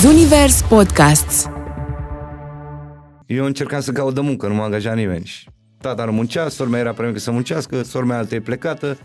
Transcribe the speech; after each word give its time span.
Zunivers 0.00 0.62
Podcasts. 0.62 1.48
Eu 3.26 3.44
încercam 3.44 3.80
să 3.80 3.92
caut 3.92 4.14
de 4.14 4.20
muncă, 4.20 4.46
nu 4.46 4.54
m-a 4.54 4.64
angajat 4.64 4.96
nimeni. 4.96 5.24
Și 5.24 5.46
tata 5.80 6.04
nu 6.04 6.12
muncea, 6.12 6.48
sora 6.48 6.68
mea 6.70 6.80
era 6.80 6.92
prea 6.92 7.06
mică 7.06 7.18
să 7.18 7.30
muncească, 7.30 7.82
sora 7.82 8.04
mea 8.04 8.18
altă 8.18 8.34
e 8.34 8.40
plecată 8.40 8.98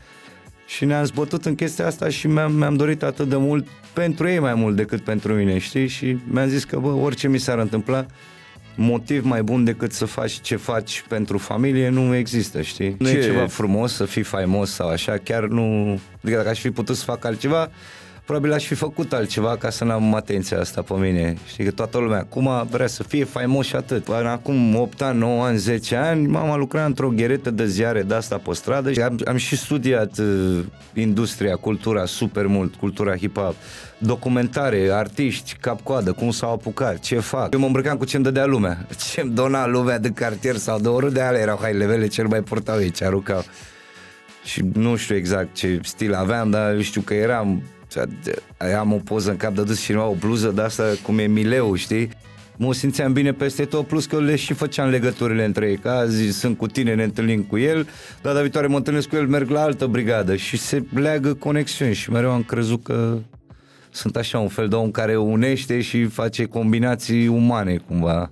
și 0.67 0.85
ne-am 0.85 1.03
zbătut 1.03 1.45
în 1.45 1.55
chestia 1.55 1.85
asta 1.85 2.09
și 2.09 2.27
mi-am, 2.27 2.53
mi-am 2.53 2.75
dorit 2.75 3.03
atât 3.03 3.29
de 3.29 3.35
mult 3.35 3.67
pentru 3.93 4.27
ei 4.27 4.39
mai 4.39 4.53
mult 4.53 4.75
decât 4.75 5.01
pentru 5.01 5.33
mine, 5.33 5.57
știi? 5.57 5.87
Și 5.87 6.17
mi-am 6.27 6.47
zis 6.47 6.63
că, 6.63 6.79
bă, 6.79 6.89
orice 6.89 7.27
mi 7.27 7.37
s-ar 7.37 7.57
întâmpla, 7.57 8.05
motiv 8.75 9.25
mai 9.25 9.43
bun 9.43 9.63
decât 9.63 9.91
să 9.91 10.05
faci 10.05 10.31
ce 10.41 10.55
faci 10.55 11.03
pentru 11.07 11.37
familie 11.37 11.89
nu 11.89 12.15
există, 12.15 12.61
știi? 12.61 12.95
Nu 12.99 13.07
Ce- 13.07 13.17
e 13.17 13.21
ceva 13.21 13.47
frumos 13.47 13.93
să 13.93 14.05
fii 14.05 14.23
faimos 14.23 14.71
sau 14.71 14.87
așa, 14.89 15.17
chiar 15.23 15.43
nu... 15.43 15.99
Adică 16.23 16.37
dacă 16.37 16.49
aș 16.49 16.59
fi 16.59 16.71
putut 16.71 16.95
să 16.95 17.03
fac 17.03 17.25
altceva, 17.25 17.69
probabil 18.25 18.53
aș 18.53 18.65
fi 18.65 18.73
făcut 18.73 19.13
altceva 19.13 19.57
ca 19.57 19.69
să 19.69 19.83
n-am 19.83 20.15
atenția 20.15 20.59
asta 20.59 20.81
pe 20.81 20.93
mine. 20.93 21.37
Știi 21.47 21.63
că 21.63 21.71
toată 21.71 21.97
lumea 21.97 22.19
acum 22.19 22.67
vrea 22.69 22.87
să 22.87 23.03
fie 23.03 23.23
faimos 23.23 23.65
și 23.65 23.75
atât. 23.75 24.03
Până 24.03 24.29
acum 24.29 24.75
8 24.75 25.01
ani, 25.01 25.19
9 25.19 25.45
ani, 25.45 25.57
10 25.57 25.95
ani, 25.95 26.27
mama 26.27 26.55
lucra 26.55 26.85
într-o 26.85 27.09
gheretă 27.09 27.51
de 27.51 27.65
ziare 27.65 28.01
de 28.01 28.13
asta 28.13 28.37
pe 28.37 28.53
stradă 28.53 28.91
și 28.91 29.01
am, 29.01 29.19
am 29.25 29.35
și 29.35 29.57
studiat 29.57 30.17
uh, 30.17 30.59
industria, 30.93 31.55
cultura 31.55 32.05
super 32.05 32.45
mult, 32.45 32.75
cultura 32.75 33.15
hip-hop, 33.15 33.53
documentare, 33.97 34.89
artiști, 34.91 35.55
cap-coadă, 35.59 36.11
cum 36.11 36.31
s-au 36.31 36.51
apucat, 36.51 36.99
ce 36.99 37.19
fac. 37.19 37.53
Eu 37.53 37.59
mă 37.59 37.65
îmbrăcam 37.65 37.97
cu 37.97 38.05
ce-mi 38.05 38.23
dădea 38.23 38.45
lumea, 38.45 38.87
ce-mi 39.11 39.31
dona 39.31 39.67
lumea 39.67 39.99
de 39.99 40.09
cartier 40.09 40.55
sau 40.55 40.79
de 40.79 40.87
oriunde 40.87 41.21
alea 41.21 41.41
erau 41.41 41.57
hainele 41.61 41.85
mele, 41.85 42.07
cel 42.07 42.27
mai 42.27 42.41
purtau 42.41 42.79
ei, 42.79 42.91
ce 42.91 43.05
aruncau 43.05 43.43
și 44.43 44.63
nu 44.73 44.95
știu 44.95 45.15
exact 45.15 45.53
ce 45.53 45.79
stil 45.83 46.13
aveam, 46.13 46.49
dar 46.49 46.81
știu 46.81 47.01
că 47.01 47.13
eram 47.13 47.63
am 48.77 48.93
o 48.93 48.95
poză 48.95 49.29
în 49.29 49.37
cap 49.37 49.53
de 49.53 49.63
dus 49.63 49.79
și 49.79 49.91
nu 49.91 50.09
o 50.09 50.13
bluză 50.13 50.49
de 50.49 50.61
asta 50.61 50.83
cum 51.03 51.17
e 51.17 51.25
mileu, 51.25 51.75
știi? 51.75 52.09
Mă 52.57 52.73
simțeam 52.73 53.13
bine 53.13 53.33
peste 53.33 53.65
tot, 53.65 53.87
plus 53.87 54.05
că 54.05 54.19
le 54.19 54.35
și 54.35 54.53
făceam 54.53 54.89
legăturile 54.89 55.45
între 55.45 55.69
ei, 55.69 55.77
că 55.77 55.89
azi 55.89 56.27
sunt 56.27 56.57
cu 56.57 56.67
tine, 56.67 56.95
ne 56.95 57.03
întâlnim 57.03 57.41
cu 57.41 57.57
el, 57.57 57.87
data 58.21 58.41
viitoare 58.41 58.67
mă 58.67 58.77
întâlnesc 58.77 59.07
cu 59.07 59.15
el, 59.15 59.27
merg 59.27 59.49
la 59.49 59.61
altă 59.61 59.85
brigadă 59.87 60.35
și 60.35 60.57
se 60.57 60.83
leagă 60.93 61.33
conexiuni 61.33 61.93
și 61.93 62.11
mereu 62.11 62.31
am 62.31 62.43
crezut 62.43 62.83
că 62.83 63.17
sunt 63.89 64.15
așa 64.15 64.39
un 64.39 64.47
fel 64.47 64.67
de 64.67 64.75
om 64.75 64.91
care 64.91 65.17
unește 65.17 65.81
și 65.81 66.05
face 66.05 66.45
combinații 66.45 67.27
umane 67.27 67.77
cumva. 67.77 68.31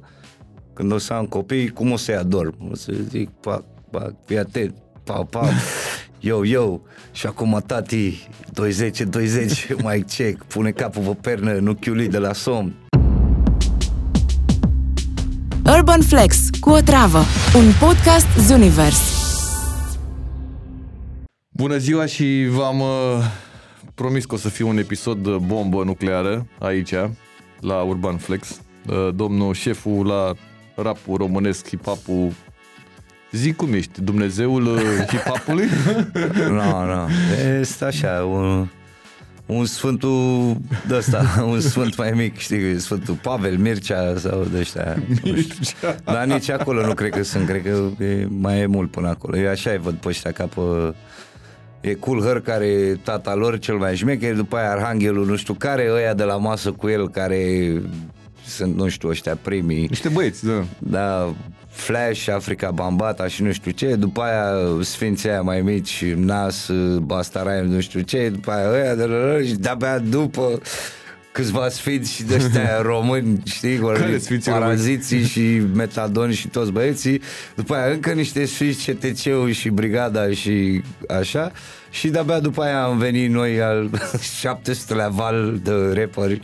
Când 0.74 0.92
o 0.92 0.98
să 0.98 1.14
am 1.14 1.26
copii, 1.26 1.70
cum 1.70 1.92
o 1.92 1.98
să-i 1.98 2.16
ador? 2.16 2.54
O 2.72 2.76
să 2.76 2.94
zic, 3.10 3.30
pac, 3.30 3.64
pac, 3.92 4.14
fii 4.26 4.38
atent, 4.38 4.76
pau, 5.04 5.26
pau, 5.26 5.50
yo, 6.24 6.46
yo, 6.46 6.80
și 7.12 7.26
acum 7.26 7.64
tati, 7.66 8.28
20, 8.52 9.02
20, 9.02 9.68
mai 9.84 10.06
check, 10.16 10.44
pune 10.44 10.72
capul 10.72 11.04
pe 11.04 11.18
pernă, 11.22 11.54
nu 11.54 11.74
chiuli 11.74 12.08
de 12.08 12.18
la 12.18 12.34
somn. 12.34 12.76
Urban 15.78 16.02
Flex 16.02 16.50
cu 16.60 16.70
o 16.70 16.80
travă. 16.80 17.18
Un 17.56 17.72
podcast 17.80 18.28
Zunivers. 18.38 19.02
Bună 21.50 21.78
ziua 21.78 22.06
și 22.06 22.48
v-am 22.50 22.80
uh, 22.80 22.88
promis 23.96 24.26
că 24.26 24.36
o 24.36 24.38
să 24.38 24.50
fie 24.50 24.66
un 24.66 24.78
episod 24.78 25.26
uh, 25.26 25.36
bombă 25.36 25.84
nucleară 25.84 26.48
aici, 26.60 26.94
la 27.60 27.82
Urban 27.82 28.18
Flex. 28.18 28.62
Uh, 28.88 29.10
domnul 29.16 29.54
șeful 29.54 30.06
la 30.06 30.34
rapul 30.76 31.18
românesc, 31.18 31.68
hip-hop-ul 31.68 32.32
Zic 33.34 33.56
cum 33.56 33.74
ești, 33.74 34.02
Dumnezeul 34.02 34.66
uh, 34.66 34.82
hip-hopului? 35.12 35.66
Nu, 36.36 36.54
no, 36.54 36.86
nu, 36.86 36.94
no. 36.94 37.08
este 37.60 37.86
așa, 37.86 38.26
un, 38.32 38.68
un 39.46 39.66
sfântul 39.66 40.58
de 40.88 40.96
ăsta, 40.96 41.26
un 41.52 41.60
sfânt 41.60 41.98
mai 41.98 42.12
mic, 42.12 42.38
știi, 42.38 42.80
sfântul 42.80 43.20
Pavel, 43.22 43.58
Mircea 43.58 44.18
sau 44.18 44.48
de 44.52 44.58
ăștia. 44.58 45.04
nu 45.24 45.36
știu. 45.36 45.96
Dar 46.04 46.26
nici 46.26 46.50
acolo 46.50 46.86
nu 46.86 46.94
cred 46.94 47.12
că 47.12 47.24
sunt, 47.24 47.48
cred 47.48 47.64
că 47.64 48.04
e, 48.04 48.28
mai 48.30 48.60
e 48.60 48.66
mult 48.66 48.92
până 48.92 49.08
acolo. 49.08 49.38
Eu 49.38 49.50
așa 49.50 49.72
îi 49.72 49.78
văd 49.78 49.94
pe 49.94 50.08
ăștia 50.08 50.32
ca 50.32 50.46
pe... 50.46 50.94
E 51.82 51.94
Cool 51.94 52.22
Her 52.22 52.40
care 52.40 52.66
e 52.66 52.96
tata 53.04 53.36
lor 53.36 53.60
cel 53.60 53.76
mai 53.76 53.96
șmecher, 53.96 54.36
după 54.36 54.56
aia 54.56 54.72
Arhanghelul 54.72 55.26
nu 55.26 55.36
știu 55.36 55.54
care, 55.54 55.90
ăia 55.92 56.14
de 56.14 56.24
la 56.24 56.38
masă 56.38 56.72
cu 56.72 56.88
el 56.90 57.10
care 57.10 57.72
sunt, 58.48 58.76
nu 58.76 58.88
știu, 58.88 59.10
ăștia 59.10 59.38
primii. 59.42 59.86
Niște 59.90 60.10
băieți, 60.10 60.46
da. 60.46 60.64
Da, 60.80 61.34
Flash, 61.74 62.28
Africa 62.30 62.72
Bambata 62.72 63.28
și 63.28 63.44
nu 63.44 63.52
știu 63.52 63.72
ce, 63.72 63.96
după 63.96 64.22
aia 64.22 64.54
Sfinții 64.82 65.30
aia 65.30 65.42
mai 65.42 65.62
mici, 65.62 66.06
Nas, 66.16 66.70
Bastaraim, 67.02 67.66
nu 67.66 67.80
știu 67.80 68.02
ce, 68.02 68.30
după 68.30 68.52
aia 68.52 68.70
ăia 68.70 68.96
de 68.96 69.04
la 69.04 69.42
și 69.46 69.54
de-abia 69.54 70.00
după 70.00 70.62
câțiva 71.34 71.70
sfinți 71.70 72.14
și 72.14 72.24
de 72.24 72.36
ăștia 72.36 72.82
români, 72.92 73.42
știi, 73.46 73.78
Care 73.78 74.18
sfinții 74.18 74.52
paraziții 74.52 75.24
și 75.34 75.62
metadon 75.74 76.32
și 76.32 76.48
toți 76.48 76.72
băieții, 76.72 77.22
după 77.56 77.76
aia 77.76 77.94
încă 77.94 78.12
niște 78.12 78.46
sfinți 78.46 78.92
CTC-ul 78.92 79.52
și 79.52 79.70
brigada 79.70 80.30
și 80.30 80.84
așa, 81.08 81.52
și 81.90 82.08
de-abia 82.08 82.40
după 82.40 82.62
aia 82.62 82.84
am 82.84 82.98
venit 82.98 83.30
noi 83.30 83.62
al 83.62 83.90
700-lea 84.42 85.10
val 85.10 85.60
de 85.64 85.72
rapperi 85.94 86.40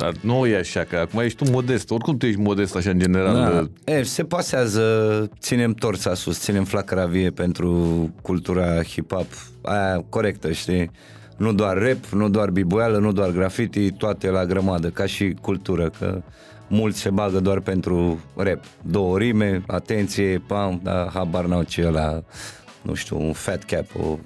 Dar 0.00 0.12
nu 0.20 0.46
e 0.46 0.56
așa, 0.56 0.84
că 0.84 0.96
acum 0.96 1.20
ești 1.20 1.44
tu 1.44 1.50
modest. 1.50 1.90
Oricum 1.90 2.16
tu 2.16 2.26
ești 2.26 2.40
modest 2.40 2.76
așa 2.76 2.90
în 2.90 2.98
general. 2.98 3.70
Da. 3.84 3.92
E, 3.92 4.02
se 4.02 4.24
pasează, 4.24 4.84
ținem 5.38 5.72
torța 5.72 6.14
sus, 6.14 6.38
ținem 6.38 6.64
flacăra 6.64 7.06
vie 7.06 7.30
pentru 7.30 7.70
cultura 8.22 8.82
hip-hop, 8.82 9.26
aia 9.62 10.04
corectă, 10.08 10.52
știi? 10.52 10.90
Nu 11.36 11.52
doar 11.52 11.78
rap, 11.78 12.04
nu 12.12 12.28
doar 12.28 12.50
biboială, 12.50 12.98
nu 12.98 13.12
doar 13.12 13.30
graffiti, 13.30 13.90
toate 13.90 14.30
la 14.30 14.44
grămadă, 14.44 14.88
ca 14.88 15.06
și 15.06 15.36
cultură, 15.40 15.90
că 15.98 16.22
mulți 16.68 17.00
se 17.00 17.10
bagă 17.10 17.40
doar 17.40 17.60
pentru 17.60 18.20
rap. 18.36 18.64
Două 18.82 19.18
rime, 19.18 19.62
atenție, 19.66 20.42
pam, 20.46 20.80
dar 20.82 21.10
habar 21.14 21.44
n-au 21.44 21.62
ce 21.62 21.86
ăla, 21.86 22.22
nu 22.82 22.94
știu, 22.94 23.20
un 23.20 23.32
fat 23.32 23.64
cap, 23.64 23.84
o 24.02 24.18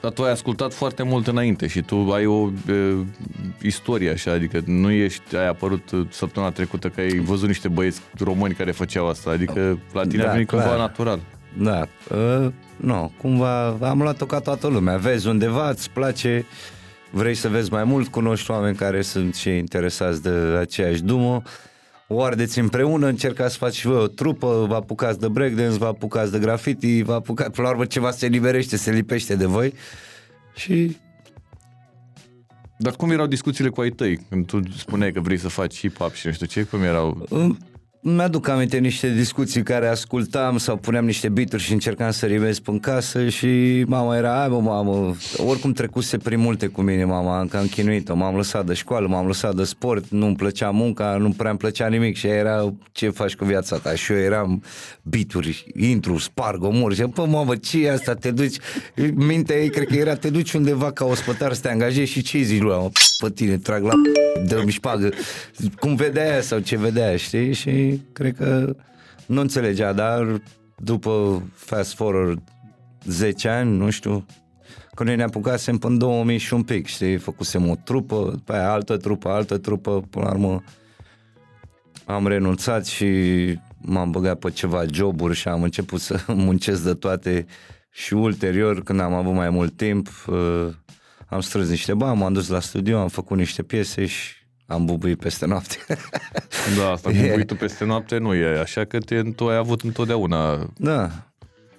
Dar 0.00 0.10
tu 0.10 0.22
ai 0.22 0.30
ascultat 0.30 0.72
foarte 0.72 1.02
mult 1.02 1.26
înainte 1.26 1.66
și 1.66 1.80
tu 1.82 2.10
ai 2.12 2.26
o 2.26 2.48
e, 2.68 2.72
istorie 3.62 4.10
așa, 4.10 4.32
adică 4.32 4.62
nu 4.66 4.90
ești, 4.90 5.36
ai 5.36 5.48
apărut 5.48 5.90
săptămâna 6.08 6.52
trecută 6.52 6.88
că 6.88 7.00
ai 7.00 7.18
văzut 7.18 7.46
niște 7.46 7.68
băieți 7.68 8.00
români 8.18 8.54
care 8.54 8.70
făceau 8.70 9.08
asta, 9.08 9.30
adică 9.30 9.78
la 9.92 10.02
tine 10.06 10.22
Da, 10.22 10.28
a 10.28 10.32
venit 10.32 10.48
clar. 10.48 10.62
cumva 10.62 10.78
natural. 10.78 11.20
Da, 11.58 11.86
uh, 12.10 12.52
nu, 12.76 13.12
cumva 13.16 13.66
am 13.66 14.02
luat-o 14.02 14.26
ca 14.26 14.38
toată 14.40 14.66
lumea. 14.66 14.96
Vezi 14.96 15.28
undeva, 15.28 15.68
îți 15.68 15.90
place, 15.90 16.44
vrei 17.10 17.34
să 17.34 17.48
vezi 17.48 17.72
mai 17.72 17.84
mult, 17.84 18.08
cunoști 18.08 18.50
oameni 18.50 18.76
care 18.76 19.02
sunt 19.02 19.34
și 19.34 19.48
interesați 19.48 20.22
de 20.22 20.30
aceeași 20.60 21.02
dumă, 21.02 21.42
o 22.12 22.22
ardeți 22.22 22.58
împreună, 22.58 23.06
încercați 23.06 23.52
să 23.52 23.58
faci 23.58 23.74
și 23.74 23.86
voi 23.86 23.96
o 23.96 24.06
trupă, 24.06 24.64
vă 24.68 24.74
apucați 24.74 25.18
de 25.18 25.28
breakdance, 25.28 25.78
vă 25.78 25.86
apucați 25.86 26.32
de 26.32 26.38
graffiti, 26.38 27.02
vă 27.02 27.12
apucați, 27.12 27.50
până 27.50 27.66
la 27.66 27.72
urmă 27.72 27.84
ceva 27.84 28.10
se 28.10 28.26
liberește, 28.26 28.76
se 28.76 28.90
lipește 28.90 29.36
de 29.36 29.46
voi 29.46 29.74
și 30.54 30.96
Dar 32.78 32.92
cum 32.92 33.10
erau 33.10 33.26
discuțiile 33.26 33.70
cu 33.70 33.80
ai 33.80 33.90
tăi? 33.90 34.18
Când 34.28 34.46
tu 34.46 34.60
spuneai 34.76 35.12
că 35.12 35.20
vrei 35.20 35.38
să 35.38 35.48
faci 35.48 35.78
hip-hop 35.78 36.12
și 36.12 36.26
nu 36.26 36.32
știu 36.32 36.46
ce, 36.46 36.62
cum 36.62 36.82
erau? 36.82 37.26
Îmi- 38.02 38.14
Mi-aduc 38.14 38.48
aminte 38.48 38.78
niște 38.78 39.10
discuții 39.12 39.62
care 39.62 39.86
ascultam 39.88 40.58
sau 40.58 40.76
puneam 40.76 41.04
niște 41.04 41.28
bituri 41.28 41.62
și 41.62 41.72
încercam 41.72 42.10
să 42.10 42.26
rimez 42.26 42.58
pe 42.58 42.70
în 42.70 42.78
casă 42.78 43.28
și 43.28 43.84
mama 43.86 44.16
era, 44.16 44.34
hai 44.38 44.48
mă 44.48 44.60
mamă, 44.60 45.16
oricum 45.36 45.72
trecuse 45.72 46.18
prin 46.18 46.40
multe 46.40 46.66
cu 46.66 46.80
mine 46.82 47.04
mama, 47.04 47.40
încă 47.40 47.56
am 47.56 47.66
chinuit-o, 47.66 48.14
m-am 48.14 48.36
lăsat 48.36 48.66
de 48.66 48.74
școală, 48.74 49.06
m-am 49.06 49.26
lăsat 49.26 49.54
de 49.54 49.64
sport, 49.64 50.04
nu-mi 50.10 50.36
plăcea 50.36 50.70
munca, 50.70 51.16
nu 51.16 51.30
prea 51.30 51.50
îmi 51.50 51.58
plăcea 51.58 51.88
nimic 51.88 52.16
și 52.16 52.26
ea 52.26 52.34
era, 52.34 52.74
ce 52.92 53.08
faci 53.08 53.34
cu 53.34 53.44
viața 53.44 53.76
ta? 53.76 53.94
Și 53.94 54.12
eu 54.12 54.18
eram 54.18 54.62
bituri, 55.02 55.66
intru, 55.76 56.18
sparg, 56.18 56.62
omor 56.62 56.94
și 56.94 57.02
pă 57.02 57.26
mamă, 57.26 57.56
ce 57.56 57.84
e 57.84 57.92
asta, 57.92 58.14
te 58.14 58.30
duci, 58.30 58.56
mintea 59.14 59.56
ei 59.56 59.70
cred 59.70 59.86
că 59.86 59.94
era, 59.94 60.14
te 60.14 60.30
duci 60.30 60.52
undeva 60.52 60.92
ca 60.92 61.04
ospătar 61.04 61.52
să 61.52 61.60
te 61.60 61.68
angajezi 61.68 62.10
și 62.10 62.22
ce 62.22 62.38
zici 62.38 62.60
lui, 62.60 62.76
mă, 62.76 62.90
pe 63.20 63.30
tine, 63.30 63.56
trag 63.56 63.82
la 63.82 63.92
dă-mi 64.46 64.70
șpagă, 64.70 65.10
cum 65.80 65.94
vedea 65.94 66.30
aia 66.30 66.40
sau 66.40 66.58
ce 66.58 66.76
vedea, 66.76 67.16
știi? 67.16 67.52
Și 67.52 67.89
cred 68.12 68.36
că 68.36 68.76
nu 69.26 69.40
înțelegea, 69.40 69.92
dar 69.92 70.42
după 70.76 71.42
fast 71.54 71.94
forward 71.94 72.42
10 73.04 73.48
ani, 73.48 73.76
nu 73.76 73.90
știu, 73.90 74.26
când 74.94 75.08
noi 75.08 75.18
ne 75.18 75.24
apucasem 75.24 75.78
până 75.78 75.92
în 75.92 75.98
2000 75.98 76.38
și 76.38 76.54
un 76.54 76.62
pic, 76.62 76.86
știi, 76.86 77.16
făcusem 77.16 77.68
o 77.68 77.74
trupă, 77.84 78.30
după 78.32 78.52
aia 78.52 78.72
altă 78.72 78.96
trupă, 78.96 79.28
altă 79.28 79.58
trupă, 79.58 80.00
până 80.10 80.24
la 80.24 80.30
urmă 80.30 80.62
am 82.04 82.26
renunțat 82.26 82.86
și 82.86 83.08
m-am 83.80 84.10
băgat 84.10 84.38
pe 84.38 84.50
ceva 84.50 84.84
joburi 84.92 85.36
și 85.36 85.48
am 85.48 85.62
început 85.62 86.00
să 86.00 86.20
muncesc 86.46 86.84
de 86.84 86.94
toate 86.94 87.46
și 87.90 88.14
ulterior, 88.14 88.82
când 88.82 89.00
am 89.00 89.14
avut 89.14 89.34
mai 89.34 89.50
mult 89.50 89.76
timp, 89.76 90.08
uh, 90.26 90.68
am 91.26 91.40
strâns 91.40 91.68
niște 91.68 91.94
bani, 91.94 92.18
m-am 92.18 92.32
dus 92.32 92.48
la 92.48 92.60
studio, 92.60 92.98
am 92.98 93.08
făcut 93.08 93.36
niște 93.36 93.62
piese 93.62 94.06
și 94.06 94.39
am 94.70 94.84
bubuit 94.84 95.18
peste 95.18 95.46
noapte. 95.46 95.76
Da, 96.78 96.90
asta 96.90 97.10
cu 97.10 97.16
buitul 97.32 97.56
peste 97.56 97.84
noapte 97.84 98.18
nu 98.18 98.34
e 98.34 98.58
așa 98.60 98.84
că 98.84 98.98
te, 98.98 99.22
tu 99.22 99.48
ai 99.48 99.56
avut 99.56 99.80
întotdeauna 99.82 100.70
da, 100.76 101.10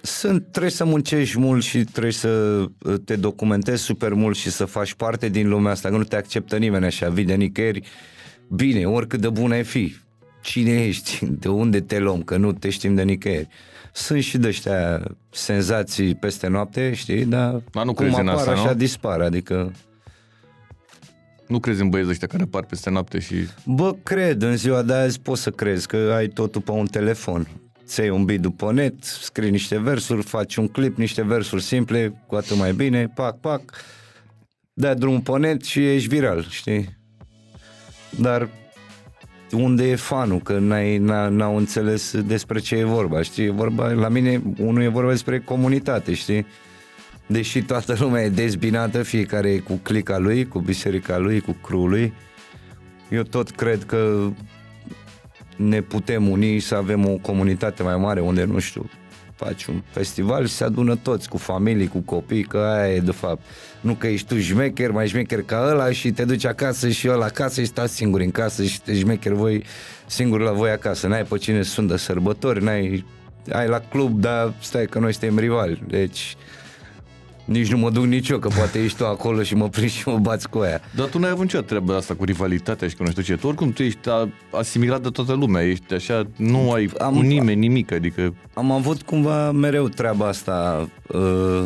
Sunt, 0.00 0.46
trebuie 0.50 0.70
să 0.70 0.84
muncești 0.84 1.38
mult 1.38 1.62
și 1.62 1.84
trebuie 1.84 2.12
să 2.12 2.28
uh, 2.28 2.94
te 3.04 3.16
documentezi 3.16 3.82
super 3.82 4.12
mult 4.12 4.36
și 4.36 4.50
să 4.50 4.64
faci 4.64 4.94
parte 4.94 5.28
din 5.28 5.48
lumea 5.48 5.72
asta, 5.72 5.88
că 5.88 5.96
nu 5.96 6.02
te 6.04 6.16
acceptă 6.16 6.56
nimeni 6.56 6.84
așa, 6.84 7.08
vii 7.08 7.24
de 7.24 7.34
nicăieri, 7.34 7.82
bine, 8.48 8.86
oricât 8.86 9.20
de 9.20 9.28
bun 9.28 9.52
ai 9.52 9.64
fi, 9.64 9.96
cine 10.42 10.86
ești, 10.86 11.18
de 11.42 11.48
unde 11.48 11.80
te 11.80 11.98
luăm, 11.98 12.22
că 12.22 12.36
nu 12.36 12.52
te 12.52 12.70
știm 12.70 12.94
de 12.94 13.02
nicăieri. 13.02 13.48
Sunt 13.92 14.22
și 14.22 14.38
de 14.38 14.48
ăștia 14.48 15.02
senzații 15.30 16.14
peste 16.14 16.46
noapte, 16.46 16.92
știi, 16.94 17.24
dar 17.24 17.62
Dar 17.72 17.84
nu 17.84 17.92
cum 17.92 18.04
crezi 18.04 18.20
în 18.20 18.28
apar 18.28 18.38
asta, 18.40 18.52
așa 18.52 18.70
nu? 18.70 18.74
dispar, 18.74 19.20
adică 19.20 19.72
Nu 21.46 21.58
crezi 21.58 21.80
în 21.80 21.88
băieții 21.88 22.12
ăștia 22.12 22.28
care 22.28 22.42
apar 22.42 22.64
peste 22.64 22.90
noapte 22.90 23.18
și... 23.18 23.34
Bă, 23.66 23.94
cred, 24.02 24.42
în 24.42 24.56
ziua 24.56 24.82
de 24.82 24.92
azi 24.92 25.20
poți 25.20 25.42
să 25.42 25.50
crezi 25.50 25.86
că 25.86 26.12
ai 26.16 26.28
totul 26.28 26.60
pe 26.60 26.70
un 26.70 26.86
telefon. 26.86 27.48
Ți 27.84 28.00
iei 28.00 28.10
un 28.10 28.24
beat 28.24 28.40
după 28.40 28.72
net, 28.72 28.94
scrii 29.04 29.50
niște 29.50 29.78
versuri, 29.78 30.22
faci 30.22 30.56
un 30.56 30.68
clip, 30.68 30.96
niște 30.96 31.22
versuri 31.22 31.62
simple, 31.62 32.22
cu 32.26 32.34
atât 32.34 32.56
mai 32.56 32.72
bine, 32.72 33.08
pac, 33.14 33.40
pac, 33.40 33.62
dai 34.72 34.94
drumul 34.94 35.20
pe 35.20 35.38
net 35.38 35.62
și 35.62 35.92
ești 35.92 36.08
viral, 36.08 36.46
știi? 36.48 36.98
Dar 38.18 38.48
unde 39.50 39.88
e 39.88 39.94
fanul? 39.94 40.38
Că 40.38 40.58
n-ai, 40.58 40.98
n-a, 40.98 41.28
n-au 41.28 41.56
înțeles 41.56 42.20
despre 42.20 42.58
ce 42.58 42.76
e 42.76 42.84
vorba, 42.84 43.22
știi? 43.22 43.44
E 43.44 43.50
vorba, 43.50 43.92
la 43.92 44.08
mine, 44.08 44.42
unul 44.58 44.82
e 44.82 44.88
vorba 44.88 45.10
despre 45.10 45.40
comunitate, 45.40 46.14
știi? 46.14 46.46
Deși 47.26 47.62
toată 47.62 47.96
lumea 47.98 48.22
e 48.22 48.28
dezbinată, 48.28 49.02
fiecare 49.02 49.50
e 49.50 49.58
cu 49.58 49.80
clica 49.82 50.18
lui, 50.18 50.48
cu 50.48 50.58
biserica 50.58 51.18
lui, 51.18 51.40
cu 51.40 51.52
crew 51.52 51.86
lui, 51.86 52.12
eu 53.12 53.22
tot 53.22 53.50
cred 53.50 53.84
că 53.84 54.30
ne 55.56 55.80
putem 55.80 56.28
uni 56.28 56.58
să 56.58 56.74
avem 56.74 57.06
o 57.08 57.16
comunitate 57.16 57.82
mai 57.82 57.96
mare 57.96 58.20
unde, 58.20 58.44
nu 58.44 58.58
știu, 58.58 58.90
faci 59.34 59.64
un 59.64 59.82
festival 59.90 60.46
și 60.46 60.52
se 60.52 60.64
adună 60.64 60.96
toți 60.96 61.28
cu 61.28 61.36
familii, 61.36 61.88
cu 61.88 61.98
copii, 61.98 62.42
că 62.42 62.58
aia 62.58 62.94
e 62.94 63.00
de 63.00 63.10
fapt. 63.10 63.42
Nu 63.80 63.94
că 63.94 64.06
ești 64.06 64.26
tu 64.26 64.38
șmecher, 64.38 64.90
mai 64.90 65.08
șmecher 65.08 65.42
ca 65.42 65.66
ăla 65.70 65.90
și 65.90 66.10
te 66.10 66.24
duci 66.24 66.44
acasă 66.44 66.88
și 66.88 67.08
ăla 67.08 67.24
acasă 67.24 67.60
și 67.60 67.66
stați 67.66 67.94
singuri 67.94 68.24
în 68.24 68.30
casă 68.30 68.64
și 68.64 68.80
te 68.80 68.98
șmecher 68.98 69.32
voi 69.32 69.64
singuri 70.06 70.42
la 70.42 70.52
voi 70.52 70.70
acasă. 70.70 71.06
N-ai 71.06 71.24
pe 71.24 71.38
cine 71.38 71.62
să 71.62 71.70
sunt 71.70 71.88
de 71.88 71.96
sărbători, 71.96 72.64
n-ai 72.64 73.04
ai 73.52 73.68
la 73.68 73.78
club, 73.78 74.20
dar 74.20 74.54
stai 74.60 74.86
că 74.86 74.98
noi 74.98 75.12
suntem 75.12 75.38
rivali. 75.38 75.82
Deci 75.88 76.36
nici 77.44 77.70
nu 77.70 77.78
mă 77.78 77.90
duc 77.90 78.04
nici 78.04 78.28
eu, 78.28 78.38
că 78.38 78.48
poate 78.48 78.82
ești 78.82 78.96
tu 78.96 79.06
acolo 79.06 79.42
și 79.42 79.54
mă 79.54 79.68
prind 79.68 79.90
și 79.90 80.08
mă 80.08 80.18
bați 80.18 80.48
cu 80.48 80.58
aia. 80.58 80.80
Dar 80.94 81.06
tu 81.06 81.18
n-ai 81.18 81.30
avut 81.30 81.42
niciodată 81.42 81.68
treaba 81.74 81.96
asta 81.96 82.14
cu 82.14 82.24
rivalitatea 82.24 82.88
și 82.88 82.96
cu 82.96 83.02
nu 83.02 83.10
știu 83.10 83.22
ce. 83.22 83.36
Tu 83.36 83.46
oricum 83.46 83.72
tu 83.72 83.82
ești 83.82 84.08
a- 84.08 84.28
asimilat 84.50 85.02
de 85.02 85.08
toată 85.08 85.32
lumea, 85.32 85.62
ești 85.62 85.94
așa, 85.94 86.26
nu 86.36 86.72
ai 86.72 86.90
Am- 86.98 87.14
cu 87.14 87.20
nimeni 87.20 87.60
nimic, 87.60 87.92
adică... 87.92 88.34
Am 88.54 88.70
avut 88.70 89.02
cumva 89.02 89.50
mereu 89.50 89.88
treaba 89.88 90.26
asta. 90.28 90.88
Uh, 91.08 91.64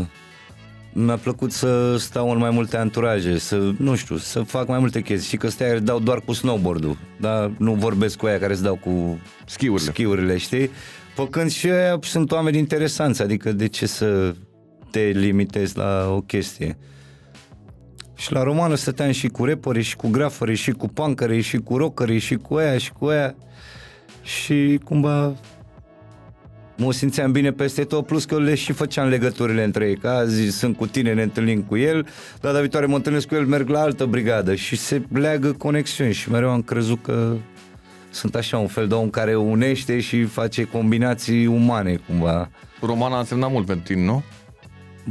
mi-a 0.93 1.17
plăcut 1.17 1.53
să 1.53 1.97
stau 1.99 2.31
în 2.31 2.39
mai 2.39 2.51
multe 2.51 2.77
anturaje, 2.77 3.39
să, 3.39 3.71
nu 3.79 3.95
știu, 3.95 4.17
să 4.17 4.41
fac 4.41 4.69
mai 4.69 4.79
multe 4.79 5.01
chestii. 5.01 5.29
Și 5.29 5.37
că 5.37 5.49
stai, 5.49 5.81
dau 5.81 5.99
doar 6.01 6.21
cu 6.21 6.33
snowboard-ul, 6.33 6.97
dar 7.21 7.51
nu 7.59 7.75
vorbesc 7.75 8.17
cu 8.19 8.27
aia 8.27 8.39
care 8.39 8.53
îți 8.53 8.63
dau 8.63 8.75
cu 8.75 9.19
Schiurile. 9.47 9.91
schiurile, 9.91 10.37
știi? 10.37 10.71
Făcând 11.15 11.51
și 11.51 11.71
aia 11.71 11.99
sunt 12.03 12.33
oameni 12.33 12.59
interesanți, 12.59 13.23
adică 13.23 13.53
de 13.53 13.67
ce 13.69 13.87
să 13.87 14.35
te 14.97 15.19
limitezi 15.19 15.77
la 15.77 16.09
o 16.11 16.21
chestie? 16.21 16.79
Și 18.15 18.33
la 18.33 18.43
romană 18.43 18.75
stăteam 18.75 19.11
și 19.11 19.29
cu 19.29 19.45
repări, 19.45 19.83
și 19.83 19.97
cu 19.97 20.09
grafări, 20.09 20.55
și 20.55 20.71
cu 20.71 20.89
pancări, 20.89 21.41
și 21.41 21.57
cu 21.57 21.77
rockeri, 21.77 22.19
și 22.19 22.35
cu 22.35 22.55
aia, 22.55 22.79
și 22.79 22.93
cu 22.93 23.05
aia. 23.07 23.35
Și 24.23 24.81
cumva 24.85 25.35
mă 26.77 26.93
simțeam 26.93 27.33
bine 27.33 27.53
peste 27.53 27.85
tot, 27.85 28.07
plus 28.07 28.25
că 28.25 28.39
le 28.39 28.55
și 28.55 28.73
făceam 28.73 29.09
legăturile 29.09 29.65
între 29.65 29.89
ei, 29.89 29.97
că 29.97 30.09
azi 30.09 30.49
sunt 30.49 30.77
cu 30.77 30.87
tine, 30.87 31.15
ne 31.15 31.23
întâlnim 31.23 31.63
cu 31.63 31.77
el, 31.77 32.07
data 32.41 32.61
viitoare 32.61 32.87
mă 32.87 32.97
întâlnesc 32.97 33.27
cu 33.27 33.35
el, 33.35 33.47
merg 33.47 33.69
la 33.69 33.81
altă 33.81 34.05
brigadă 34.05 34.55
și 34.55 34.77
se 34.77 35.03
leagă 35.13 35.53
conexiuni 35.53 36.13
și 36.13 36.31
mereu 36.31 36.51
am 36.51 36.63
crezut 36.63 37.03
că 37.03 37.37
sunt 38.11 38.35
așa 38.35 38.59
un 38.59 38.67
fel 38.67 38.89
de 38.89 38.95
om 38.95 39.11
care 39.11 39.35
unește 39.35 40.01
și 40.01 40.25
face 40.25 40.65
combinații 40.65 41.47
umane 41.47 42.01
cumva. 42.07 42.51
Romana 42.81 43.17
a 43.17 43.19
însemnat 43.19 43.51
mult 43.51 43.67
pentru 43.67 43.93
tine, 43.93 44.05
nu? 44.05 44.23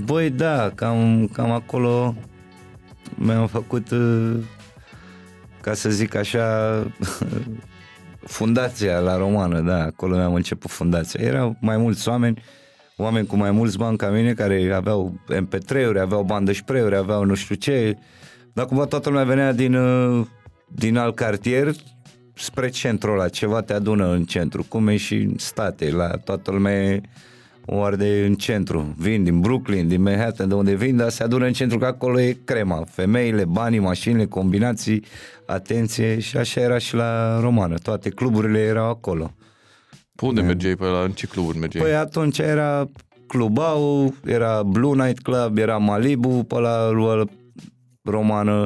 Băi, 0.03 0.29
da, 0.29 0.71
cam, 0.75 1.27
cam 1.33 1.51
acolo 1.51 2.15
mi-am 3.15 3.47
făcut, 3.47 3.91
uh, 3.91 4.35
ca 5.61 5.73
să 5.73 5.89
zic 5.89 6.15
așa, 6.15 6.47
fundația 8.37 8.99
la 8.99 9.17
romană, 9.17 9.59
da, 9.59 9.83
acolo 9.83 10.15
mi-am 10.15 10.33
început 10.33 10.71
fundația. 10.71 11.23
Erau 11.23 11.57
mai 11.61 11.77
mulți 11.77 12.09
oameni, 12.09 12.43
oameni 12.97 13.27
cu 13.27 13.35
mai 13.35 13.51
mulți 13.51 13.77
bani 13.77 13.97
ca 13.97 14.09
mine, 14.09 14.33
care 14.33 14.73
aveau 14.73 15.19
MP3-uri, 15.29 15.99
aveau 15.99 16.23
bandă 16.23 16.53
spray-uri, 16.53 16.95
aveau 16.95 17.23
nu 17.23 17.33
știu 17.33 17.55
ce, 17.55 17.97
dar 18.53 18.65
cumva 18.65 18.85
toată 18.85 19.09
lumea 19.09 19.23
venea 19.25 19.51
din, 19.51 19.75
uh, 19.75 20.25
din 20.67 20.97
alt 20.97 21.15
cartier 21.15 21.71
spre 22.33 22.69
centrul 22.69 23.13
ăla, 23.13 23.29
ceva 23.29 23.61
te 23.61 23.73
adună 23.73 24.11
în 24.11 24.23
centru, 24.23 24.65
cum 24.67 24.87
e 24.87 24.97
și 24.97 25.15
în 25.15 25.37
state, 25.37 25.91
la 25.91 26.07
toată 26.07 26.51
lumea 26.51 27.01
e 27.67 27.75
o 27.75 27.83
arde 27.83 28.25
în 28.25 28.35
centru. 28.35 28.95
Vin 28.97 29.23
din 29.23 29.39
Brooklyn, 29.39 29.87
din 29.87 30.01
Manhattan, 30.01 30.47
de 30.47 30.53
unde 30.53 30.75
vin, 30.75 30.95
dar 30.95 31.09
se 31.09 31.23
adună 31.23 31.45
în 31.45 31.53
centru, 31.53 31.77
că 31.77 31.85
acolo 31.85 32.19
e 32.19 32.37
crema. 32.43 32.83
Femeile, 32.89 33.45
banii, 33.45 33.79
mașinile, 33.79 34.25
combinații, 34.25 35.03
atenție 35.45 36.19
și 36.19 36.37
așa 36.37 36.61
era 36.61 36.77
și 36.77 36.95
la 36.95 37.39
romană. 37.39 37.75
Toate 37.77 38.09
cluburile 38.09 38.59
erau 38.59 38.89
acolo. 38.89 39.33
Pe 40.15 40.25
unde 40.25 40.41
mergeai 40.41 40.75
pe 40.75 40.85
la 40.85 40.99
în 40.99 41.11
ce 41.11 41.27
cluburi 41.27 41.57
mergeai? 41.57 41.83
Păi 41.83 41.95
atunci 41.95 42.37
era 42.37 42.89
Clubau, 43.27 44.13
era 44.25 44.63
Blue 44.63 45.05
Night 45.05 45.21
Club, 45.21 45.57
era 45.57 45.77
Malibu, 45.77 46.43
pe 46.43 46.59
la 46.59 46.89
la 46.89 47.23
romană, 48.03 48.65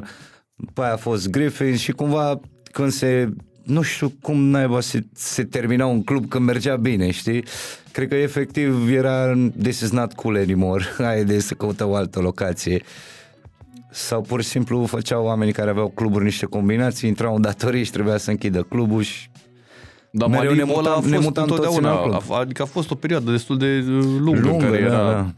pe 0.73 0.81
aia 0.81 0.93
a 0.93 0.97
fost 0.97 1.29
Griffin 1.29 1.75
și 1.75 1.91
cumva 1.91 2.39
când 2.71 2.91
se 2.91 3.29
nu 3.63 3.81
știu 3.81 4.13
cum 4.21 4.39
naiba 4.39 4.81
se, 4.81 5.05
se 5.13 5.43
termina 5.43 5.85
un 5.85 6.03
club 6.03 6.27
când 6.27 6.45
mergea 6.45 6.75
bine, 6.75 7.11
știi? 7.11 7.43
Cred 7.91 8.07
că 8.07 8.15
efectiv 8.15 8.89
era 8.91 9.33
this 9.61 9.79
is 9.79 9.91
not 9.91 10.13
cool 10.13 10.35
anymore, 10.35 10.83
hai 10.97 11.23
de 11.23 11.39
să 11.39 11.53
căută 11.53 11.85
o 11.85 11.95
altă 11.95 12.19
locație. 12.19 12.83
Sau 13.91 14.21
pur 14.21 14.41
și 14.41 14.47
simplu 14.47 14.85
făceau 14.85 15.25
oamenii 15.25 15.53
care 15.53 15.69
aveau 15.69 15.87
cluburi 15.89 16.23
niște 16.23 16.45
combinații, 16.45 17.09
intrau 17.09 17.35
în 17.35 17.41
datorii 17.41 17.83
și 17.83 17.91
trebuia 17.91 18.17
să 18.17 18.29
închidă 18.29 18.63
clubul 18.63 19.01
și 19.01 19.29
Dar 20.11 20.29
mereu 20.29 20.45
Malibu 20.45 20.65
ne 20.65 20.77
ăla 20.77 20.93
a 20.95 20.99
mutam- 20.99 21.05
ne 21.05 21.15
fost 21.15 21.25
mutam 21.27 21.45
toți 21.47 21.59
întotdeauna, 21.59 21.89
în 21.91 21.97
alt 21.97 22.23
club. 22.23 22.31
a- 22.37 22.39
adică 22.39 22.61
a 22.61 22.65
fost 22.65 22.91
o 22.91 22.95
perioadă 22.95 23.31
destul 23.31 23.57
de 23.57 23.77
uh, 23.77 24.03
lungă, 24.19 24.39
lungă, 24.39 24.65
care 24.65 24.77
era 24.77 24.89
da, 25.03 25.11
da. 25.11 25.33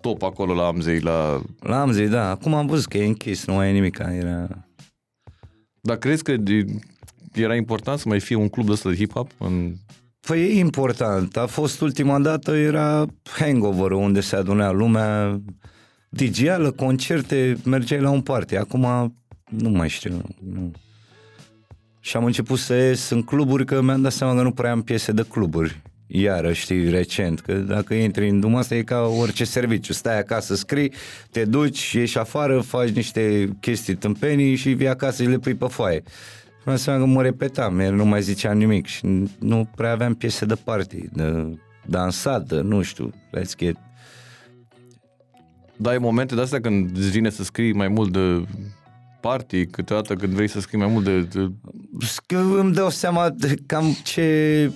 top 0.00 0.22
acolo 0.22 0.54
la 0.54 0.66
Amzei, 0.66 1.00
la... 1.00 1.42
La 1.60 1.80
Amzi, 1.80 2.02
da. 2.02 2.30
Acum 2.30 2.54
am 2.54 2.66
văzut 2.66 2.86
că 2.86 2.98
e 2.98 3.06
închis, 3.06 3.46
nu 3.46 3.54
mai 3.54 3.68
e 3.68 3.72
nimic. 3.72 3.98
Era... 3.98 4.46
Dar 5.80 5.96
crezi 5.96 6.22
că 6.22 6.36
de, 6.36 6.64
era 7.32 7.54
important 7.56 7.98
să 7.98 8.08
mai 8.08 8.20
fie 8.20 8.36
un 8.36 8.48
club 8.48 8.66
de 8.66 8.72
ăsta 8.72 8.90
de 8.90 8.96
hip-hop? 8.96 9.36
În... 9.38 9.74
Păi 10.26 10.40
e 10.40 10.58
important. 10.58 11.36
A 11.36 11.46
fost 11.46 11.80
ultima 11.80 12.18
dată, 12.18 12.56
era 12.56 13.06
hangover 13.22 13.90
unde 13.90 14.20
se 14.20 14.36
adunea 14.36 14.70
lumea, 14.70 15.40
digială, 16.08 16.70
concerte, 16.70 17.56
mergeai 17.64 18.00
la 18.00 18.10
un 18.10 18.20
party. 18.20 18.56
Acum 18.56 19.14
nu 19.44 19.68
mai 19.68 19.88
știu. 19.88 20.22
Nu. 20.52 20.72
Și 22.00 22.16
am 22.16 22.24
început 22.24 22.58
să 22.58 22.74
ies 22.74 23.10
în 23.10 23.22
cluburi 23.22 23.64
că 23.64 23.82
mi-am 23.82 24.02
dat 24.02 24.12
seama 24.12 24.34
că 24.34 24.42
nu 24.42 24.52
prea 24.52 24.70
am 24.70 24.82
piese 24.82 25.12
de 25.12 25.26
cluburi. 25.28 25.82
Iară, 26.06 26.52
știi, 26.52 26.90
recent, 26.90 27.40
că 27.40 27.54
dacă 27.54 27.94
intri 27.94 28.28
în 28.28 28.40
drum 28.40 28.54
asta 28.54 28.74
e 28.74 28.82
ca 28.82 29.00
orice 29.00 29.44
serviciu. 29.44 29.92
Stai 29.92 30.18
acasă, 30.18 30.54
scrii, 30.54 30.92
te 31.30 31.44
duci, 31.44 31.92
ieși 31.92 32.18
afară, 32.18 32.60
faci 32.60 32.88
niște 32.88 33.48
chestii 33.60 33.94
tâmpenii 33.94 34.56
și 34.56 34.72
vii 34.72 34.88
acasă 34.88 35.22
și 35.22 35.28
le 35.28 35.38
pui 35.38 35.54
pe 35.54 35.66
foaie. 35.66 36.02
Mi-am 36.64 36.76
seama 36.78 36.98
că 36.98 37.04
mă 37.04 37.22
repetam, 37.22 37.78
el 37.78 37.94
nu 37.94 38.04
mai 38.04 38.22
ziceam 38.22 38.56
nimic 38.56 38.86
și 38.86 39.06
nu 39.38 39.68
prea 39.76 39.90
aveam 39.90 40.14
piese 40.14 40.44
de 40.44 40.54
party, 40.54 41.08
de 41.12 41.58
dansat, 41.86 42.46
de, 42.46 42.60
nu 42.60 42.82
știu, 42.82 43.10
let's 43.10 43.56
get 43.56 43.76
Da, 45.76 45.90
ai 45.90 45.98
momente 45.98 46.34
de 46.34 46.40
astea 46.40 46.60
când 46.60 46.96
îți 46.96 47.10
vine 47.10 47.30
să 47.30 47.42
scrii 47.42 47.72
mai 47.72 47.88
mult 47.88 48.12
de 48.12 48.44
party, 49.20 49.66
câteodată 49.66 50.14
când 50.14 50.32
vrei 50.32 50.48
să 50.48 50.60
scrii 50.60 50.78
mai 50.78 50.88
mult 50.88 51.04
de... 51.04 51.20
de... 51.20 51.50
că 52.26 52.36
îmi 52.36 52.74
dau 52.74 52.90
seama 52.90 53.30
de 53.30 53.54
cam 53.66 53.96
ce, 54.04 54.70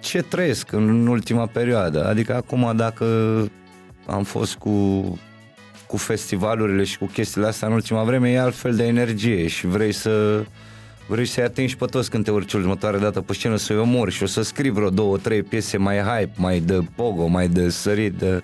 ce 0.00 0.22
trăiesc 0.22 0.72
în 0.72 1.06
ultima 1.06 1.46
perioadă. 1.46 2.06
Adică 2.06 2.34
acum 2.34 2.72
dacă 2.76 3.04
am 4.06 4.22
fost 4.22 4.54
cu, 4.54 5.00
cu 5.86 5.96
festivalurile 5.96 6.84
și 6.84 6.98
cu 6.98 7.06
chestiile 7.06 7.46
astea 7.46 7.68
în 7.68 7.74
ultima 7.74 8.04
vreme, 8.04 8.30
e 8.30 8.40
altfel 8.40 8.74
de 8.74 8.86
energie 8.86 9.46
și 9.46 9.66
vrei 9.66 9.92
să 9.92 10.44
vrei 11.06 11.26
să-i 11.26 11.42
atingi 11.42 11.76
pe 11.76 11.84
toți 11.84 12.10
când 12.10 12.24
te 12.24 12.30
urci 12.30 12.52
următoarea 12.52 13.00
dată 13.00 13.20
pe 13.20 13.32
scenă 13.32 13.56
să-i 13.56 13.76
omori 13.76 14.12
și 14.12 14.22
o 14.22 14.26
să 14.26 14.42
scrii 14.42 14.70
vreo 14.70 14.90
două, 14.90 15.16
trei 15.16 15.42
piese 15.42 15.76
mai 15.76 15.98
hype, 15.98 16.32
mai 16.36 16.60
de 16.60 16.78
pogo, 16.94 17.26
mai 17.26 17.48
de 17.48 17.68
sărit, 17.68 18.12
de 18.12 18.42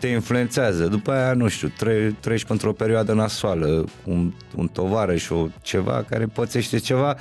te 0.00 0.06
influențează. 0.06 0.86
După 0.86 1.12
aia, 1.12 1.32
nu 1.32 1.48
știu, 1.48 1.72
tre- 1.78 2.16
treci 2.20 2.44
pentru 2.44 2.68
o 2.68 2.72
perioadă 2.72 3.12
nasoală, 3.12 3.84
un, 4.04 4.32
un 4.54 4.68
tovarăș 4.68 5.30
o 5.30 5.46
ceva 5.62 6.04
care 6.08 6.26
pățește 6.26 6.78
ceva 6.78 7.16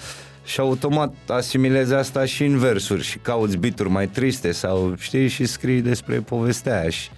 și 0.45 0.59
automat 0.59 1.13
asimilezi 1.27 1.93
asta 1.93 2.25
și 2.25 2.43
în 2.43 2.57
versuri 2.57 3.03
și 3.03 3.17
cauți 3.17 3.57
bituri 3.57 3.89
mai 3.89 4.07
triste 4.07 4.51
sau 4.51 4.93
știi 4.97 5.27
și 5.27 5.45
scrii 5.45 5.81
despre 5.81 6.19
povestea 6.19 6.79
aia 6.79 6.89
și 6.89 7.09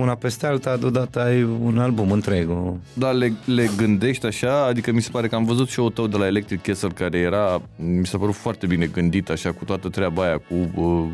una 0.00 0.14
peste 0.14 0.46
alta, 0.46 0.76
deodată 0.76 1.20
ai 1.20 1.42
un 1.42 1.78
album 1.78 2.10
întreg. 2.10 2.50
O... 2.50 2.74
Da, 2.92 3.10
le, 3.10 3.32
le 3.44 3.68
gândești 3.76 4.26
așa, 4.26 4.64
adică 4.64 4.92
mi 4.92 5.02
se 5.02 5.10
pare 5.12 5.28
că 5.28 5.34
am 5.34 5.44
văzut 5.44 5.68
și-ul 5.68 5.90
tău 5.90 6.06
de 6.06 6.16
la 6.16 6.26
Electric 6.26 6.62
Castle 6.62 6.88
care 6.88 7.18
era, 7.18 7.62
mi 7.76 8.06
s-a 8.06 8.18
părut 8.18 8.34
foarte 8.34 8.66
bine 8.66 8.86
gândit 8.86 9.30
așa 9.30 9.52
cu 9.52 9.64
toată 9.64 9.88
treaba 9.88 10.22
aia, 10.22 10.38
cu 10.48 10.80
uh, 10.82 11.04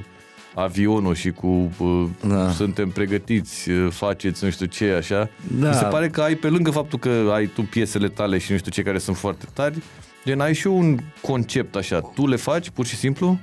avionul 0.54 1.14
și 1.14 1.30
cu 1.30 1.70
uh, 1.78 2.04
Da. 2.28 2.50
suntem 2.50 2.88
pregătiți, 2.90 3.70
uh, 3.70 3.90
faceți 3.90 4.44
nu 4.44 4.50
știu 4.50 4.66
ce, 4.66 4.90
așa. 4.90 5.28
Da. 5.60 5.68
Mi 5.68 5.74
se 5.74 5.84
pare 5.84 6.08
că 6.08 6.20
ai, 6.20 6.34
pe 6.34 6.48
lângă 6.48 6.70
faptul 6.70 6.98
că 6.98 7.30
ai 7.32 7.46
tu 7.46 7.62
piesele 7.62 8.08
tale 8.08 8.38
și 8.38 8.52
nu 8.52 8.58
știu 8.58 8.70
ce 8.70 8.82
care 8.82 8.98
sunt 8.98 9.16
foarte 9.16 9.44
tari, 9.52 9.82
gen 10.24 10.40
ai 10.40 10.54
și 10.54 10.66
un 10.66 10.98
concept 11.20 11.76
așa, 11.76 12.00
tu 12.14 12.26
le 12.26 12.36
faci 12.36 12.70
pur 12.70 12.86
și 12.86 12.96
simplu? 12.96 13.38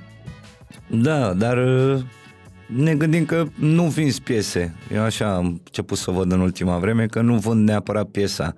Da, 0.86 1.32
dar 1.32 1.56
uh, 1.56 2.00
ne 2.76 2.94
gândim 2.94 3.24
că 3.24 3.46
nu 3.54 3.82
vinzi 3.82 4.22
piese. 4.22 4.74
Eu 4.92 5.02
așa 5.02 5.34
am 5.34 5.46
început 5.46 5.98
să 5.98 6.10
văd 6.10 6.32
în 6.32 6.40
ultima 6.40 6.78
vreme 6.78 7.06
că 7.06 7.20
nu 7.20 7.34
vând 7.34 7.68
neapărat 7.68 8.06
piesa. 8.06 8.54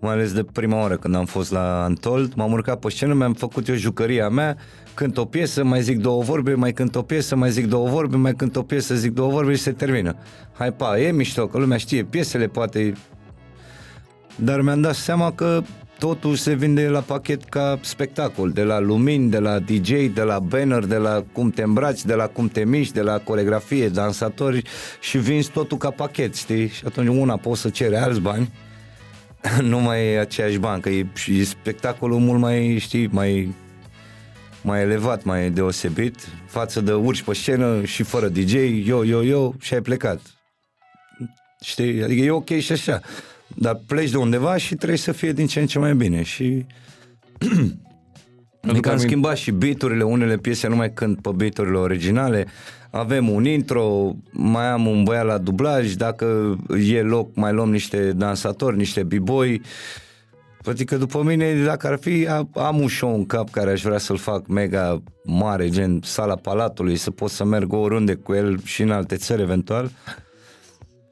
Mai 0.00 0.12
ales 0.12 0.32
de 0.32 0.44
prima 0.52 0.80
oară 0.80 0.96
când 0.96 1.14
am 1.14 1.24
fost 1.24 1.52
la 1.52 1.82
Antold, 1.84 2.34
m-am 2.34 2.52
urcat 2.52 2.78
pe 2.78 2.90
scenă, 2.90 3.14
mi-am 3.14 3.32
făcut 3.32 3.68
eu 3.68 3.74
jucăria 3.74 4.28
mea, 4.28 4.56
cânt 4.94 5.16
o 5.16 5.24
piesă, 5.24 5.64
mai 5.64 5.82
zic 5.82 6.00
două 6.00 6.22
vorbe, 6.22 6.54
mai 6.54 6.72
cânt 6.72 6.94
o 6.94 7.02
piesă, 7.02 7.36
mai 7.36 7.50
zic 7.50 7.66
două 7.66 7.88
vorbe, 7.88 8.16
mai 8.16 8.34
cânt 8.34 8.56
o 8.56 8.62
piesă, 8.62 8.94
zic 8.94 9.12
două 9.12 9.30
vorbe 9.30 9.54
și 9.54 9.62
se 9.62 9.72
termină. 9.72 10.16
Hai 10.52 10.72
pa, 10.72 10.98
e 10.98 11.12
mișto, 11.12 11.46
că 11.46 11.58
lumea 11.58 11.76
știe 11.76 12.04
piesele, 12.04 12.46
poate 12.46 12.92
dar 14.36 14.60
mi-am 14.60 14.80
dat 14.80 14.94
seama 14.94 15.32
că 15.32 15.62
totul 15.98 16.34
se 16.34 16.54
vinde 16.54 16.88
la 16.88 17.00
pachet 17.00 17.44
ca 17.44 17.78
spectacol, 17.82 18.50
de 18.50 18.62
la 18.62 18.78
lumini, 18.78 19.30
de 19.30 19.38
la 19.38 19.58
DJ, 19.58 19.90
de 19.90 20.22
la 20.22 20.38
banner, 20.38 20.84
de 20.84 20.96
la 20.96 21.24
cum 21.32 21.50
te 21.50 21.62
îmbraci, 21.62 22.04
de 22.04 22.14
la 22.14 22.26
cum 22.26 22.48
te 22.48 22.64
miști, 22.64 22.94
de 22.94 23.00
la 23.00 23.18
coregrafie, 23.18 23.88
dansatori 23.88 24.62
și 25.00 25.18
vinzi 25.18 25.50
totul 25.50 25.78
ca 25.78 25.90
pachet, 25.90 26.34
știi? 26.34 26.68
Și 26.68 26.82
atunci 26.86 27.08
una 27.08 27.36
poți 27.36 27.60
să 27.60 27.68
cere 27.68 27.96
alți 27.96 28.20
bani, 28.20 28.52
nu 29.60 29.80
mai 29.80 30.06
e 30.06 30.18
aceeași 30.18 30.58
bani, 30.58 30.82
că 30.82 30.88
e, 30.88 31.06
și 31.14 31.38
e 31.38 31.44
spectacolul 31.44 32.18
mult 32.18 32.40
mai, 32.40 32.78
știi, 32.78 33.06
mai 33.06 33.54
mai 34.64 34.80
elevat, 34.80 35.24
mai 35.24 35.50
deosebit 35.50 36.28
față 36.46 36.80
de 36.80 36.92
urci 36.92 37.22
pe 37.22 37.34
scenă 37.34 37.84
și 37.84 38.02
fără 38.02 38.28
DJ, 38.28 38.52
yo, 38.84 39.04
yo, 39.04 39.22
yo 39.22 39.52
și 39.60 39.74
ai 39.74 39.80
plecat. 39.80 40.20
Știi? 41.60 42.02
Adică 42.02 42.22
e 42.22 42.30
ok 42.30 42.48
și 42.58 42.72
așa. 42.72 43.00
Dar 43.54 43.80
pleci 43.86 44.10
de 44.10 44.16
undeva 44.16 44.56
și 44.56 44.74
trebuie 44.74 44.98
să 44.98 45.12
fie 45.12 45.32
din 45.32 45.46
ce 45.46 45.60
în 45.60 45.66
ce 45.66 45.78
mai 45.78 45.94
bine. 45.94 46.22
Și 46.22 46.66
Adică 48.68 48.88
am 48.88 48.94
aminte- 48.94 48.96
schimbat 49.08 49.36
și 49.36 49.50
beaturile, 49.50 50.02
unele 50.02 50.36
piese 50.36 50.68
nu 50.68 50.76
mai 50.76 50.92
cânt 50.92 51.20
pe 51.22 51.30
beaturile 51.36 51.76
originale, 51.76 52.46
avem 52.90 53.28
un 53.30 53.44
intro, 53.44 54.12
mai 54.32 54.66
am 54.66 54.86
un 54.86 55.02
băiat 55.04 55.24
la 55.26 55.38
dublaj, 55.38 55.92
dacă 55.92 56.56
e 56.90 57.00
loc 57.02 57.36
mai 57.36 57.52
luăm 57.52 57.70
niște 57.70 58.12
dansatori, 58.12 58.76
niște 58.76 59.02
b-boy, 59.02 59.60
Adică 60.66 60.96
după 60.96 61.22
mine, 61.22 61.54
dacă 61.64 61.86
ar 61.86 61.98
fi, 62.00 62.26
a- 62.28 62.48
am 62.54 62.80
un 62.80 62.88
show 62.88 63.14
în 63.14 63.26
cap 63.26 63.50
care 63.50 63.70
aș 63.70 63.82
vrea 63.82 63.98
să-l 63.98 64.16
fac 64.16 64.46
mega 64.46 65.02
mare, 65.24 65.68
gen 65.68 66.00
sala 66.02 66.34
Palatului, 66.36 66.96
să 66.96 67.10
pot 67.10 67.30
să 67.30 67.44
merg 67.44 67.72
oriunde 67.72 68.14
cu 68.14 68.32
el 68.34 68.60
și 68.64 68.82
în 68.82 68.90
alte 68.90 69.16
țări 69.16 69.42
eventual. 69.42 69.90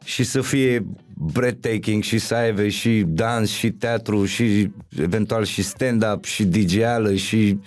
Și 0.05 0.25
să 0.25 0.41
fie 0.41 0.87
breathtaking 1.33 2.02
și 2.02 2.19
să 2.19 2.35
aibă 2.35 2.69
și 2.69 3.05
dans 3.07 3.50
și 3.50 3.71
teatru 3.71 4.25
și 4.25 4.71
eventual 4.99 5.45
și 5.45 5.62
stand-up 5.62 6.25
și 6.25 6.45
DJ-ală 6.45 7.14
și 7.14 7.59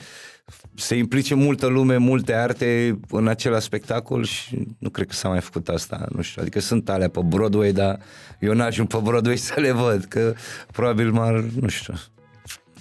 să 0.76 0.96
implice 0.96 1.36
multă 1.36 1.68
lume, 1.68 1.98
multe 1.98 2.34
arte 2.34 3.00
în 3.10 3.28
același 3.28 3.66
spectacol 3.66 4.24
și 4.24 4.68
nu 4.78 4.90
cred 4.90 5.08
că 5.08 5.14
s-a 5.14 5.30
mai 5.30 5.42
făcut 5.42 5.68
asta, 5.68 6.06
nu 6.16 6.22
știu, 6.22 6.42
adică 6.42 6.60
sunt 6.60 6.90
alea 6.90 7.10
pe 7.10 7.20
Broadway, 7.26 7.72
dar 7.72 8.00
eu 8.40 8.54
n-ajung 8.54 8.88
pe 8.88 9.00
Broadway 9.04 9.38
să 9.38 9.60
le 9.60 9.72
văd, 9.72 10.04
că 10.04 10.34
probabil 10.72 11.12
m-ar, 11.12 11.46
nu 11.60 11.68
știu, 11.68 11.94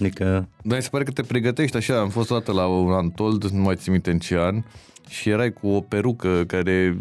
adică 0.00 0.49
Dar 0.62 0.76
mi 0.76 0.83
se 0.83 0.88
pare 0.90 1.04
că 1.04 1.11
te 1.11 1.23
pregătești 1.23 1.76
așa, 1.76 1.99
am 2.00 2.09
fost 2.09 2.31
o 2.31 2.35
dată 2.35 2.52
la 2.52 2.66
un 2.66 2.93
Antold, 2.93 3.45
nu 3.45 3.62
mai 3.62 3.76
țin 3.76 3.93
minte 3.93 4.11
în 4.11 4.19
ce 4.19 4.38
an, 4.38 4.62
și 5.09 5.29
erai 5.29 5.53
cu 5.53 5.69
o 5.69 5.81
perucă 5.81 6.45
care 6.47 6.97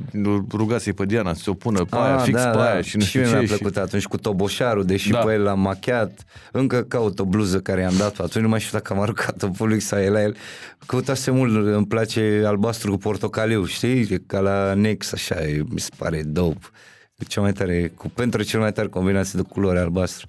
rugase 0.51 0.91
pe 0.91 1.05
Diana 1.05 1.33
să 1.33 1.41
se 1.43 1.49
o 1.49 1.53
pună 1.53 1.83
pe 1.83 1.95
aia, 1.95 2.15
Ah, 2.15 2.23
fix 2.23 2.41
pe 2.41 2.47
aia 2.57 2.81
și 2.81 2.97
nu 2.97 3.01
și 3.03 3.07
știu 3.07 3.19
mie 3.21 3.29
ce. 3.29 3.35
mi-a 3.37 3.45
și- 3.45 3.53
plăcut 3.53 3.77
atunci 3.77 4.05
cu 4.05 4.17
toboșarul, 4.17 4.85
deși 4.85 5.09
Da. 5.11 5.17
pe 5.19 5.33
el 5.33 5.41
l-am 5.41 5.59
machiat. 5.59 6.23
Încă 6.51 6.81
caut 6.83 7.19
o 7.19 7.25
bluză 7.25 7.59
care 7.59 7.81
i-am 7.81 7.93
dat 7.97 8.19
atunci, 8.19 8.43
nu 8.43 8.49
mai 8.49 8.59
știu 8.59 8.77
dacă 8.77 8.93
am 8.93 8.99
aruncat-o 8.99 9.47
public 9.47 9.81
sau 9.81 9.99
e 9.99 10.09
la 10.09 10.21
el. 10.21 10.35
Căutase 10.85 11.31
mult, 11.31 11.67
îmi 11.75 11.87
place 11.87 12.43
albastru 12.45 12.91
cu 12.91 12.97
portocaliu, 12.97 13.65
știi? 13.65 13.99
E 14.11 14.17
ca 14.27 14.39
la 14.39 14.73
Nex, 14.73 15.13
așa, 15.13 15.41
e, 15.47 15.63
mi 15.69 15.79
se 15.79 15.89
pare 15.97 16.21
dope. 16.25 16.65
E 17.15 17.23
cea 17.27 17.41
mai 17.41 17.51
tare, 17.51 17.91
cu 17.95 18.09
pentru 18.09 18.43
cel 18.43 18.59
mai 18.59 18.71
tare 18.71 18.87
combinație 18.87 19.39
de 19.41 19.47
culori 19.49 19.77
albastru. 19.79 20.27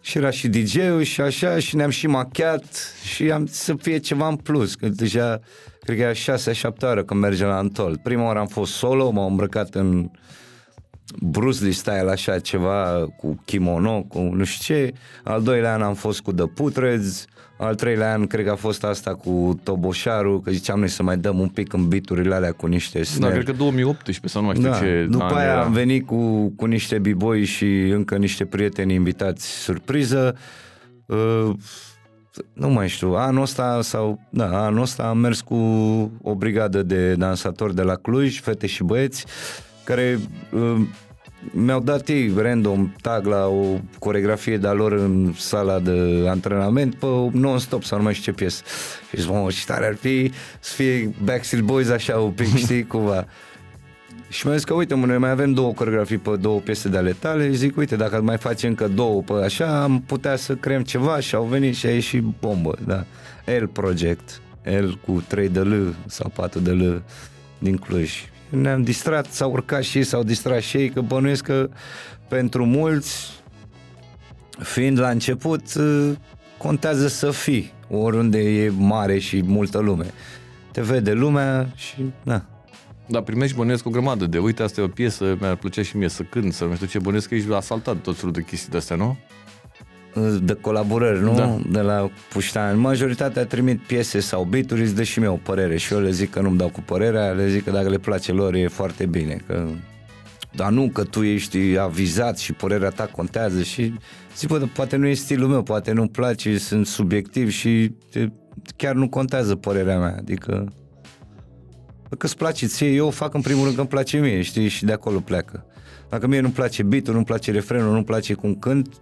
Și 0.00 0.18
era 0.18 0.30
și 0.30 0.48
DJ-ul 0.48 1.02
și 1.02 1.20
așa 1.20 1.58
și 1.58 1.76
ne-am 1.76 1.90
și 1.90 2.06
machiat 2.06 2.64
și 3.04 3.30
am 3.30 3.46
să 3.46 3.74
fie 3.80 3.98
ceva 3.98 4.28
în 4.28 4.36
plus, 4.36 4.74
că 4.74 4.88
deja 4.88 5.40
cred 5.92 6.00
că 6.00 6.30
era 6.30 6.36
6-7 6.38 6.90
ore 6.90 7.02
când 7.04 7.20
mergem 7.20 7.46
la 7.48 7.56
Antol. 7.56 7.98
Prima 8.02 8.24
oară 8.24 8.38
am 8.38 8.46
fost 8.46 8.72
solo, 8.72 9.10
m-am 9.10 9.30
îmbrăcat 9.30 9.74
în 9.74 10.10
Bruce 11.22 11.62
Lee 11.62 11.72
style 11.72 12.10
așa 12.10 12.38
ceva 12.38 13.06
cu 13.16 13.42
kimono, 13.44 14.02
cu 14.02 14.18
nu 14.18 14.44
știu 14.44 14.74
ce. 14.74 14.92
Al 15.24 15.42
doilea 15.42 15.72
an 15.74 15.82
am 15.82 15.94
fost 15.94 16.20
cu 16.20 16.32
The 16.32 16.46
Putreds, 16.46 17.24
al 17.58 17.74
treilea 17.74 18.12
an 18.12 18.26
cred 18.26 18.44
că 18.44 18.50
a 18.50 18.54
fost 18.54 18.84
asta 18.84 19.14
cu 19.14 19.60
Toboșaru, 19.62 20.40
că 20.40 20.50
ziceam 20.50 20.78
noi 20.78 20.88
să 20.88 21.02
mai 21.02 21.16
dăm 21.16 21.38
un 21.38 21.48
pic 21.48 21.72
în 21.72 21.88
biturile 21.88 22.34
alea 22.34 22.52
cu 22.52 22.66
niște 22.66 22.98
Da, 22.98 23.04
snare. 23.04 23.32
cred 23.32 23.44
că 23.44 23.52
2018 23.52 24.28
sau 24.28 24.40
nu 24.40 24.46
mai 24.46 24.56
știu 24.56 24.70
Da. 24.70 24.78
ce 24.78 25.06
După 25.10 25.24
an 25.24 25.34
aia 25.36 25.50
era. 25.50 25.62
am 25.62 25.72
venit 25.72 26.06
cu, 26.06 26.52
cu 26.56 26.64
niște 26.66 26.98
b 26.98 27.32
și 27.42 27.80
încă 27.88 28.16
niște 28.16 28.44
prieteni 28.44 28.94
invitați 28.94 29.46
surpriză. 29.46 30.36
Uh, 31.06 31.50
nu 32.52 32.68
mai 32.68 32.88
știu, 32.88 33.14
anul 33.14 33.42
ăsta 33.42 33.78
sau, 33.82 34.20
da, 34.30 34.64
anul 34.64 34.82
ăsta 34.82 35.02
am 35.02 35.18
mers 35.18 35.40
cu 35.40 35.54
o 36.22 36.34
brigadă 36.34 36.82
de 36.82 37.14
dansatori 37.14 37.74
de 37.74 37.82
la 37.82 37.94
Cluj, 37.94 38.40
fete 38.40 38.66
și 38.66 38.82
băieți, 38.84 39.24
care 39.84 40.18
uh, 40.52 40.80
mi-au 41.52 41.80
dat 41.80 42.08
ei 42.08 42.32
random 42.36 42.94
tag 43.00 43.26
la 43.26 43.46
o 43.46 43.64
coregrafie 43.98 44.56
de-a 44.56 44.72
lor 44.72 44.92
în 44.92 45.32
sala 45.36 45.78
de 45.78 46.26
antrenament 46.28 46.94
pe 46.94 47.06
non-stop 47.32 47.82
sau 47.84 47.98
nu 47.98 48.04
mai 48.04 48.14
știu 48.14 48.32
ce 48.32 48.38
piesă. 48.38 48.62
Și 49.10 49.20
zic, 49.20 49.30
mă, 49.30 49.48
ce 49.50 49.64
tare 49.66 49.86
ar 49.86 49.94
fi 49.94 50.32
să 50.60 50.74
fie 50.74 51.14
Backstreet 51.24 51.64
Boys 51.64 51.88
așa 51.88 52.18
un 52.18 52.30
pic, 52.30 52.56
știi, 52.64 52.86
cumva. 52.86 53.26
Și 54.28 54.46
mi-a 54.46 54.54
zis 54.54 54.64
că, 54.64 54.74
uite, 54.74 54.94
mă, 54.94 55.06
noi 55.06 55.18
mai 55.18 55.30
avem 55.30 55.52
două 55.52 55.72
coreografii 55.72 56.18
pe 56.18 56.36
două 56.36 56.60
piese 56.60 56.88
de 56.88 56.96
ale 56.96 57.12
tale. 57.12 57.50
Zic, 57.50 57.76
uite, 57.76 57.96
dacă 57.96 58.22
mai 58.22 58.38
face 58.38 58.66
încă 58.66 58.88
două 58.88 59.22
pe 59.22 59.32
așa, 59.32 59.82
am 59.82 60.02
putea 60.06 60.36
să 60.36 60.54
creăm 60.54 60.82
ceva 60.82 61.20
și 61.20 61.34
au 61.34 61.44
venit 61.44 61.74
și 61.74 61.86
a 61.86 61.90
ieșit 61.90 62.22
bombă, 62.40 62.76
da. 62.86 63.04
El 63.46 63.66
Project, 63.66 64.40
el 64.64 64.98
cu 65.06 65.24
3 65.26 65.48
de 65.48 65.60
L 65.60 65.94
sau 66.06 66.30
4 66.34 66.60
de 66.60 66.70
L 66.70 67.02
din 67.58 67.76
Cluj. 67.76 68.10
Ne-am 68.48 68.82
distrat, 68.82 69.26
s-au 69.26 69.50
urcat 69.50 69.82
și 69.82 69.96
ei, 69.98 70.04
s-au 70.04 70.22
distrat 70.22 70.60
și 70.60 70.76
ei, 70.76 70.90
că 70.90 71.00
bănuiesc 71.00 71.44
că 71.44 71.68
pentru 72.28 72.64
mulți, 72.64 73.42
fiind 74.58 74.98
la 74.98 75.08
început, 75.08 75.74
uh, 75.74 76.10
contează 76.58 77.08
să 77.08 77.30
fii 77.30 77.72
oriunde 77.90 78.38
e 78.38 78.72
mare 78.76 79.18
și 79.18 79.42
multă 79.46 79.78
lume. 79.78 80.06
Te 80.72 80.80
vede 80.80 81.12
lumea 81.12 81.72
și, 81.74 81.94
na, 82.22 82.44
Da, 83.08 83.22
primești 83.22 83.56
bănuiesc 83.56 83.86
o 83.86 83.90
grămadă 83.90 84.26
de, 84.26 84.38
uite, 84.38 84.62
asta 84.62 84.80
e 84.80 84.84
o 84.84 84.88
piesă, 84.88 85.36
mi-ar 85.40 85.56
plăcea 85.56 85.82
și 85.82 85.96
mie 85.96 86.08
să 86.08 86.22
cânt, 86.22 86.52
să 86.52 86.64
nu 86.64 86.74
știu 86.74 86.86
ce, 86.86 86.98
bănuiesc 86.98 87.28
că 87.28 87.34
ești 87.34 87.52
asaltat 87.52 87.96
tot 87.96 88.16
felul 88.16 88.32
de 88.32 88.42
chestii 88.42 88.70
de-astea, 88.70 88.96
nu? 88.96 89.16
de 90.42 90.52
colaborări, 90.52 91.20
nu? 91.20 91.34
Da. 91.34 91.58
De 91.70 91.80
la 91.80 92.10
Puștan. 92.32 92.78
Majoritatea 92.78 93.44
trimit 93.44 93.80
piese 93.80 94.20
sau 94.20 94.44
beat-uri, 94.44 94.82
îți 94.82 94.94
dă 94.94 95.02
și 95.02 95.18
mie 95.18 95.28
o 95.28 95.36
părere 95.36 95.76
și 95.76 95.92
eu 95.92 96.00
le 96.00 96.10
zic 96.10 96.30
că 96.30 96.40
nu-mi 96.40 96.58
dau 96.58 96.68
cu 96.68 96.80
părerea, 96.80 97.30
le 97.30 97.48
zic 97.48 97.64
că 97.64 97.70
dacă 97.70 97.88
le 97.88 97.98
place 97.98 98.32
lor 98.32 98.54
e 98.54 98.68
foarte 98.68 99.06
bine, 99.06 99.40
că 99.46 99.66
dar 100.54 100.70
nu 100.70 100.88
că 100.92 101.04
tu 101.04 101.22
ești 101.22 101.78
avizat 101.78 102.38
și 102.38 102.52
părerea 102.52 102.90
ta 102.90 103.06
contează 103.06 103.62
și 103.62 103.94
zic, 104.36 104.48
bă, 104.48 104.58
dar 104.58 104.68
poate 104.74 104.96
nu 104.96 105.06
e 105.06 105.14
stilul 105.14 105.48
meu, 105.48 105.62
poate 105.62 105.92
nu-mi 105.92 106.08
place, 106.08 106.58
sunt 106.58 106.86
subiectiv 106.86 107.50
și 107.50 107.92
te, 108.10 108.26
chiar 108.76 108.94
nu 108.94 109.08
contează 109.08 109.54
părerea 109.54 109.98
mea, 109.98 110.14
adică 110.18 110.72
că 112.16 112.26
îți 112.26 112.36
place 112.36 112.66
ție, 112.66 112.88
eu 112.88 113.06
o 113.06 113.10
fac 113.10 113.34
în 113.34 113.40
primul 113.40 113.62
rând 113.62 113.74
că 113.74 113.80
îmi 113.80 113.88
place 113.90 114.18
mie, 114.18 114.42
știi, 114.42 114.68
și 114.68 114.84
de 114.84 114.92
acolo 114.92 115.18
pleacă. 115.18 115.64
Dacă 116.08 116.26
mie 116.26 116.40
nu-mi 116.40 116.52
place 116.52 116.82
beat 116.82 117.08
nu-mi 117.08 117.24
place 117.24 117.50
refrenul, 117.50 117.92
nu-mi 117.92 118.04
place 118.04 118.34
cum 118.34 118.54
cânt, 118.54 118.94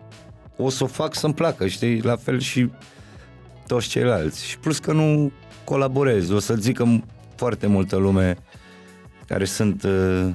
o 0.56 0.68
să 0.68 0.84
o 0.84 0.86
fac 0.86 1.14
să-mi 1.14 1.34
placă, 1.34 1.66
știi, 1.66 2.00
la 2.00 2.16
fel 2.16 2.40
și 2.40 2.70
toți 3.66 3.88
ceilalți. 3.88 4.46
Și 4.46 4.58
plus 4.58 4.78
că 4.78 4.92
nu 4.92 5.32
colaborez, 5.64 6.30
o 6.30 6.38
să 6.38 6.54
zică 6.54 7.02
foarte 7.34 7.66
multă 7.66 7.96
lume 7.96 8.36
care 9.26 9.44
sunt 9.44 9.82
uh, 9.82 10.26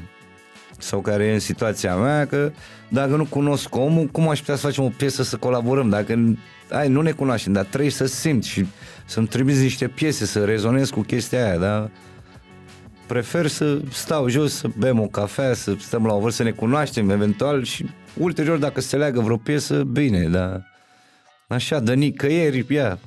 sau 0.78 1.00
care 1.00 1.26
e 1.26 1.34
în 1.34 1.40
situația 1.40 1.96
mea, 1.96 2.26
că 2.28 2.52
dacă 2.90 3.16
nu 3.16 3.26
cunosc 3.26 3.76
omul, 3.76 4.06
cum 4.06 4.30
aș 4.30 4.40
putea 4.40 4.56
să 4.56 4.66
facem 4.66 4.84
o 4.84 4.92
piesă 4.98 5.24
să 5.24 5.38
colaborăm? 5.38 5.90
Dacă 5.90 6.38
ai, 6.70 6.90
nu 6.90 7.02
ne 7.02 7.12
cunoaștem, 7.12 7.54
dar 7.54 7.66
trebuie 7.66 7.92
să 7.92 8.06
simți 8.06 8.48
și 8.48 8.66
să-mi 9.06 9.28
trimiți 9.28 9.62
niște 9.62 9.88
piese, 9.88 10.26
să 10.26 10.46
rezonez 10.46 10.90
cu 10.90 11.02
chestia 11.02 11.46
aia, 11.46 11.58
dar 11.58 11.90
prefer 13.12 13.48
să 13.48 13.82
stau 13.90 14.28
jos, 14.28 14.54
să 14.54 14.68
bem 14.78 15.00
o 15.00 15.08
cafea, 15.08 15.54
să 15.54 15.76
stăm 15.80 16.06
la 16.06 16.14
o 16.14 16.20
vârstă, 16.20 16.44
să 16.44 16.50
ne 16.50 16.56
cunoaștem 16.56 17.10
eventual 17.10 17.64
și 17.64 17.86
ulterior 18.18 18.58
dacă 18.58 18.82
se 18.82 18.98
leagă 18.98 19.20
vreo 19.20 19.38
piesă, 19.38 19.84
bine, 19.84 20.28
dar 20.28 20.68
așa, 21.48 21.80
de 21.80 21.94
nicăieri, 21.94 22.66
ia, 22.70 23.00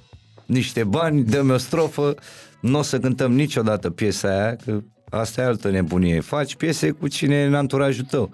niște 0.47 0.85
bani, 0.85 1.23
dă-mi 1.23 1.51
o 1.51 1.57
strofă, 1.57 2.15
nu 2.61 2.79
o 2.79 2.83
să 2.83 2.99
cântăm 2.99 3.33
niciodată 3.33 3.91
piesa 3.91 4.29
aia, 4.29 4.57
că 4.57 4.81
asta 5.11 5.41
e 5.41 5.45
altă 5.45 5.71
nebunie. 5.71 6.21
Faci 6.21 6.57
piese 6.57 6.91
cu 6.91 7.09
cine 7.09 7.35
e 7.35 7.47
în 7.47 7.55
anturajul 7.55 8.05
tău. 8.05 8.31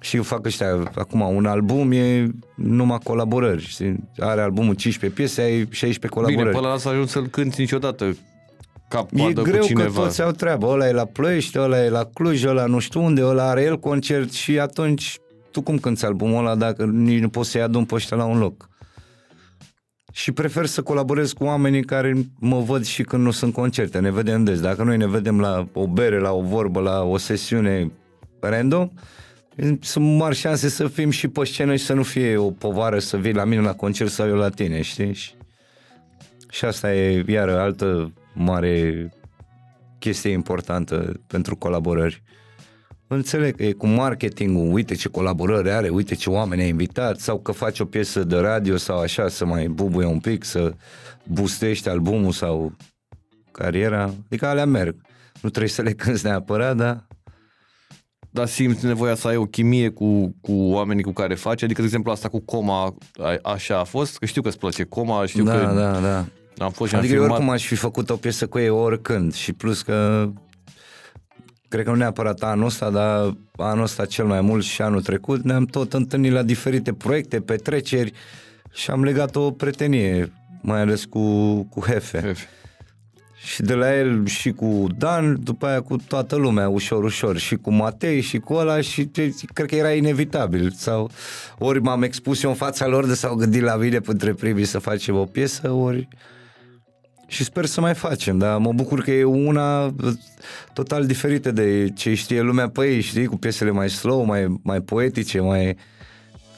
Și 0.00 0.16
fac 0.16 0.46
ăștia, 0.46 0.90
acum 0.94 1.20
un 1.20 1.46
album 1.46 1.92
e 1.92 2.28
numai 2.56 2.98
colaborări. 3.02 3.66
Știi? 3.66 4.08
Are 4.18 4.40
albumul 4.40 4.74
15 4.74 5.20
piese, 5.20 5.40
ai 5.40 5.68
16 5.70 6.06
colaborări. 6.06 6.48
Bine, 6.48 6.60
până 6.60 6.72
la 6.72 6.78
să 6.78 6.88
ajungi 6.88 7.10
să-l 7.10 7.26
cânti 7.26 7.60
niciodată 7.60 8.16
cap 8.90 9.10
E 9.12 9.32
greu 9.32 9.60
cu 9.60 9.66
cineva. 9.66 10.00
că 10.00 10.06
toți 10.06 10.22
au 10.22 10.30
treabă. 10.30 10.66
Ăla 10.66 10.88
e 10.88 10.92
la 10.92 11.04
Ploiești, 11.04 11.58
ăla 11.58 11.84
e 11.84 11.88
la 11.88 12.04
Cluj, 12.04 12.44
ăla 12.44 12.66
nu 12.66 12.78
știu 12.78 13.02
unde, 13.04 13.24
ăla 13.24 13.48
are 13.48 13.62
el 13.62 13.78
concert 13.78 14.32
și 14.32 14.58
atunci 14.58 15.18
tu 15.50 15.60
cum 15.62 15.78
cânti 15.78 16.04
albumul 16.04 16.38
ăla 16.38 16.54
dacă 16.54 16.84
nici 16.84 17.20
nu 17.20 17.28
poți 17.28 17.50
să-i 17.50 17.62
adun 17.62 17.84
pe 17.84 17.94
ăștia 17.94 18.16
la 18.16 18.24
un 18.24 18.38
loc? 18.38 18.68
Și 20.12 20.32
prefer 20.32 20.66
să 20.66 20.82
colaborez 20.82 21.32
cu 21.32 21.44
oamenii 21.44 21.84
care 21.84 22.14
mă 22.38 22.60
văd 22.60 22.84
și 22.84 23.02
când 23.02 23.22
nu 23.22 23.30
sunt 23.30 23.52
concerte. 23.52 23.98
Ne 23.98 24.10
vedem 24.10 24.44
des. 24.44 24.60
Dacă 24.60 24.82
noi 24.82 24.96
ne 24.96 25.06
vedem 25.06 25.40
la 25.40 25.66
o 25.72 25.86
bere, 25.86 26.18
la 26.18 26.32
o 26.32 26.40
vorbă, 26.42 26.80
la 26.80 27.02
o 27.02 27.16
sesiune 27.16 27.90
random, 28.40 28.88
sunt 29.80 30.16
mari 30.16 30.36
șanse 30.36 30.68
să 30.68 30.86
fim 30.86 31.10
și 31.10 31.28
pe 31.28 31.44
scenă 31.44 31.76
și 31.76 31.84
să 31.84 31.92
nu 31.92 32.02
fie 32.02 32.36
o 32.36 32.50
povară 32.50 32.98
să 32.98 33.16
vii 33.16 33.32
la 33.32 33.44
mine 33.44 33.60
la 33.60 33.74
concert 33.74 34.10
sau 34.10 34.28
eu 34.28 34.36
la 34.36 34.48
tine, 34.48 34.80
știi? 34.80 35.12
Și, 35.12 35.30
și 36.50 36.64
asta 36.64 36.94
e 36.94 37.24
iară 37.28 37.58
altă 37.58 38.12
mare 38.40 39.08
chestie 39.98 40.30
importantă 40.30 41.20
pentru 41.26 41.56
colaborări. 41.56 42.22
Înțeleg 43.06 43.56
că 43.56 43.64
e 43.64 43.72
cu 43.72 43.86
marketingul, 43.86 44.72
uite 44.72 44.94
ce 44.94 45.08
colaborări 45.08 45.70
are, 45.70 45.88
uite 45.88 46.14
ce 46.14 46.30
oameni 46.30 46.62
ai 46.62 46.68
invitat, 46.68 47.18
sau 47.18 47.38
că 47.38 47.52
faci 47.52 47.80
o 47.80 47.84
piesă 47.84 48.24
de 48.24 48.36
radio 48.36 48.76
sau 48.76 48.98
așa, 48.98 49.28
să 49.28 49.44
mai 49.44 49.68
bubuie 49.68 50.06
un 50.06 50.18
pic, 50.18 50.44
să 50.44 50.72
boostești 51.24 51.88
albumul 51.88 52.32
sau 52.32 52.72
cariera. 53.50 54.14
Adică 54.26 54.46
alea 54.46 54.66
merg. 54.66 54.96
Nu 55.40 55.48
trebuie 55.48 55.70
să 55.70 55.82
le 55.82 55.92
cânti 55.92 56.26
neapărat, 56.26 56.76
dar 56.76 57.06
Dar 58.30 58.46
simți 58.46 58.86
nevoia 58.86 59.14
să 59.14 59.28
ai 59.28 59.36
o 59.36 59.44
chimie 59.44 59.88
cu, 59.88 60.34
cu 60.40 60.52
oamenii 60.52 61.02
cu 61.02 61.12
care 61.12 61.34
faci? 61.34 61.62
Adică, 61.62 61.80
de 61.80 61.86
exemplu, 61.86 62.10
asta 62.10 62.28
cu 62.28 62.40
coma, 62.40 62.94
a- 63.18 63.38
așa 63.42 63.78
a 63.78 63.84
fost? 63.84 64.18
Că 64.18 64.26
știu 64.26 64.42
că 64.42 64.48
îți 64.48 64.58
place 64.58 64.84
coma, 64.84 65.26
știu 65.26 65.44
da, 65.44 65.52
că 65.52 65.74
da, 65.74 66.00
da. 66.00 66.24
Am 66.64 66.70
fost 66.70 66.88
și 66.90 66.94
am 66.96 67.00
Adică 67.00 67.14
eu 67.16 67.20
filmat. 67.20 67.38
oricum 67.38 67.54
aș 67.54 67.66
fi 67.66 67.74
făcut 67.74 68.10
o 68.10 68.16
piesă 68.16 68.46
cu 68.46 68.58
ei 68.58 68.68
oricând 68.68 69.34
și 69.34 69.52
plus 69.52 69.82
că 69.82 70.28
cred 71.68 71.84
că 71.84 71.90
nu 71.90 71.96
neapărat 71.96 72.42
anul 72.42 72.64
ăsta, 72.66 72.90
dar 72.90 73.36
anul 73.56 73.82
ăsta 73.82 74.04
cel 74.04 74.24
mai 74.24 74.40
mult 74.40 74.64
și 74.64 74.82
anul 74.82 75.02
trecut 75.02 75.42
ne-am 75.44 75.64
tot 75.64 75.92
întâlnit 75.92 76.32
la 76.32 76.42
diferite 76.42 76.92
proiecte, 76.92 77.40
petreceri 77.40 78.12
și 78.72 78.90
am 78.90 79.04
legat 79.04 79.36
o 79.36 79.50
prietenie, 79.50 80.32
mai 80.62 80.80
ales 80.80 81.04
cu, 81.04 81.54
cu 81.62 81.80
Hefe. 81.80 82.20
Șef. 82.20 82.40
Și 83.44 83.62
de 83.62 83.74
la 83.74 83.96
el 83.98 84.26
și 84.26 84.50
cu 84.50 84.86
Dan, 84.98 85.36
după 85.42 85.66
aia 85.66 85.80
cu 85.80 85.96
toată 85.96 86.36
lumea, 86.36 86.68
ușor, 86.68 87.04
ușor, 87.04 87.36
și 87.38 87.56
cu 87.56 87.70
Matei 87.72 88.20
și 88.20 88.38
cu 88.38 88.54
ăla 88.54 88.80
și 88.80 89.10
ce- 89.10 89.34
cred 89.52 89.66
că 89.68 89.74
era 89.74 89.92
inevitabil. 89.92 90.70
Sau 90.76 91.10
ori 91.58 91.80
m-am 91.80 92.02
expus 92.02 92.42
eu 92.42 92.50
în 92.50 92.56
fața 92.56 92.86
lor 92.86 93.06
de 93.06 93.14
s-au 93.14 93.34
gândit 93.34 93.62
la 93.62 93.76
mine 93.76 94.00
între 94.06 94.32
primii 94.32 94.64
să 94.64 94.78
facem 94.78 95.16
o 95.16 95.24
piesă, 95.24 95.70
ori... 95.70 96.08
Și 97.30 97.44
sper 97.44 97.64
să 97.64 97.80
mai 97.80 97.94
facem, 97.94 98.38
dar 98.38 98.58
mă 98.58 98.72
bucur 98.72 99.02
că 99.02 99.10
e 99.10 99.24
una 99.24 99.94
total 100.72 101.06
diferită 101.06 101.50
de 101.50 101.92
ce 101.94 102.14
știe 102.14 102.40
lumea 102.40 102.68
pe 102.68 102.86
ei, 102.86 103.00
știi, 103.00 103.26
cu 103.26 103.36
piesele 103.36 103.70
mai 103.70 103.90
slow, 103.90 104.24
mai, 104.24 104.60
mai 104.62 104.80
poetice, 104.80 105.40
mai, 105.40 105.76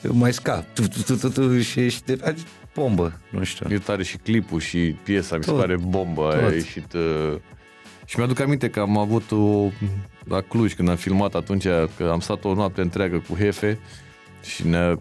mai 0.02 0.32
scap, 0.32 0.64
tu, 0.74 0.82
tu, 0.88 1.02
tu, 1.02 1.16
tu, 1.16 1.28
tu, 1.28 1.60
și 1.60 1.80
ești 1.80 2.12
bombă, 2.74 3.20
nu 3.30 3.44
știu. 3.44 3.66
E 3.70 3.78
tare 3.78 4.02
și 4.02 4.16
clipul 4.16 4.60
și 4.60 4.78
piesa, 5.02 5.36
mi 5.36 5.44
se 5.44 5.50
Tot. 5.50 5.58
pare 5.58 5.76
bombă. 5.76 6.28
Tot. 6.34 6.50
A 6.50 6.52
ieșit... 6.52 6.92
Uh... 6.92 7.36
Și 8.04 8.18
mi-aduc 8.18 8.40
aminte 8.40 8.70
că 8.70 8.80
am 8.80 8.98
avut 8.98 9.30
o, 9.30 9.68
la 10.24 10.40
Cluj, 10.40 10.74
când 10.74 10.88
am 10.88 10.96
filmat 10.96 11.34
atunci, 11.34 11.64
că 11.96 12.08
am 12.10 12.20
stat 12.20 12.44
o 12.44 12.54
noapte 12.54 12.80
întreagă 12.80 13.22
cu 13.28 13.34
Hefe 13.34 13.78
și 14.42 14.66
ne 14.66 14.94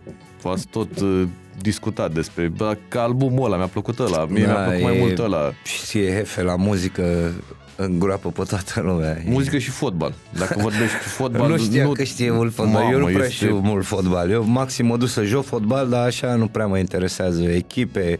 ați 0.49 0.67
tot 0.67 0.99
uh, 0.99 1.23
discutat 1.61 2.11
despre, 2.11 2.47
bă, 2.47 2.77
că 2.87 2.99
albumul 2.99 3.45
ăla, 3.45 3.57
mi-a 3.57 3.67
plăcut 3.67 3.99
ăla, 3.99 4.25
mie 4.25 4.45
mi-a 4.45 4.53
plăcut 4.53 4.81
mai 4.81 4.95
e- 4.95 4.99
mult 4.99 5.19
ăla. 5.19 5.53
Știe 5.63 6.13
Hefe 6.13 6.41
la 6.41 6.55
muzică 6.55 7.31
îngroapă 7.75 8.29
pe 8.29 8.43
toată 8.47 8.81
lumea. 8.81 9.17
Muzică 9.25 9.57
și 9.57 9.69
fotbal. 9.69 10.13
Dacă 10.37 10.55
vorbești 10.59 10.95
fotbal... 10.95 11.49
nu 11.49 11.57
știam 11.57 11.91
că 11.91 12.03
știe 12.03 12.31
mult 12.31 12.53
fotbal. 12.53 12.81
Mamă, 12.81 12.91
eu 12.93 12.99
nu 12.99 13.05
prea 13.05 13.25
este- 13.25 13.31
știu 13.31 13.59
mult 13.59 13.85
fotbal. 13.85 14.29
Eu 14.29 14.43
maxim 14.43 14.85
mă 14.85 14.97
duc 14.97 15.07
să 15.07 15.23
joc 15.23 15.45
fotbal, 15.45 15.89
dar 15.89 16.05
așa 16.05 16.35
nu 16.35 16.47
prea 16.47 16.67
mă 16.67 16.77
interesează 16.77 17.43
echipe. 17.43 18.19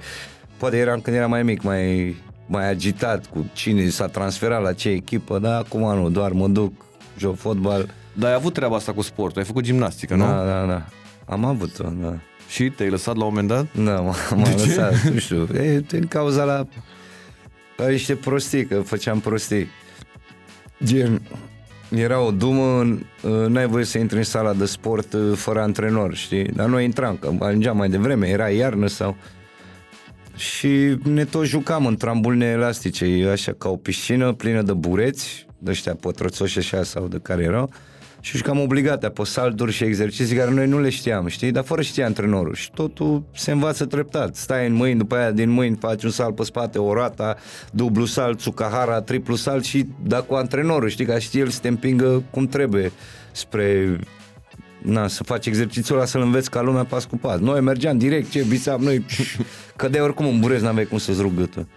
Poate 0.57 0.77
eram 0.77 0.99
când 0.99 1.15
eram 1.15 1.29
mai 1.29 1.43
mic, 1.43 1.61
mai, 1.61 2.15
mai 2.47 2.69
agitat 2.69 3.25
cu 3.25 3.45
cine 3.53 3.89
s-a 3.89 4.07
transferat 4.07 4.61
la 4.61 4.73
ce 4.73 4.89
echipă, 4.89 5.39
dar 5.39 5.59
acum 5.59 5.95
nu, 5.95 6.09
doar 6.09 6.31
mă 6.31 6.47
duc, 6.47 6.73
joc 7.17 7.37
fotbal. 7.37 7.89
Dar 8.13 8.29
ai 8.29 8.35
avut 8.35 8.53
treaba 8.53 8.75
asta 8.75 8.91
cu 8.93 9.01
sportul, 9.01 9.39
ai 9.39 9.47
făcut 9.47 9.63
gimnastică, 9.63 10.15
nu? 10.15 10.25
Da, 10.25 10.43
da, 10.45 10.65
da. 10.67 10.85
Am 11.31 11.45
avut-o, 11.45 11.83
da. 12.01 12.17
Și 12.49 12.69
te-ai 12.69 12.89
lăsat 12.89 13.15
la 13.15 13.23
un 13.25 13.29
moment 13.29 13.47
dat? 13.47 13.65
Da, 13.83 14.01
m- 14.01 14.29
m-am 14.35 14.53
lăsat, 14.57 15.01
nu 15.01 15.19
știu, 15.25 15.47
e, 15.53 15.79
din 15.79 16.07
cauza 16.07 16.43
la, 16.43 16.67
la 17.77 17.87
niște 17.89 18.15
prostii, 18.15 18.65
că 18.65 18.79
făceam 18.81 19.19
prostii. 19.19 19.67
Gen, 20.83 21.21
era 21.89 22.19
o 22.19 22.31
dumă, 22.31 22.81
uh, 23.21 23.45
n-ai 23.47 23.67
voie 23.67 23.83
să 23.83 23.97
intri 23.97 24.17
în 24.17 24.23
sala 24.23 24.53
de 24.53 24.65
sport 24.65 25.13
uh, 25.13 25.31
fără 25.35 25.61
antrenor, 25.61 26.15
știi? 26.15 26.43
Dar 26.43 26.67
noi 26.67 26.83
intram, 26.83 27.15
că 27.15 27.31
ajungeam 27.39 27.77
mai 27.77 27.89
devreme, 27.89 28.27
era 28.27 28.49
iarnă 28.49 28.87
sau... 28.87 29.15
Și 30.35 30.97
ne 31.03 31.25
tot 31.25 31.45
jucam 31.45 31.85
în 31.85 31.95
trambuline 31.95 32.45
elastice, 32.45 33.05
e 33.05 33.31
așa 33.31 33.53
ca 33.57 33.69
o 33.69 33.75
piscină 33.75 34.33
plină 34.33 34.61
de 34.61 34.73
bureți, 34.73 35.45
de 35.57 35.69
ăștia 35.71 35.95
pătrățoși 35.95 36.57
așa 36.57 36.83
sau 36.83 37.07
de 37.07 37.19
care 37.21 37.43
erau, 37.43 37.71
și 38.21 38.37
jucam 38.37 38.59
obligate 38.59 39.09
pe 39.09 39.23
salturi 39.23 39.71
și 39.71 39.83
exerciții 39.83 40.35
care 40.35 40.51
noi 40.51 40.67
nu 40.67 40.79
le 40.79 40.89
știam, 40.89 41.27
știi? 41.27 41.51
Dar 41.51 41.63
fără 41.63 41.81
știa 41.81 42.05
antrenorul 42.05 42.53
și 42.53 42.71
totul 42.71 43.23
se 43.35 43.51
învață 43.51 43.85
treptat. 43.85 44.35
Stai 44.35 44.67
în 44.67 44.73
mâini, 44.73 44.97
după 44.97 45.15
aia 45.15 45.31
din 45.31 45.49
mâini 45.49 45.77
faci 45.79 46.03
un 46.03 46.09
salt 46.09 46.35
pe 46.35 46.43
spate, 46.43 46.79
o 46.79 46.93
rata, 46.93 47.37
dublu 47.71 48.05
salt, 48.05 48.37
Tsukahara, 48.37 49.01
triplu 49.01 49.35
salt 49.35 49.63
și 49.63 49.85
da 50.03 50.21
cu 50.21 50.33
antrenorul, 50.33 50.89
știi? 50.89 51.05
Ca 51.05 51.19
știe 51.19 51.39
el 51.39 51.47
să 51.47 51.59
te 51.61 51.67
împingă 51.67 52.23
cum 52.31 52.47
trebuie 52.47 52.91
spre 53.31 53.99
na, 54.81 55.07
să 55.07 55.23
faci 55.23 55.45
exercițiul 55.45 55.97
ăla 55.97 56.07
să-l 56.07 56.21
înveți 56.21 56.49
ca 56.49 56.61
lumea 56.61 56.83
pas 56.83 57.05
cu 57.05 57.17
pas. 57.17 57.39
Noi 57.39 57.61
mergeam 57.61 57.97
direct, 57.97 58.31
ce 58.31 58.45
bisam, 58.47 58.81
noi 58.81 59.05
cădeai 59.75 60.03
oricum 60.03 60.25
în 60.27 60.39
burez, 60.39 60.61
n-aveai 60.61 60.85
cum 60.85 60.97
să-ți 60.97 61.21
rup 61.21 61.35
gâtul. 61.35 61.67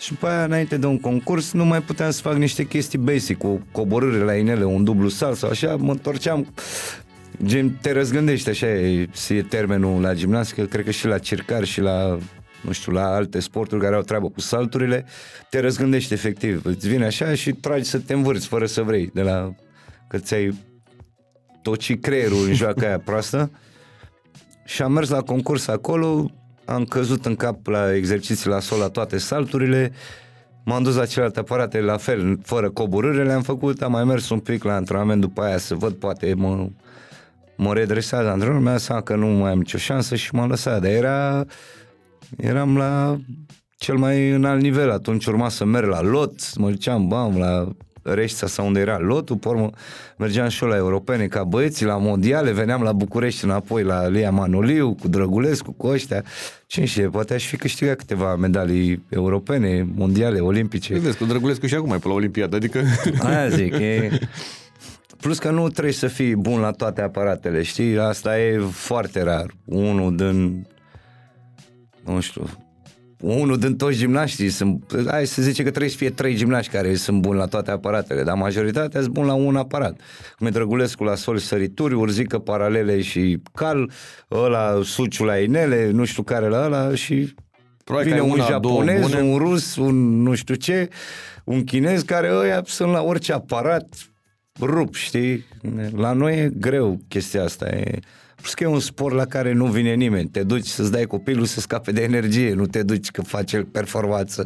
Și 0.00 0.12
după 0.12 0.26
aia, 0.26 0.44
înainte 0.44 0.76
de 0.76 0.86
un 0.86 1.00
concurs, 1.00 1.52
nu 1.52 1.64
mai 1.64 1.82
puteam 1.82 2.10
să 2.10 2.20
fac 2.20 2.34
niște 2.34 2.66
chestii 2.66 2.98
basic, 2.98 3.38
cu 3.38 3.66
coborâre 3.72 4.18
la 4.18 4.34
inele, 4.34 4.64
un 4.64 4.84
dublu 4.84 5.08
salt 5.08 5.36
sau 5.36 5.50
așa, 5.50 5.76
mă 5.76 5.90
întorceam, 5.90 6.54
gen, 7.44 7.78
te 7.80 7.92
răzgândești, 7.92 8.48
așa 8.48 8.66
e, 8.66 9.08
e 9.28 9.42
termenul 9.42 10.00
la 10.00 10.14
gimnastică, 10.14 10.62
cred 10.62 10.84
că 10.84 10.90
și 10.90 11.06
la 11.06 11.18
circar 11.18 11.64
și 11.64 11.80
la 11.80 12.18
nu 12.60 12.72
știu, 12.72 12.92
la 12.92 13.14
alte 13.14 13.40
sporturi 13.40 13.80
care 13.80 13.94
au 13.94 14.02
treabă 14.02 14.28
cu 14.28 14.40
salturile, 14.40 15.04
te 15.50 15.60
răzgândești 15.60 16.12
efectiv. 16.12 16.64
Îți 16.64 16.88
vine 16.88 17.04
așa 17.04 17.34
și 17.34 17.52
tragi 17.52 17.88
să 17.88 17.98
te 17.98 18.12
învârți 18.12 18.46
fără 18.46 18.66
să 18.66 18.82
vrei, 18.82 19.10
de 19.14 19.22
la 19.22 19.54
că 20.08 20.18
ți-ai 20.18 20.54
toci 21.62 21.98
creierul 21.98 22.46
în 22.46 22.54
joaca 22.54 22.86
aia 22.86 22.98
proastă 22.98 23.50
și 24.64 24.82
am 24.82 24.92
mers 24.92 25.08
la 25.08 25.20
concurs 25.20 25.68
acolo, 25.68 26.30
am 26.70 26.84
căzut 26.84 27.26
în 27.26 27.36
cap 27.36 27.66
la 27.66 27.94
exerciții 27.94 28.50
la 28.50 28.60
sol 28.60 28.78
la 28.78 28.88
toate 28.88 29.18
salturile, 29.18 29.92
m-am 30.64 30.82
dus 30.82 30.94
la 30.94 31.06
celelalte 31.06 31.38
aparate 31.38 31.80
la 31.80 31.96
fel, 31.96 32.38
fără 32.42 32.70
coborâre 32.70 33.24
le-am 33.24 33.42
făcut, 33.42 33.82
am 33.82 33.90
mai 33.90 34.04
mers 34.04 34.28
un 34.28 34.38
pic 34.38 34.64
la 34.64 34.74
antrenament 34.74 35.20
după 35.20 35.42
aia 35.42 35.58
să 35.58 35.74
văd, 35.74 35.92
poate 35.92 36.34
mă, 36.36 36.68
mă 37.56 37.74
redresează 37.74 38.28
antrenorul, 38.28 38.62
mi-a 38.62 38.76
seama 38.76 39.02
că 39.02 39.14
nu 39.14 39.26
mai 39.26 39.50
am 39.50 39.58
nicio 39.58 39.78
șansă 39.78 40.14
și 40.14 40.34
m-am 40.34 40.48
lăsat, 40.48 40.80
dar 40.80 40.90
era, 40.90 41.44
eram 42.36 42.76
la 42.76 43.18
cel 43.76 43.96
mai 43.96 44.30
înalt 44.30 44.62
nivel, 44.62 44.90
atunci 44.90 45.26
urma 45.26 45.48
să 45.48 45.64
merg 45.64 45.88
la 45.88 46.02
lot, 46.02 46.56
mă 46.56 46.70
duceam, 46.70 47.08
bam, 47.08 47.38
la 47.38 47.68
Reșța 48.02 48.46
sau 48.46 48.66
unde 48.66 48.80
era 48.80 48.98
lotul, 48.98 49.36
pe 49.36 49.48
urmă 49.48 49.70
mergeam 50.16 50.48
și 50.48 50.62
eu 50.62 50.68
la 50.68 50.76
europene 50.76 51.26
ca 51.26 51.44
băieții, 51.44 51.86
la 51.86 51.96
mondiale, 51.96 52.52
veneam 52.52 52.82
la 52.82 52.92
București 52.92 53.44
înapoi 53.44 53.82
la 53.82 54.08
Lia 54.08 54.30
Manoliu, 54.30 54.94
cu 55.00 55.08
Drăgulescu, 55.08 55.72
cu 55.72 55.86
ăștia. 55.86 56.24
Cine 56.66 56.84
știe, 56.84 57.08
poate 57.08 57.34
aș 57.34 57.46
fi 57.46 57.56
câștigat 57.56 57.96
câteva 57.96 58.36
medalii 58.36 59.04
europene, 59.08 59.86
mondiale, 59.94 60.38
olimpice. 60.38 60.92
Păi 60.92 61.00
Vezi, 61.00 61.16
cu 61.16 61.24
Drăgulescu 61.24 61.66
și 61.66 61.74
acum 61.74 61.92
e 61.92 61.96
pe 61.96 62.08
la 62.08 62.14
Olimpiadă, 62.14 62.56
adică... 62.56 62.82
Aia 63.22 63.48
zic, 63.48 63.72
e... 63.72 64.18
Plus 65.20 65.38
că 65.38 65.50
nu 65.50 65.68
trebuie 65.68 65.92
să 65.92 66.06
fii 66.06 66.36
bun 66.36 66.60
la 66.60 66.70
toate 66.70 67.00
aparatele, 67.00 67.62
știi? 67.62 67.98
Asta 67.98 68.40
e 68.40 68.58
foarte 68.58 69.22
rar. 69.22 69.54
Unul 69.64 70.16
din, 70.16 70.66
nu 72.04 72.20
știu, 72.20 72.44
unul 73.20 73.58
din 73.58 73.76
toți 73.76 73.96
gimnaștii 73.96 74.48
sunt, 74.48 74.94
hai 75.06 75.26
să 75.26 75.42
zice 75.42 75.62
că 75.62 75.68
trebuie 75.68 75.90
să 75.90 75.96
fie 75.96 76.10
trei 76.10 76.34
gimnaști 76.34 76.72
care 76.72 76.94
sunt 76.94 77.20
buni 77.20 77.38
la 77.38 77.46
toate 77.46 77.70
aparatele, 77.70 78.22
dar 78.22 78.36
majoritatea 78.36 79.00
sunt 79.00 79.12
buni 79.12 79.26
la 79.26 79.34
un 79.34 79.56
aparat. 79.56 80.00
Cum 80.38 80.46
e 80.46 80.50
Drăgulescu 80.50 81.04
la 81.04 81.14
sol 81.14 81.38
sărituri, 81.38 81.94
urzică 81.94 82.38
paralele 82.38 83.00
și 83.00 83.42
cal, 83.52 83.90
ăla 84.30 84.80
suciul 84.84 85.26
la 85.26 85.38
inele, 85.38 85.90
nu 85.90 86.04
știu 86.04 86.22
care 86.22 86.48
la 86.48 86.64
ăla 86.64 86.94
și 86.94 87.34
Probabil 87.84 88.12
vine 88.12 88.24
că 88.24 88.24
ai 88.24 88.30
un 88.30 88.40
una, 88.40 88.58
două 88.58 88.74
japonez, 88.74 89.00
bune. 89.00 89.20
un 89.20 89.38
rus, 89.38 89.76
un 89.76 90.22
nu 90.22 90.34
știu 90.34 90.54
ce, 90.54 90.88
un 91.44 91.64
chinez 91.64 92.02
care 92.02 92.30
ăia 92.32 92.62
sunt 92.64 92.92
la 92.92 93.02
orice 93.02 93.32
aparat 93.32 93.94
rup, 94.60 94.94
știi? 94.94 95.44
La 95.96 96.12
noi 96.12 96.38
e 96.38 96.52
greu 96.58 97.00
chestia 97.08 97.44
asta, 97.44 97.68
e... 97.68 97.98
Plus 98.40 98.54
că 98.54 98.62
e 98.62 98.66
un 98.66 98.80
sport 98.80 99.14
la 99.14 99.24
care 99.24 99.52
nu 99.52 99.66
vine 99.66 99.94
nimeni. 99.94 100.28
Te 100.28 100.42
duci 100.42 100.66
să-ți 100.66 100.92
dai 100.92 101.04
copilul 101.04 101.44
să 101.44 101.60
scape 101.60 101.92
de 101.92 102.02
energie, 102.02 102.54
nu 102.54 102.66
te 102.66 102.82
duci 102.82 103.10
că 103.10 103.22
face 103.22 103.56
el 103.56 103.64
performanță. 103.64 104.44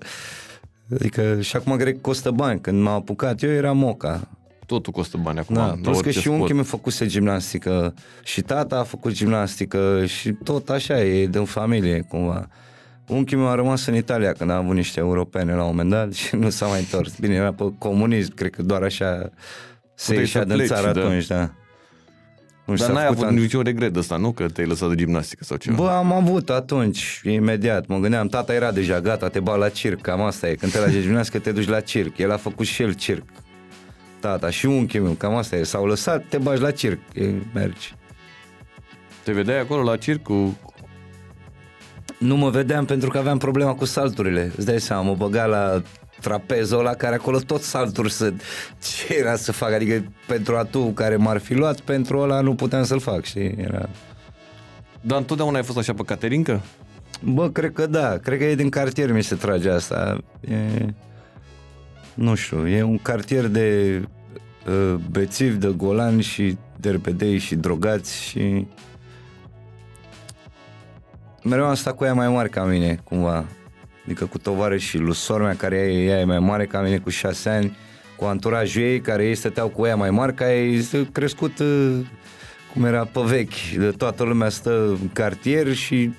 Adică 0.95 1.41
și 1.41 1.57
acum 1.57 1.77
cred 1.77 1.93
că 1.93 1.99
costă 2.01 2.31
bani. 2.31 2.61
Când 2.61 2.83
m-am 2.83 2.95
apucat 2.95 3.43
eu 3.43 3.51
era 3.51 3.73
moca. 3.73 4.29
Totul 4.67 4.93
costă 4.93 5.19
bani 5.23 5.39
acum. 5.39 5.55
Da, 5.55 5.67
la 5.67 5.73
plus 5.73 5.85
că 5.85 5.91
orice 5.91 6.11
și 6.11 6.19
sport. 6.19 6.39
unchiul 6.39 6.55
meu 6.55 6.65
făcuse 6.65 7.07
gimnastică 7.07 7.95
și 8.23 8.41
tata 8.43 8.79
a 8.79 8.83
făcut 8.83 9.13
gimnastică 9.13 10.05
și 10.07 10.33
tot 10.33 10.69
așa 10.69 11.01
e 11.01 11.27
din 11.27 11.45
familie 11.45 12.01
cumva. 12.01 12.49
Unchiul 13.07 13.39
meu 13.39 13.49
a 13.49 13.55
rămas 13.55 13.87
în 13.87 13.95
Italia 13.95 14.33
când 14.33 14.51
a 14.51 14.57
avut 14.57 14.75
niște 14.75 15.01
europene 15.01 15.55
la 15.55 15.61
un 15.63 15.67
moment 15.67 15.91
dat 15.91 16.13
și 16.13 16.37
nu 16.37 16.51
s-a 16.51 16.67
mai 16.67 16.79
întors. 16.79 17.19
Bine, 17.19 17.35
era 17.35 17.53
pe 17.53 17.73
comunism, 17.79 18.35
cred 18.35 18.51
că 18.51 18.63
doar 18.63 18.83
așa 18.83 19.31
se 19.95 20.05
Puteai 20.07 20.19
ieșea 20.19 20.41
să 20.41 20.47
din 20.47 20.57
pleci, 20.57 20.69
țară 20.69 20.93
da. 20.93 21.01
atunci, 21.01 21.27
da. 21.27 21.51
Nu 22.65 22.75
Dar 22.75 22.87
s-a 22.87 22.93
n-ai 22.93 23.03
făcut 23.03 23.19
avut 23.23 23.29
an- 23.29 23.41
niciun 23.41 23.63
regret 23.63 23.93
de 23.93 23.99
ăsta, 23.99 24.17
nu? 24.17 24.33
Că 24.33 24.49
te-ai 24.49 24.67
lăsat 24.67 24.89
de 24.89 24.95
gimnastică 24.95 25.45
sau 25.45 25.57
ceva. 25.57 25.77
Bă, 25.77 25.89
am 25.89 26.13
avut 26.13 26.51
atunci, 26.51 27.21
imediat, 27.25 27.87
mă 27.87 27.99
gândeam, 27.99 28.29
tata 28.29 28.55
era 28.55 28.73
deja 28.73 29.01
gata, 29.01 29.29
te 29.29 29.41
bag 29.41 29.59
la 29.59 29.69
circ, 29.69 30.01
cam 30.01 30.21
asta 30.21 30.49
e, 30.49 30.55
când 30.55 30.73
te 30.73 30.79
la 30.79 30.89
gimnastică 30.89 31.39
te 31.39 31.53
duci 31.53 31.69
la 31.69 31.81
circ, 31.81 32.19
el 32.19 32.33
a 32.33 32.37
făcut 32.37 32.67
și 32.67 32.83
el 32.83 32.93
circ, 32.93 33.23
tata 34.21 34.51
și 34.51 34.67
unchiul 34.67 35.03
meu, 35.03 35.13
cam 35.13 35.35
asta 35.35 35.57
e, 35.57 35.63
s-au 35.63 35.87
lăsat, 35.87 36.25
te 36.29 36.39
bagi 36.39 36.61
la 36.61 36.71
circ, 36.71 36.99
e, 37.15 37.25
mergi. 37.55 37.95
Te 39.25 39.33
vedeai 39.33 39.61
acolo 39.61 39.83
la 39.83 39.97
circ 39.97 40.23
cu... 40.23 40.59
Nu 42.19 42.37
mă 42.37 42.51
vedeam 42.51 42.85
pentru 42.85 43.11
că 43.11 43.19
aveam 43.19 43.39
problema 43.39 43.75
cu 43.75 43.85
salturile, 43.85 44.53
îți 44.57 44.67
dai 44.67 44.81
seama, 44.81 45.03
mă 45.03 45.15
băga 45.15 45.45
la 45.45 45.83
trapezul 46.25 46.79
ăla 46.79 46.95
care 46.95 47.15
acolo 47.15 47.39
tot 47.39 47.63
salturi 47.63 48.11
sunt. 48.11 48.43
Ce 48.83 49.17
era 49.17 49.37
să 49.37 49.53
fac? 49.53 49.73
Adică 49.73 50.05
pentru 50.27 50.57
atu 50.57 50.81
care 50.81 51.17
m-ar 51.17 51.39
fi 51.39 51.55
luat, 51.55 51.81
pentru 51.81 52.19
ăla 52.19 52.41
nu 52.41 52.55
puteam 52.55 52.85
să-l 52.85 53.01
fac, 53.01 53.25
știi? 53.25 53.55
Era... 53.59 53.89
Dar 55.01 55.19
întotdeauna 55.19 55.57
ai 55.57 55.65
fost 55.65 55.79
așa 55.79 55.95
pe 55.95 56.03
Caterinca? 56.03 56.61
Bă, 57.23 57.49
cred 57.49 57.73
că 57.73 57.87
da, 57.87 58.19
cred 58.19 58.39
că 58.39 58.45
e 58.45 58.55
din 58.55 58.69
cartier 58.69 59.13
mi 59.13 59.23
se 59.23 59.35
trage 59.35 59.71
asta. 59.71 60.19
E... 60.41 60.57
Nu 62.15 62.35
știu, 62.35 62.69
e 62.69 62.83
un 62.83 62.99
cartier 62.99 63.47
de 63.47 64.01
uh, 64.67 64.95
bețivi, 65.11 65.57
de 65.57 65.73
golani 65.77 66.23
și 66.23 66.57
derbedei 66.77 67.39
și 67.39 67.55
drogați 67.55 68.23
și 68.23 68.67
mereu 71.43 71.65
am 71.65 71.75
stat 71.75 71.97
cu 71.97 72.05
ea 72.05 72.15
mai 72.15 72.29
mare 72.29 72.49
ca 72.49 72.65
mine, 72.65 73.01
cumva. 73.05 73.45
Adică 74.05 74.25
cu 74.27 74.39
tovarășii 74.39 74.99
lui 74.99 75.15
sora 75.15 75.45
mea, 75.45 75.55
care 75.57 75.77
e, 75.77 76.05
ea 76.05 76.21
e 76.21 76.25
mai 76.25 76.39
mare 76.39 76.67
ca 76.67 76.81
mine 76.81 76.99
cu 76.99 77.11
șase 77.11 77.49
ani, 77.49 77.77
cu 78.17 78.25
anturajul 78.25 78.83
ei, 78.83 79.01
care 79.01 79.25
ei 79.27 79.35
stăteau 79.35 79.69
cu 79.69 79.87
ea 79.87 79.97
mai 79.97 80.11
mari, 80.11 80.35
ca 80.35 80.55
ei 80.55 80.81
s- 80.83 80.95
crescut 81.13 81.59
uh, 81.59 81.99
cum 82.73 82.85
era 82.85 83.05
pe 83.05 83.21
vechi. 83.25 83.77
De 83.79 83.91
toată 83.91 84.23
lumea 84.25 84.49
stă 84.49 84.87
în 85.01 85.09
cartier 85.13 85.73
și 85.75 86.11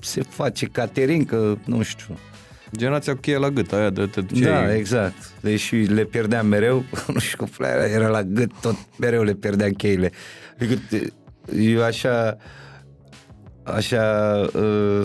se 0.00 0.22
face 0.28 0.66
caterincă, 0.66 1.58
nu 1.64 1.82
știu. 1.82 2.18
Generația 2.76 3.12
cu 3.14 3.20
cheia 3.20 3.38
la 3.38 3.50
gât, 3.50 3.72
aia 3.72 3.90
de 3.90 4.06
te 4.06 4.20
duceai... 4.20 4.66
Da, 4.66 4.74
exact. 4.74 5.30
Deși 5.40 5.76
le 5.76 6.04
pierdeam 6.04 6.46
mereu, 6.46 6.84
nu 7.14 7.18
știu 7.18 7.36
cum 7.56 7.66
era, 7.66 7.86
era 7.86 8.08
la 8.08 8.22
gât, 8.22 8.50
tot 8.60 8.76
mereu 8.98 9.22
le 9.22 9.32
pierdeam 9.34 9.70
cheile. 9.70 10.10
Adică 10.60 10.80
te- 10.90 11.06
eu 11.60 11.82
așa, 11.82 12.36
așa 13.64 14.34
uh, 14.54 15.04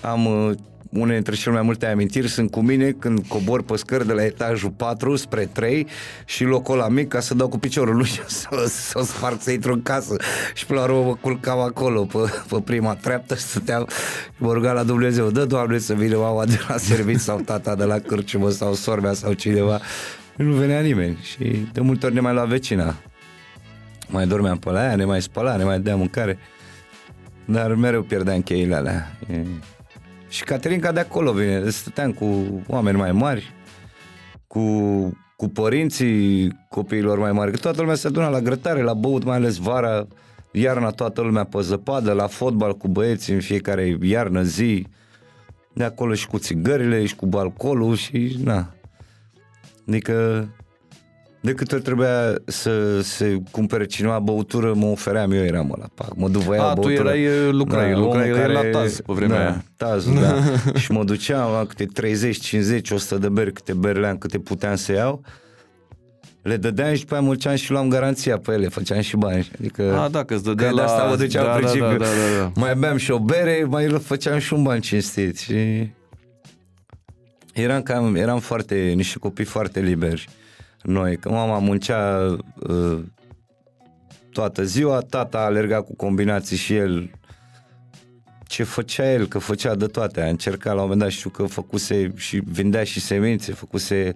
am 0.00 0.26
uh, 0.26 0.52
unele 0.92 1.14
dintre 1.14 1.34
cele 1.34 1.54
mai 1.54 1.62
multe 1.62 1.86
amintiri 1.86 2.28
sunt 2.28 2.50
cu 2.50 2.60
mine 2.60 2.90
când 2.90 3.26
cobor 3.28 3.62
pe 3.62 3.76
scări 3.76 4.06
de 4.06 4.12
la 4.12 4.24
etajul 4.24 4.70
4 4.70 5.16
spre 5.16 5.46
3 5.52 5.86
și 6.24 6.44
locul 6.44 6.76
la 6.76 6.88
mic 6.88 7.08
ca 7.08 7.20
să 7.20 7.34
dau 7.34 7.48
cu 7.48 7.58
piciorul 7.58 7.96
lui 7.96 8.06
și 8.06 8.20
să, 8.26 8.64
să 8.68 8.98
o 8.98 9.02
sparg 9.02 9.40
să 9.40 9.50
intru 9.50 9.72
în 9.72 9.82
casă. 9.82 10.16
Și 10.54 10.66
până 10.66 10.80
la 10.80 10.84
urmă 10.84 11.04
mă 11.04 11.14
culcam 11.20 11.58
acolo 11.58 12.04
pe, 12.04 12.18
pe 12.48 12.60
prima 12.64 12.94
treaptă 12.94 13.34
și 13.34 13.42
stăteam 13.42 13.86
și 13.88 14.30
mă 14.38 14.52
rugam 14.52 14.74
la 14.74 14.82
Dumnezeu 14.82 15.30
dă 15.30 15.44
Doamne 15.44 15.78
să 15.78 15.94
vină 15.94 16.16
mama 16.16 16.44
de 16.44 16.60
la 16.68 16.76
serviciu 16.76 17.18
sau 17.18 17.40
tata 17.40 17.74
de 17.74 17.84
la 17.84 17.98
cârciumă 17.98 18.50
sau 18.50 18.74
sormea 18.74 19.12
sau 19.12 19.32
cineva. 19.32 19.80
Nu 20.36 20.52
venea 20.52 20.80
nimeni 20.80 21.18
și 21.22 21.66
de 21.72 21.80
multe 21.80 22.06
ori 22.06 22.14
ne 22.14 22.20
mai 22.20 22.32
lua 22.32 22.44
vecina. 22.44 22.94
Mai 24.08 24.26
dormeam 24.26 24.58
pe 24.58 24.70
la 24.70 24.80
aia, 24.80 24.96
ne 24.96 25.04
mai 25.04 25.22
spăla, 25.22 25.56
ne 25.56 25.64
mai 25.64 25.80
dea 25.80 25.96
mâncare. 25.96 26.38
Dar 27.44 27.74
mereu 27.74 28.02
pierdeam 28.02 28.42
cheile 28.42 28.74
alea. 28.74 29.16
E... 29.30 29.44
Și 30.32 30.44
Caterinca 30.44 30.92
de 30.92 31.00
acolo 31.00 31.32
vine, 31.32 31.70
stăteam 31.70 32.12
cu 32.12 32.62
oameni 32.66 32.96
mai 32.96 33.12
mari, 33.12 33.52
cu, 34.46 34.62
cu 35.36 35.48
părinții 35.48 36.52
copiilor 36.68 37.18
mai 37.18 37.32
mari, 37.32 37.50
că 37.50 37.56
toată 37.56 37.80
lumea 37.80 37.94
se 37.94 38.06
aduna 38.06 38.28
la 38.28 38.40
grătare, 38.40 38.82
la 38.82 38.94
băut, 38.94 39.24
mai 39.24 39.36
ales 39.36 39.56
vara, 39.56 40.06
iarna 40.52 40.90
toată 40.90 41.20
lumea 41.20 41.44
pe 41.44 41.60
zăpadă, 41.60 42.12
la 42.12 42.26
fotbal 42.26 42.76
cu 42.76 42.88
băieții 42.88 43.34
în 43.34 43.40
fiecare 43.40 43.96
iarnă 44.00 44.42
zi, 44.42 44.86
de 45.72 45.84
acolo 45.84 46.14
și 46.14 46.26
cu 46.26 46.38
țigările 46.38 47.06
și 47.06 47.16
cu 47.16 47.28
alcoolul 47.32 47.94
și 47.94 48.38
na. 48.42 48.74
Adică 49.88 50.48
de 51.44 51.54
câte 51.54 51.74
ori 51.74 51.84
trebuia 51.84 52.34
să 52.44 53.00
se 53.00 53.42
cumpere 53.50 53.84
cineva 53.84 54.18
băutură, 54.18 54.72
mă 54.74 54.86
ofeream, 54.86 55.32
eu 55.32 55.42
eram 55.42 55.72
ăla, 55.76 55.86
pac, 55.94 56.14
mă 56.14 56.28
duc, 56.28 56.42
vă 56.42 56.54
iau 56.54 56.68
A, 56.68 56.72
tu 56.72 56.80
băutură. 56.80 57.08
erai, 57.08 57.22
e, 57.22 57.48
lucrai, 57.50 57.94
lucrai 57.94 58.32
omul 58.32 58.50
la 58.52 58.60
Taz 58.70 59.00
pe 59.00 59.12
vremea 59.12 59.36
da, 59.36 59.42
aia. 59.42 59.64
Tazul, 59.76 60.14
da. 60.14 60.34
și 60.80 60.92
mă 60.92 61.04
duceam 61.04 61.52
la 61.52 61.64
câte 61.64 61.84
30, 61.84 62.40
50, 62.40 62.90
100 62.90 63.18
de 63.18 63.28
beri, 63.28 63.52
câte 63.52 63.72
berleam, 63.72 64.16
câte 64.16 64.38
puteam 64.38 64.76
să 64.76 64.92
iau. 64.92 65.24
Le 66.42 66.56
dădeam 66.56 66.94
și 66.94 67.00
după 67.00 67.14
aia 67.14 67.22
mulceam 67.22 67.54
și 67.54 67.70
luam 67.70 67.88
garanția 67.88 68.38
pe 68.38 68.52
ele, 68.52 68.68
făceam 68.68 69.00
și 69.00 69.16
bani. 69.16 69.50
Adică 69.58 69.98
A, 69.98 70.08
da, 70.08 70.24
că 70.24 70.34
îți 70.34 70.44
dădea 70.44 70.68
că 70.68 70.74
de 70.74 70.80
la... 70.80 70.86
asta 70.86 71.04
mă 71.04 71.16
duceam 71.16 71.44
da, 71.44 71.52
în 71.52 71.58
principiu. 71.58 71.86
Da, 71.86 71.96
da, 71.96 72.04
da, 72.04 72.38
da. 72.38 72.60
Mai 72.60 72.74
beam 72.74 72.96
și 72.96 73.10
o 73.10 73.18
bere, 73.18 73.64
mai 73.68 73.88
făceam 73.88 74.38
și 74.38 74.54
un 74.54 74.62
ban 74.62 74.80
cinstit. 74.80 75.38
Și 75.38 75.54
eram, 77.52 77.82
cam, 77.82 78.14
eram 78.14 78.38
foarte, 78.38 78.74
niște 78.74 79.18
copii 79.18 79.44
foarte 79.44 79.80
liberi 79.80 80.28
noi. 80.82 81.16
Că 81.16 81.30
mama 81.30 81.58
muncea 81.58 82.36
uh, 82.68 83.02
toată 84.32 84.62
ziua, 84.64 84.98
tata 85.00 85.38
alerga 85.38 85.80
cu 85.82 85.96
combinații 85.96 86.56
și 86.56 86.74
el 86.74 87.10
ce 88.46 88.62
făcea 88.62 89.12
el, 89.12 89.26
că 89.26 89.38
făcea 89.38 89.74
de 89.74 89.86
toate. 89.86 90.20
A 90.20 90.28
încercat 90.28 90.74
la 90.74 90.80
un 90.82 90.88
moment 90.88 91.00
dat, 91.00 91.10
știu 91.10 91.30
că 91.30 91.44
făcuse 91.46 92.12
și 92.16 92.42
vindea 92.44 92.84
și 92.84 93.00
semințe, 93.00 93.52
făcuse 93.52 94.14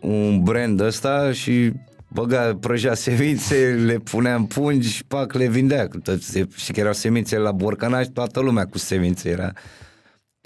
un 0.00 0.42
brand 0.42 0.80
ăsta 0.80 1.32
și 1.32 1.72
băga, 2.08 2.56
prăjea 2.60 2.94
semințe, 2.94 3.56
le 3.84 3.94
punea 3.98 4.34
în 4.34 4.44
pungi 4.44 4.88
și 4.88 5.04
pac, 5.04 5.32
le 5.32 5.48
vindea. 5.48 5.88
Că 5.88 5.98
tot 5.98 6.22
se- 6.22 6.48
Și 6.56 6.72
că 6.72 6.80
erau 6.80 6.92
semințe 6.92 7.36
la 7.38 7.52
borcanaș, 7.52 8.06
toată 8.06 8.40
lumea 8.40 8.66
cu 8.66 8.78
semințe 8.78 9.28
era. 9.28 9.52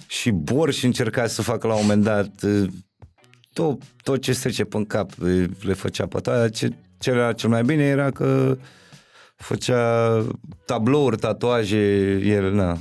Și 0.06 0.30
borș 0.30 0.76
și 0.76 0.84
încerca 0.84 1.26
să 1.26 1.42
facă 1.42 1.66
la 1.66 1.74
un 1.74 1.80
moment 1.80 2.02
dat 2.02 2.42
uh, 2.42 2.68
tot, 3.60 3.80
tot 4.02 4.20
ce 4.20 4.32
se 4.32 4.40
trece 4.40 4.64
pe 4.64 4.84
cap 4.86 5.10
uh, 5.22 5.44
le 5.60 5.72
făcea 5.72 6.06
pe 6.06 6.20
toate. 6.20 6.50
Ce, 6.50 6.70
ce 6.98 7.10
era 7.10 7.32
cel 7.32 7.48
mai 7.48 7.62
bine 7.62 7.82
era 7.82 8.10
că 8.10 8.56
făcea 9.36 10.10
tablouri, 10.64 11.16
tatuaje, 11.16 12.20
el, 12.24 12.52
na, 12.52 12.78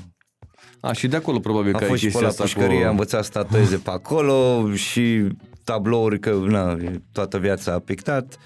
A, 0.79 0.91
și 0.91 1.07
de 1.07 1.15
acolo 1.15 1.39
probabil 1.39 1.75
a 1.75 1.77
că 1.77 1.83
ai 1.83 1.89
fost 1.89 2.01
și 2.01 2.05
pe 2.05 2.11
chestia 2.11 2.27
la 2.27 2.33
asta 2.33 2.43
pușcărie, 2.43 2.79
cu... 2.79 2.85
a 2.85 2.89
învățat 2.89 3.23
să 3.23 3.29
tatueze 3.33 3.77
pe 3.77 3.89
acolo 3.89 4.69
și 4.73 5.27
tablouri, 5.63 6.19
că 6.19 6.41
na, 6.45 6.77
toată 7.11 7.37
viața 7.37 7.73
a 7.73 7.79
pictat. 7.79 8.37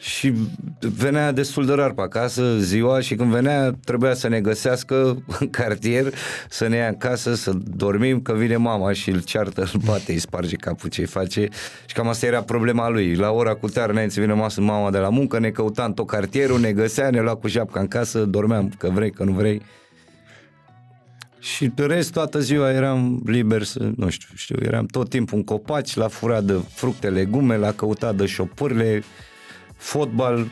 Și 0.00 0.32
venea 0.78 1.32
destul 1.32 1.66
de 1.66 1.72
rar 1.72 1.92
pe 1.92 2.00
acasă 2.00 2.58
ziua 2.58 3.00
și 3.00 3.14
când 3.14 3.30
venea 3.30 3.72
trebuia 3.84 4.14
să 4.14 4.28
ne 4.28 4.40
găsească 4.40 5.22
în 5.40 5.50
cartier, 5.50 6.14
să 6.48 6.66
ne 6.68 6.76
ia 6.76 6.88
în 6.88 6.96
casă, 6.96 7.34
să 7.34 7.52
dormim, 7.64 8.20
că 8.20 8.32
vine 8.32 8.56
mama 8.56 8.92
și 8.92 9.10
îl 9.10 9.22
ceartă, 9.22 9.60
îl 9.60 9.80
bate, 9.84 10.12
îi 10.12 10.18
sparge 10.18 10.56
capul 10.56 10.88
ce 10.88 11.04
face 11.04 11.48
și 11.86 11.94
cam 11.94 12.08
asta 12.08 12.26
era 12.26 12.42
problema 12.42 12.88
lui. 12.88 13.14
La 13.14 13.30
ora 13.30 13.54
cu 13.54 13.68
tare 13.68 13.92
înainte 13.92 14.14
să 14.14 14.20
vină 14.20 14.34
masă 14.34 14.60
mama 14.60 14.90
de 14.90 14.98
la 14.98 15.08
muncă, 15.08 15.38
ne 15.38 15.50
căuta 15.50 15.84
în 15.84 15.92
tot 15.92 16.06
cartierul, 16.06 16.60
ne 16.60 16.72
găsea, 16.72 17.10
ne 17.10 17.20
lua 17.20 17.34
cu 17.34 17.48
japca 17.48 17.80
în 17.80 17.88
casă, 17.88 18.24
dormeam, 18.24 18.72
că 18.78 18.88
vrei, 18.88 19.10
că 19.10 19.24
nu 19.24 19.32
vrei. 19.32 19.62
Și 21.38 21.68
pe 21.68 21.82
rest, 21.82 22.12
toată 22.12 22.38
ziua 22.38 22.72
eram 22.72 23.22
liber 23.26 23.62
să, 23.62 23.90
nu 23.96 24.08
știu, 24.08 24.28
știu, 24.34 24.56
eram 24.62 24.86
tot 24.86 25.08
timpul 25.08 25.38
în 25.38 25.44
copaci, 25.44 25.94
la 25.94 26.08
furat 26.08 26.44
de 26.44 26.54
fructe, 26.68 27.08
legume, 27.08 27.56
la 27.56 27.72
căutat 27.72 28.14
de 28.14 28.26
șopârle, 28.26 29.02
fotbal, 29.80 30.50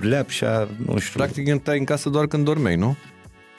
leapșa, 0.00 0.68
nu 0.86 0.98
știu. 0.98 1.20
Practic 1.20 1.46
intrai 1.46 1.78
în 1.78 1.84
casă 1.84 2.08
doar 2.08 2.26
când 2.26 2.44
dormeai, 2.44 2.76
nu? 2.76 2.96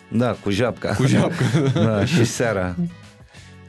Da, 0.08 0.32
cu 0.32 0.50
japca. 0.50 0.94
Cu 0.94 1.06
japca. 1.06 1.46
da, 1.86 2.06
și 2.06 2.26
seara. 2.26 2.76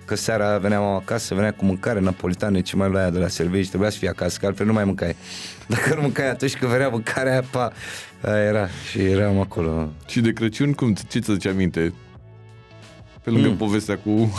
Că 0.04 0.14
seara 0.14 0.59
veneam 0.59 0.83
acasă, 0.83 1.35
venea 1.35 1.52
cu 1.52 1.64
mâncare 1.64 2.00
napolitană, 2.00 2.61
ce 2.61 2.76
mai 2.76 2.88
luaia 2.88 3.11
de 3.11 3.18
la 3.18 3.28
servici, 3.28 3.68
trebuia 3.68 3.90
să 3.90 3.98
fie 3.98 4.09
acasă, 4.09 4.38
că 4.40 4.46
altfel 4.46 4.66
nu 4.66 4.72
mai 4.72 4.85
mâncai. 4.85 5.16
Dacă 5.66 5.94
nu 5.94 6.00
mâncai 6.00 6.31
atunci 6.31 6.57
când 6.57 6.70
venea 6.70 6.88
mâncarea 6.88 7.33
aia, 7.33 7.44
pa, 7.50 7.72
aia 8.20 8.42
era 8.42 8.68
și 8.90 8.98
eram 9.00 9.40
acolo. 9.40 9.92
Și 10.07 10.20
de 10.20 10.33
Crăciun, 10.33 10.72
cum, 10.72 10.94
ce 10.94 11.18
ți 11.18 11.31
aduce 11.31 11.48
aminte? 11.48 11.92
Pe 13.22 13.31
lângă 13.31 13.48
mm. 13.48 13.57
povestea 13.57 13.98
cu... 13.98 14.33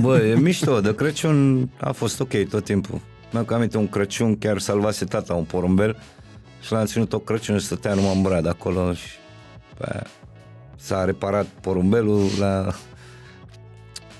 Bă, 0.00 0.18
e 0.18 0.34
mișto, 0.34 0.80
de 0.80 0.94
Crăciun 0.94 1.68
a 1.80 1.92
fost 1.92 2.20
ok 2.20 2.34
tot 2.48 2.64
timpul. 2.64 3.00
Mi-am 3.30 3.46
aminte 3.52 3.78
un 3.78 3.88
Crăciun, 3.88 4.38
chiar 4.38 4.58
salvase 4.58 5.04
tata 5.04 5.34
un 5.34 5.44
porumbel 5.44 5.96
și 6.60 6.72
l-am 6.72 6.84
ținut 6.84 7.08
tot 7.08 7.24
Crăciun 7.24 7.58
și 7.58 7.64
stătea 7.64 7.94
numai 7.94 8.16
în 8.16 8.22
brad 8.22 8.46
acolo 8.46 8.92
și 8.92 9.08
pe 9.78 10.02
s-a 10.76 11.04
reparat 11.04 11.46
porumbelul, 11.46 12.26
la 12.38 12.72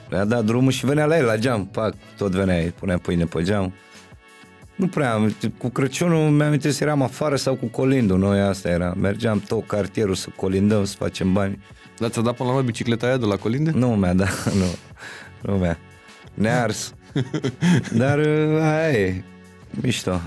le-a 0.09 0.25
dat 0.25 0.44
drumul 0.44 0.71
și 0.71 0.87
venea 0.87 1.07
la 1.07 1.16
el 1.16 1.25
la 1.25 1.37
geam, 1.37 1.66
pac, 1.66 1.94
tot 2.16 2.33
venea, 2.33 2.73
punea 2.79 2.99
pâine 2.99 3.25
pe 3.25 3.42
geam. 3.42 3.73
Nu 4.77 4.87
prea, 4.87 5.31
cu 5.59 5.68
Crăciunul 5.68 6.31
mi-am 6.31 6.59
să 6.59 6.85
eram 6.85 7.03
afară 7.03 7.37
sau 7.37 7.55
cu 7.55 7.66
colindul, 7.66 8.18
noi 8.18 8.40
asta 8.40 8.68
era. 8.68 8.94
Mergeam 8.97 9.40
tot 9.40 9.66
cartierul 9.66 10.14
să 10.14 10.29
colindăm, 10.37 10.85
să 10.85 10.94
facem 10.99 11.33
bani. 11.33 11.59
Dar 11.99 12.11
ți-a 12.11 12.23
dat 12.23 12.35
până 12.35 12.49
la 12.49 12.55
urmă 12.55 12.66
bicicleta 12.66 13.07
aia 13.07 13.16
de 13.16 13.25
la 13.25 13.37
colinde? 13.37 13.71
Nu 13.71 13.88
mi-a 13.88 14.14
dat, 14.14 14.53
nu. 14.61 14.66
Nu 15.40 15.59
mi-a. 15.59 15.79
Ne-a 16.35 16.62
ars. 16.62 16.94
Dar 18.00 18.18
aia 18.61 18.90
e, 18.90 19.22
mișto. 19.83 20.20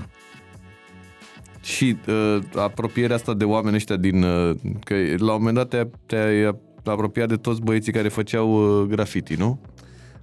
Și 1.62 1.96
uh, 2.08 2.38
apropierea 2.56 3.16
asta 3.16 3.34
de 3.34 3.44
oameni 3.44 3.76
ăștia 3.76 3.96
din... 3.96 4.22
Uh, 4.22 4.56
că 4.84 4.94
la 5.16 5.32
un 5.32 5.38
moment 5.38 5.56
dat 5.56 5.68
te-ai, 5.68 5.90
te-ai 6.06 6.58
apropiat 6.84 7.28
de 7.28 7.36
toți 7.36 7.60
băieții 7.60 7.92
care 7.92 8.08
făceau 8.08 8.80
uh, 8.80 8.88
graffiti, 8.88 9.34
nu? 9.34 9.60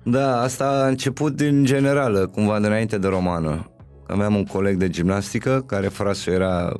Da, 0.03 0.41
asta 0.41 0.84
a 0.84 0.88
început 0.88 1.36
din 1.36 1.65
generală, 1.65 2.27
cumva 2.27 2.60
de 2.60 2.67
înainte 2.67 2.97
de 2.97 3.08
romană. 3.08 3.71
Aveam 4.08 4.36
un 4.36 4.45
coleg 4.45 4.77
de 4.77 4.89
gimnastică 4.89 5.63
care 5.67 5.88
frasul 5.88 6.34
era 6.34 6.73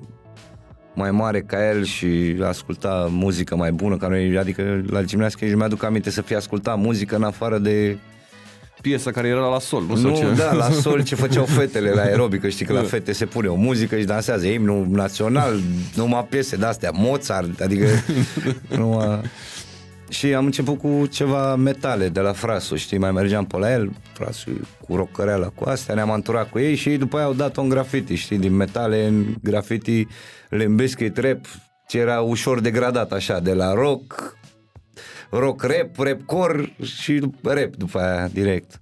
mai 0.96 1.12
mare 1.12 1.42
ca 1.42 1.70
el 1.70 1.84
și 1.84 2.40
asculta 2.44 3.08
muzică 3.12 3.56
mai 3.56 3.72
bună 3.72 3.98
ca 3.98 4.08
noi, 4.08 4.38
adică 4.38 4.84
la 4.90 5.04
gimnastică 5.04 5.44
nici 5.44 5.54
nu 5.54 5.60
mi-aduc 5.60 5.84
aminte 5.84 6.10
să 6.10 6.22
fie 6.22 6.36
ascultat 6.36 6.78
muzică 6.78 7.16
în 7.16 7.24
afară 7.24 7.58
de 7.58 7.98
piesa 8.82 9.12
care 9.12 9.28
era 9.28 9.48
la 9.48 9.60
sol, 9.60 9.84
nu? 9.88 9.96
Nu, 9.96 10.16
ce? 10.16 10.26
da, 10.36 10.54
la 10.54 10.70
sol 10.84 11.04
ce 11.04 11.16
făceau 11.16 11.46
fetele 11.46 11.90
la 11.90 12.02
aerobică, 12.02 12.50
știi 12.50 12.66
că 12.66 12.74
la 12.74 12.84
fete 12.84 13.12
se 13.12 13.26
pune 13.26 13.48
o 13.48 13.56
muzică 13.56 13.98
și 13.98 14.06
dansează 14.06 14.48
imnul 14.48 14.88
național, 14.90 15.60
numai 15.96 16.26
piese 16.30 16.56
de-astea, 16.56 16.92
Mozart, 16.94 17.62
adică 17.62 17.88
numai... 18.78 19.22
Și 20.10 20.34
am 20.34 20.46
început 20.46 20.78
cu 20.78 21.06
ceva 21.12 21.56
metale 21.56 22.10
de 22.10 22.20
la 22.20 22.34
Frasu, 22.34 22.76
știi, 22.76 22.98
mai 22.98 23.12
mergeam 23.12 23.46
pe 23.46 23.58
la 23.58 23.72
el, 23.72 23.92
Frasu 24.14 24.50
cu 24.88 24.96
rocăreala 24.96 25.48
cu 25.48 25.70
astea, 25.70 25.96
ne-am 25.96 26.12
anturat 26.12 26.50
cu 26.50 26.60
ei 26.60 26.76
și 26.76 26.90
după 26.90 27.18
aia 27.18 27.26
au 27.26 27.34
dat 27.34 27.58
un 27.58 27.70
graffiti, 27.70 28.16
știi, 28.16 28.38
din 28.38 28.56
metale 28.56 29.06
în 29.06 29.26
graffiti 29.44 30.08
Limbiskit 30.50 31.18
rap, 31.18 31.40
ce 31.88 31.98
era 31.98 32.22
ușor 32.22 32.60
degradat 32.60 33.12
așa, 33.12 33.40
de 33.40 33.54
la 33.54 33.74
rock, 33.74 34.38
rock 35.30 35.64
rap, 35.64 35.98
rap 35.98 36.22
core 36.26 36.76
și 36.84 37.32
rap 37.42 37.76
după 37.76 38.00
aia 38.00 38.28
direct. 38.28 38.82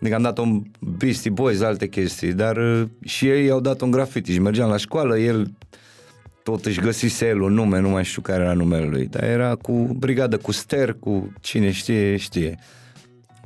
Adică 0.00 0.14
am 0.14 0.22
dat 0.22 0.38
un 0.38 0.62
Beastie 0.80 1.30
Boys, 1.30 1.60
alte 1.60 1.88
chestii, 1.88 2.32
dar 2.32 2.56
uh, 2.56 2.88
și 3.04 3.28
ei 3.28 3.50
au 3.50 3.60
dat 3.60 3.80
un 3.80 3.90
graffiti 3.90 4.32
și 4.32 4.40
mergeam 4.40 4.70
la 4.70 4.76
școală, 4.76 5.18
el 5.18 5.50
tot 6.42 6.64
își 6.64 6.80
găsise 6.80 7.26
el 7.26 7.40
un 7.40 7.52
nume, 7.52 7.80
nu 7.80 7.88
mai 7.88 8.04
știu 8.04 8.22
care 8.22 8.42
era 8.42 8.52
numele 8.52 8.86
lui, 8.86 9.06
dar 9.06 9.22
era 9.22 9.54
cu 9.54 9.72
brigadă, 9.72 10.36
cu 10.36 10.52
ster, 10.52 10.92
cu 10.92 11.32
cine 11.40 11.70
știe, 11.70 12.16
știe. 12.16 12.58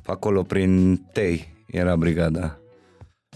Pe 0.02 0.10
acolo 0.10 0.42
prin 0.42 0.96
Tei 1.12 1.54
era 1.66 1.96
brigada. 1.96 2.58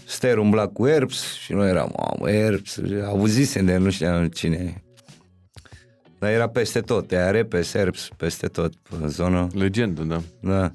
Ster 0.05 0.37
umbla 0.37 0.67
cu 0.67 0.87
Herbs 0.87 1.33
și 1.33 1.53
noi 1.53 1.69
eram, 1.69 1.93
mamă, 1.97 2.31
Herbs, 2.31 2.79
auzisem 3.05 3.65
de 3.65 3.71
el, 3.71 3.81
nu 3.81 3.89
știam 3.89 4.27
cine 4.27 4.82
Dar 6.23 6.31
era 6.31 6.47
peste 6.49 6.79
tot, 6.79 7.11
ea 7.11 7.29
repe, 7.29 7.61
Herbs, 7.61 8.09
peste 8.17 8.47
tot 8.47 8.73
pe 8.75 9.07
zonă. 9.07 9.47
Legendă, 9.53 10.01
da. 10.01 10.21
Da. 10.39 10.71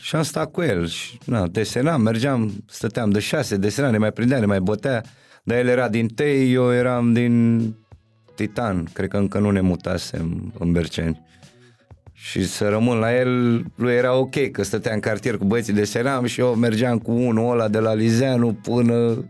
Și 0.00 0.16
am 0.16 0.22
stat 0.22 0.50
cu 0.50 0.62
el 0.62 0.86
și 0.86 1.18
na, 1.24 1.46
desenam, 1.46 2.02
mergeam, 2.02 2.64
stăteam 2.66 3.10
de 3.10 3.18
șase, 3.18 3.56
desenam, 3.56 3.90
ne 3.90 3.98
mai 3.98 4.12
prindea, 4.12 4.38
ne 4.38 4.46
mai 4.46 4.60
bătea, 4.60 5.02
dar 5.42 5.58
el 5.58 5.66
era 5.66 5.88
din 5.88 6.06
Tei, 6.06 6.52
eu 6.52 6.72
eram 6.72 7.12
din 7.12 7.64
Titan, 8.34 8.88
cred 8.92 9.08
că 9.08 9.16
încă 9.16 9.38
nu 9.38 9.50
ne 9.50 9.60
mutasem 9.60 10.52
în 10.58 10.72
Berceni. 10.72 11.24
Și 12.12 12.46
să 12.46 12.68
rămân 12.68 12.98
la 12.98 13.18
el, 13.18 13.64
lui 13.74 13.92
era 13.92 14.14
ok, 14.14 14.50
că 14.50 14.62
stătea 14.62 14.94
în 14.94 15.00
cartier 15.00 15.36
cu 15.36 15.44
băieții 15.44 15.72
de 15.72 15.84
seram 15.84 16.24
și 16.24 16.40
eu 16.40 16.54
mergeam 16.54 16.98
cu 16.98 17.12
unul 17.12 17.50
ăla 17.50 17.68
de 17.68 17.78
la 17.78 17.94
Lizeanu 17.94 18.52
până 18.52 19.24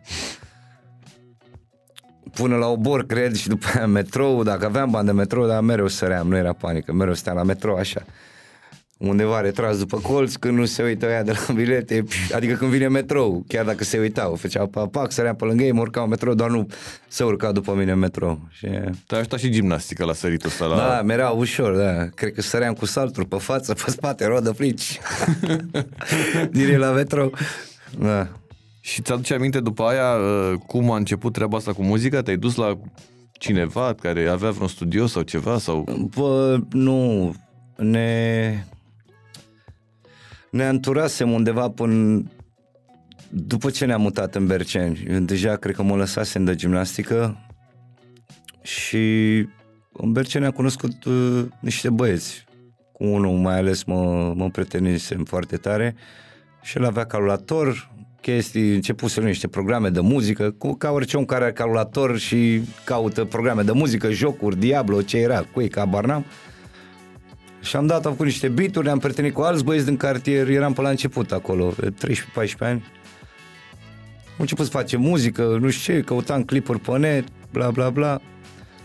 până 2.35 2.57
la 2.57 2.66
obor, 2.66 3.07
cred, 3.07 3.35
și 3.35 3.49
după 3.49 3.66
aia 3.75 3.87
metrou, 3.87 4.43
dacă 4.43 4.64
aveam 4.66 4.90
bani 4.90 5.07
de 5.07 5.12
metrou, 5.12 5.47
dar 5.47 5.61
mereu 5.61 5.87
săream, 5.87 6.29
nu 6.29 6.37
era 6.37 6.53
panică, 6.53 6.93
mereu 6.93 7.14
stăteam 7.14 7.37
la 7.37 7.43
metrou 7.43 7.77
așa 7.77 8.03
undeva 9.01 9.40
retras 9.40 9.79
după 9.79 9.99
colț, 9.99 10.35
când 10.35 10.59
nu 10.59 10.64
se 10.64 10.83
uită 10.83 11.07
ea 11.07 11.23
de 11.23 11.33
la 11.33 11.55
bilete, 11.55 12.05
adică 12.35 12.55
când 12.55 12.71
vine 12.71 12.88
metrou, 12.88 13.45
chiar 13.49 13.64
dacă 13.64 13.85
se 13.85 13.99
uitau, 13.99 14.35
făceau 14.35 14.66
papac, 14.66 15.12
săream 15.12 15.37
pe 15.37 15.45
lângă 15.45 15.62
ei, 15.62 15.73
mă 15.73 15.81
urcau 15.81 16.07
metrou, 16.07 16.35
dar 16.35 16.51
nu 16.51 16.66
se 17.09 17.25
urca 17.25 17.53
după 17.53 17.75
mine 17.75 17.95
metrou. 17.95 18.40
Și... 18.51 18.66
Te-a 19.07 19.19
ajutat 19.19 19.38
și 19.38 19.51
gimnastică 19.51 20.05
la 20.05 20.12
săritul 20.12 20.49
ăsta? 20.49 20.66
La... 20.66 20.77
Da, 20.77 21.03
mereu 21.03 21.38
ușor, 21.38 21.77
da. 21.77 22.07
Cred 22.14 22.33
că 22.33 22.40
săream 22.40 22.75
cu 22.75 22.87
salturi 22.87 23.27
pe 23.27 23.37
față, 23.37 23.75
pe 23.75 23.90
spate, 23.90 24.27
rodă 24.27 24.51
frici. 24.51 25.01
Direct 26.51 26.79
la 26.79 26.90
metrou. 26.90 27.33
Da. 27.99 28.39
Și 28.81 29.03
ți-aduce 29.03 29.35
aminte 29.35 29.61
după 29.61 29.83
aia 29.83 30.14
uh, 30.14 30.59
cum 30.66 30.90
a 30.90 30.97
început 30.97 31.33
treaba 31.33 31.57
asta 31.57 31.73
cu 31.73 31.83
muzica? 31.83 32.23
Te-ai 32.23 32.37
dus 32.37 32.55
la 32.55 32.79
cineva 33.33 33.95
care 33.95 34.29
avea 34.29 34.51
vreun 34.51 34.69
studio 34.69 35.07
sau 35.07 35.23
ceva? 35.23 35.59
Sau... 35.59 36.09
Bă, 36.14 36.59
nu, 36.71 37.33
ne 37.77 38.64
ne 40.51 40.64
anturasem 40.64 41.31
undeva 41.31 41.71
până 41.71 42.23
după 43.29 43.71
ce 43.71 43.85
ne-am 43.85 44.01
mutat 44.01 44.35
în 44.35 44.47
Berceni. 44.47 45.21
Deja 45.21 45.57
cred 45.57 45.75
că 45.75 45.83
mă 45.83 45.97
lăsasem 45.97 46.45
de 46.45 46.55
gimnastică 46.55 47.37
și 48.62 48.99
în 49.93 50.12
Berceni 50.12 50.45
am 50.45 50.51
cunoscut 50.51 51.05
uh, 51.05 51.45
niște 51.61 51.90
băieți. 51.90 52.45
Cu 52.93 53.05
unul 53.05 53.38
mai 53.38 53.59
ales 53.59 53.85
mă, 53.85 54.33
mă 54.37 54.51
prietenisem 54.51 55.25
foarte 55.25 55.57
tare 55.57 55.97
și 56.62 56.79
el 56.79 56.85
avea 56.85 57.05
calculator, 57.05 57.89
chestii, 58.21 58.75
începuse 58.75 59.21
niște 59.21 59.49
programe 59.49 59.89
de 59.89 60.01
muzică, 60.01 60.55
cu, 60.59 60.75
ca 60.75 60.91
orice 60.91 61.17
om 61.17 61.25
care 61.25 61.45
are 61.45 61.53
calculator 61.53 62.19
și 62.19 62.61
caută 62.85 63.25
programe 63.25 63.63
de 63.63 63.73
muzică, 63.73 64.11
jocuri, 64.11 64.59
Diablo, 64.59 65.03
ce 65.03 65.17
era, 65.17 65.45
cu 65.53 65.61
ei, 65.61 65.69
ca 65.69 65.85
Barnam. 65.85 66.25
Și 67.61 67.77
am 67.77 67.87
dat, 67.87 68.07
am 68.07 68.11
făcut 68.11 68.27
niște 68.27 68.49
bituri, 68.49 68.85
ne-am 68.85 68.99
prietenit 68.99 69.33
cu 69.33 69.41
alți 69.41 69.65
băieți 69.65 69.85
din 69.85 69.97
cartier, 69.97 70.49
eram 70.49 70.73
pe 70.73 70.81
la 70.81 70.89
început 70.89 71.33
acolo, 71.33 71.75
13-14 71.75 71.77
ani. 72.59 72.85
Am 74.27 74.47
început 74.47 74.65
să 74.65 74.71
facem 74.71 75.01
muzică, 75.01 75.59
nu 75.61 75.71
știu 75.71 75.95
ce, 75.95 76.01
căutam 76.01 76.45
clipuri 76.45 76.81
pe 76.81 76.99
net, 76.99 77.25
bla 77.53 77.71
bla 77.71 77.91
bla. 77.91 78.21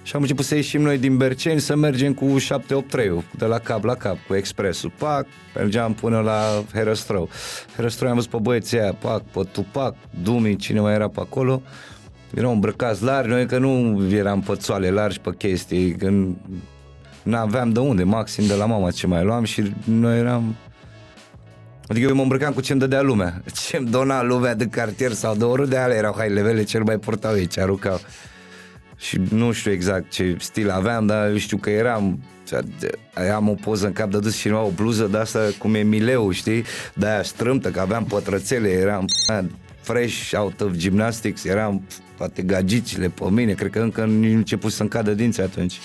Și 0.05 0.15
am 0.15 0.21
început 0.21 0.45
să 0.45 0.55
ieșim 0.55 0.81
noi 0.81 0.97
din 0.97 1.17
Berceni 1.17 1.59
să 1.59 1.75
mergem 1.75 2.13
cu 2.13 2.37
783 2.37 3.23
de 3.37 3.45
la 3.45 3.59
cap 3.59 3.83
la 3.83 3.95
cap, 3.95 4.17
cu 4.27 4.35
expresul. 4.35 4.91
Pac, 4.97 5.25
mergeam 5.55 5.93
până 5.93 6.19
la 6.19 6.63
Herăstrău. 6.73 7.29
Herăstrău 7.75 8.09
am 8.09 8.15
văzut 8.15 8.29
pe 8.29 8.37
băieții 8.41 8.79
aia, 8.79 8.93
pac, 8.93 9.21
pe 9.21 9.47
Tupac, 9.51 9.95
Dumi, 10.23 10.55
cine 10.55 10.79
mai 10.79 10.93
era 10.93 11.07
pe 11.07 11.19
acolo. 11.19 11.61
Erau 12.33 12.51
îmbrăcați 12.51 13.03
largi, 13.03 13.29
noi 13.29 13.45
că 13.45 13.57
nu 13.57 14.03
eram 14.11 14.41
pățoale 14.41 14.89
largi 14.89 15.19
pe 15.19 15.29
chestii, 15.37 15.91
când 15.91 16.35
n-aveam 17.23 17.69
de 17.69 17.79
unde, 17.79 18.03
maxim 18.03 18.45
de 18.45 18.53
la 18.53 18.65
mama 18.65 18.91
ce 18.91 19.07
mai 19.07 19.23
luam 19.23 19.43
și 19.43 19.73
noi 19.83 20.17
eram... 20.17 20.55
Adică 21.87 22.07
eu 22.07 22.15
mă 22.15 22.21
îmbrăcam 22.21 22.53
cu 22.53 22.61
ce-mi 22.61 22.79
dădea 22.79 23.01
lumea. 23.01 23.41
Ce-mi 23.67 23.89
dona 23.89 24.23
lumea 24.23 24.55
de 24.55 24.65
cartier 24.65 25.11
sau 25.11 25.35
de 25.35 25.43
ori 25.43 25.69
de 25.69 25.77
alea 25.77 25.97
erau 25.97 26.13
hailevele 26.17 26.63
cel 26.63 26.83
mai 26.83 26.97
purtau 26.97 27.35
ei, 27.35 27.47
ce 27.47 27.61
aruncau. 27.61 27.99
Și 28.97 29.21
nu 29.29 29.51
știu 29.51 29.71
exact 29.71 30.11
ce 30.11 30.35
stil 30.39 30.69
aveam, 30.69 31.05
dar 31.05 31.29
eu 31.29 31.37
știu 31.37 31.57
că 31.57 31.69
eram 31.69 32.23
am 33.35 33.49
o 33.49 33.53
poză 33.53 33.85
în 33.85 33.93
cap 33.93 34.11
de 34.11 34.19
dus 34.19 34.35
și 34.35 34.49
o 34.49 34.69
bluză 34.69 35.07
de 35.07 35.17
asta 35.17 35.39
cum 35.57 35.75
e 35.75 35.81
mileu, 35.81 36.31
știi? 36.31 36.63
De 36.93 37.07
aia 37.07 37.23
strâmtă, 37.23 37.69
că 37.71 37.79
aveam 37.79 38.05
pătrățele, 38.05 38.69
eram 38.69 39.05
fresh 39.81 40.31
out 40.37 40.61
of 40.61 40.71
gymnastics, 40.71 41.43
eram 41.43 41.87
toate 42.17 42.41
gagicile 42.41 43.09
pe 43.09 43.29
mine, 43.29 43.53
cred 43.53 43.71
că 43.71 43.79
încă 43.79 44.05
nu 44.05 44.27
început 44.27 44.71
să-mi 44.71 44.89
cadă 44.89 45.13
dinții 45.13 45.43
atunci. 45.43 45.79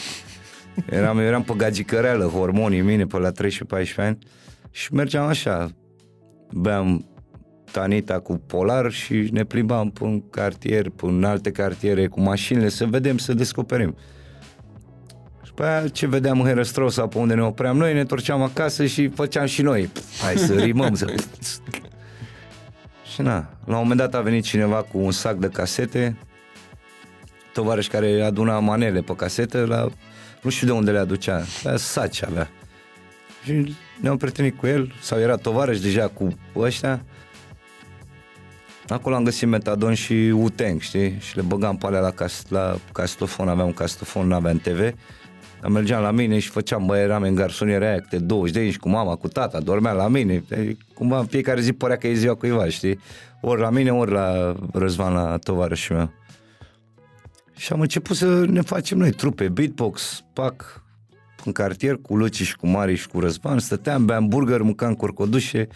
Eram, 0.91 1.19
eram 1.19 1.43
pe 1.43 1.53
gagicăreală, 1.57 2.25
hormonii 2.25 2.81
mine, 2.81 3.07
pe 3.07 3.19
la 3.19 3.33
13-14 3.33 3.35
ani 3.97 4.19
și 4.71 4.95
mergeam 4.95 5.27
așa, 5.27 5.71
beam 6.53 7.10
Tanita 7.73 8.19
cu 8.19 8.43
Polar 8.47 8.91
și 8.91 9.29
ne 9.33 9.45
plimbam 9.45 9.91
pe 9.91 10.05
un 10.05 10.31
cartier, 10.31 10.89
pe 10.89 11.05
un 11.05 11.25
alte 11.25 11.51
cartiere 11.51 12.07
cu 12.07 12.21
mașinile 12.21 12.69
să 12.69 12.87
vedem, 12.87 13.19
să 13.19 13.33
descoperim. 13.33 13.97
Și 15.45 15.53
pe 15.55 15.63
aia 15.63 15.89
ce 15.89 16.07
vedeam 16.07 16.41
în 16.41 16.47
Herăstrău 16.47 16.89
sau 16.89 17.09
pe 17.09 17.19
unde 17.19 17.35
ne 17.35 17.43
opream 17.43 17.77
noi, 17.77 17.93
ne 17.93 18.01
întorceam 18.01 18.43
acasă 18.43 18.87
și 18.87 19.09
făceam 19.09 19.47
și 19.47 19.63
noi. 19.63 19.91
Hai 20.23 20.37
să 20.37 20.55
rimăm, 20.55 20.95
să... 20.95 21.15
Și 23.13 23.21
na, 23.21 23.51
la 23.65 23.77
un 23.77 23.83
moment 23.83 23.99
dat 23.99 24.15
a 24.15 24.21
venit 24.21 24.45
cineva 24.45 24.83
cu 24.83 24.99
un 24.99 25.11
sac 25.11 25.37
de 25.37 25.49
casete, 25.49 26.17
tovarăș 27.53 27.89
care 27.89 28.23
aduna 28.23 28.59
manele 28.59 29.01
pe 29.01 29.15
casete, 29.15 29.59
la, 29.59 29.89
nu 30.43 30.51
știu 30.51 30.67
de 30.67 30.73
unde 30.73 30.91
le 30.91 30.99
aducea, 30.99 31.45
la 31.63 31.77
saci 31.77 32.23
avea. 32.23 32.51
Și 33.45 33.75
ne-am 34.01 34.17
prietenit 34.17 34.59
cu 34.59 34.67
el, 34.67 34.93
sau 35.01 35.19
era 35.19 35.37
tovarăș 35.37 35.81
deja 35.81 36.09
cu 36.09 36.29
ăștia. 36.57 37.05
Acolo 38.91 39.15
am 39.15 39.25
găsit 39.25 39.49
metadon 39.49 39.95
și 39.95 40.13
Uteng, 40.35 40.81
știi? 40.81 41.17
Și 41.19 41.37
le 41.37 41.43
băgam 41.43 41.77
pe 41.77 41.87
alea 41.87 42.01
la, 42.01 42.11
cas- 42.11 42.45
la 42.49 42.77
castofon, 42.93 43.49
aveam 43.49 43.67
un 43.67 43.73
castofon, 43.73 44.27
nu 44.27 44.35
aveam 44.35 44.57
TV. 44.57 44.79
Dar 45.61 45.71
mergeam 45.71 46.03
la 46.03 46.11
mine 46.11 46.39
și 46.39 46.49
făceam, 46.49 46.87
bă, 46.87 46.97
eram 46.97 47.23
în 47.23 47.35
garsoniera 47.35 47.87
aia 47.87 48.01
câte 48.01 48.19
20 48.19 48.55
de 48.55 48.61
ani 48.61 48.71
și 48.71 48.79
cu 48.79 48.89
mama, 48.89 49.17
cu 49.17 49.29
tata, 49.29 49.61
dormea 49.61 49.93
la 49.93 50.09
mine. 50.09 50.45
Cumva 50.95 51.19
în 51.19 51.27
fiecare 51.27 51.61
zi 51.61 51.73
părea 51.73 51.97
că 51.97 52.07
e 52.07 52.15
ziua 52.15 52.35
cuiva, 52.35 52.69
știi? 52.69 52.99
Ori 53.41 53.61
la 53.61 53.71
mine, 53.71 53.93
ori 53.93 54.11
la 54.11 54.57
Răzvan, 54.73 55.13
la 55.13 55.37
tovarășul 55.37 55.97
meu. 55.97 56.13
Și 57.57 57.73
am 57.73 57.81
început 57.81 58.17
să 58.17 58.45
ne 58.45 58.61
facem 58.61 58.99
noi 58.99 59.11
trupe, 59.11 59.49
beatbox, 59.49 60.25
pac, 60.33 60.83
în 61.45 61.53
cartier 61.53 61.97
cu 61.97 62.17
Luci 62.17 62.43
și 62.43 62.57
cu 62.57 62.67
Mari 62.67 62.95
și 62.95 63.09
cu 63.09 63.21
Răzvan, 63.21 63.59
stăteam, 63.59 64.05
beam 64.05 64.29
burger, 64.29 64.63
mâncam 64.63 64.95
curcodușe. 64.95 65.69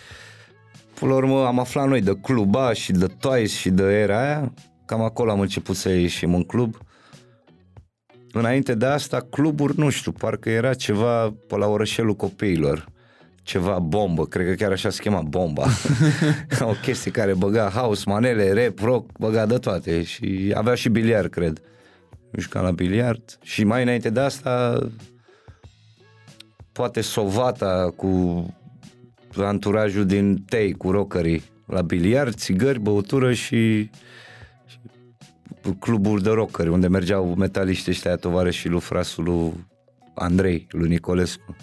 Până 1.05 1.17
la 1.17 1.23
urmă 1.23 1.47
am 1.47 1.59
aflat 1.59 1.89
noi 1.89 2.01
de 2.01 2.19
cluba 2.23 2.73
și 2.73 2.93
de 2.93 3.07
Twice 3.07 3.55
și 3.55 3.71
de 3.71 3.83
era 3.83 4.21
aia. 4.23 4.53
Cam 4.85 5.01
acolo 5.01 5.31
am 5.31 5.41
început 5.41 5.77
să 5.77 5.89
ieșim 5.89 6.35
în 6.35 6.43
club. 6.43 6.77
Înainte 8.33 8.75
de 8.75 8.87
asta, 8.87 9.27
cluburi, 9.31 9.79
nu 9.79 9.91
știu, 9.91 10.13
parcă 10.13 10.51
era 10.51 10.75
ceva 10.75 11.35
pe 11.49 11.57
la 11.57 11.67
orășelul 11.67 12.15
copiilor. 12.15 12.89
Ceva 13.43 13.79
bombă, 13.79 14.27
cred 14.27 14.47
că 14.47 14.53
chiar 14.53 14.73
așa 14.73 14.91
se 14.91 15.03
chema 15.03 15.23
bomba. 15.23 15.67
o 16.61 16.73
chestie 16.83 17.11
care 17.11 17.35
băga 17.35 17.69
house, 17.69 18.03
manele, 18.07 18.65
rap, 18.65 18.79
rock, 18.79 19.19
băga 19.19 19.47
de 19.47 19.59
toate. 19.59 20.03
Și 20.03 20.53
avea 20.55 20.75
și 20.75 20.89
biliard, 20.89 21.31
cred. 21.31 21.61
Jucam 22.33 22.65
la 22.65 22.71
biliard. 22.71 23.39
Și 23.43 23.65
mai 23.65 23.83
înainte 23.83 24.11
de 24.11 24.21
asta, 24.21 24.79
poate 26.73 27.01
Sovata 27.01 27.93
cu 27.97 28.47
anturajul 29.43 30.07
din 30.07 30.45
Tei, 30.49 30.73
cu 30.73 30.91
rockerii, 30.91 31.43
la 31.67 31.83
biliard, 31.83 32.35
țigări, 32.35 32.81
băutură 32.81 33.33
și, 33.33 33.91
și 34.67 34.79
cluburi 35.79 36.23
de 36.23 36.31
rockeri, 36.31 36.69
unde 36.69 36.89
mergeau 36.89 37.35
metaliști 37.35 37.91
ăștia 37.91 38.17
tovară 38.17 38.51
și 38.51 38.69
lui 38.69 38.81
frasul 38.81 39.25
lui 39.25 39.67
Andrei, 40.15 40.67
lui 40.71 40.89
Nicolescu. 40.89 41.57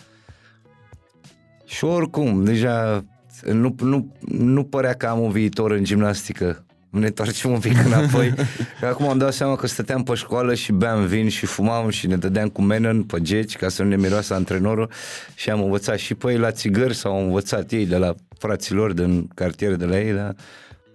Și 1.66 1.84
oricum, 1.84 2.44
deja 2.44 3.04
nu, 3.46 3.76
nu, 3.80 4.16
nu 4.22 4.64
părea 4.64 4.94
că 4.94 5.08
am 5.08 5.20
un 5.20 5.32
viitor 5.32 5.72
în 5.72 5.84
gimnastică 5.84 6.66
ne 6.92 7.06
întoarcem 7.06 7.52
un 7.52 7.60
pic 7.60 7.78
înapoi. 7.86 8.34
Acum 8.82 9.08
am 9.10 9.18
dat 9.18 9.34
seama 9.34 9.56
că 9.56 9.68
stăteam 9.68 10.04
pe 10.04 10.14
școală 10.14 10.54
și 10.54 10.72
beam 10.72 11.06
vin 11.06 11.30
și 11.30 11.46
fumam 11.46 11.90
și 11.90 12.08
ne 12.08 12.16
dădeam 12.16 12.50
cu 12.50 12.62
menon 12.62 13.04
pe 13.04 13.22
geci 13.22 13.58
ca 13.58 13.70
să 13.70 13.84
nu 13.84 13.90
ne 13.90 13.96
miroasă 13.96 14.34
antrenorul 14.34 14.92
și 15.36 15.50
am 15.50 15.64
învățat 15.64 15.98
și 15.98 16.16
pe 16.16 16.32
ei 16.32 16.38
la 16.38 16.52
țigări 16.52 16.96
sau 16.96 17.18
am 17.18 17.24
învățat 17.24 17.72
ei 17.72 17.86
de 17.86 17.98
la 17.98 18.16
fraților 18.38 18.94
din 18.94 19.28
cartiere 19.28 19.76
de 19.76 19.86
la 19.86 20.00
ei, 20.00 20.14
dar 20.14 20.36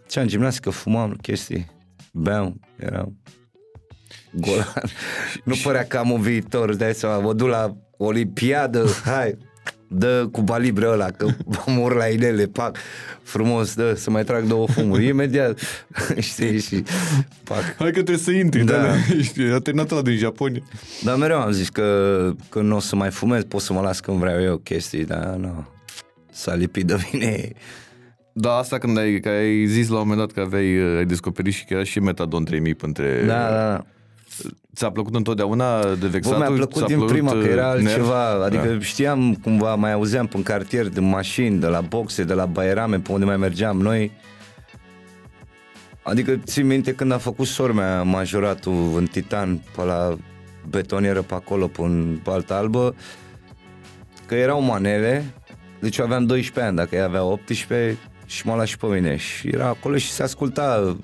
ce 0.09 0.21
am 0.21 0.27
gimnastică, 0.27 0.71
fumam 0.71 1.17
chestii, 1.23 1.71
beam, 2.13 2.61
eram 2.77 3.17
golan. 4.33 4.73
nu 5.45 5.55
părea 5.63 5.85
că 5.85 5.99
am 5.99 6.11
un 6.11 6.21
viitor, 6.21 6.75
dai 6.75 6.95
seama, 6.95 7.19
mă 7.19 7.33
duc 7.33 7.49
la 7.49 7.77
olimpiadă, 7.97 8.87
hai, 9.05 9.37
dă 9.88 10.29
cu 10.33 10.42
balibre 10.42 10.87
ăla, 10.88 11.11
că 11.11 11.27
mor 11.66 11.94
la 11.94 12.07
inele, 12.07 12.46
pac, 12.46 12.77
frumos, 13.22 13.75
dă, 13.75 13.94
să 13.94 14.11
mai 14.11 14.25
trag 14.25 14.44
două 14.44 14.66
fumuri, 14.66 15.07
imediat, 15.07 15.61
știi, 16.18 16.61
și 16.61 16.83
pac. 17.44 17.62
Hai 17.62 17.87
că 17.87 17.90
trebuie 17.90 18.16
să 18.16 18.31
intri, 18.31 18.64
da. 18.64 18.83
da 18.83 18.94
știi, 19.22 19.53
a 19.53 19.59
terminat 19.59 19.90
ăla 19.90 20.03
din 20.03 20.16
Japonia. 20.16 20.62
Dar 21.03 21.16
mereu 21.16 21.40
am 21.40 21.51
zis 21.51 21.68
că, 21.68 22.33
că 22.49 22.61
nu 22.61 22.77
o 22.77 22.81
să 22.81 22.96
mai 22.96 23.11
fumez, 23.11 23.44
pot 23.44 23.61
să 23.61 23.72
mă 23.72 23.81
las 23.81 24.01
când 24.01 24.18
vreau 24.18 24.42
eu 24.42 24.57
chestii, 24.57 25.05
dar 25.05 25.25
nu, 25.25 25.66
s-a 26.31 26.55
lipit 26.55 26.87
de 26.87 26.96
mine. 27.12 27.53
Da, 28.33 28.57
asta 28.57 28.79
când 28.79 28.99
ai, 28.99 29.20
că 29.20 29.29
ai 29.29 29.66
zis 29.66 29.88
la 29.88 29.94
un 29.94 30.09
moment 30.09 30.18
dat 30.18 30.33
că 30.33 30.40
aveai, 30.40 30.96
ai 30.96 31.05
descoperit 31.05 31.53
și 31.53 31.64
că 31.64 31.75
era 31.75 31.85
și 31.85 32.01
metadon 32.01 32.44
3000 32.44 32.77
între... 32.81 33.25
Da, 33.27 33.49
da, 33.49 33.51
da. 33.51 33.85
Ți-a 34.77 34.90
plăcut 34.90 35.14
întotdeauna 35.14 35.94
de 35.94 36.07
vexatul? 36.07 36.38
mi-a 36.40 36.51
plăcut 36.51 36.77
Ți-a 36.77 36.87
din 36.87 36.96
plăcut 36.96 37.12
prima, 37.12 37.31
că 37.33 37.37
era 37.46 37.68
uh, 37.68 37.75
nerv? 37.81 37.87
altceva. 37.87 38.44
Adică 38.44 38.66
Da. 38.66 38.81
știam 38.81 39.35
cumva, 39.35 39.75
mai 39.75 39.92
auzeam 39.92 40.27
pe 40.27 40.42
cartier, 40.42 40.88
de 40.88 41.01
mașini, 41.01 41.59
de 41.61 41.66
la 41.66 41.81
boxe, 41.81 42.25
de 42.25 42.33
la 42.35 42.46
baierame, 42.46 42.99
pe 42.99 43.12
unde 43.12 43.25
mai 43.25 43.37
mergeam 43.37 43.81
noi. 43.81 44.12
Adică 46.03 46.37
țin 46.44 46.66
minte 46.66 46.92
când 46.94 47.12
a 47.12 47.18
făcut 47.18 47.46
sor 47.46 47.72
mea 47.72 48.03
majoratul 48.03 48.92
în 48.96 49.07
Titan, 49.07 49.61
pe 49.77 49.83
la 49.83 50.16
betonieră 50.68 51.22
pe 51.22 51.35
acolo, 51.35 51.66
pe 51.66 51.81
un 51.81 52.18
pe 52.25 52.31
altă 52.31 52.55
albă, 52.55 52.94
că 54.27 54.35
erau 54.35 54.61
manele, 54.62 55.25
deci 55.81 55.96
eu 55.96 56.05
aveam 56.05 56.27
12 56.27 56.66
ani, 56.66 56.77
dacă 56.77 56.94
ea 56.94 57.05
avea 57.05 57.22
18 57.25 57.99
și 58.27 58.46
m-a 58.46 58.55
luat 58.55 58.66
și 58.66 58.77
pe 58.77 58.87
mine 58.87 59.16
și 59.16 59.49
era 59.49 59.66
acolo 59.66 59.96
și 59.96 60.11
se 60.11 60.22
asculta 60.22 60.96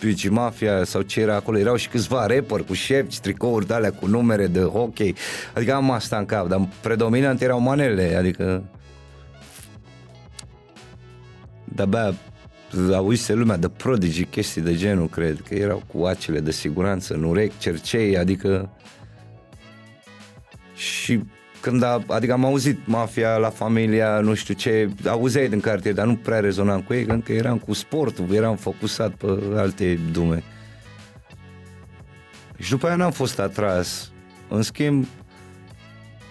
Pigi 0.00 0.28
Mafia 0.28 0.84
sau 0.84 1.02
ce 1.02 1.20
era 1.20 1.34
acolo, 1.34 1.58
erau 1.58 1.76
și 1.76 1.88
câțiva 1.88 2.26
rapper 2.26 2.62
cu 2.62 2.72
șepci, 2.72 3.18
tricouri 3.18 3.66
de 3.66 3.74
alea 3.74 3.92
cu 3.92 4.06
numere 4.06 4.46
de 4.46 4.60
hockey, 4.60 5.14
adică 5.54 5.74
am 5.74 5.90
asta 5.90 6.16
în 6.16 6.26
cap, 6.26 6.48
dar 6.48 6.68
predominant 6.80 7.42
erau 7.42 7.60
manele, 7.60 8.14
adică 8.14 8.62
de-abia 11.64 12.14
auzise 12.92 13.32
lumea 13.32 13.56
de 13.56 13.68
Prodigy, 13.68 14.24
chestii 14.24 14.62
de 14.62 14.74
genul, 14.74 15.08
cred, 15.08 15.42
că 15.48 15.54
erau 15.54 15.82
cu 15.92 16.04
acele 16.04 16.40
de 16.40 16.50
siguranță 16.50 17.14
în 17.14 17.22
urechi, 17.22 17.58
cercei, 17.58 18.18
adică 18.18 18.70
și 20.74 21.22
când 21.60 21.82
a, 21.82 22.02
adică 22.06 22.32
am 22.32 22.44
auzit 22.44 22.78
mafia 22.84 23.36
la 23.36 23.48
familia, 23.48 24.20
nu 24.20 24.34
știu 24.34 24.54
ce, 24.54 24.90
auzeai 25.06 25.48
din 25.48 25.60
cartier, 25.60 25.94
dar 25.94 26.06
nu 26.06 26.16
prea 26.16 26.40
rezonam 26.40 26.80
cu 26.80 26.92
ei, 26.92 27.04
că 27.04 27.12
încă 27.12 27.32
eram 27.32 27.58
cu 27.58 27.72
sportul, 27.72 28.32
eram 28.32 28.56
focusat 28.56 29.12
pe 29.12 29.26
alte 29.56 29.98
dume. 30.12 30.42
Și 32.58 32.70
după 32.70 32.86
aia 32.86 32.96
n-am 32.96 33.10
fost 33.10 33.38
atras. 33.38 34.10
În 34.48 34.62
schimb, 34.62 35.06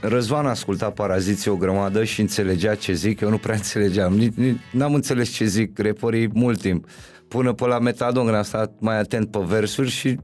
Răzvan 0.02 0.46
asculta 0.46 0.90
paraziții 0.90 1.52
o 1.52 1.56
grămadă 1.56 2.04
și 2.04 2.22
înțelegea 2.22 2.76
ce 2.76 2.94
zic, 2.94 3.20
eu 3.20 3.30
nu 3.30 3.38
prea 3.38 3.56
înțelegeam. 3.56 4.14
Nici, 4.14 4.34
nici, 4.34 4.58
n-am 4.72 4.94
înțeles 4.94 5.30
ce 5.30 5.46
zic 5.46 5.78
reporii 5.78 6.30
mult 6.34 6.62
timp. 6.62 6.88
Până 7.28 7.54
pe 7.54 7.66
la 7.66 7.80
Metadon, 7.80 8.24
când 8.24 8.36
am 8.36 8.44
stat 8.44 8.72
mai 8.80 9.00
atent 9.00 9.32
pe 9.32 9.40
versuri 9.46 9.90
și 9.90 10.20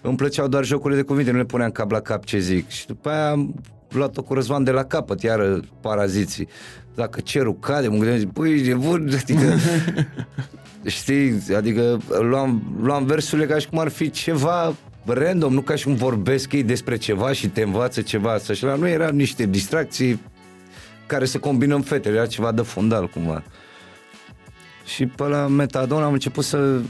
îmi 0.00 0.16
plăceau 0.16 0.48
doar 0.48 0.64
jocurile 0.64 1.00
de 1.00 1.06
cuvinte, 1.06 1.30
nu 1.30 1.36
le 1.36 1.44
puneam 1.44 1.70
cap 1.70 1.90
la 1.90 2.00
cap 2.00 2.24
ce 2.24 2.38
zic. 2.38 2.68
Și 2.68 2.86
după 2.86 3.08
aia 3.08 3.30
am 3.30 3.54
luat-o 3.90 4.22
cu 4.22 4.34
Răzvan 4.34 4.64
de 4.64 4.70
la 4.70 4.84
capăt, 4.84 5.22
iară 5.22 5.60
paraziții. 5.80 6.48
Dacă 6.94 7.20
cerul 7.20 7.58
cade, 7.58 7.88
mă 7.88 7.96
gândeam, 7.96 8.30
băi, 8.32 8.68
e 8.68 8.74
bun, 8.74 9.10
adică... 9.20 9.54
știi, 10.86 11.42
adică 11.56 11.98
luam, 12.20 12.76
luam 12.82 13.04
versurile 13.04 13.46
ca 13.46 13.58
și 13.58 13.68
cum 13.68 13.78
ar 13.78 13.88
fi 13.88 14.10
ceva 14.10 14.74
random, 15.04 15.52
nu 15.52 15.60
ca 15.60 15.74
și 15.74 15.84
cum 15.84 15.94
vorbesc 15.94 16.52
ei 16.52 16.62
despre 16.62 16.96
ceva 16.96 17.32
și 17.32 17.48
te 17.48 17.62
învață 17.62 18.00
ceva 18.00 18.38
să 18.38 18.52
și 18.52 18.64
la 18.64 18.74
nu 18.74 18.88
erau 18.88 19.10
niște 19.10 19.46
distracții 19.46 20.20
care 21.06 21.24
se 21.24 21.38
combină 21.38 21.74
în 21.74 21.82
fetele, 21.82 22.16
era 22.16 22.26
ceva 22.26 22.52
de 22.52 22.62
fundal 22.62 23.08
cumva. 23.08 23.42
Și 24.84 25.06
pe 25.06 25.22
la 25.22 25.46
Metadon 25.46 26.02
am 26.02 26.12
început 26.12 26.44
să 26.44 26.80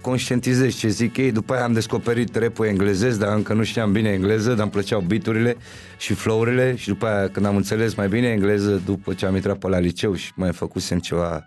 conștientizez 0.00 0.74
ce 0.74 0.88
zic 0.88 1.16
ei, 1.16 1.32
după 1.32 1.52
aia 1.52 1.64
am 1.64 1.72
descoperit 1.72 2.36
rap-ul 2.36 2.66
englezesc, 2.66 3.18
dar 3.18 3.36
încă 3.36 3.52
nu 3.52 3.62
știam 3.62 3.92
bine 3.92 4.08
engleză, 4.08 4.48
dar 4.48 4.62
îmi 4.62 4.70
plăceau 4.70 5.00
beaturile 5.00 5.56
și 5.98 6.14
flow-urile 6.14 6.76
și 6.76 6.88
după 6.88 7.06
aia 7.06 7.28
când 7.28 7.46
am 7.46 7.56
înțeles 7.56 7.94
mai 7.94 8.08
bine 8.08 8.26
engleză, 8.26 8.82
după 8.84 9.14
ce 9.14 9.26
am 9.26 9.34
intrat 9.34 9.58
pe 9.58 9.68
la 9.68 9.78
liceu 9.78 10.14
și 10.14 10.32
mai 10.34 10.52
făcusem 10.52 10.98
ceva 10.98 11.44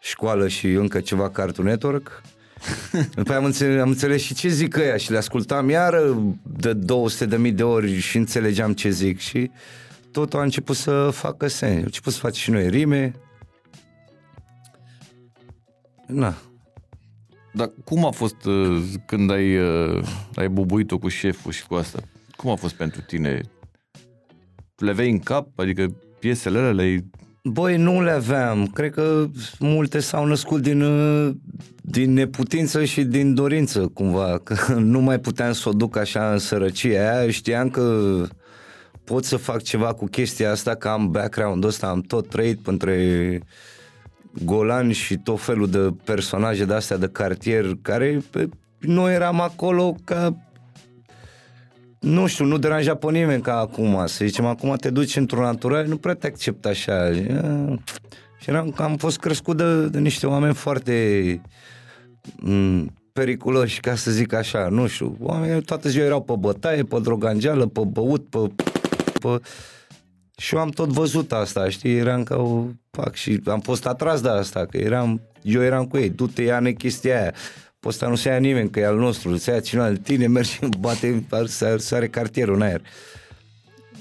școală 0.00 0.48
și 0.48 0.66
încă 0.66 1.00
ceva 1.00 1.30
Cartoon 1.30 1.68
Network, 1.68 2.22
după 3.14 3.30
aia 3.30 3.38
am 3.38 3.44
înțeles, 3.44 3.80
am 3.80 3.88
înțeles 3.88 4.22
și 4.22 4.34
ce 4.34 4.48
zic 4.48 4.76
ăia 4.76 4.96
și 4.96 5.10
le 5.10 5.16
ascultam 5.16 5.68
iară 5.68 6.22
de 6.42 6.72
200 6.72 7.26
de 7.26 7.36
mii 7.36 7.52
de 7.52 7.62
ori 7.62 7.98
și 7.98 8.16
înțelegeam 8.16 8.72
ce 8.72 8.90
zic 8.90 9.18
și 9.18 9.50
totul 10.10 10.38
a 10.38 10.42
început 10.42 10.76
să 10.76 11.10
facă 11.12 11.46
sens. 11.46 11.76
Am 11.76 11.82
început 11.82 12.12
să 12.12 12.18
faci 12.18 12.36
și 12.36 12.50
noi 12.50 12.68
rime. 12.68 13.12
Na, 16.06 16.34
Dar 17.52 17.72
cum 17.84 18.04
a 18.04 18.10
fost 18.10 18.44
uh, 18.44 18.82
când 19.06 19.30
ai, 19.30 19.56
uh, 19.58 20.04
ai 20.34 20.48
bubuit-o 20.48 20.98
cu 20.98 21.08
șeful 21.08 21.52
și 21.52 21.66
cu 21.66 21.74
asta? 21.74 21.98
Cum 22.36 22.50
a 22.50 22.54
fost 22.54 22.74
pentru 22.74 23.00
tine? 23.00 23.40
Le 24.76 24.92
vei 24.92 25.10
în 25.10 25.18
cap? 25.18 25.58
Adică 25.58 25.96
piesele 26.18 26.58
alea 26.58 26.72
le-ai 26.72 27.10
Băi, 27.44 27.76
nu 27.76 28.02
le 28.02 28.10
aveam. 28.10 28.66
Cred 28.66 28.92
că 28.92 29.26
multe 29.58 30.00
s-au 30.00 30.26
născut 30.26 30.62
din, 30.62 30.82
uh, 30.82 31.34
din 31.80 32.12
neputință 32.12 32.84
și 32.84 33.04
din 33.04 33.34
dorință, 33.34 33.86
cumva. 33.94 34.38
Că 34.44 34.74
nu 34.74 35.00
mai 35.00 35.18
puteam 35.20 35.52
să 35.52 35.68
o 35.68 35.72
duc 35.72 35.96
așa 35.96 36.32
în 36.32 36.38
sărăcie 36.38 36.98
aia. 36.98 37.30
Știam 37.30 37.70
că 37.70 38.26
pot 39.04 39.24
să 39.24 39.36
fac 39.36 39.62
ceva 39.62 39.92
cu 39.92 40.04
chestia 40.04 40.50
asta, 40.50 40.74
că 40.74 40.88
am 40.88 41.10
background-ul 41.10 41.68
ăsta, 41.68 41.86
am 41.86 42.00
tot 42.00 42.28
trăit 42.28 42.66
între 42.66 43.40
golani 44.44 44.92
și 44.92 45.16
tot 45.16 45.40
felul 45.40 45.70
de 45.70 45.94
personaje 46.04 46.64
de 46.64 46.74
astea 46.74 46.96
de 46.96 47.08
cartier, 47.08 47.66
care 47.82 48.22
noi 48.78 49.14
eram 49.14 49.40
acolo 49.40 49.96
ca 50.04 50.36
nu 52.00 52.26
știu, 52.26 52.44
nu 52.44 52.58
deranja 52.58 52.94
pe 52.94 53.10
nimeni 53.10 53.42
ca 53.42 53.58
acum. 53.58 54.06
Să 54.06 54.24
zicem, 54.24 54.44
acum 54.44 54.74
te 54.76 54.90
duci 54.90 55.16
într-un 55.16 55.44
anturaj, 55.44 55.88
nu 55.88 55.96
prea 55.96 56.14
te 56.14 56.26
acceptă 56.26 56.68
așa. 56.68 57.12
Și 58.38 58.50
eram, 58.50 58.74
am 58.76 58.96
fost 58.96 59.18
crescut 59.18 59.56
de, 59.56 59.86
de 59.86 59.98
niște 59.98 60.26
oameni 60.26 60.54
foarte 60.54 61.40
m- 62.48 62.84
periculoși, 63.12 63.80
ca 63.80 63.94
să 63.94 64.10
zic 64.10 64.32
așa, 64.32 64.68
nu 64.68 64.86
știu. 64.86 65.16
Oamenii 65.20 65.62
toată 65.62 65.88
ziua 65.88 66.04
erau 66.04 66.22
pe 66.22 66.34
bătaie, 66.38 66.82
pe 66.82 66.98
drogangeală, 67.00 67.66
pe 67.66 67.80
băut, 67.86 68.28
pe... 68.28 68.38
pe... 69.20 69.40
Și 70.36 70.54
eu 70.54 70.60
am 70.60 70.68
tot 70.68 70.88
văzut 70.88 71.32
asta, 71.32 71.68
știi, 71.68 71.96
eram 71.96 72.22
ca 72.22 72.36
o... 72.36 72.64
Fac, 72.90 73.14
și 73.14 73.40
am 73.44 73.60
fost 73.60 73.86
atras 73.86 74.20
de 74.20 74.28
asta, 74.28 74.66
că 74.66 74.76
eram, 74.76 75.20
eu 75.42 75.62
eram 75.62 75.86
cu 75.86 75.96
ei, 75.96 76.10
du-te, 76.10 76.42
ia 76.42 76.72
chestia 76.72 77.20
aia 77.20 77.34
pe 77.82 77.88
ăsta 77.88 78.08
nu 78.08 78.14
se 78.14 78.28
ia 78.28 78.36
nimeni, 78.36 78.70
că 78.70 78.80
e 78.80 78.86
al 78.86 78.96
nostru, 78.96 79.36
se 79.36 79.50
ia 79.50 79.60
cineva 79.60 79.88
de 79.90 79.98
tine, 79.98 80.26
mergi, 80.36 80.58
bate, 80.78 81.24
sare 81.76 82.08
cartierul 82.08 82.54
în 82.54 82.62
aer. 82.62 82.82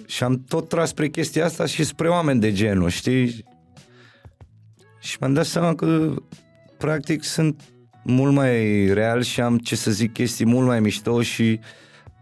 Și 0.05 0.23
am 0.23 0.43
tot 0.47 0.69
tras 0.69 0.89
spre 0.89 1.09
chestia 1.09 1.45
asta 1.45 1.65
și 1.65 1.83
spre 1.83 2.07
oameni 2.09 2.39
de 2.39 2.51
genul, 2.51 2.89
știi? 2.89 3.45
Și 4.99 5.17
mi-am 5.19 5.33
dat 5.33 5.45
seama 5.45 5.75
că 5.75 6.13
practic 6.77 7.23
sunt 7.23 7.61
mult 8.03 8.33
mai 8.33 8.85
real 8.93 9.21
și 9.21 9.41
am, 9.41 9.57
ce 9.57 9.75
să 9.75 9.91
zic, 9.91 10.13
chestii 10.13 10.45
mult 10.45 10.67
mai 10.67 10.79
mișto 10.79 11.21
și 11.21 11.59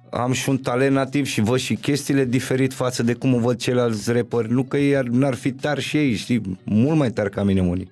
am 0.10 0.32
și 0.32 0.50
un 0.50 0.58
talent 0.58 0.94
nativ 0.94 1.26
și 1.26 1.42
văd 1.42 1.60
și 1.60 1.76
chestiile 1.76 2.26
diferit 2.26 2.74
față 2.74 3.04
de 3.04 3.14
cum 3.14 3.34
o 3.34 3.40
văd 3.40 3.58
ceilalți 3.58 4.12
rapperi. 4.12 4.52
Nu 4.52 4.64
că 4.64 4.78
ei 4.78 5.02
n-ar 5.12 5.34
fi 5.34 5.52
tari 5.52 5.82
și 5.82 5.98
ei, 5.98 6.16
știi, 6.16 6.60
mult 6.64 6.98
mai 6.98 7.10
tari 7.10 7.30
ca 7.30 7.44
mine 7.44 7.62
unii. 7.62 7.92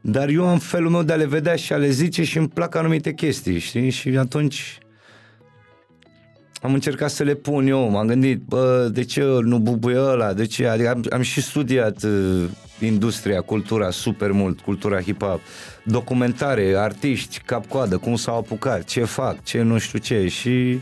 Dar 0.00 0.28
eu 0.28 0.46
am 0.46 0.58
felul 0.58 0.90
meu 0.90 1.02
de 1.02 1.12
a 1.12 1.16
le 1.16 1.26
vedea 1.26 1.56
și 1.56 1.72
a 1.72 1.76
le 1.76 1.90
zice 1.90 2.24
și 2.24 2.38
îmi 2.38 2.48
plac 2.48 2.74
anumite 2.74 3.12
chestii, 3.12 3.58
știi? 3.58 3.90
Și 3.90 4.08
atunci 4.08 4.78
am 6.62 6.74
încercat 6.74 7.10
să 7.10 7.22
le 7.22 7.34
pun 7.34 7.66
eu, 7.66 7.90
m-am 7.90 8.06
gândit, 8.06 8.40
bă, 8.40 8.88
de 8.92 9.04
ce 9.04 9.22
nu 9.22 9.58
bubuie 9.58 9.98
ăla, 9.98 10.32
de 10.32 10.46
ce? 10.46 10.66
Adică 10.66 10.90
am, 10.90 11.04
am 11.10 11.22
și 11.22 11.42
studiat 11.42 12.02
uh, 12.02 12.44
industria, 12.80 13.40
cultura 13.40 13.90
super 13.90 14.32
mult, 14.32 14.60
cultura 14.60 15.00
hip-hop, 15.00 15.40
documentare, 15.84 16.74
artiști, 16.76 17.40
cap-coadă, 17.44 17.96
cum 17.96 18.16
s-au 18.16 18.36
apucat, 18.36 18.84
ce 18.84 19.04
fac, 19.04 19.44
ce 19.44 19.62
nu 19.62 19.78
știu 19.78 19.98
ce 19.98 20.28
și 20.28 20.80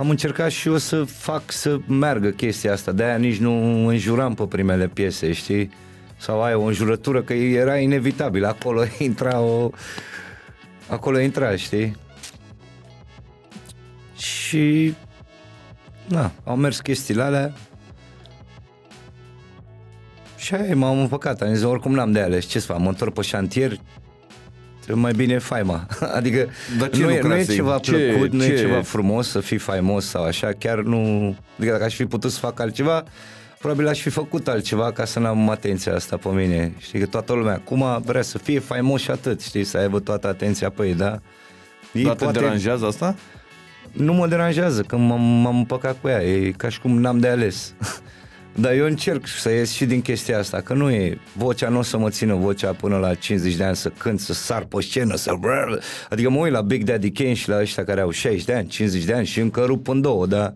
am 0.00 0.10
încercat 0.10 0.50
și 0.50 0.68
eu 0.68 0.76
să 0.76 1.04
fac 1.04 1.52
să 1.52 1.78
meargă 1.86 2.28
chestia 2.28 2.72
asta, 2.72 2.92
de-aia 2.92 3.16
nici 3.16 3.36
nu 3.36 3.86
înjuram 3.86 4.34
pe 4.34 4.44
primele 4.46 4.88
piese, 4.88 5.32
știi? 5.32 5.70
sau 6.16 6.42
ai 6.42 6.54
o 6.54 6.62
înjurătură 6.62 7.22
că 7.22 7.32
era 7.32 7.76
inevitabil, 7.76 8.44
acolo 8.44 8.82
intra 8.98 9.40
o... 9.40 9.70
acolo 10.88 11.18
intra, 11.20 11.56
știi? 11.56 11.96
Și 14.16 14.94
na, 16.08 16.32
au 16.44 16.56
mers 16.56 16.80
chestiile 16.80 17.22
alea. 17.22 17.52
Și 20.36 20.54
aia 20.54 20.76
m-am 20.76 20.98
împăcat, 20.98 21.42
am 21.42 21.54
zis, 21.54 21.64
oricum 21.64 21.92
n-am 21.92 22.12
de 22.12 22.20
ales, 22.20 22.44
ce 22.44 22.58
să 22.58 22.66
fac, 22.66 22.78
mă 22.78 22.88
întorc 22.88 23.14
pe 23.14 23.22
șantier, 23.22 23.80
mai 24.94 25.12
bine 25.12 25.38
faima. 25.38 25.86
Adică 26.18 26.48
Dar 26.78 26.90
ce 26.90 27.02
nu, 27.02 27.10
e, 27.10 27.20
nu 27.20 27.34
e 27.34 27.44
ceva 27.44 27.78
ce, 27.78 27.92
plăcut, 27.92 28.30
ce? 28.30 28.36
nu 28.36 28.44
e 28.44 28.56
ceva 28.56 28.82
frumos 28.82 29.28
să 29.28 29.40
fii 29.40 29.58
faimos 29.58 30.06
sau 30.06 30.24
așa, 30.24 30.52
chiar 30.58 30.78
nu... 30.78 31.34
Adică 31.56 31.72
dacă 31.72 31.84
aș 31.84 31.94
fi 31.94 32.06
putut 32.06 32.30
să 32.30 32.38
fac 32.38 32.60
altceva, 32.60 33.04
probabil 33.58 33.88
aș 33.88 34.00
fi 34.00 34.10
făcut 34.10 34.48
altceva 34.48 34.92
ca 34.92 35.04
să 35.04 35.18
n-am 35.18 35.50
atenția 35.50 35.94
asta 35.94 36.16
pe 36.16 36.28
mine. 36.28 36.72
Știi 36.78 36.98
că 36.98 37.06
toată 37.06 37.32
lumea 37.32 37.54
acum 37.54 38.02
vrea 38.04 38.22
să 38.22 38.38
fie 38.38 38.58
faimos 38.58 39.00
și 39.00 39.10
atât, 39.10 39.40
știi, 39.40 39.64
să 39.64 39.78
aibă 39.78 40.00
toată 40.00 40.26
atenția 40.26 40.70
pe 40.70 40.86
ei, 40.86 40.94
da? 40.94 41.18
Ei 41.92 42.04
Dar 42.04 42.14
poate... 42.14 42.32
te 42.32 42.38
deranjează 42.38 42.86
asta? 42.86 43.14
Nu 43.92 44.12
mă 44.12 44.26
deranjează, 44.26 44.82
că 44.82 44.96
m-am, 44.96 45.20
m-am 45.20 45.56
împăcat 45.56 45.96
cu 46.00 46.08
ea, 46.08 46.22
e 46.22 46.50
ca 46.50 46.68
și 46.68 46.80
cum 46.80 47.00
n-am 47.00 47.18
de 47.18 47.28
ales. 47.28 47.74
Dar 48.54 48.72
eu 48.72 48.84
încerc 48.84 49.26
să 49.26 49.50
ies 49.50 49.72
și 49.72 49.84
din 49.84 50.00
chestia 50.00 50.38
asta, 50.38 50.60
că 50.60 50.74
nu 50.74 50.90
e, 50.90 51.18
vocea 51.36 51.68
nu 51.68 51.78
o 51.78 51.82
să 51.82 51.98
mă 51.98 52.10
țină 52.10 52.34
vocea 52.34 52.72
până 52.72 52.96
la 52.96 53.14
50 53.14 53.54
de 53.54 53.64
ani 53.64 53.76
să 53.76 53.88
cânt, 53.88 54.20
să 54.20 54.32
sar 54.32 54.64
pe 54.64 54.80
scenă, 54.80 55.16
să... 55.16 55.34
Adică 56.10 56.30
mă 56.30 56.38
uit 56.38 56.52
la 56.52 56.60
Big 56.60 56.84
Daddy 56.84 57.10
Kane 57.10 57.32
și 57.32 57.48
la 57.48 57.60
ăștia 57.60 57.84
care 57.84 58.00
au 58.00 58.10
60 58.10 58.44
de 58.44 58.54
ani, 58.54 58.68
50 58.68 59.04
de 59.04 59.14
ani 59.14 59.26
și 59.26 59.40
încă 59.40 59.64
rup 59.64 59.88
în 59.88 60.00
două, 60.00 60.26
dar 60.26 60.54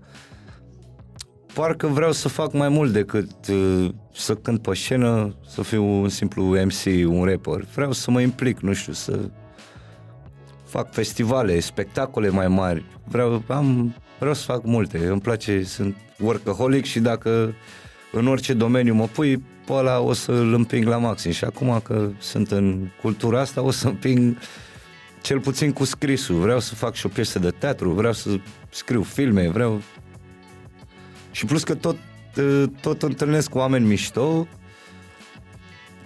parcă 1.55 1.86
vreau 1.86 2.12
să 2.12 2.28
fac 2.28 2.53
mai 2.53 2.68
mult 2.68 2.92
decât 2.92 3.30
uh, 3.49 3.88
să 4.12 4.34
cânt 4.34 4.62
pe 4.62 4.74
scenă, 4.74 5.36
să 5.49 5.62
fiu 5.62 5.84
un 5.84 6.09
simplu 6.09 6.45
MC, 6.45 7.07
un 7.07 7.24
rapper. 7.24 7.64
Vreau 7.74 7.92
să 7.92 8.11
mă 8.11 8.20
implic, 8.20 8.61
nu 8.61 8.72
știu, 8.72 8.92
să 8.92 9.18
fac 10.64 10.92
festivale, 10.92 11.61
spectacole 11.61 12.28
mai 12.28 12.49
mari. 12.49 12.84
Vreau, 13.05 13.42
am, 13.47 13.95
vreau 14.18 14.34
să 14.34 14.45
fac 14.45 14.64
multe. 14.64 15.07
Îmi 15.07 15.20
place, 15.20 15.62
sunt 15.62 15.97
workaholic 16.18 16.84
și 16.84 17.01
dacă 17.01 17.55
în 18.15 18.27
orice 18.27 18.53
domeniu 18.53 18.95
mă 18.95 19.07
pui, 19.07 19.37
pe 19.67 19.73
ăla 19.73 20.01
o 20.01 20.12
să-l 20.12 20.53
împing 20.53 20.87
la 20.87 20.97
maxim. 20.97 21.31
Și 21.31 21.45
acum 21.45 21.81
că 21.85 22.11
sunt 22.19 22.51
în 22.51 22.89
cultura 23.01 23.41
asta, 23.41 23.62
o 23.62 23.71
să 23.71 23.87
împing 23.87 24.37
cel 25.23 25.41
puțin 25.41 25.73
cu 25.73 25.85
scrisul. 25.85 26.37
Vreau 26.37 26.61
să 26.61 26.75
fac 26.75 26.95
și 26.95 27.07
o 27.07 27.09
piesă 27.09 27.39
de 27.39 27.51
teatru, 27.51 27.91
vreau 27.91 28.12
să 28.12 28.31
scriu 28.71 29.03
filme, 29.03 29.49
vreau 29.49 29.83
și 31.31 31.45
plus 31.45 31.62
că 31.65 31.75
tot, 31.75 31.97
ă, 32.37 32.67
tot 32.81 33.03
întâlnesc 33.03 33.51
cu 33.51 33.59
oameni 33.59 33.87
mișto 33.87 34.47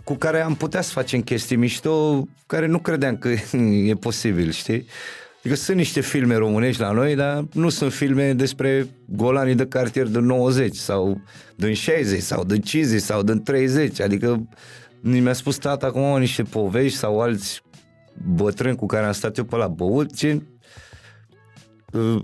cu 0.04 0.14
care 0.14 0.40
am 0.40 0.54
putea 0.54 0.80
să 0.80 0.90
facem 0.92 1.20
chestii 1.20 1.56
mișto 1.56 2.26
care 2.46 2.66
nu 2.66 2.78
credeam 2.78 3.16
că 3.16 3.28
e 3.90 3.94
posibil, 3.94 4.50
știi? 4.50 4.86
Adică 5.48 5.62
sunt 5.62 5.76
niște 5.76 6.00
filme 6.00 6.34
românești 6.34 6.80
la 6.80 6.90
noi, 6.90 7.14
dar 7.14 7.44
nu 7.52 7.68
sunt 7.68 7.92
filme 7.92 8.32
despre 8.32 8.86
golanii 9.06 9.54
de 9.54 9.66
cartier 9.66 10.06
din 10.06 10.24
90 10.24 10.76
sau 10.76 11.20
din 11.56 11.74
60 11.74 12.20
sau 12.22 12.44
din 12.44 12.60
50 12.60 13.00
sau 13.00 13.22
din 13.22 13.42
30. 13.42 14.00
Adică 14.00 14.48
mi-a 15.00 15.32
spus 15.32 15.56
tata 15.56 15.86
acum 15.86 16.18
niște 16.18 16.42
povești 16.42 16.98
sau 16.98 17.20
alți 17.20 17.62
bătrâni 18.34 18.76
cu 18.76 18.86
care 18.86 19.06
am 19.06 19.12
stat 19.12 19.36
eu 19.36 19.44
pe 19.44 19.56
la 19.56 19.68
băut, 19.68 20.16
ce 20.16 20.42
ă, 21.94 22.20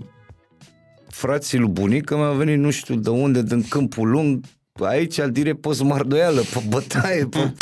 frații 1.07 1.57
lui 1.57 1.69
bunică 1.69 2.15
mi-au 2.15 2.33
venit 2.33 2.57
nu 2.57 2.69
știu 2.69 2.95
de 2.95 3.09
unde, 3.09 3.41
din 3.41 3.63
câmpul 3.67 4.09
lung, 4.09 4.43
aici 4.73 5.19
direct 5.31 5.61
pe 5.61 5.73
smardoială, 5.73 6.41
pe 6.41 6.63
bătaie, 6.67 7.25
pe... 7.25 7.53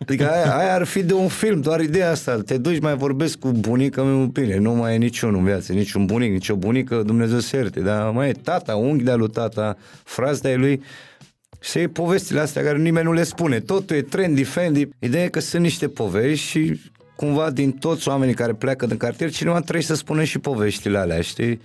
Adică 0.00 0.30
aia, 0.30 0.56
aia, 0.56 0.74
ar 0.74 0.84
fi 0.84 1.02
de 1.02 1.12
un 1.12 1.28
film, 1.28 1.60
doar 1.60 1.80
ideea 1.80 2.10
asta. 2.10 2.40
Te 2.46 2.58
duci, 2.58 2.80
mai 2.80 2.96
vorbesc 2.96 3.38
cu 3.38 3.48
bunica 3.48 4.02
meu, 4.02 4.24
bine, 4.24 4.56
nu 4.58 4.74
mai 4.74 4.94
e 4.94 4.96
niciunul 4.96 5.36
în 5.36 5.44
viață, 5.44 5.72
niciun 5.72 6.06
bunic, 6.06 6.32
nicio 6.32 6.56
bunică, 6.56 7.02
Dumnezeu 7.06 7.38
să 7.38 7.56
ierte, 7.56 7.80
dar 7.80 8.10
mai 8.10 8.28
e 8.28 8.32
tata, 8.32 8.76
unghi 8.76 9.04
de-a 9.04 9.16
lui 9.16 9.30
tata, 9.30 9.76
frați 10.04 10.42
de 10.42 10.54
lui, 10.54 10.82
și 11.60 11.78
e 11.78 11.88
povestile 11.88 12.40
astea 12.40 12.62
care 12.62 12.78
nimeni 12.78 13.06
nu 13.06 13.12
le 13.12 13.22
spune. 13.22 13.60
Totul 13.60 13.96
e 13.96 14.02
trendy, 14.02 14.44
fendi. 14.44 14.88
Ideea 14.98 15.24
e 15.24 15.28
că 15.28 15.40
sunt 15.40 15.62
niște 15.62 15.88
povești 15.88 16.46
și 16.46 16.80
cumva 17.16 17.50
din 17.50 17.72
toți 17.72 18.08
oamenii 18.08 18.34
care 18.34 18.52
pleacă 18.52 18.86
din 18.86 18.96
cartier, 18.96 19.30
cineva 19.30 19.60
trebuie 19.60 19.82
să 19.82 19.94
spună 19.94 20.24
și 20.24 20.38
poveștile 20.38 20.98
alea, 20.98 21.20
știi? 21.20 21.60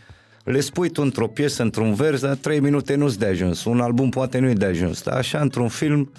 le 0.46 0.60
spui 0.60 0.90
tu 0.90 1.02
într-o 1.02 1.28
piesă, 1.28 1.62
într-un 1.62 1.94
vers, 1.94 2.22
dar 2.22 2.36
trei 2.36 2.60
minute 2.60 2.96
nu-ți 2.96 3.20
de 3.20 3.26
ajuns. 3.26 3.64
Un 3.64 3.80
album 3.80 4.10
poate 4.10 4.40
nu-i 4.40 4.54
de 4.54 4.66
ajuns. 4.66 5.02
Dar 5.02 5.18
așa, 5.18 5.40
într-un 5.40 5.68
film, 5.68 6.12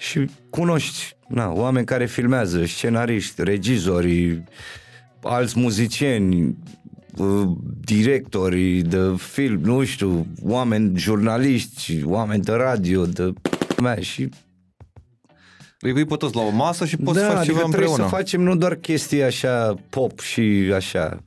și 0.00 0.30
cunoști 0.50 1.16
na, 1.28 1.52
oameni 1.52 1.86
care 1.86 2.06
filmează, 2.06 2.64
scenariști, 2.64 3.44
regizori, 3.44 4.44
alți 5.22 5.58
muzicieni, 5.58 6.56
uh, 7.16 7.48
directori 7.84 8.80
de 8.80 9.14
film, 9.16 9.60
nu 9.60 9.84
știu, 9.84 10.26
oameni 10.42 10.98
jurnaliști, 10.98 12.00
oameni 12.04 12.42
de 12.42 12.52
radio, 12.52 13.06
de 13.06 13.32
mea, 13.80 14.00
și 14.00 14.28
îi 15.80 15.92
pui 15.92 16.04
pe 16.04 16.16
toți 16.16 16.34
la 16.34 16.42
o 16.42 16.50
masă 16.50 16.84
și 16.84 16.96
poți 16.96 17.18
da, 17.18 17.24
face 17.24 17.38
adică 17.38 17.52
ceva 17.52 17.64
împreună. 17.64 18.02
să 18.02 18.08
facem 18.08 18.42
nu 18.42 18.56
doar 18.56 18.74
chestii 18.74 19.22
așa 19.22 19.74
pop 19.90 20.20
și 20.20 20.72
așa, 20.74 21.24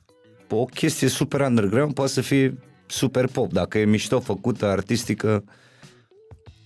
o 0.50 0.64
chestie 0.64 1.08
super 1.08 1.40
underground 1.40 1.94
poate 1.94 2.12
să 2.12 2.20
fie 2.20 2.58
super 2.86 3.26
pop, 3.26 3.52
dacă 3.52 3.78
e 3.78 3.84
mișto 3.84 4.20
făcută, 4.20 4.66
artistică, 4.66 5.44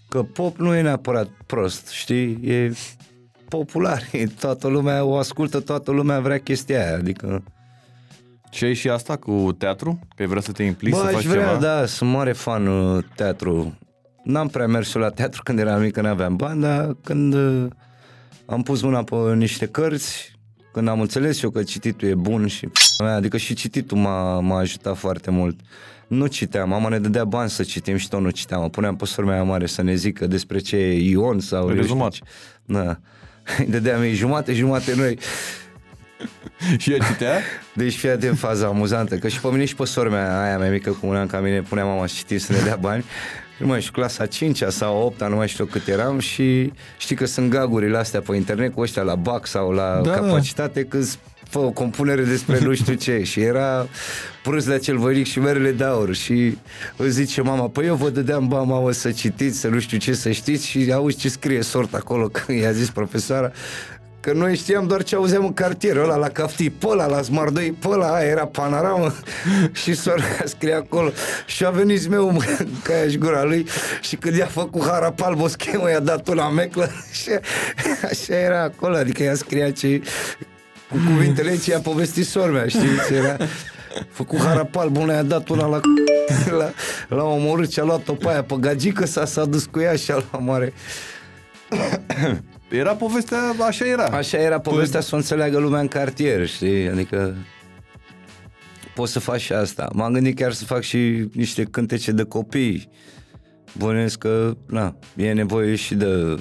că 0.09 0.23
pop 0.23 0.57
nu 0.57 0.75
e 0.75 0.81
neapărat 0.81 1.29
prost, 1.47 1.89
știi? 1.89 2.39
E 2.43 2.73
popular, 3.49 4.03
e, 4.13 4.27
toată 4.27 4.69
lumea 4.69 5.05
o 5.05 5.17
ascultă, 5.17 5.61
toată 5.61 5.91
lumea 5.91 6.21
vrea 6.21 6.39
chestia 6.39 6.87
aia, 6.87 6.95
adică... 6.97 7.43
Și 8.51 8.65
ai 8.65 8.75
și 8.75 8.89
asta 8.89 9.17
cu 9.17 9.55
teatru? 9.59 9.99
Că 10.17 10.27
vrea 10.27 10.41
să 10.41 10.53
te 10.53 10.63
implici, 10.63 10.93
Bă, 10.93 10.99
să 10.99 11.05
faci 11.05 11.15
aș 11.15 11.25
vrea, 11.25 11.47
ceva? 11.47 11.59
da, 11.59 11.87
sunt 11.87 12.11
mare 12.11 12.33
fan 12.33 12.67
uh, 12.67 13.05
teatru. 13.15 13.79
n-am 14.25 14.49
prea 14.49 14.67
mers 14.67 14.93
la 14.93 15.11
teatru 15.11 15.41
când 15.45 15.59
eram 15.59 15.81
mic, 15.81 15.93
când 15.93 16.07
aveam 16.07 16.37
bani, 16.37 16.61
dar 16.61 16.97
când 17.03 17.35
uh, 17.35 17.67
am 18.47 18.63
pus 18.63 18.83
mâna 18.83 19.03
pe 19.03 19.15
niște 19.35 19.67
cărți, 19.67 20.39
când 20.73 20.89
am 20.89 21.01
înțeles 21.01 21.43
eu 21.43 21.51
că 21.51 21.63
cititul 21.63 22.09
e 22.09 22.15
bun 22.15 22.47
și 22.47 22.69
adică 22.99 23.37
și 23.37 23.55
cititul 23.55 23.99
m-a, 23.99 24.41
m-a 24.41 24.59
ajutat 24.59 24.97
foarte 24.97 25.31
mult. 25.31 25.61
Nu 26.09 26.27
citeam, 26.27 26.69
mama 26.69 26.89
ne 26.89 26.99
dădea 26.99 27.25
bani 27.25 27.51
să 27.51 27.63
citim 27.63 27.97
și 27.97 28.09
tot 28.09 28.21
nu 28.21 28.31
citeam. 28.31 28.63
O 28.65 28.69
puneam 28.69 28.97
pe 28.97 29.05
sora 29.05 29.27
mea 29.27 29.43
mare 29.43 29.67
să 29.67 29.83
ne 29.83 29.95
zică 29.95 30.27
despre 30.27 30.59
ce 30.59 30.77
e 30.77 31.09
Ion 31.09 31.41
sau... 31.41 31.69
Rezumat. 31.69 32.05
eu 32.05 32.11
știu 32.13 32.25
ce. 32.27 32.33
Da. 32.65 32.99
Îi 33.59 33.67
dădeam 33.67 34.03
ei 34.03 34.15
jumate, 34.15 34.53
jumate 34.53 34.95
noi. 34.97 35.19
și 36.79 36.93
ea 36.93 36.99
citea? 36.99 37.39
Deci 37.75 37.95
fii 37.97 38.09
atent 38.11 38.39
faza 38.39 38.67
amuzantă, 38.67 39.17
că 39.17 39.29
și 39.29 39.41
pe 39.41 39.49
mine 39.49 39.65
și 39.65 39.75
pe 39.75 39.85
sora 39.85 40.09
mea, 40.09 40.43
aia 40.43 40.59
mai 40.59 40.71
mică 40.71 40.91
cu 40.91 41.07
un 41.07 41.17
an 41.17 41.27
ca 41.27 41.41
mine, 41.41 41.61
punea 41.61 41.85
mama 41.85 42.07
să 42.07 42.15
citim 42.17 42.39
să 42.39 42.53
ne 42.53 42.59
dea 42.59 42.77
bani. 42.77 43.05
Nu 43.59 43.67
mai 43.67 43.81
știu, 43.81 43.93
clasa 43.93 44.27
5 44.27 44.63
sau 44.69 44.97
8 45.03 45.29
nu 45.29 45.37
mai 45.37 45.49
știu 45.49 45.65
cât 45.65 45.87
eram 45.87 46.19
și 46.19 46.73
știi 46.99 47.17
că 47.17 47.25
sunt 47.27 47.51
gagurile 47.51 47.97
astea 47.99 48.21
pe 48.21 48.37
internet 48.37 48.75
cu 48.75 48.81
ăștia 48.81 49.03
la 49.03 49.15
BAC 49.15 49.47
sau 49.47 49.71
la 49.71 50.01
Da. 50.05 50.11
capacitate 50.11 50.85
că 50.85 50.99
fă 51.49 51.59
o 51.59 51.71
compunere 51.71 52.23
despre 52.23 52.59
nu 52.59 52.75
știu 52.75 52.95
ce. 52.95 53.23
Și 53.31 53.41
era 53.41 53.89
prâslea 54.43 54.79
cel 54.79 54.99
voinic 54.99 55.27
și 55.27 55.39
merele 55.39 55.71
de 55.71 55.85
aur. 55.85 56.15
Și 56.15 56.59
îți 56.97 57.11
zice 57.11 57.41
mama, 57.41 57.69
păi 57.69 57.87
eu 57.87 57.95
vă 57.95 58.11
dădeam 58.11 58.49
bani 58.49 58.67
mamă 58.67 58.93
să 58.93 59.11
citiți, 59.11 59.59
să 59.59 59.69
nu 59.69 59.79
știu 59.79 59.99
ce 59.99 60.13
să 60.13 60.31
știți. 60.31 60.67
Și 60.67 60.93
auzi 60.93 61.17
ce 61.17 61.29
scrie 61.29 61.63
sort 61.63 61.95
acolo 61.95 62.29
că 62.29 62.53
i-a 62.63 62.73
zis 62.73 62.91
profesoara 62.91 63.53
Că 64.21 64.33
noi 64.33 64.57
știam 64.57 64.87
doar 64.87 65.03
ce 65.03 65.15
auzeam 65.15 65.45
în 65.45 65.53
cartier, 65.53 65.97
ăla 65.97 66.17
la 66.17 66.29
caftii, 66.29 66.71
pe 66.71 66.87
ăla 66.87 67.07
la 67.07 67.23
smardoi, 67.23 67.73
pe 67.73 67.89
ăla, 67.89 68.15
aia 68.15 68.29
era 68.29 68.47
panoramă. 68.47 69.15
Și 69.83 69.95
sora 69.95 70.23
scrie 70.45 70.75
acolo 70.75 71.11
și 71.47 71.65
a 71.65 71.71
venit 71.71 72.09
meu 72.09 72.31
mă, 72.31 72.43
ca 72.83 72.93
aia 72.93 73.09
și 73.09 73.19
gura 73.19 73.45
lui 73.45 73.67
și 74.01 74.17
când 74.17 74.37
i-a 74.37 74.47
făcut 74.47 74.85
harap 74.87 75.21
alb 75.21 75.41
o 75.41 75.47
schemă, 75.47 75.91
i-a 75.91 76.01
dat 76.01 76.29
una 76.29 76.49
meclă. 76.49 76.91
Și 77.13 77.31
așa 78.03 78.35
era 78.35 78.63
acolo, 78.63 78.97
adică 78.97 79.23
ea 79.23 79.35
scria 79.35 79.71
ce 79.71 80.03
cu 80.89 80.97
cuvintele 81.07 81.51
ce 81.51 81.57
ți-a 81.57 81.81
povestit 81.81 82.27
sora 82.27 82.51
mea, 82.51 82.67
știi, 82.67 82.89
ce 83.09 83.15
era 83.15 83.37
făcut 84.11 84.39
harap 84.39 84.77
alb, 84.77 84.97
una 84.97 85.15
i-a 85.15 85.23
dat 85.23 85.49
una 85.49 85.67
la 85.67 85.81
la, 86.59 86.71
la 87.09 87.23
omorât 87.23 87.73
și 87.73 87.81
a 87.81 87.85
luat-o 87.85 88.13
pe 88.13 88.29
aia 88.29 88.43
pe 88.43 88.55
gagică, 88.61 89.07
s-a, 89.07 89.25
s-a 89.25 89.45
dus 89.45 89.65
cu 89.65 89.81
ea 89.81 89.97
și 89.97 90.11
a 90.11 90.15
luat 90.15 90.45
mare 90.45 90.73
Era 92.69 92.95
povestea, 92.95 93.39
așa 93.67 93.87
era. 93.87 94.05
Așa 94.05 94.39
era 94.39 94.61
povestea 94.61 95.01
să 95.01 95.15
o 95.15 95.17
înțeleagă 95.17 95.59
lumea 95.59 95.81
în 95.81 95.89
cartier, 95.89 96.47
știi? 96.47 96.89
Adică 96.89 97.35
poți 98.95 99.13
să 99.13 99.19
faci 99.19 99.41
și 99.41 99.53
asta. 99.53 99.89
M-am 99.93 100.13
gândit 100.13 100.37
chiar 100.37 100.53
să 100.53 100.65
fac 100.65 100.83
și 100.83 101.29
niște 101.33 101.65
cântece 101.65 102.13
de 102.13 102.23
copii. 102.23 102.89
Bănuiesc 103.79 104.19
că, 104.19 104.57
na, 104.67 104.97
e 105.17 105.33
nevoie 105.33 105.75
și 105.75 105.95
de 105.95 106.37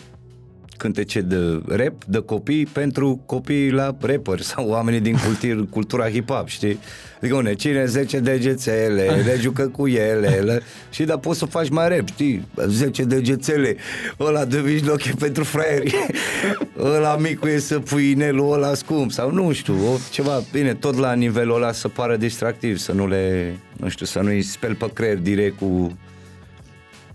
cântece 0.77 1.21
de 1.21 1.61
rap, 1.67 2.03
de 2.05 2.19
copii, 2.19 2.65
pentru 2.65 3.21
copii 3.25 3.71
la 3.71 3.97
rapper 3.99 4.41
sau 4.41 4.69
oamenii 4.69 4.99
din 4.99 5.17
cultur, 5.25 5.67
cultura 5.69 6.09
hip-hop, 6.09 6.45
știi? 6.45 6.79
Adică 7.17 7.35
une, 7.35 7.53
cine 7.53 7.85
10 7.85 8.19
degețele, 8.19 9.03
le 9.27 9.37
jucă 9.41 9.67
cu 9.67 9.87
ele, 9.87 10.27
le... 10.27 10.61
și 10.89 11.03
da, 11.03 11.17
poți 11.17 11.39
să 11.39 11.45
faci 11.45 11.69
mai 11.69 11.89
rap, 11.89 12.07
știi? 12.07 12.47
10 12.67 13.03
degețele, 13.03 13.75
ăla 14.19 14.45
de 14.45 14.61
mijloc 14.65 15.05
e 15.05 15.13
pentru 15.19 15.43
fraieri, 15.43 15.95
ăla 16.95 17.17
micul 17.17 17.49
e 17.49 17.57
să 17.57 17.79
pui 17.79 18.09
inelul 18.09 18.53
ăla 18.53 18.73
scump, 18.73 19.11
sau 19.11 19.31
nu 19.31 19.51
știu, 19.51 19.73
o, 19.73 19.97
ceva, 20.11 20.43
bine, 20.51 20.73
tot 20.73 20.97
la 20.97 21.13
nivelul 21.13 21.55
ăla 21.55 21.71
să 21.71 21.87
pară 21.87 22.15
distractiv, 22.15 22.77
să 22.77 22.91
nu 22.91 23.07
le, 23.07 23.55
nu 23.77 23.89
știu, 23.89 24.05
să 24.05 24.19
nu-i 24.19 24.41
speli 24.41 24.75
pe 24.75 24.89
creier 24.93 25.17
direct 25.17 25.57
cu... 25.57 25.97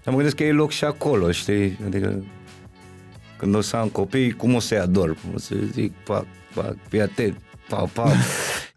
Am 0.04 0.14
gândit 0.14 0.32
că 0.32 0.44
e 0.44 0.52
loc 0.52 0.70
și 0.70 0.84
acolo, 0.84 1.30
știi? 1.30 1.78
Adică 1.86 2.22
când 3.42 3.54
o 3.54 3.60
să 3.60 3.76
am 3.76 3.88
copii, 3.88 4.32
cum 4.32 4.54
o 4.54 4.58
să-i 4.58 4.78
ador? 4.78 5.16
O 5.34 5.38
să 5.38 5.54
zic, 5.72 5.92
pac, 5.92 6.26
pac, 6.54 6.76
fii 6.88 7.00
atent, 7.00 7.40
pa, 7.68 7.90
pa, 7.92 8.12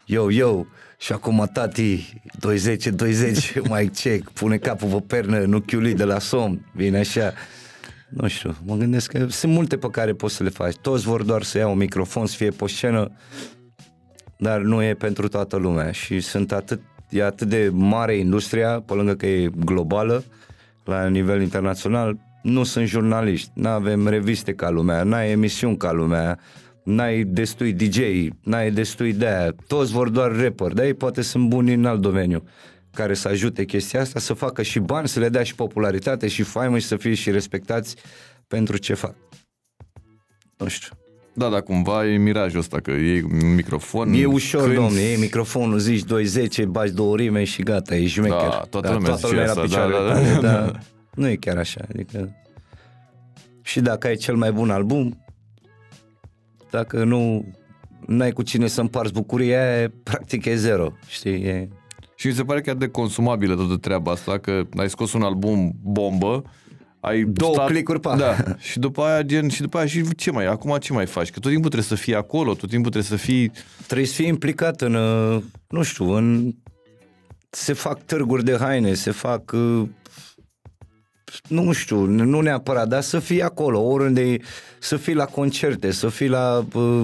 yo, 0.06 0.32
yo, 0.32 0.66
și 0.98 1.12
acum 1.12 1.50
tati, 1.54 2.14
20, 2.40 2.88
20, 2.88 3.54
mai 3.70 3.88
check, 3.88 4.30
pune 4.30 4.58
capul 4.58 4.90
pe 4.90 5.16
pernă, 5.16 5.40
nu 5.40 5.60
chiuli 5.60 5.94
de 5.94 6.04
la 6.04 6.20
somn, 6.20 6.66
vine 6.74 6.98
așa. 6.98 7.34
Nu 8.10 8.28
știu, 8.28 8.56
mă 8.66 8.76
gândesc 8.76 9.12
că 9.12 9.28
sunt 9.30 9.52
multe 9.54 9.78
pe 9.78 9.90
care 9.90 10.14
poți 10.14 10.36
să 10.36 10.44
le 10.44 10.50
faci. 10.50 10.76
Toți 10.76 11.04
vor 11.04 11.24
doar 11.24 11.44
să 11.44 11.58
ia 11.58 11.68
un 11.68 11.78
microfon, 11.78 12.26
să 12.26 12.36
fie 12.36 12.50
pe 12.50 12.68
scenă, 12.68 13.12
dar 14.38 14.60
nu 14.62 14.84
e 14.84 14.94
pentru 14.94 15.28
toată 15.28 15.56
lumea 15.56 15.92
și 15.92 16.20
sunt 16.20 16.52
atât, 16.52 16.82
e 17.10 17.24
atât 17.24 17.48
de 17.48 17.70
mare 17.74 18.16
industria, 18.16 18.80
pe 18.80 18.94
lângă 18.94 19.14
că 19.14 19.26
e 19.26 19.50
globală, 19.56 20.24
la 20.84 21.08
nivel 21.08 21.42
internațional, 21.42 22.18
nu 22.46 22.64
sunt 22.64 22.88
jurnaliști, 22.88 23.52
nu 23.54 23.70
avem 23.70 24.08
reviste 24.08 24.54
ca 24.54 24.70
lumea, 24.70 25.04
n-ai 25.04 25.32
emisiuni 25.32 25.78
ca 25.78 25.92
lumea, 25.92 26.40
n-ai 26.84 27.24
destui 27.24 27.74
DJ, 27.74 28.00
n-ai 28.44 28.72
destui 28.72 29.14
de 29.14 29.28
aia, 29.28 29.56
toți 29.68 29.92
vor 29.92 30.10
doar 30.10 30.36
rapper, 30.36 30.72
dar 30.72 30.86
ei 30.86 30.94
poate 30.94 31.22
sunt 31.22 31.48
buni 31.48 31.74
în 31.74 31.86
alt 31.86 32.02
domeniu 32.02 32.44
care 32.94 33.14
să 33.14 33.28
ajute 33.28 33.66
chestia 33.66 34.02
asta, 34.02 34.20
să 34.20 34.34
facă 34.34 34.62
și 34.62 34.80
bani, 34.80 35.08
să 35.08 35.20
le 35.20 35.30
dea 35.30 35.44
și 35.44 35.56
popularitate 35.56 36.28
și 36.28 36.44
faimă 36.44 36.78
și 36.78 36.86
să 36.86 36.96
fie 36.96 37.14
și 37.14 37.32
respectați 37.32 37.96
pentru 38.48 38.78
ce 38.78 38.94
fac. 38.94 39.16
Nu 40.58 40.68
știu. 40.68 40.96
Da, 41.34 41.50
dar 41.50 41.62
cumva 41.62 42.08
e 42.08 42.18
mirajul 42.18 42.60
ăsta, 42.60 42.80
că 42.80 42.92
e 42.92 43.24
un 43.24 43.56
microfon. 43.56 44.14
E 44.14 44.26
ușor, 44.26 44.62
cânti. 44.62 44.76
domne, 44.76 45.02
e 45.02 45.18
microfonul, 45.18 45.80
zici 45.80 46.04
2.10, 46.62 46.66
bagi 46.68 46.94
două 46.94 47.16
rime 47.16 47.44
și 47.44 47.62
gata, 47.64 47.96
e 47.96 48.08
șmecher. 48.08 48.50
Da, 48.50 48.66
toată 48.70 48.92
lumea 48.92 49.10
toată 49.10 49.28
zice 49.28 49.30
lumea 49.30 49.50
asta, 49.50 49.62
la 49.62 49.66
picioare, 49.66 49.92
da, 49.92 50.14
da, 50.14 50.14
tale, 50.14 50.40
da. 50.42 50.72
dar 51.16 51.26
nu 51.26 51.28
e 51.28 51.36
chiar 51.36 51.58
așa, 51.58 51.82
adică 51.90 52.36
și 53.62 53.82
dacă 53.82 54.08
ai 54.08 54.16
cel 54.16 54.36
mai 54.36 54.52
bun 54.52 54.70
album, 54.70 55.24
dacă 56.70 57.04
nu 57.04 57.46
n-ai 58.08 58.32
cu 58.32 58.42
cine 58.42 58.68
să 58.68 58.82
împarți 58.82 59.14
bucuria 59.14 59.76
aia, 59.76 59.92
practic 60.04 60.46
e 60.46 60.56
zero, 60.56 60.92
știi, 61.08 61.44
e... 61.44 61.70
Și 62.16 62.28
mi 62.28 62.34
se 62.34 62.44
pare 62.44 62.62
chiar 62.62 62.76
de 62.76 62.88
consumabilă 62.88 63.56
toată 63.56 63.76
treaba 63.76 64.12
asta, 64.12 64.38
că 64.38 64.62
ai 64.78 64.90
scos 64.90 65.14
un 65.14 65.22
album 65.22 65.72
bombă, 65.84 66.44
ai 67.00 67.24
Două 67.24 67.66
clicuri 67.66 68.00
pe 68.00 68.10
Da, 68.18 68.36
și 68.58 68.80
după 68.80 69.02
aia 69.02 69.22
gen, 69.22 69.50
și 69.50 69.62
după 69.62 69.78
aia 69.78 69.86
și 69.86 70.16
ce 70.16 70.32
mai, 70.32 70.46
acum 70.46 70.78
ce 70.78 70.94
mai 70.94 71.06
faci? 71.06 71.32
Că 71.32 71.40
tot 71.40 71.52
timpul 71.52 71.70
trebuie 71.70 71.98
să 71.98 72.04
fii 72.04 72.16
acolo, 72.16 72.54
tot 72.54 72.70
timpul 72.70 72.92
trebuie 72.92 73.20
să 73.20 73.26
fii 73.26 73.52
trebuie 73.86 74.08
să 74.08 74.14
fii 74.14 74.28
implicat 74.28 74.82
în, 74.82 74.94
uh, 74.94 75.44
nu 75.68 75.82
știu, 75.82 76.12
în... 76.12 76.56
Se 77.50 77.74
fac 77.74 78.04
târguri 78.04 78.44
de 78.44 78.58
haine, 78.60 78.94
se 78.94 79.12
fac... 79.12 79.56
uh, 81.44 81.58
Nu 81.58 81.72
știu, 81.72 82.06
nu 82.06 82.42
neapărat, 82.42 82.88
dar 82.88 83.02
să 83.02 83.20
fii 83.20 83.42
acolo, 83.42 83.82
oriunde, 83.82 84.22
e, 84.22 84.38
să 84.80 84.98
fii 84.98 85.14
la 85.14 85.26
concerte, 85.26 85.92
să 85.92 86.10
fii 86.10 86.28
la 86.28 86.66
uh, 86.74 87.04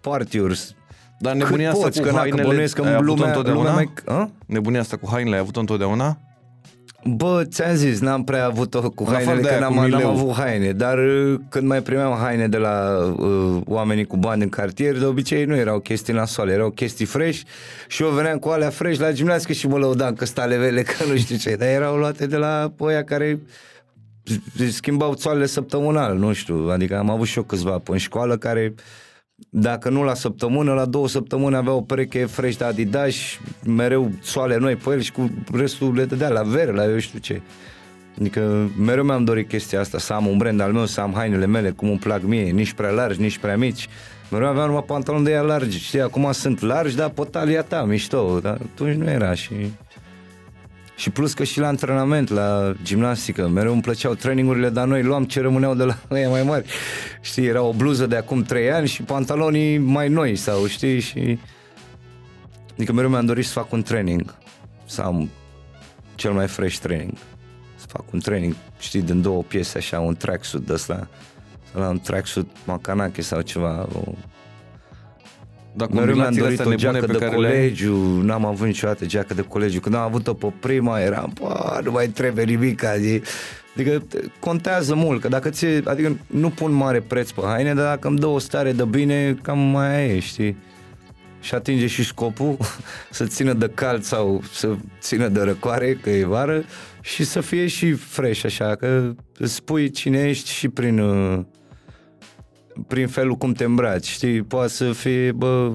party-uri. 0.00 0.76
Dar 1.18 1.32
Cât 1.32 1.42
nebunia 1.42 1.70
asta 1.70 1.82
poți, 1.82 2.00
cu 2.00 2.06
că, 2.06 2.10
na, 2.10 2.16
că 2.16 2.22
hainele, 2.22 2.48
bănuiesc 2.48 2.74
că 2.74 2.82
ai 2.82 2.94
avut-o 2.94 3.12
lumea, 3.12 3.26
întotdeauna? 3.26 3.70
lumea 3.70 3.74
mai... 4.04 4.16
A? 4.16 4.30
Nebunia 4.46 4.80
asta 4.80 4.96
cu 4.96 5.08
hainele 5.10 5.34
ai 5.34 5.40
avut-o 5.40 5.60
întotdeauna? 5.60 6.18
Bă, 7.04 7.44
ți-am 7.44 7.74
zis, 7.74 8.00
n-am 8.00 8.24
prea 8.24 8.46
avut-o 8.46 8.90
cu 8.90 9.04
În 9.04 9.14
afară 9.14 9.24
hainele, 9.24 9.40
de 9.40 9.48
că 9.48 9.52
aia 9.52 9.60
n-am, 9.60 9.72
cu 9.72 9.78
n-am 9.78 9.84
mileu. 9.84 10.08
avut 10.08 10.34
haine, 10.34 10.72
dar 10.72 10.98
uh, 10.98 11.40
când 11.48 11.66
mai 11.66 11.82
primeam 11.82 12.18
haine 12.18 12.48
de 12.48 12.56
la 12.56 12.98
uh, 13.18 13.60
oamenii 13.64 14.04
cu 14.04 14.16
bani 14.16 14.42
în 14.42 14.48
cartier, 14.48 14.98
de 14.98 15.04
obicei 15.04 15.44
nu 15.44 15.56
erau 15.56 15.78
chestii 15.78 16.14
nasoale, 16.14 16.52
erau 16.52 16.70
chestii 16.70 17.04
fresh 17.04 17.40
și 17.88 18.02
eu 18.02 18.08
veneam 18.08 18.38
cu 18.38 18.48
alea 18.48 18.70
fresh 18.70 19.00
la 19.00 19.12
gimnastică 19.12 19.52
și 19.52 19.66
mă 19.66 19.78
lăudam 19.78 20.14
că 20.14 20.24
stalevele, 20.24 20.82
că 20.82 21.04
nu 21.08 21.16
știu 21.16 21.36
ce, 21.36 21.56
dar 21.56 21.68
erau 21.68 21.96
luate 21.96 22.26
de 22.26 22.36
la 22.36 22.72
ăia 22.80 23.04
care 23.04 23.40
schimbau 24.70 25.14
țoalele 25.14 25.46
săptămânal, 25.46 26.16
nu 26.16 26.32
știu, 26.32 26.68
adică 26.70 26.98
am 26.98 27.10
avut 27.10 27.26
și 27.26 27.38
eu 27.38 27.44
câțiva 27.44 27.78
pe 27.78 27.90
în 27.90 27.98
școală 27.98 28.36
care 28.36 28.74
dacă 29.50 29.88
nu 29.88 30.02
la 30.02 30.14
săptămână, 30.14 30.74
la 30.74 30.84
două 30.84 31.08
săptămâni 31.08 31.56
avea 31.56 31.72
o 31.72 31.80
pereche 31.80 32.24
fresh 32.24 32.56
de 32.56 32.64
Adidas, 32.64 33.14
mereu 33.64 34.10
soale 34.22 34.58
noi 34.58 34.76
pe 34.76 34.90
el 34.90 35.00
și 35.00 35.12
cu 35.12 35.30
restul 35.52 35.94
le 35.94 36.04
dădea 36.04 36.28
la 36.28 36.42
vere, 36.42 36.72
la 36.72 36.84
eu 36.84 36.98
știu 36.98 37.18
ce. 37.18 37.40
Adică 38.20 38.70
mereu 38.78 39.04
mi-am 39.04 39.24
dorit 39.24 39.48
chestia 39.48 39.80
asta, 39.80 39.98
să 39.98 40.12
am 40.12 40.26
un 40.26 40.36
brand 40.36 40.60
al 40.60 40.72
meu, 40.72 40.86
să 40.86 41.00
am 41.00 41.12
hainele 41.14 41.46
mele 41.46 41.70
cum 41.70 41.88
îmi 41.88 41.98
plac 41.98 42.22
mie, 42.22 42.50
nici 42.50 42.72
prea 42.72 42.90
largi, 42.90 43.20
nici 43.20 43.38
prea 43.38 43.56
mici. 43.56 43.88
Mereu 44.30 44.48
aveam 44.48 44.66
numai 44.66 44.84
pantaloni 44.86 45.24
de 45.24 45.30
ea 45.30 45.40
largi, 45.40 45.78
știi, 45.78 46.00
acum 46.00 46.32
sunt 46.32 46.60
largi, 46.60 46.96
dar 46.96 47.08
pe 47.08 47.22
talia 47.30 47.62
ta, 47.62 47.84
mișto, 47.84 48.38
dar 48.42 48.58
atunci 48.72 48.94
nu 48.94 49.10
era 49.10 49.34
și... 49.34 49.52
Și 50.98 51.10
plus 51.10 51.32
că 51.32 51.44
și 51.44 51.58
la 51.58 51.66
antrenament, 51.66 52.28
la 52.28 52.74
gimnastică, 52.82 53.48
mereu 53.48 53.72
îmi 53.72 53.82
plăceau 53.82 54.14
trainingurile, 54.14 54.68
dar 54.68 54.86
noi 54.86 55.02
luam 55.02 55.24
ce 55.24 55.40
rămâneau 55.40 55.74
de 55.74 55.84
la 55.84 55.98
ăia 56.10 56.28
mai 56.28 56.42
mari. 56.42 56.66
Știi, 57.20 57.46
era 57.46 57.62
o 57.62 57.72
bluză 57.72 58.06
de 58.06 58.16
acum 58.16 58.42
3 58.42 58.70
ani 58.70 58.88
și 58.88 59.02
pantalonii 59.02 59.78
mai 59.78 60.08
noi 60.08 60.36
sau 60.36 60.66
știi 60.66 61.00
și... 61.00 61.38
Adică 62.72 62.92
mereu 62.92 63.10
mi-am 63.10 63.26
dorit 63.26 63.44
să 63.44 63.52
fac 63.52 63.72
un 63.72 63.82
training, 63.82 64.34
să 64.86 65.02
am 65.02 65.30
cel 66.14 66.32
mai 66.32 66.46
fresh 66.46 66.78
training. 66.78 67.16
Să 67.76 67.86
fac 67.88 68.12
un 68.12 68.20
training, 68.20 68.54
știi, 68.78 69.02
din 69.02 69.22
două 69.22 69.42
piese 69.42 69.78
așa, 69.78 70.00
un 70.00 70.16
tracksuit 70.16 70.62
de 70.62 70.72
ăsta, 70.72 71.08
să 71.72 71.78
la 71.78 71.88
un 71.88 72.00
tracksuit 72.00 72.46
Macanake 72.64 73.22
sau 73.22 73.40
ceva, 73.40 73.88
o 73.92 74.12
Dar 75.78 75.88
Mereu 75.88 76.14
mi-am 76.14 76.24
combinațiile 76.24 76.42
dorit 76.42 76.58
astea 76.58 76.66
o 76.66 76.70
nebune 76.70 76.92
geacă 76.92 77.06
pe 77.06 77.12
de 77.12 77.18
care 77.18 77.36
le 77.36 77.46
ai, 77.46 77.54
colegiu, 77.54 78.20
n-am 78.22 78.44
avut 78.44 78.66
niciodată 78.66 79.06
geacă 79.06 79.34
de 79.34 79.42
colegiu. 79.42 79.80
Când 79.80 79.94
am 79.94 80.00
avut-o 80.00 80.34
pe 80.34 80.52
prima, 80.60 81.00
eram, 81.00 81.32
pa, 81.40 81.80
nu 81.84 81.90
mai 81.90 82.06
trebuie 82.06 82.44
nimic, 82.44 82.82
zi. 82.98 83.22
Adică 83.74 83.98
t- 83.98 84.40
contează 84.40 84.94
mult, 84.94 85.20
că 85.20 85.28
dacă 85.28 85.50
ți 85.50 85.66
adică 85.66 86.18
nu 86.26 86.50
pun 86.50 86.72
mare 86.72 87.00
preț 87.00 87.30
pe 87.30 87.40
haine, 87.44 87.74
dar 87.74 87.84
dacă 87.84 88.08
îmi 88.08 88.18
dă 88.18 88.26
o 88.26 88.38
stare 88.38 88.72
de 88.72 88.84
bine, 88.84 89.36
cam 89.42 89.58
mai 89.58 89.96
aia 89.96 90.14
e, 90.14 90.18
știi? 90.18 90.56
Și 91.40 91.54
atinge 91.54 91.86
și 91.86 92.04
scopul 92.04 92.56
să 93.10 93.24
țină 93.24 93.52
de 93.52 93.70
cald 93.74 94.02
sau 94.02 94.42
să 94.52 94.76
țină 95.00 95.28
de 95.28 95.40
răcoare, 95.40 95.94
că 96.02 96.10
e 96.10 96.24
vară, 96.24 96.64
și 97.00 97.24
să 97.24 97.40
fie 97.40 97.66
și 97.66 97.92
fresh 97.92 98.44
așa, 98.44 98.74
că 98.74 99.14
îți 99.38 99.54
spui 99.54 99.90
cine 99.90 100.28
ești 100.28 100.50
și 100.50 100.68
prin, 100.68 100.98
uh, 100.98 101.40
prin 102.86 103.06
felul 103.06 103.34
cum 103.34 103.52
te 103.52 103.64
îmbraci, 103.64 104.06
știi? 104.06 104.42
Poate 104.42 104.68
să 104.68 104.92
fie, 104.92 105.32
bă, 105.32 105.70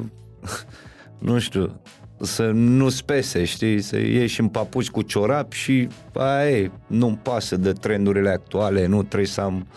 nu 1.20 1.40
știu, 1.40 1.82
să 2.22 2.52
nu 2.54 2.90
spese, 2.90 3.44
știi, 3.44 3.82
să 3.82 4.00
ieși 4.00 4.40
în 4.40 4.48
papuci 4.48 4.90
cu 4.90 5.02
ciorap 5.02 5.52
și 5.52 5.88
aia 6.14 6.50
e, 6.50 6.72
nu-mi 6.88 7.20
pasă 7.24 7.56
de 7.58 7.72
trendurile 7.72 8.30
actuale, 8.30 8.86
nu 8.86 9.04
trebuie 9.04 9.28
să 9.28 9.42
am 9.42 9.68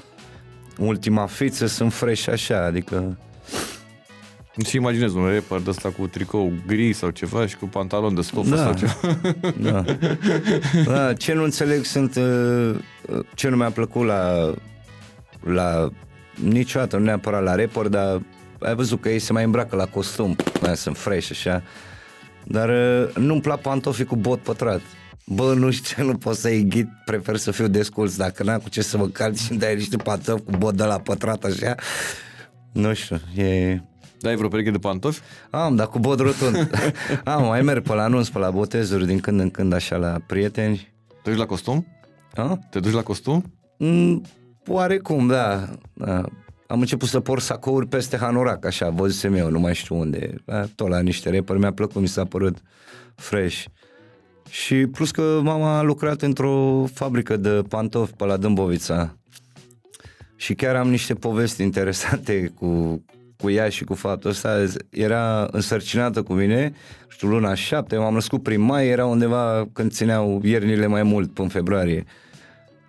ultima 0.79 1.27
fiță, 1.27 1.66
sunt 1.66 1.93
fresh 1.93 2.29
așa, 2.29 2.64
adică 2.64 3.18
Și 4.66 4.77
imaginez 4.77 5.14
un 5.14 5.24
rapper 5.24 5.61
de 5.61 5.70
ăsta 5.70 5.89
cu 5.89 6.07
tricou 6.07 6.53
gri 6.66 6.93
sau 6.93 7.11
ceva 7.11 7.47
și 7.47 7.57
cu 7.57 7.66
pantalon 7.66 8.14
de 8.14 8.20
stofă 8.20 8.55
Da. 8.55 8.57
sau 8.57 8.74
ceva. 8.74 9.18
da. 9.61 9.85
da. 10.87 11.12
Ce 11.12 11.33
nu 11.33 11.43
înțeleg 11.43 11.85
sunt 11.85 12.16
uh, 12.16 12.77
ce 13.35 13.49
nu 13.49 13.57
mi-a 13.57 13.70
plăcut 13.70 14.07
la 14.07 14.53
la 15.45 15.89
niciodată, 16.43 16.97
nu 16.97 17.05
neapărat 17.05 17.43
la 17.43 17.55
rapper, 17.55 17.89
dar 17.89 18.22
ai 18.61 18.74
văzut 18.74 19.01
că 19.01 19.09
ei 19.09 19.18
se 19.18 19.32
mai 19.32 19.45
îmbracă 19.45 19.76
la 19.76 19.87
costum, 19.87 20.37
mai 20.61 20.76
sunt 20.76 20.97
fresh 20.97 21.28
așa. 21.30 21.62
Dar 22.45 22.68
uh, 22.68 23.14
nu-mi 23.14 23.41
plac 23.41 23.61
pantofii 23.61 24.05
cu 24.05 24.16
bot 24.16 24.41
pătrat. 24.41 24.80
Bă, 25.26 25.55
nu 25.55 25.70
știu, 25.70 26.05
nu 26.05 26.16
pot 26.16 26.37
să-i 26.37 26.64
ghid, 26.64 26.89
prefer 27.05 27.37
să 27.37 27.51
fiu 27.51 27.68
desculț, 27.68 28.16
dacă 28.16 28.43
n-am 28.43 28.59
cu 28.59 28.68
ce 28.68 28.82
să 28.82 28.97
mă 28.97 29.07
calci 29.07 29.39
și 29.39 29.55
dai 29.55 29.74
niște 29.74 29.97
pantofi 29.97 30.43
cu 30.43 30.51
bot 30.59 30.74
de 30.74 30.84
la 30.84 30.99
pătrat 30.99 31.45
așa. 31.45 31.74
Nu 32.72 32.95
știu, 32.95 33.20
e... 33.34 33.80
Da, 34.20 34.28
ai 34.28 34.37
vreo 34.37 34.49
pereche 34.49 34.70
de 34.70 34.78
pantofi? 34.78 35.20
Am, 35.51 35.76
dar 35.76 35.87
cu 35.87 35.99
bod 35.99 36.20
rotund. 36.20 36.70
Am, 37.24 37.45
mai 37.45 37.62
merg 37.62 37.82
pe 37.82 37.95
la 37.95 38.03
anunț, 38.03 38.28
pe 38.28 38.39
la 38.39 38.51
botezuri, 38.51 39.07
din 39.07 39.20
când 39.20 39.41
în 39.41 39.51
când, 39.51 39.72
așa, 39.72 39.97
la 39.97 40.16
prieteni. 40.26 40.93
Te 41.22 41.30
duci 41.30 41.39
la 41.39 41.47
costum? 41.47 41.87
A? 42.34 42.59
Te 42.70 42.80
duci 42.80 42.93
la 42.93 43.03
costum? 43.03 43.53
Mm, 43.78 44.22
oarecum, 44.67 45.27
da. 45.27 45.69
da. 45.93 46.25
Am 46.67 46.81
început 46.81 47.09
să 47.09 47.21
port 47.21 47.43
sacouri 47.43 47.87
peste 47.87 48.17
hanorac, 48.17 48.64
așa, 48.64 48.91
văzusem 48.91 49.35
eu, 49.35 49.51
nu 49.51 49.59
mai 49.59 49.75
știu 49.75 49.99
unde. 49.99 50.35
Da, 50.45 50.64
tot 50.75 50.89
la 50.89 51.01
niște 51.01 51.31
reperi, 51.31 51.59
mi-a 51.59 51.73
plăcut, 51.73 52.01
mi 52.01 52.09
s-a 52.09 52.25
părut 52.25 52.57
fresh. 53.14 53.64
Și 54.49 54.87
plus 54.87 55.11
că 55.11 55.41
mama 55.43 55.79
a 55.79 55.83
lucrat 55.83 56.23
într-o 56.23 56.85
fabrică 56.95 57.37
de 57.37 57.62
pantofi 57.69 58.12
pe 58.12 58.25
la 58.25 58.37
Dâmbovița. 58.37 59.17
Și 60.37 60.55
chiar 60.55 60.75
am 60.75 60.89
niște 60.89 61.14
povesti 61.14 61.62
interesante 61.62 62.53
cu, 62.55 63.05
cu 63.37 63.51
ea 63.51 63.69
și 63.69 63.85
cu 63.85 63.95
faptul 63.95 64.31
ăsta. 64.31 64.64
Era 64.91 65.49
însărcinată 65.51 66.23
cu 66.23 66.33
mine, 66.33 66.73
știu, 67.09 67.29
luna 67.29 67.55
șapte, 67.55 67.97
m-am 67.97 68.14
născut 68.14 68.43
prin 68.43 68.61
mai, 68.61 68.89
era 68.89 69.07
undeva 69.07 69.69
când 69.73 69.93
țineau 69.93 70.41
iernile 70.45 70.87
mai 70.87 71.03
mult, 71.03 71.33
până 71.33 71.47
în 71.47 71.53
februarie. 71.53 72.05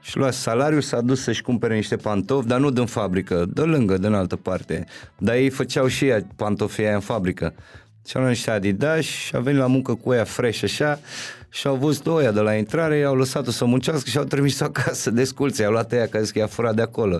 Și 0.07 0.17
lua 0.17 0.31
salariul, 0.31 0.81
s-a 0.81 1.01
dus 1.01 1.21
să-și 1.21 1.41
cumpere 1.41 1.75
niște 1.75 1.95
pantofi, 1.95 2.47
dar 2.47 2.59
nu 2.59 2.71
din 2.71 2.85
fabrică, 2.85 3.45
de 3.53 3.61
lângă, 3.61 3.97
din 3.97 4.13
altă 4.13 4.35
parte. 4.35 4.85
Dar 5.17 5.35
ei 5.35 5.49
făceau 5.49 5.87
și 5.87 6.05
ea 6.05 6.27
pantofii 6.35 6.85
aia 6.85 6.93
în 6.93 6.99
fabrică. 6.99 7.53
Și 8.07 8.15
au 8.15 8.21
luat 8.21 8.33
niște 8.33 8.51
Adidas 8.51 9.03
și 9.03 9.35
a 9.35 9.39
venit 9.39 9.59
la 9.59 9.67
muncă 9.67 9.93
cu 9.93 10.13
ea 10.13 10.23
fresh 10.23 10.63
așa 10.63 10.99
și 11.49 11.67
au 11.67 11.75
văzut 11.75 12.07
oia 12.07 12.31
de 12.31 12.39
la 12.39 12.53
intrare, 12.53 12.97
i-au 12.97 13.15
lăsat-o 13.15 13.51
să 13.51 13.65
muncească 13.65 14.09
și 14.09 14.17
au 14.17 14.23
trimis-o 14.23 14.63
acasă 14.63 15.11
de 15.11 15.23
sculțe, 15.23 15.61
i-au 15.61 15.71
luat 15.71 15.93
ea 15.93 16.07
că 16.07 16.17
a 16.17 16.21
zis 16.21 16.31
că 16.31 16.39
i-a 16.39 16.47
furat 16.47 16.75
de 16.75 16.81
acolo. 16.81 17.19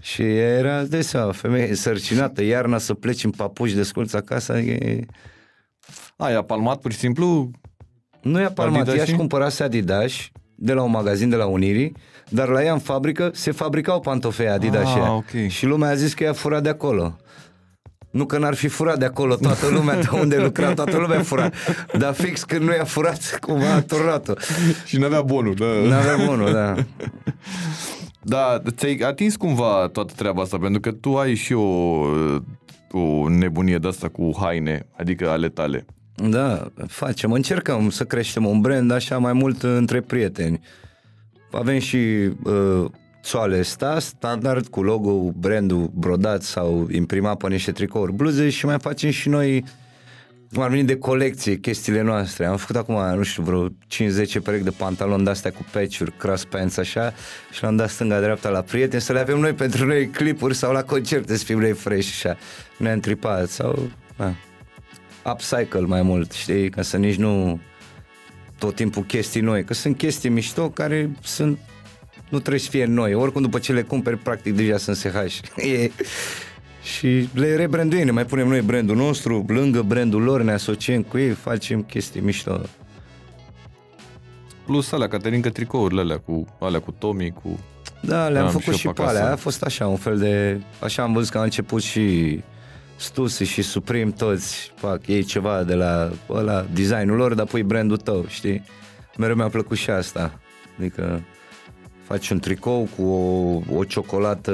Și 0.00 0.22
ea 0.22 0.58
era, 0.58 0.82
de 0.82 1.00
seama, 1.00 1.32
femeie 1.32 1.68
însărcinată, 1.68 2.42
iarna 2.42 2.78
să 2.78 2.94
pleci 2.94 3.24
în 3.24 3.30
papuci 3.30 3.72
de 3.72 3.82
sculți 3.82 4.16
acasă, 4.16 4.58
e... 4.58 5.00
A, 6.16 6.30
i-a 6.30 6.42
palmat 6.42 6.80
pur 6.80 6.92
și 6.92 6.98
simplu? 6.98 7.50
Nu 8.22 8.40
i-a 8.40 8.50
palmat, 8.50 8.80
Adidas 8.80 8.96
ea 8.96 9.04
și 9.04 9.10
și? 9.10 9.16
cumpărase 9.16 9.62
Adidas 9.62 10.12
de 10.54 10.72
la 10.72 10.82
un 10.82 10.90
magazin 10.90 11.28
de 11.28 11.36
la 11.36 11.46
Unirii, 11.46 11.92
dar 12.28 12.48
la 12.48 12.62
ea 12.64 12.72
în 12.72 12.78
fabrică 12.78 13.30
se 13.34 13.50
fabricau 13.50 14.00
pantofei 14.00 14.48
Adidas 14.48 14.82
Ah, 14.84 14.88
și 14.92 14.98
ea. 14.98 15.12
ok. 15.12 15.48
Și 15.48 15.66
lumea 15.66 15.88
a 15.90 15.94
zis 15.94 16.14
că 16.14 16.24
i-a 16.24 16.32
furat 16.32 16.62
de 16.62 16.68
acolo. 16.68 17.16
Nu 18.10 18.26
că 18.26 18.38
n-ar 18.38 18.54
fi 18.54 18.68
furat 18.68 18.98
de 18.98 19.04
acolo 19.04 19.34
toată 19.34 19.66
lumea, 19.68 20.00
de 20.00 20.08
unde 20.20 20.36
lucra, 20.36 20.74
toată 20.74 20.96
lumea 20.96 21.22
fura. 21.22 21.50
Dar 21.98 22.14
fix 22.14 22.44
când 22.44 22.62
nu 22.62 22.72
i-a 22.74 22.84
furat, 22.84 23.38
cumva 23.40 23.72
a 23.72 23.80
turnat-o. 23.82 24.32
Și 24.84 24.98
n-avea 24.98 25.22
bonul, 25.22 25.54
da. 25.54 25.66
N-avea 25.88 26.26
bunul, 26.26 26.52
da. 26.52 26.74
Da, 28.22 28.62
ți-ai 28.70 28.96
atins 28.96 29.36
cumva 29.36 29.88
toată 29.92 30.12
treaba 30.16 30.42
asta, 30.42 30.58
pentru 30.58 30.80
că 30.80 30.90
tu 30.92 31.16
ai 31.16 31.34
și 31.34 31.52
o, 31.52 31.62
o 32.90 33.28
nebunie 33.28 33.78
de 33.78 33.88
asta 33.88 34.08
cu 34.08 34.30
haine, 34.40 34.86
adică 34.96 35.30
ale 35.30 35.48
tale. 35.48 35.84
Da, 36.14 36.66
facem, 36.86 37.32
încercăm 37.32 37.90
să 37.90 38.04
creștem 38.04 38.46
un 38.46 38.60
brand 38.60 38.90
așa 38.90 39.18
mai 39.18 39.32
mult 39.32 39.62
între 39.62 40.00
prieteni. 40.00 40.60
Avem 41.50 41.78
și 41.78 41.96
uh, 42.42 42.84
țoale 43.22 43.62
sta, 43.62 43.98
standard, 43.98 44.66
cu 44.66 44.82
logo, 44.82 45.30
brandul 45.30 45.90
brodat 45.94 46.42
sau 46.42 46.88
imprimat 46.90 47.36
pe 47.36 47.48
niște 47.48 47.72
tricouri, 47.72 48.12
bluze 48.12 48.48
și 48.48 48.66
mai 48.66 48.78
facem 48.78 49.10
și 49.10 49.28
noi 49.28 49.64
cum 50.52 50.62
ar 50.62 50.70
veni 50.70 50.84
de 50.84 50.98
colecție, 50.98 51.56
chestiile 51.56 52.00
noastre. 52.00 52.46
Am 52.46 52.56
făcut 52.56 52.76
acum, 52.76 53.16
nu 53.16 53.22
știu, 53.22 53.42
vreo 53.42 53.68
5-10 53.68 53.72
perechi 54.42 54.64
de 54.64 54.70
pantaloni 54.70 55.24
de-astea 55.24 55.50
cu 55.50 55.64
patch-uri, 55.72 56.12
cross 56.16 56.44
pants 56.44 56.76
așa 56.76 57.12
și 57.52 57.62
le-am 57.62 57.76
dat 57.76 57.88
stânga-dreapta 57.88 58.48
la 58.48 58.60
prieteni 58.60 59.02
să 59.02 59.12
le 59.12 59.18
avem 59.18 59.38
noi 59.38 59.52
pentru 59.52 59.86
noi 59.86 60.08
clipuri 60.08 60.54
sau 60.54 60.72
la 60.72 60.82
concerte 60.82 61.36
să 61.36 61.44
fim 61.44 61.58
noi 61.58 61.72
fresh 61.72 62.08
așa. 62.12 62.36
Ne-am 62.78 63.00
tripat 63.00 63.48
sau... 63.48 63.90
Da 64.16 64.32
upcycle 65.30 65.80
mai 65.80 66.02
mult, 66.02 66.32
știi, 66.32 66.70
ca 66.70 66.82
să 66.82 66.96
nici 66.96 67.16
nu 67.16 67.60
tot 68.58 68.74
timpul 68.74 69.02
chestii 69.02 69.40
noi, 69.40 69.64
că 69.64 69.74
sunt 69.74 69.96
chestii 69.96 70.30
mișto 70.30 70.70
care 70.70 71.10
sunt 71.22 71.58
nu 72.28 72.38
trebuie 72.38 72.60
să 72.60 72.70
fie 72.70 72.84
noi, 72.84 73.14
oricum 73.14 73.42
după 73.42 73.58
ce 73.58 73.72
le 73.72 73.82
cumperi 73.82 74.16
practic 74.16 74.56
deja 74.56 74.76
sunt 74.76 74.96
SH. 74.96 75.40
E, 75.56 75.90
și 76.82 77.28
le 77.34 77.56
rebranduim, 77.56 78.04
ne 78.04 78.10
mai 78.10 78.24
punem 78.24 78.48
noi 78.48 78.60
brandul 78.60 78.96
nostru, 78.96 79.44
lângă 79.48 79.82
brandul 79.82 80.22
lor, 80.22 80.42
ne 80.42 80.52
asociem 80.52 81.02
cu 81.02 81.18
ei, 81.18 81.30
facem 81.30 81.82
chestii 81.82 82.20
mișto. 82.20 82.60
Plus 84.66 84.92
alea, 84.92 85.08
Caterinca, 85.08 85.48
tricourile 85.48 86.00
alea 86.00 86.18
cu, 86.18 86.56
alea 86.60 86.80
cu 86.80 86.94
Tommy, 86.98 87.30
cu... 87.30 87.58
Da, 88.00 88.28
le-am 88.28 88.44
Am 88.44 88.50
făcut 88.50 88.72
și 88.72 88.78
și 88.78 88.86
eu 88.86 88.92
pe 88.92 89.02
pe 89.02 89.08
alea, 89.08 89.20
acasă. 89.20 89.34
a 89.34 89.36
fost 89.36 89.62
așa, 89.62 89.86
un 89.86 89.96
fel 89.96 90.18
de, 90.18 90.60
așa 90.80 91.02
am 91.02 91.12
văzut 91.12 91.30
că 91.30 91.38
a 91.38 91.42
început 91.42 91.82
și 91.82 92.40
Stussy 92.96 93.44
și 93.44 93.62
Supreme 93.62 94.10
toți 94.10 94.72
fac 94.74 95.06
ei 95.06 95.22
ceva 95.22 95.62
de 95.62 95.74
la 95.74 96.10
ăla, 96.28 96.66
designul 96.72 97.16
lor, 97.16 97.34
dar 97.34 97.46
pui 97.46 97.62
brandul 97.62 97.96
tău, 97.96 98.24
știi? 98.28 98.62
Mereu 99.18 99.34
mi-a 99.34 99.48
plăcut 99.48 99.76
și 99.76 99.90
asta. 99.90 100.40
Adică 100.78 101.22
faci 102.02 102.28
un 102.28 102.38
tricou 102.38 102.88
cu 102.96 103.02
o, 103.02 103.60
o 103.78 103.84
ciocolată 103.84 104.52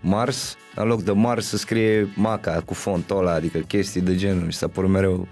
Mars, 0.00 0.56
în 0.74 0.86
loc 0.86 1.02
de 1.02 1.12
Mars 1.12 1.46
să 1.46 1.56
scrie 1.56 2.08
Maca 2.14 2.62
cu 2.64 2.74
fontul 2.74 3.18
ăla, 3.18 3.32
adică 3.32 3.58
chestii 3.58 4.00
de 4.00 4.16
genul. 4.16 4.44
Mi 4.44 4.52
s-a 4.52 4.68
părut 4.68 4.90
mereu 4.90 5.28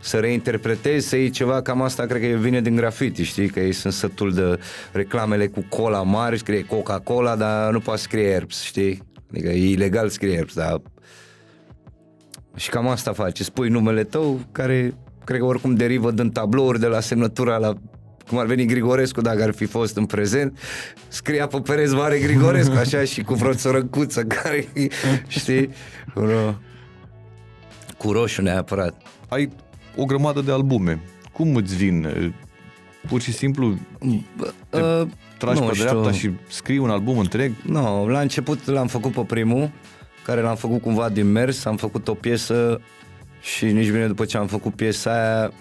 să 0.00 0.18
reinterpretezi, 0.18 1.08
să 1.08 1.16
iei 1.16 1.30
ceva, 1.30 1.62
cam 1.62 1.82
asta 1.82 2.06
cred 2.06 2.20
că 2.20 2.36
vine 2.36 2.60
din 2.60 2.76
graffiti, 2.76 3.22
știi? 3.22 3.48
Că 3.48 3.60
ei 3.60 3.72
sunt 3.72 3.92
sătul 3.92 4.32
de 4.32 4.58
reclamele 4.92 5.46
cu 5.46 5.64
cola 5.68 6.02
mari, 6.02 6.38
scrie 6.38 6.64
Coca-Cola, 6.64 7.36
dar 7.36 7.72
nu 7.72 7.80
poate 7.80 8.00
scrie 8.00 8.30
Herbs, 8.30 8.62
știi? 8.62 9.02
Adică 9.30 9.48
e 9.48 9.70
ilegal 9.70 10.08
scrie 10.08 10.34
Herbs, 10.34 10.54
dar... 10.54 10.80
Și 12.56 12.70
cam 12.70 12.88
asta 12.88 13.12
face, 13.12 13.44
spui 13.44 13.68
numele 13.68 14.04
tău, 14.04 14.40
care 14.52 14.94
cred 15.24 15.38
că 15.38 15.44
oricum 15.44 15.74
derivă 15.74 16.10
din 16.10 16.30
tablouri 16.30 16.80
de 16.80 16.86
la 16.86 17.00
semnătura 17.00 17.56
la 17.56 17.74
cum 18.28 18.38
ar 18.38 18.46
veni 18.46 18.64
Grigorescu 18.66 19.20
dacă 19.20 19.42
ar 19.42 19.52
fi 19.52 19.64
fost 19.64 19.96
în 19.96 20.06
prezent, 20.06 20.58
scria 21.08 21.46
pe 21.46 21.60
pereți 21.60 21.94
mare 21.94 22.18
Grigorescu, 22.18 22.74
așa, 22.84 23.04
și 23.04 23.22
cu 23.22 23.34
vreo 23.34 23.54
țărăcuță 23.54 24.22
care, 24.24 24.68
știi, 25.26 25.70
vreo... 26.14 26.58
cu 27.96 28.12
roșu 28.12 28.42
neapărat. 28.42 29.02
Ai 29.28 29.48
o 29.96 30.04
grămadă 30.04 30.40
de 30.40 30.52
albume. 30.52 31.02
Cum 31.32 31.54
îți 31.54 31.76
vin? 31.76 32.06
Pur 33.08 33.20
și 33.20 33.32
simplu 33.32 33.78
Te 34.68 34.80
Uh, 34.80 35.06
tragi 35.38 35.60
nu 35.60 35.66
pe 35.66 35.74
știu. 35.74 35.86
dreapta 35.86 36.12
și 36.12 36.30
scrii 36.48 36.78
un 36.78 36.90
album 36.90 37.18
întreg? 37.18 37.52
Nu, 37.62 38.06
la 38.06 38.20
început 38.20 38.66
l-am 38.66 38.86
făcut 38.86 39.12
pe 39.12 39.20
primul, 39.20 39.70
care 40.24 40.40
l-am 40.40 40.56
făcut 40.56 40.82
cumva 40.82 41.08
din 41.08 41.32
mers, 41.32 41.64
am 41.64 41.76
făcut 41.76 42.08
o 42.08 42.14
piesă 42.14 42.80
și 43.40 43.64
nici 43.64 43.90
bine 43.90 44.06
după 44.06 44.24
ce 44.24 44.36
am 44.36 44.46
făcut 44.46 44.74
piesa 44.74 45.10
aia, 45.10 45.52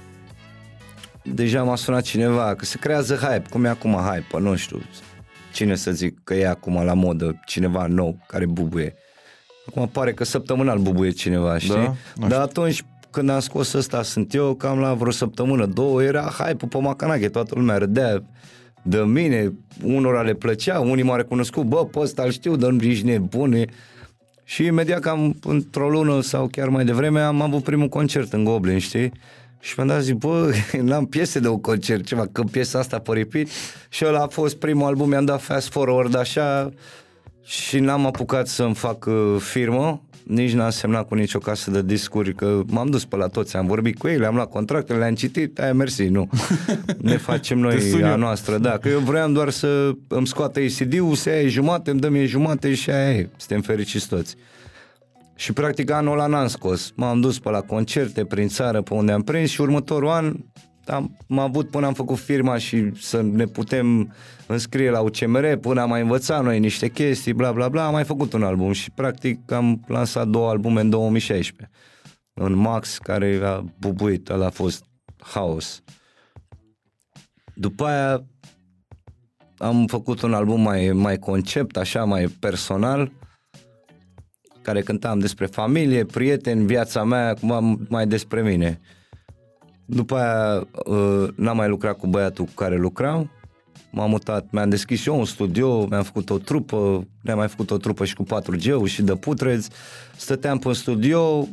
deja 1.23 1.63
m-a 1.63 1.75
sunat 1.75 2.03
cineva, 2.03 2.55
că 2.55 2.65
se 2.65 2.77
creează 2.77 3.15
hype, 3.15 3.45
cum 3.49 3.65
e 3.65 3.69
acum 3.69 3.93
hype, 3.93 4.39
nu 4.39 4.55
știu 4.55 4.81
cine 5.53 5.75
să 5.75 5.91
zic 5.91 6.23
că 6.23 6.33
e 6.33 6.47
acum 6.47 6.83
la 6.83 6.93
modă, 6.93 7.39
cineva 7.45 7.87
nou 7.87 8.17
care 8.27 8.45
bubuie. 8.45 8.95
Acum 9.67 9.87
pare 9.87 10.13
că 10.13 10.23
săptămânal 10.23 10.77
bubuie 10.77 11.11
cineva, 11.11 11.57
știi? 11.57 11.73
Da? 11.73 11.95
Nu 12.15 12.27
Dar 12.27 12.41
atunci 12.41 12.83
când 13.09 13.29
am 13.29 13.39
scos 13.39 13.73
ăsta 13.73 14.03
sunt 14.03 14.33
eu, 14.33 14.53
cam 14.53 14.79
la 14.79 14.93
vreo 14.93 15.11
săptămână, 15.11 15.65
două, 15.65 16.03
era 16.03 16.21
hype 16.21 16.65
pe 16.65 16.77
Macanache, 16.77 17.29
toată 17.29 17.55
lumea 17.55 17.77
râdea, 17.77 18.23
de 18.81 18.97
mine, 18.97 19.53
unora 19.83 20.21
le 20.21 20.33
plăcea, 20.33 20.79
unii 20.79 21.03
m-au 21.03 21.15
recunoscut, 21.15 21.63
bă, 21.63 21.85
pe 21.85 21.99
ăsta 21.99 22.23
îl 22.23 22.31
știu, 22.31 22.55
dar 22.55 22.71
nu 22.71 22.83
ești 22.83 23.05
nebune. 23.05 23.65
Și 24.49 24.65
imediat 24.65 24.99
cam 24.99 25.35
într-o 25.43 25.89
lună 25.89 26.21
sau 26.21 26.47
chiar 26.47 26.69
mai 26.69 26.85
devreme 26.85 27.21
am 27.21 27.41
avut 27.41 27.63
primul 27.63 27.87
concert 27.87 28.33
în 28.33 28.43
Goblin, 28.43 28.77
știi? 28.77 29.11
Și 29.59 29.73
mi-am 29.77 29.89
dat 29.89 30.01
zic, 30.01 30.15
bă, 30.15 30.53
n-am 30.81 31.05
piese 31.05 31.39
de 31.39 31.47
un 31.47 31.61
concert, 31.61 32.05
ceva, 32.05 32.27
că 32.31 32.43
piesa 32.43 32.79
asta 32.79 32.99
pe 32.99 33.11
repeat. 33.13 33.47
Și 33.89 34.05
ăla 34.05 34.19
a 34.19 34.27
fost 34.27 34.55
primul 34.55 34.87
album, 34.87 35.09
mi-am 35.09 35.25
dat 35.25 35.41
fast 35.41 35.69
forward 35.69 36.15
așa 36.15 36.73
și 37.49 37.79
n-am 37.79 38.05
apucat 38.05 38.47
să-mi 38.47 38.73
fac 38.73 39.05
uh, 39.05 39.35
firmă, 39.39 40.01
nici 40.23 40.53
n-am 40.53 40.69
semnat 40.69 41.07
cu 41.07 41.15
nicio 41.15 41.39
casă 41.39 41.71
de 41.71 41.81
discuri, 41.81 42.33
că 42.33 42.61
m-am 42.65 42.89
dus 42.89 43.05
pe 43.05 43.15
la 43.15 43.27
toți, 43.27 43.55
am 43.55 43.65
vorbit 43.65 43.97
cu 43.97 44.07
ei, 44.07 44.17
le-am 44.17 44.35
luat 44.35 44.49
contractele, 44.49 44.99
le-am 44.99 45.15
citit, 45.15 45.59
aia 45.59 45.73
mersi, 45.73 46.07
nu. 46.07 46.29
Ne 47.01 47.17
facem 47.17 47.59
noi 47.59 48.03
a 48.03 48.15
noastră, 48.15 48.57
da, 48.57 48.77
că 48.77 48.89
eu 48.89 48.99
vreau 48.99 49.29
doar 49.29 49.49
să 49.49 49.91
îmi 50.07 50.27
scoată 50.27 50.59
ACD-ul, 50.59 51.15
să 51.15 51.29
ia 51.29 51.47
jumate, 51.47 51.91
îmi 51.91 51.99
dă 51.99 52.09
mie 52.09 52.25
jumate 52.25 52.73
și 52.73 52.89
aia 52.89 53.11
e, 53.11 53.29
suntem 53.37 53.61
fericiți 53.61 54.07
toți. 54.07 54.35
Și 55.35 55.53
practic 55.53 55.91
anul 55.91 56.13
ăla 56.13 56.25
n-am 56.25 56.47
scos. 56.47 56.91
M-am 56.95 57.21
dus 57.21 57.39
pe 57.39 57.49
la 57.49 57.61
concerte 57.61 58.25
prin 58.25 58.47
țară 58.47 58.81
pe 58.81 58.93
unde 58.93 59.11
am 59.11 59.21
prins 59.21 59.49
și 59.49 59.61
următorul 59.61 60.09
an 60.09 60.35
am, 60.89 61.17
am 61.29 61.39
avut 61.39 61.69
până 61.69 61.85
am 61.85 61.93
făcut 61.93 62.17
firma 62.17 62.57
și 62.57 62.91
să 62.95 63.21
ne 63.21 63.45
putem 63.45 64.13
înscrie 64.47 64.89
la 64.89 64.99
UCMR, 64.99 65.55
până 65.55 65.81
am 65.81 65.89
mai 65.89 66.01
învățat 66.01 66.43
noi 66.43 66.59
niște 66.59 66.89
chestii, 66.89 67.33
bla 67.33 67.51
bla 67.51 67.69
bla, 67.69 67.85
am 67.85 67.93
mai 67.93 68.03
făcut 68.03 68.33
un 68.33 68.43
album 68.43 68.71
și 68.71 68.91
practic 68.91 69.51
am 69.51 69.83
lansat 69.87 70.27
două 70.27 70.49
albume 70.49 70.81
în 70.81 70.89
2016. 70.89 71.69
În 72.33 72.53
Max, 72.53 72.97
care 72.97 73.39
a 73.43 73.63
bubuit, 73.79 74.29
ăla 74.29 74.45
a 74.45 74.49
fost 74.49 74.85
haos. 75.17 75.83
După 77.53 77.85
aia 77.85 78.25
am 79.57 79.87
făcut 79.87 80.21
un 80.21 80.33
album 80.33 80.61
mai, 80.61 80.91
mai 80.91 81.17
concept, 81.17 81.77
așa, 81.77 82.03
mai 82.03 82.27
personal, 82.27 83.11
care 84.61 84.81
cântam 84.81 85.19
despre 85.19 85.45
familie, 85.45 86.05
prieteni, 86.05 86.65
viața 86.65 87.03
mea, 87.03 87.27
acum 87.27 87.85
mai 87.89 88.07
despre 88.07 88.41
mine. 88.41 88.79
După 89.91 90.15
aia 90.15 90.67
uh, 90.85 91.27
n-am 91.35 91.55
mai 91.55 91.67
lucrat 91.67 91.97
cu 91.97 92.07
băiatul 92.07 92.45
cu 92.45 92.51
care 92.55 92.77
lucram, 92.77 93.31
m-am 93.91 94.09
mutat, 94.09 94.45
mi-am 94.51 94.69
deschis 94.69 95.05
eu 95.05 95.17
un 95.17 95.25
studio, 95.25 95.85
mi-am 95.85 96.03
făcut 96.03 96.29
o 96.29 96.37
trupă, 96.37 97.07
ne-am 97.21 97.37
mai 97.37 97.47
făcut 97.47 97.71
o 97.71 97.77
trupă 97.77 98.05
și 98.05 98.15
cu 98.15 98.23
4G 98.23 98.85
și 98.85 99.01
de 99.01 99.15
putreți, 99.15 99.69
stăteam 100.15 100.57
pe 100.57 100.73
studio, 100.73 101.47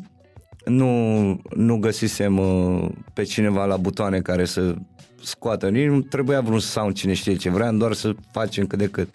nu, 0.64 1.40
nu 1.54 1.78
găsisem 1.78 2.38
uh, 2.38 2.88
pe 3.12 3.22
cineva 3.22 3.64
la 3.64 3.76
butoane 3.76 4.20
care 4.20 4.44
să 4.44 4.74
scoată, 5.22 5.68
nici 5.68 5.88
nu 5.88 6.00
trebuia 6.00 6.40
vreun 6.40 6.58
sound 6.58 6.94
cine 6.94 7.12
știe 7.12 7.36
ce, 7.36 7.50
vreau 7.50 7.74
doar 7.74 7.92
să 7.92 8.14
facem 8.32 8.66
cât 8.66 8.78
de 8.78 8.88
cât. 8.88 9.08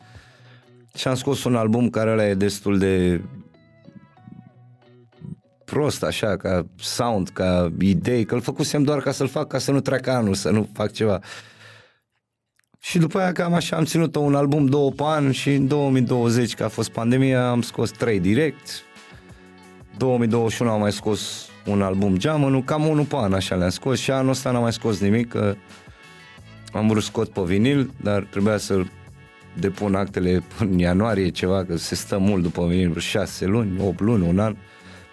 Și 0.96 1.08
am 1.08 1.16
scos 1.16 1.44
un 1.44 1.56
album 1.56 1.90
care 1.90 2.12
ăla 2.12 2.28
e 2.28 2.34
destul 2.34 2.78
de 2.78 3.22
prost 5.72 6.04
așa, 6.04 6.38
ca 6.38 6.66
sound, 6.76 7.30
ca 7.30 7.72
idei, 7.80 8.26
că 8.26 8.36
îl 8.36 8.42
făcusem 8.42 8.84
doar 8.84 9.00
ca 9.00 9.12
să-l 9.12 9.28
fac, 9.28 9.48
ca 9.48 9.58
să 9.58 9.72
nu 9.72 9.80
treacă 9.80 10.12
anul, 10.12 10.34
să 10.34 10.50
nu 10.50 10.70
fac 10.74 10.92
ceva. 10.92 11.20
Și 12.80 12.98
după 12.98 13.20
aia 13.20 13.32
cam 13.32 13.54
așa 13.54 13.76
am 13.76 13.84
ținut 13.84 14.16
un 14.16 14.36
album 14.36 14.66
două 14.66 14.92
pe 14.92 15.04
an 15.06 15.32
și 15.32 15.54
în 15.54 15.68
2020, 15.68 16.54
că 16.54 16.64
a 16.64 16.68
fost 16.68 16.90
pandemia, 16.90 17.50
am 17.50 17.62
scos 17.62 17.92
trei 17.92 18.20
direct. 18.20 18.70
2021 19.98 20.72
am 20.72 20.80
mai 20.80 20.92
scos 20.92 21.50
un 21.66 21.82
album 21.82 22.18
geamănul, 22.18 22.64
cam 22.64 22.88
unul 22.88 23.06
pe 23.06 23.16
an 23.16 23.34
așa 23.34 23.56
le-am 23.56 23.70
scos 23.70 24.00
și 24.00 24.12
anul 24.12 24.30
ăsta 24.30 24.52
n-am 24.52 24.62
mai 24.62 24.74
scos 24.74 25.00
nimic, 25.00 25.30
că 25.30 25.56
am 26.74 26.88
vrut 26.88 27.04
scot 27.04 27.30
pe 27.30 27.42
vinil, 27.42 27.92
dar 28.02 28.24
trebuia 28.24 28.58
să 28.58 28.84
depun 29.60 29.96
actele 29.96 30.44
în 30.60 30.78
ianuarie 30.78 31.30
ceva, 31.30 31.64
că 31.64 31.78
se 31.78 31.96
stă 31.96 32.18
mult 32.18 32.44
după 32.44 32.66
vinil, 32.66 33.00
șase 33.00 33.46
luni, 33.46 33.82
8 33.82 34.00
luni, 34.00 34.28
un 34.28 34.40
an 34.40 34.56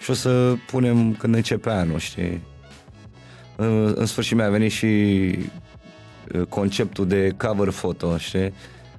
și 0.01 0.11
o 0.11 0.15
să 0.15 0.55
punem 0.67 1.15
când 1.15 1.35
începe 1.35 1.71
anul, 1.71 1.99
știi? 1.99 2.41
În, 3.57 3.93
în 3.97 4.07
sfârșit 4.07 4.37
mi-a 4.37 4.51
venit 4.51 4.71
și 4.71 4.87
uh, 6.35 6.43
conceptul 6.49 7.07
de 7.07 7.35
cover 7.37 7.71
photo, 7.71 8.17
știi? 8.17 8.53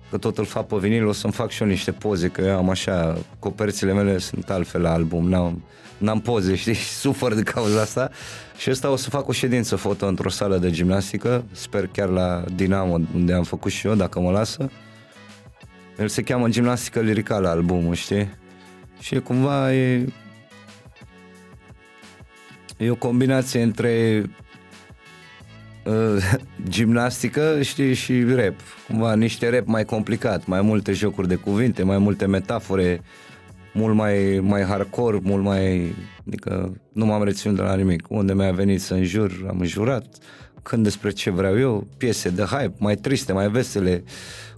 Că 0.10 0.18
tot 0.18 0.38
îl 0.38 0.45
fac 0.45 0.68
pe 0.68 0.76
vinil, 0.78 1.06
o 1.06 1.12
să-mi 1.12 1.34
fac 1.34 1.50
și 1.50 1.62
eu 1.62 1.68
niște 1.68 1.91
poze, 1.91 2.28
că 2.28 2.41
eu 2.41 2.58
am 2.58 2.70
așa, 2.70 3.18
coperțile 3.39 3.93
mele 3.93 4.18
sunt 4.18 4.50
altfel 4.50 4.82
la 4.82 4.93
album, 4.93 5.30
n-am, 5.30 5.64
n-am 5.97 6.20
poze, 6.20 6.56
știi, 6.56 6.74
și 6.74 6.89
sufăr 7.06 7.34
de 7.34 7.43
cauza 7.43 7.82
asta. 7.82 8.10
Și 8.58 8.70
ăsta 8.70 8.89
o 8.89 8.95
să 8.95 9.10
fac 9.10 9.28
o 9.28 9.32
ședință 9.32 9.76
foto 9.76 10.08
într-o 10.08 10.30
sală 10.30 10.58
de 10.58 10.72
gimnastică, 10.72 11.43
sper 11.52 11.88
chiar 11.88 12.10
la 12.10 12.43
Dinamo, 12.56 13.00
unde 13.16 13.34
am 13.34 13.43
făcut 13.43 13.72
și 13.72 13.88
eu, 13.88 13.95
dacă 13.95 14.20
mă 14.20 14.32
lasă. 14.32 14.70
El 16.00 16.08
se 16.08 16.22
cheamă 16.22 16.47
Gimnastică 16.47 17.00
Liricală 17.00 17.47
albumul, 17.47 17.93
știi? 17.93 18.30
Și 19.00 19.20
cumva 19.20 19.74
e 19.74 20.06
E 22.80 22.89
o 22.89 22.95
combinație 22.95 23.61
între 23.61 24.23
uh, 25.86 26.32
gimnastică 26.69 27.61
știi, 27.61 27.93
și 27.93 28.23
rap. 28.23 28.55
Cumva 28.88 29.15
niște 29.15 29.49
rap 29.49 29.65
mai 29.65 29.86
complicat, 29.86 30.45
mai 30.45 30.61
multe 30.61 30.91
jocuri 30.93 31.27
de 31.27 31.36
cuvinte, 31.36 31.84
mai 31.84 31.97
multe 31.97 32.25
metafore, 32.25 33.01
mult 33.73 33.95
mai, 33.95 34.39
mai 34.41 34.63
hardcore, 34.63 35.19
mult 35.21 35.43
mai... 35.43 35.95
Adică 36.27 36.82
nu 36.93 37.05
m-am 37.05 37.23
reținut 37.23 37.55
de 37.55 37.61
la 37.61 37.75
nimic. 37.75 38.05
Unde 38.09 38.34
mi-a 38.34 38.51
venit 38.51 38.82
să 38.82 38.93
înjur, 38.93 39.45
am 39.49 39.59
înjurat. 39.59 40.05
Când 40.63 40.84
despre 40.84 41.09
ce 41.09 41.30
vreau 41.30 41.59
eu, 41.59 41.88
piese 41.97 42.30
de 42.30 42.43
hype, 42.43 42.73
mai 42.77 42.95
triste, 42.95 43.34
mai 43.34 43.49
vesele, 43.49 44.03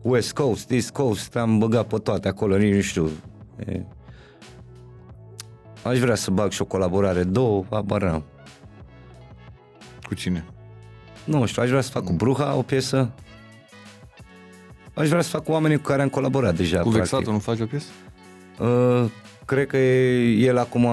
West 0.01 0.34
Coast, 0.34 0.72
East 0.72 0.91
Coast, 0.91 1.36
am 1.36 1.57
băgat 1.57 1.88
pe 1.88 1.97
toate 1.97 2.28
acolo, 2.28 2.57
nici 2.57 2.74
nu 2.74 2.82
știu. 2.82 3.09
E, 3.65 3.82
Aș 5.84 5.99
vrea 5.99 6.15
să 6.15 6.32
bag 6.32 6.51
și 6.51 6.61
o 6.61 6.65
colaborare, 6.65 7.23
două, 7.23 7.65
abar 7.69 8.03
n-am. 8.03 8.23
Cu 10.03 10.13
cine? 10.13 10.45
Nu 11.23 11.45
știu, 11.45 11.61
aș 11.61 11.69
vrea 11.69 11.82
să 11.82 11.89
fac 11.89 12.03
cu 12.03 12.13
Bruha 12.13 12.55
o 12.55 12.61
piesă. 12.61 13.11
Aș 14.93 15.07
vrea 15.07 15.21
să 15.21 15.29
fac 15.29 15.43
cu 15.43 15.51
oamenii 15.51 15.77
cu 15.77 15.84
care 15.84 16.01
am 16.01 16.09
colaborat 16.09 16.55
deja. 16.55 16.79
Cu 16.79 16.89
Vexatul 16.89 17.34
nu 17.34 17.39
faci 17.39 17.59
o 17.59 17.65
piesă? 17.65 17.88
Uh, 18.59 19.09
cred 19.45 19.67
că 19.67 19.77
el 19.77 20.57
acum, 20.57 20.88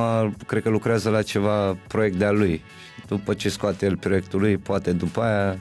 cred 0.47 0.63
că 0.63 0.69
lucrează 0.69 1.11
la 1.11 1.23
ceva 1.23 1.77
proiect 1.89 2.17
de-a 2.17 2.31
lui. 2.31 2.63
După 3.07 3.35
ce 3.35 3.49
scoate 3.49 3.87
el 3.87 3.97
proiectul 3.97 4.41
lui, 4.41 4.57
poate 4.57 4.93
după 4.93 5.23
aia 5.23 5.59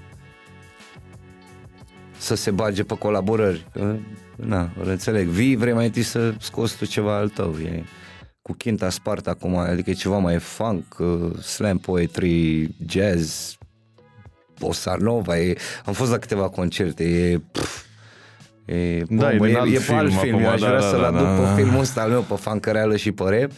să 2.17 2.35
se 2.35 2.51
bage 2.51 2.83
pe 2.83 2.97
colaborări. 2.97 3.65
Că, 3.73 3.95
na, 4.35 4.69
îl 4.81 4.87
înțeleg. 4.87 5.27
Vii, 5.27 5.55
vrei 5.55 5.73
mai 5.73 5.85
întâi 5.85 6.01
să 6.01 6.33
scoți 6.39 6.77
tu 6.77 6.85
ceva 6.85 7.15
al 7.15 7.29
tău. 7.29 7.55
E 7.65 7.83
cu 8.47 8.55
Quinta 8.57 8.89
Sparta 8.89 9.29
acum, 9.29 9.57
adică 9.57 9.89
e 9.89 9.93
ceva 9.93 10.17
mai 10.17 10.39
funk, 10.39 10.83
uh, 10.99 11.37
slam 11.41 11.77
poetry, 11.77 12.69
jazz, 12.87 13.53
bossa 14.59 14.95
nova, 14.99 15.37
e, 15.39 15.57
am 15.85 15.93
fost 15.93 16.11
la 16.11 16.17
câteva 16.17 16.49
concerte, 16.49 17.03
e... 17.03 17.37
Pf, 17.51 17.85
E, 18.67 19.03
da, 19.09 19.29
bombă, 19.29 19.47
e, 19.47 19.51
e, 19.51 19.73
e 19.73 19.77
film, 19.77 19.97
alt 19.97 20.13
film, 20.13 20.35
acum, 20.35 20.47
aș 20.47 20.59
da, 20.59 20.67
vrea 20.67 20.79
da, 20.79 20.87
să-l 20.89 20.99
da, 20.99 21.07
aduc 21.07 21.21
da, 21.21 21.35
pe 21.35 21.41
da. 21.41 21.53
filmul 21.53 21.79
ăsta 21.79 22.01
al 22.01 22.09
meu, 22.09 22.21
pe 22.21 22.35
fancăreală 22.35 22.95
și 22.95 23.11
pe 23.11 23.23
rap. 23.23 23.51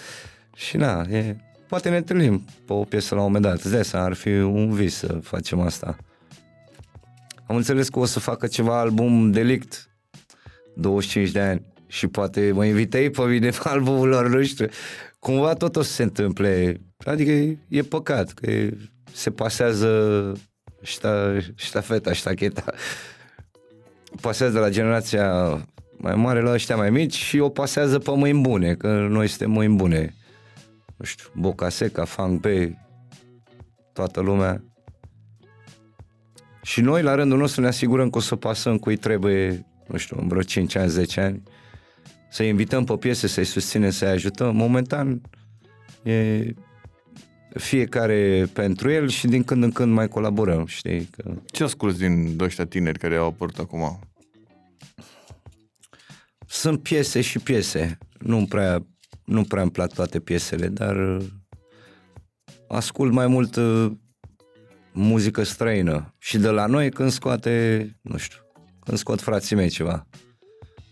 Și 0.55 0.77
na, 0.77 1.05
e, 1.09 1.35
poate 1.67 1.89
ne 1.89 1.97
întâlnim 1.97 2.45
pe 2.65 2.73
o 2.73 2.83
piesă 2.83 3.15
la 3.15 3.21
un 3.21 3.25
moment 3.25 3.45
dat. 3.45 3.55
Îți 3.55 3.71
dai 3.71 3.85
seama, 3.85 4.05
ar 4.05 4.13
fi 4.13 4.29
un 4.29 4.73
vis 4.73 4.95
să 4.95 5.19
facem 5.21 5.59
asta. 5.59 5.95
Am 7.47 7.55
înțeles 7.55 7.89
că 7.89 7.99
o 7.99 8.05
să 8.05 8.19
facă 8.19 8.47
ceva 8.47 8.79
album 8.79 9.31
delict, 9.31 9.89
25 10.75 11.29
de 11.29 11.39
ani, 11.39 11.61
și 11.89 12.07
poate 12.07 12.51
mă 12.51 12.65
invitei 12.65 13.09
pe 13.09 13.21
mine 13.21 13.49
pe 13.49 13.61
albumul 13.63 14.07
lor, 14.07 14.27
nu 14.27 14.43
știu. 14.43 14.65
Cumva 15.19 15.53
tot 15.53 15.75
o 15.75 15.81
să 15.81 15.91
se 15.91 16.03
întâmple. 16.03 16.81
Adică 16.97 17.31
e, 17.31 17.57
e 17.67 17.81
păcat 17.81 18.31
că 18.31 18.51
e, 18.51 18.77
se 19.13 19.31
pasează 19.31 20.33
șta, 20.81 21.37
ștafeta, 21.55 22.13
ștacheta. 22.13 22.73
Pasează 24.21 24.53
de 24.53 24.59
la 24.59 24.69
generația 24.69 25.57
mai 25.97 26.15
mare 26.15 26.41
la 26.41 26.51
ăștia 26.51 26.75
mai 26.75 26.89
mici 26.89 27.15
și 27.15 27.39
o 27.39 27.49
pasează 27.49 27.99
pe 27.99 28.11
mâini 28.15 28.41
bune, 28.41 28.73
că 28.73 29.07
noi 29.09 29.27
suntem 29.27 29.51
mâini 29.51 29.75
bune. 29.75 30.13
Nu 30.97 31.05
știu, 31.05 31.25
Boca 31.35 31.69
Seca, 31.69 32.05
Fang 32.05 32.39
Bay, 32.39 32.77
toată 33.93 34.21
lumea. 34.21 34.63
Și 36.61 36.81
noi, 36.81 37.01
la 37.01 37.15
rândul 37.15 37.37
nostru, 37.37 37.61
ne 37.61 37.67
asigurăm 37.67 38.09
că 38.09 38.17
o 38.17 38.21
să 38.21 38.35
pasăm 38.35 38.77
cu 38.77 38.89
ei 38.89 38.95
trebuie, 38.95 39.65
nu 39.87 39.97
știu, 39.97 40.17
în 40.19 40.27
vreo 40.27 40.41
5 40.41 40.75
ani, 40.75 40.89
10 40.89 41.21
ani, 41.21 41.43
să 42.29 42.43
invităm 42.43 42.83
pe 42.83 42.95
piese, 42.95 43.27
să-i 43.27 43.43
susținem, 43.43 43.89
să-i 43.89 44.07
ajutăm. 44.07 44.55
Momentan 44.55 45.21
e 46.03 46.53
fiecare 47.53 48.45
pentru 48.53 48.91
el 48.91 49.07
și 49.07 49.27
din 49.27 49.43
când 49.43 49.63
în 49.63 49.71
când 49.71 49.93
mai 49.93 50.07
colaborăm, 50.07 50.65
știi? 50.65 51.03
Că... 51.03 51.33
Ce 51.45 51.63
asculti 51.63 51.99
din 51.99 52.35
ăștia 52.39 52.65
tineri 52.65 52.99
care 52.99 53.15
au 53.15 53.27
apărut 53.27 53.57
acum? 53.57 53.99
Sunt 56.47 56.81
piese 56.81 57.21
și 57.21 57.39
piese. 57.39 57.97
Nu 58.19 58.45
prea, 58.45 58.85
nu 59.25 59.43
prea 59.43 59.61
îmi 59.61 59.71
plac 59.71 59.93
toate 59.93 60.19
piesele, 60.19 60.67
dar 60.67 60.95
uh, 60.95 61.25
ascult 62.67 63.11
mai 63.11 63.27
mult 63.27 63.55
uh, 63.55 63.91
muzică 64.93 65.43
străină. 65.43 66.15
Și 66.17 66.37
de 66.37 66.49
la 66.49 66.65
noi 66.65 66.89
când 66.89 67.11
scoate, 67.11 67.85
nu 68.01 68.17
știu, 68.17 68.39
când 68.79 68.97
scot 68.97 69.21
frații 69.21 69.55
mei 69.55 69.69
ceva. 69.69 70.07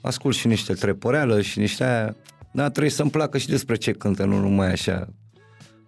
Ascult 0.07 0.35
și 0.35 0.47
niște 0.47 0.73
treporeală 0.73 1.41
și 1.41 1.59
niște 1.59 1.83
aia, 1.83 2.15
dar 2.51 2.69
trebuie 2.69 2.91
să-mi 2.91 3.09
placă 3.09 3.37
și 3.37 3.47
despre 3.47 3.75
ce 3.75 3.91
cântă, 3.91 4.25
nu 4.25 4.39
numai 4.39 4.71
așa 4.71 5.07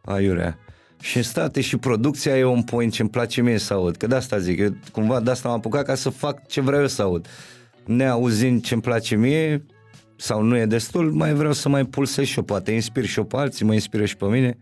aiurea. 0.06 0.58
Și 1.02 1.18
în 1.18 1.24
state 1.24 1.62
și 1.62 1.78
producția 1.78 2.38
e 2.38 2.44
un 2.44 2.64
point 2.64 2.92
ce 2.92 3.02
îmi 3.02 3.12
place 3.12 3.42
mie 3.42 3.58
să 3.58 3.74
aud, 3.74 3.96
că 3.96 4.08
de 4.08 4.16
asta 4.16 4.38
zic, 4.38 4.60
eu 4.60 4.76
cumva 4.92 5.20
de 5.20 5.32
asta 5.32 5.48
m-am 5.48 5.58
apucat 5.58 5.86
ca 5.86 5.96
să 5.96 6.10
fac 6.10 6.48
ce 6.48 6.62
vreau 6.62 6.82
eu 6.82 6.88
să 6.88 7.02
aud. 7.02 7.28
Neauzind 7.86 8.64
ce 8.64 8.74
îmi 8.74 8.84
place 8.84 9.16
mie, 9.16 9.66
sau 10.16 10.42
nu 10.42 10.58
e 10.58 10.66
destul, 10.66 11.12
mai 11.12 11.34
vreau 11.34 11.54
să 11.54 11.70
mai 11.70 11.86
pulsez 11.86 12.26
și 12.26 12.38
eu, 12.38 12.44
poate 12.44 12.72
inspir 12.72 13.06
și 13.06 13.20
eu 13.20 13.26
pe 13.26 13.38
alții, 13.38 13.66
mă 13.66 13.74
inspiră 13.74 14.06
și 14.06 14.18
pe 14.18 14.26
mine. 14.26 14.58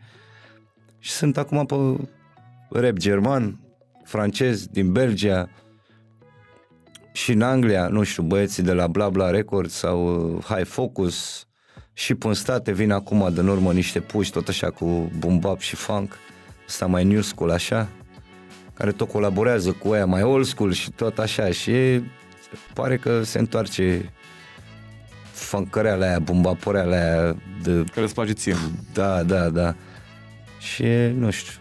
Și 1.00 1.12
sunt 1.12 1.38
acum 1.38 1.66
pe 1.66 1.76
rap 2.80 2.98
german, 2.98 3.60
francez, 4.04 4.66
din 4.68 4.92
Belgia 4.92 5.50
și 7.18 7.32
în 7.32 7.42
Anglia, 7.42 7.88
nu 7.88 8.04
știu, 8.04 8.24
băieții 8.24 8.64
de 8.64 8.74
la 8.74 8.88
Bla 8.88 9.10
Bla 9.10 9.30
Records 9.30 9.74
sau 9.74 10.34
uh, 10.36 10.44
High 10.44 10.66
Focus 10.66 11.48
și 11.94 12.16
pe 12.16 12.28
în 12.28 12.34
state 12.34 12.72
vin 12.72 12.92
acum 12.92 13.30
de 13.34 13.40
în 13.40 13.48
urmă 13.48 13.74
niște 13.74 14.00
puși 14.00 14.32
tot 14.32 14.48
așa 14.48 14.70
cu 14.70 15.12
boom 15.18 15.40
bap 15.40 15.60
și 15.60 15.76
funk, 15.76 16.18
ăsta 16.68 16.86
mai 16.86 17.04
new 17.04 17.22
school 17.22 17.52
așa, 17.52 17.88
care 18.74 18.92
tot 18.92 19.10
colaborează 19.10 19.72
cu 19.72 19.92
aia 19.92 20.06
mai 20.06 20.24
old 20.24 20.46
school 20.46 20.72
și 20.72 20.92
tot 20.92 21.20
așa 21.20 21.52
și 21.52 22.02
pare 22.74 22.98
că 22.98 23.24
se 23.24 23.40
întoarce 23.40 24.14
funkăreala 25.32 26.06
aia, 26.06 26.20
bumbaporeala 26.20 26.96
aia 26.96 27.36
de... 27.64 27.84
Care 27.94 28.06
îți 28.06 28.14
place 28.14 28.32
ție. 28.32 28.56
Da, 28.94 29.24
da, 29.24 29.50
da. 29.50 29.76
Și 30.60 30.86
nu 31.14 31.30
știu, 31.30 31.54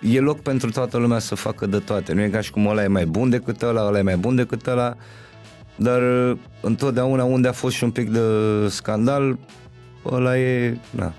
e 0.00 0.20
loc 0.20 0.40
pentru 0.40 0.70
toată 0.70 0.96
lumea 0.96 1.18
să 1.18 1.34
facă 1.34 1.66
de 1.66 1.78
toate. 1.78 2.12
Nu 2.12 2.22
e 2.22 2.28
ca 2.28 2.40
și 2.40 2.50
cum 2.50 2.66
ăla 2.66 2.82
e 2.82 2.86
mai 2.86 3.06
bun 3.06 3.30
decât 3.30 3.62
ăla, 3.62 3.86
ăla 3.86 3.98
e 3.98 4.02
mai 4.02 4.16
bun 4.16 4.36
decât 4.36 4.66
ăla, 4.66 4.96
dar 5.76 6.02
uh, 6.02 6.36
întotdeauna 6.60 7.24
unde 7.24 7.48
a 7.48 7.52
fost 7.52 7.74
și 7.74 7.84
un 7.84 7.90
pic 7.90 8.10
de 8.10 8.20
scandal, 8.68 9.38
ăla 10.04 10.38
e, 10.38 10.78
na, 10.90 11.12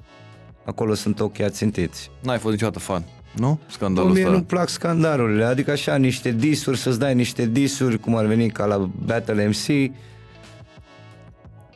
acolo 0.66 0.94
sunt 0.94 1.20
ochii 1.20 1.44
ațintiți. 1.44 2.12
N-ai 2.22 2.38
fost 2.38 2.54
niciodată 2.54 2.80
fan, 2.80 3.04
nu? 3.36 3.60
Scandalul 3.68 4.12
Mie 4.12 4.24
ăsta. 4.24 4.36
nu 4.36 4.44
plac 4.44 4.70
scandalurile, 4.70 5.44
adică 5.44 5.72
așa 5.72 5.96
niște 5.96 6.32
disuri, 6.32 6.78
să-ți 6.78 7.00
dai 7.00 7.16
niște 7.16 7.46
disuri, 7.46 8.00
cum 8.00 8.16
ar 8.16 8.26
veni 8.26 8.50
ca 8.50 8.66
la 8.66 8.90
Battle 9.06 9.48
MC, 9.48 9.92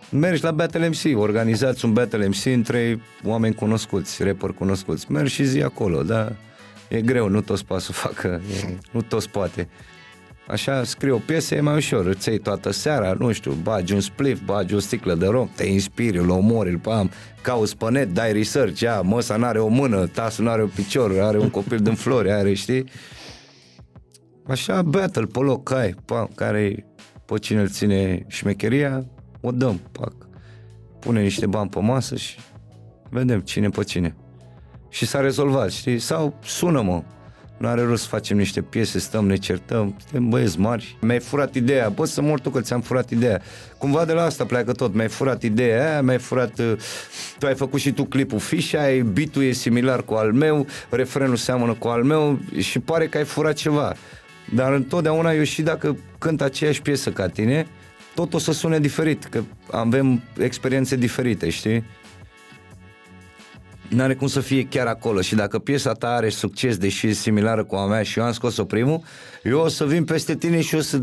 mergi 0.09 0.43
la 0.43 0.51
Battle 0.51 0.87
MC, 0.87 1.19
organizați 1.19 1.85
un 1.85 1.93
Battle 1.93 2.27
MC 2.27 2.45
între 2.45 2.99
oameni 3.23 3.55
cunoscuți, 3.55 4.23
rapper 4.23 4.49
cunoscuți. 4.49 5.11
Mergi 5.11 5.33
și 5.33 5.43
zi 5.43 5.61
acolo, 5.61 6.03
da? 6.03 6.31
E 6.93 7.01
greu, 7.01 7.27
nu 7.27 7.41
toți 7.41 7.65
poate 7.65 7.83
să 7.83 7.91
facă, 7.91 8.41
e, 8.63 8.77
nu 8.91 9.01
toți 9.01 9.29
poate. 9.29 9.69
Așa, 10.47 10.83
scrii 10.83 11.11
o 11.11 11.17
piesă, 11.17 11.55
e 11.55 11.61
mai 11.61 11.75
ușor, 11.75 12.05
îți 12.05 12.29
iei 12.29 12.37
toată 12.37 12.71
seara, 12.71 13.13
nu 13.13 13.31
știu, 13.31 13.51
bagi 13.51 13.93
un 13.93 13.99
spliff, 13.99 14.41
bagi 14.45 14.73
o 14.73 14.79
sticlă 14.79 15.15
de 15.15 15.25
rom, 15.25 15.49
te 15.55 15.65
inspiri, 15.65 16.17
îl 16.17 16.29
omori, 16.29 16.69
îl 16.69 16.77
pam, 16.77 17.11
cauți 17.41 17.77
pe 17.77 17.89
net, 17.89 18.13
dai 18.13 18.33
research, 18.33 18.79
ia, 18.79 19.01
măsa 19.01 19.35
n-are 19.35 19.59
o 19.59 19.67
mână, 19.67 20.07
tasul 20.07 20.45
n-are 20.45 20.61
un 20.61 20.71
picior, 20.75 21.19
are 21.19 21.39
un 21.39 21.49
copil 21.49 21.77
din 21.77 21.93
flori, 21.93 22.31
are, 22.31 22.53
știi? 22.53 22.83
Așa, 24.47 24.81
battle 24.81 25.25
pe 25.25 25.39
loc, 25.39 25.71
ai, 25.71 25.95
pam, 26.05 26.29
care 26.35 26.85
pe 27.25 27.37
cine 27.39 27.61
îl 27.61 27.69
ține 27.69 28.25
șmecheria, 28.27 29.05
o 29.41 29.51
dăm, 29.51 29.81
pac. 29.91 30.13
Pune 30.99 31.21
niște 31.21 31.45
bani 31.45 31.69
pe 31.69 31.79
masă 31.79 32.15
și 32.15 32.39
vedem 33.09 33.39
cine 33.39 33.69
pe 33.69 33.83
cine 33.83 34.15
și 34.93 35.05
s-a 35.05 35.19
rezolvat, 35.19 35.71
știi? 35.71 35.99
Sau 35.99 36.33
sună-mă, 36.43 37.03
nu 37.57 37.67
are 37.67 37.81
rost 37.81 38.01
să 38.03 38.07
facem 38.09 38.37
niște 38.37 38.61
piese, 38.61 38.99
stăm, 38.99 39.27
ne 39.27 39.35
certăm, 39.35 39.95
suntem 40.01 40.29
băieți 40.29 40.59
mari. 40.59 40.97
Mi-ai 41.01 41.19
furat 41.19 41.55
ideea, 41.55 41.89
bă, 41.89 42.05
să 42.05 42.21
mor 42.21 42.39
tu 42.39 42.49
că 42.49 42.61
ți-am 42.61 42.81
furat 42.81 43.09
ideea. 43.09 43.41
Cumva 43.77 44.05
de 44.05 44.13
la 44.13 44.23
asta 44.23 44.45
pleacă 44.45 44.71
tot, 44.71 44.93
mi-ai 44.93 45.07
furat 45.07 45.43
ideea 45.43 45.89
aia, 45.89 46.01
mi-ai 46.01 46.17
furat, 46.17 46.59
uh, 46.59 46.73
tu 47.39 47.45
ai 47.45 47.55
făcut 47.55 47.79
și 47.79 47.91
tu 47.91 48.03
clipul 48.03 48.39
fișa, 48.39 48.79
beat 49.13 49.35
e 49.35 49.51
similar 49.51 50.03
cu 50.03 50.13
al 50.13 50.33
meu, 50.33 50.67
refrenul 50.89 51.35
seamănă 51.35 51.73
cu 51.73 51.87
al 51.87 52.03
meu 52.03 52.39
și 52.57 52.79
pare 52.79 53.07
că 53.07 53.17
ai 53.17 53.25
furat 53.25 53.53
ceva. 53.53 53.93
Dar 54.53 54.73
întotdeauna 54.73 55.31
eu 55.31 55.43
și 55.43 55.61
dacă 55.61 55.97
cânt 56.17 56.41
aceeași 56.41 56.81
piesă 56.81 57.11
ca 57.11 57.27
tine, 57.27 57.67
tot 58.15 58.33
o 58.33 58.37
să 58.37 58.51
sune 58.51 58.79
diferit, 58.79 59.23
că 59.23 59.41
avem 59.71 60.21
experiențe 60.37 60.95
diferite, 60.95 61.49
știi? 61.49 61.83
N-are 63.87 64.15
cum 64.15 64.27
să 64.27 64.39
fie 64.39 64.67
chiar 64.67 64.87
acolo. 64.87 65.21
Și 65.21 65.35
dacă 65.35 65.59
piesa 65.59 65.93
ta 65.93 66.07
are 66.07 66.29
succes, 66.29 66.77
deși 66.77 67.07
e 67.07 67.11
similară 67.11 67.63
cu 67.63 67.75
a 67.75 67.85
mea 67.85 68.03
și 68.03 68.19
eu 68.19 68.25
am 68.25 68.31
scos-o 68.31 68.63
primul, 68.63 69.01
eu 69.43 69.59
o 69.59 69.67
să 69.67 69.85
vin 69.85 70.05
peste 70.05 70.35
tine 70.35 70.61
și 70.61 70.75
o 70.75 70.81
să 70.81 71.01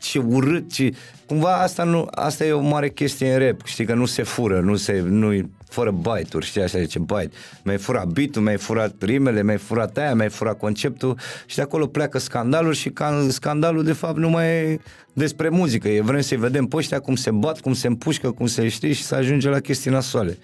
ce 0.00 0.18
urât, 0.18 0.72
ce... 0.72 0.90
Cumva 1.26 1.62
asta, 1.62 1.84
nu, 1.84 2.08
asta 2.10 2.44
e 2.44 2.52
o 2.52 2.60
mare 2.60 2.90
chestie 2.90 3.32
în 3.32 3.38
rap, 3.38 3.64
știi, 3.64 3.84
că 3.84 3.94
nu 3.94 4.06
se 4.06 4.22
fură, 4.22 4.60
nu 4.60 4.76
se, 4.76 5.00
nu 5.00 5.50
fără 5.68 5.90
bite-uri, 5.90 6.46
știi, 6.46 6.62
așa 6.62 6.78
zice, 6.78 6.98
bite. 6.98 7.30
Mi-ai 7.62 7.78
furat 7.78 8.06
beat 8.06 8.36
mi-ai 8.38 8.56
furat 8.56 8.94
rimele, 9.02 9.42
mi-ai 9.42 9.56
furat 9.56 9.96
aia, 9.96 10.14
mi-ai 10.14 10.28
furat 10.28 10.58
conceptul 10.58 11.18
și 11.46 11.56
de 11.56 11.62
acolo 11.62 11.86
pleacă 11.86 12.18
scandalul 12.18 12.72
și 12.72 12.90
ca, 12.90 13.26
scandalul 13.28 13.84
de 13.84 13.92
fapt 13.92 14.16
nu 14.16 14.28
mai 14.28 14.46
e 14.46 14.80
despre 15.12 15.48
muzică, 15.48 15.88
e 15.88 16.00
vrem 16.00 16.20
să-i 16.20 16.36
vedem 16.36 16.66
pe 16.66 16.76
ăștia 16.76 17.00
cum 17.00 17.14
se 17.14 17.30
bat, 17.30 17.60
cum 17.60 17.72
se 17.72 17.86
împușcă, 17.86 18.30
cum 18.30 18.46
se 18.46 18.68
știi 18.68 18.92
și 18.92 19.02
să 19.02 19.14
ajunge 19.14 19.48
la 19.48 19.60
chestii 19.60 19.90
nasoale 19.90 20.38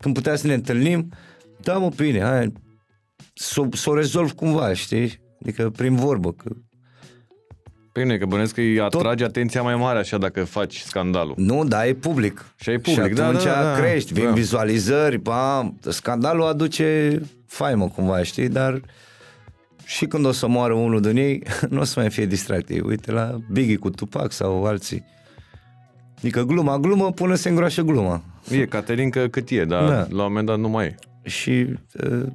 când 0.00 0.14
putea 0.14 0.36
să 0.36 0.46
ne 0.46 0.54
întâlnim, 0.54 1.08
da, 1.60 1.78
mă, 1.78 1.90
bine, 1.96 2.20
hai, 2.20 2.52
să 3.72 3.90
o 3.90 3.94
rezolv 3.94 4.32
cumva, 4.32 4.74
știi? 4.74 5.20
Adică 5.40 5.70
prin 5.70 5.94
vorbă, 5.96 6.32
că 6.32 6.50
Bine, 7.92 8.18
că 8.18 8.26
bănesc 8.26 8.54
că 8.54 8.60
îi 8.60 8.80
atrage 8.80 9.22
Tot... 9.22 9.28
atenția 9.28 9.62
mai 9.62 9.76
mare 9.76 9.98
așa 9.98 10.18
dacă 10.18 10.44
faci 10.44 10.78
scandalul. 10.78 11.34
Nu, 11.36 11.64
da, 11.64 11.86
e 11.86 11.94
public. 11.94 12.44
Și 12.60 12.70
e 12.70 12.78
public, 12.78 13.06
și 13.06 13.12
da, 13.12 13.26
atunci 13.26 13.44
da, 13.44 13.62
da, 13.62 13.62
da, 13.62 13.80
crești, 13.80 14.12
vin 14.12 14.24
da. 14.24 14.30
vizualizări, 14.30 15.18
bam, 15.18 15.78
scandalul 15.88 16.42
aduce 16.42 17.20
faimă 17.46 17.88
cumva, 17.88 18.22
știi, 18.22 18.48
dar 18.48 18.80
și 19.84 20.06
când 20.06 20.26
o 20.26 20.32
să 20.32 20.48
moară 20.48 20.72
unul 20.72 21.00
din 21.00 21.16
ei, 21.16 21.42
nu 21.70 21.80
o 21.80 21.84
să 21.84 22.00
mai 22.00 22.10
fie 22.10 22.26
distractiv. 22.26 22.86
Uite 22.86 23.12
la 23.12 23.38
Biggie 23.52 23.76
cu 23.76 23.90
Tupac 23.90 24.32
sau 24.32 24.64
alții. 24.64 25.04
Adică 26.18 26.42
gluma, 26.42 26.78
glumă 26.78 27.12
până 27.12 27.34
se 27.34 27.48
îngroașă 27.48 27.82
gluma. 27.82 28.22
E 28.50 28.66
Caterinca 28.66 29.28
cât 29.28 29.50
e, 29.50 29.64
dar 29.64 29.88
da. 29.88 29.96
la 29.96 30.24
un 30.24 30.28
moment 30.28 30.46
dat 30.46 30.58
nu 30.58 30.68
mai 30.68 30.86
e. 30.86 30.94
Și 31.22 31.66
uh, 32.10 32.26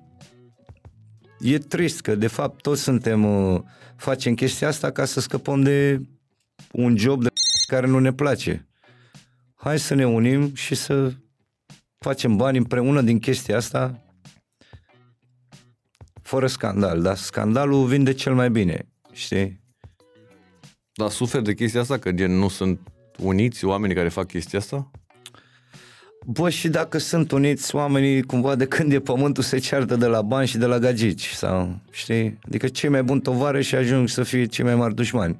e 1.39 1.57
trist 1.57 2.01
că 2.01 2.15
de 2.15 2.27
fapt 2.27 2.61
toți 2.61 2.81
suntem, 2.81 3.23
uh, 3.53 3.61
facem 3.95 4.33
chestia 4.33 4.67
asta 4.67 4.91
ca 4.91 5.05
să 5.05 5.19
scăpăm 5.19 5.61
de 5.61 6.01
un 6.71 6.97
job 6.97 7.21
de 7.21 7.29
care 7.67 7.87
nu 7.87 7.99
ne 7.99 8.13
place. 8.13 8.67
Hai 9.55 9.79
să 9.79 9.93
ne 9.93 10.07
unim 10.07 10.55
și 10.55 10.75
să 10.75 11.13
facem 11.97 12.35
bani 12.35 12.57
împreună 12.57 13.01
din 13.01 13.19
chestia 13.19 13.57
asta 13.57 14.05
fără 16.21 16.47
scandal, 16.47 17.01
dar 17.01 17.17
scandalul 17.17 17.85
vinde 17.85 18.13
cel 18.13 18.33
mai 18.33 18.49
bine, 18.49 18.87
știi? 19.11 19.63
Dar 20.93 21.09
suferi 21.09 21.43
de 21.43 21.53
chestia 21.53 21.81
asta, 21.81 21.97
că 21.97 22.11
gen 22.11 22.31
nu 22.31 22.47
sunt 22.47 22.79
uniți 23.17 23.65
oamenii 23.65 23.95
care 23.95 24.09
fac 24.09 24.27
chestia 24.27 24.59
asta? 24.59 24.91
Bă, 26.27 26.49
și 26.49 26.67
dacă 26.67 26.97
sunt 26.97 27.31
uniți 27.31 27.75
oamenii, 27.75 28.21
cumva 28.21 28.55
de 28.55 28.65
când 28.65 28.91
e 28.91 28.99
pământul 28.99 29.43
se 29.43 29.57
ceartă 29.57 29.95
de 29.95 30.05
la 30.05 30.21
bani 30.21 30.47
și 30.47 30.57
de 30.57 30.65
la 30.65 30.79
gagici, 30.79 31.29
sau, 31.29 31.79
știi? 31.91 32.39
Adică 32.47 32.67
cei 32.67 32.89
mai 32.89 33.03
buni 33.03 33.21
tovare 33.21 33.61
și 33.61 33.75
ajung 33.75 34.09
să 34.09 34.23
fie 34.23 34.45
cei 34.45 34.65
mai 34.65 34.75
mari 34.75 34.95
dușmani. 34.95 35.39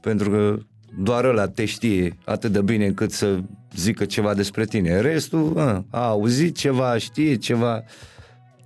Pentru 0.00 0.30
că 0.30 0.58
doar 0.98 1.24
ăla 1.24 1.48
te 1.48 1.64
știe 1.64 2.16
atât 2.24 2.52
de 2.52 2.60
bine 2.60 2.86
încât 2.86 3.12
să 3.12 3.38
zică 3.74 4.04
ceva 4.04 4.34
despre 4.34 4.64
tine. 4.64 5.00
Restul, 5.00 5.52
a, 5.56 5.84
a 5.90 6.06
auzit 6.06 6.56
ceva, 6.56 6.98
știe 6.98 7.34
ceva, 7.34 7.82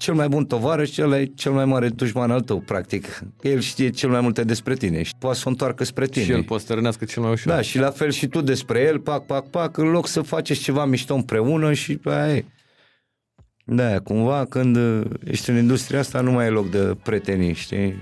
cel 0.02 0.14
mai 0.14 0.28
bun 0.28 0.44
tovarăș, 0.44 0.90
cel, 0.90 1.12
e 1.12 1.24
cel 1.24 1.52
mai 1.52 1.64
mare 1.64 1.88
dușman 1.88 2.30
al 2.30 2.40
tău, 2.40 2.60
practic. 2.60 3.22
El 3.42 3.60
știe 3.60 3.90
cel 3.90 4.10
mai 4.10 4.20
multe 4.20 4.44
despre 4.44 4.74
tine 4.74 5.02
și 5.02 5.12
poate 5.18 5.38
să 5.38 5.42
o 5.46 5.50
întoarcă 5.50 5.84
spre 5.84 6.06
tine. 6.06 6.24
Și 6.24 6.30
el 6.30 6.42
poate 6.44 6.64
să 6.66 6.74
rănească 6.74 7.04
cel 7.04 7.22
mai 7.22 7.32
ușor. 7.32 7.52
Da, 7.52 7.60
și 7.60 7.78
la 7.78 7.90
fel 7.90 8.10
și 8.10 8.26
tu 8.26 8.40
despre 8.40 8.80
el, 8.80 8.98
pac, 8.98 9.26
pac, 9.26 9.50
pac, 9.50 9.76
în 9.76 9.90
loc 9.90 10.06
să 10.06 10.22
faceți 10.22 10.60
ceva 10.60 10.84
mișto 10.84 11.14
împreună 11.14 11.72
și 11.72 11.98
aia 12.04 12.34
e. 12.36 12.44
Da, 13.64 14.00
cumva 14.00 14.44
când 14.44 14.78
ești 15.24 15.50
în 15.50 15.56
industria 15.56 15.98
asta 15.98 16.20
nu 16.20 16.30
mai 16.30 16.46
e 16.46 16.48
loc 16.48 16.70
de 16.70 16.96
prietenii, 17.02 17.52
știi? 17.54 17.94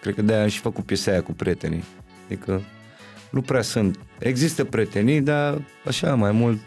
Cred 0.00 0.14
că 0.14 0.22
de-aia 0.22 0.42
am 0.42 0.48
și 0.48 0.58
făcut 0.58 0.84
piesa 0.84 1.10
aia 1.10 1.22
cu 1.22 1.32
prietenii. 1.32 1.84
Adică 2.26 2.62
nu 3.30 3.40
prea 3.40 3.62
sunt. 3.62 3.98
Există 4.18 4.64
prietenii, 4.64 5.20
dar 5.20 5.64
așa 5.86 6.14
mai 6.14 6.32
mult 6.32 6.60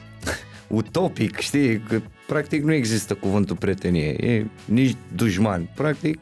utopic, 0.80 1.38
știi? 1.38 1.78
Că 1.78 2.00
practic 2.26 2.62
nu 2.62 2.72
există 2.72 3.14
cuvântul 3.14 3.56
prietenie, 3.56 4.08
e 4.08 4.46
nici 4.64 4.96
dușman. 5.14 5.68
Practic, 5.74 6.20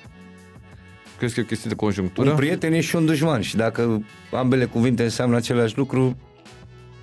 Crezi 1.20 1.34
că 1.34 1.40
e 1.40 1.42
o 1.42 1.46
chestie 1.46 1.70
de 1.70 1.76
conjunctură? 1.76 2.30
Un 2.30 2.36
prieten 2.36 2.72
e 2.72 2.80
și 2.80 2.96
un 2.96 3.06
dușman 3.06 3.40
și 3.40 3.56
dacă 3.56 4.02
ambele 4.32 4.64
cuvinte 4.64 5.02
înseamnă 5.02 5.36
același 5.36 5.76
lucru, 5.76 6.16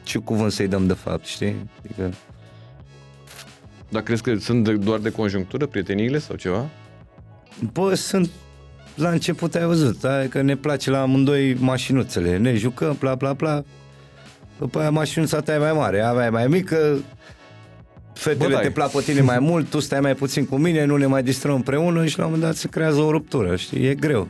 ce 0.03 0.17
cuvânt 0.17 0.51
să-i 0.51 0.67
dăm 0.67 0.87
de 0.87 0.93
fapt, 0.93 1.25
știi? 1.25 1.55
Adică... 1.79 2.13
Dar 3.89 4.01
crezi 4.01 4.21
că 4.21 4.35
sunt 4.35 4.63
de, 4.63 4.73
doar 4.73 4.99
de 4.99 5.09
conjunctură 5.09 5.65
prieteniile 5.65 6.19
sau 6.19 6.35
ceva? 6.35 6.69
Bă, 7.73 7.93
sunt 7.93 8.29
la 8.95 9.09
început 9.09 9.55
ai 9.55 9.65
văzut, 9.65 9.99
da? 9.99 10.27
că 10.27 10.41
ne 10.41 10.55
place 10.55 10.89
la 10.89 11.01
amândoi 11.01 11.53
mașinuțele, 11.53 12.37
ne 12.37 12.55
jucăm, 12.55 12.95
bla 12.99 13.15
bla 13.15 13.33
bla. 13.33 13.63
După 14.59 14.79
aia 14.79 14.89
mașinuța 14.89 15.39
ta 15.39 15.53
e 15.53 15.57
mai 15.57 15.73
mare, 15.73 16.01
avea 16.01 16.25
e 16.25 16.29
mai 16.29 16.47
mică, 16.47 16.99
fetele 18.17 18.49
Bă, 18.49 18.55
te 18.55 18.61
dai. 18.61 18.71
plac 18.71 18.91
pe 18.91 19.01
tine 19.01 19.21
mai 19.21 19.39
mult, 19.39 19.69
tu 19.69 19.79
stai 19.79 19.99
mai 19.99 20.15
puțin 20.15 20.45
cu 20.45 20.55
mine, 20.55 20.85
nu 20.85 20.95
ne 20.95 21.05
mai 21.05 21.23
distrăm 21.23 21.55
împreună 21.55 22.05
și 22.05 22.17
la 22.17 22.25
un 22.25 22.31
moment 22.31 22.49
dat 22.49 22.59
se 22.59 22.67
creează 22.67 22.99
o 22.99 23.11
ruptură, 23.11 23.55
știi, 23.55 23.85
e 23.85 23.95
greu. 23.95 24.27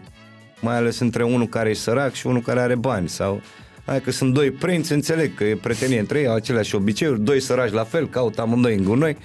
Mai 0.61 0.75
ales 0.75 0.99
între 0.99 1.23
unul 1.23 1.47
care 1.47 1.69
e 1.69 1.73
sărac 1.73 2.13
și 2.13 2.27
unul 2.27 2.41
care 2.41 2.59
are 2.59 2.75
bani 2.75 3.09
sau 3.09 3.41
Hai 3.87 4.01
că 4.01 4.11
sunt 4.11 4.33
doi 4.33 4.51
prinți, 4.51 4.91
înțeleg 4.91 5.35
că 5.35 5.43
e 5.43 5.55
prietenie 5.55 5.99
între 5.99 6.19
ei, 6.19 6.27
au 6.27 6.35
aceleași 6.35 6.75
obiceiuri, 6.75 7.21
doi 7.21 7.39
săraci 7.39 7.71
la 7.71 7.83
fel, 7.83 8.07
caută 8.07 8.41
amândoi 8.41 8.75
în 8.75 8.83
gunoi, 8.83 9.17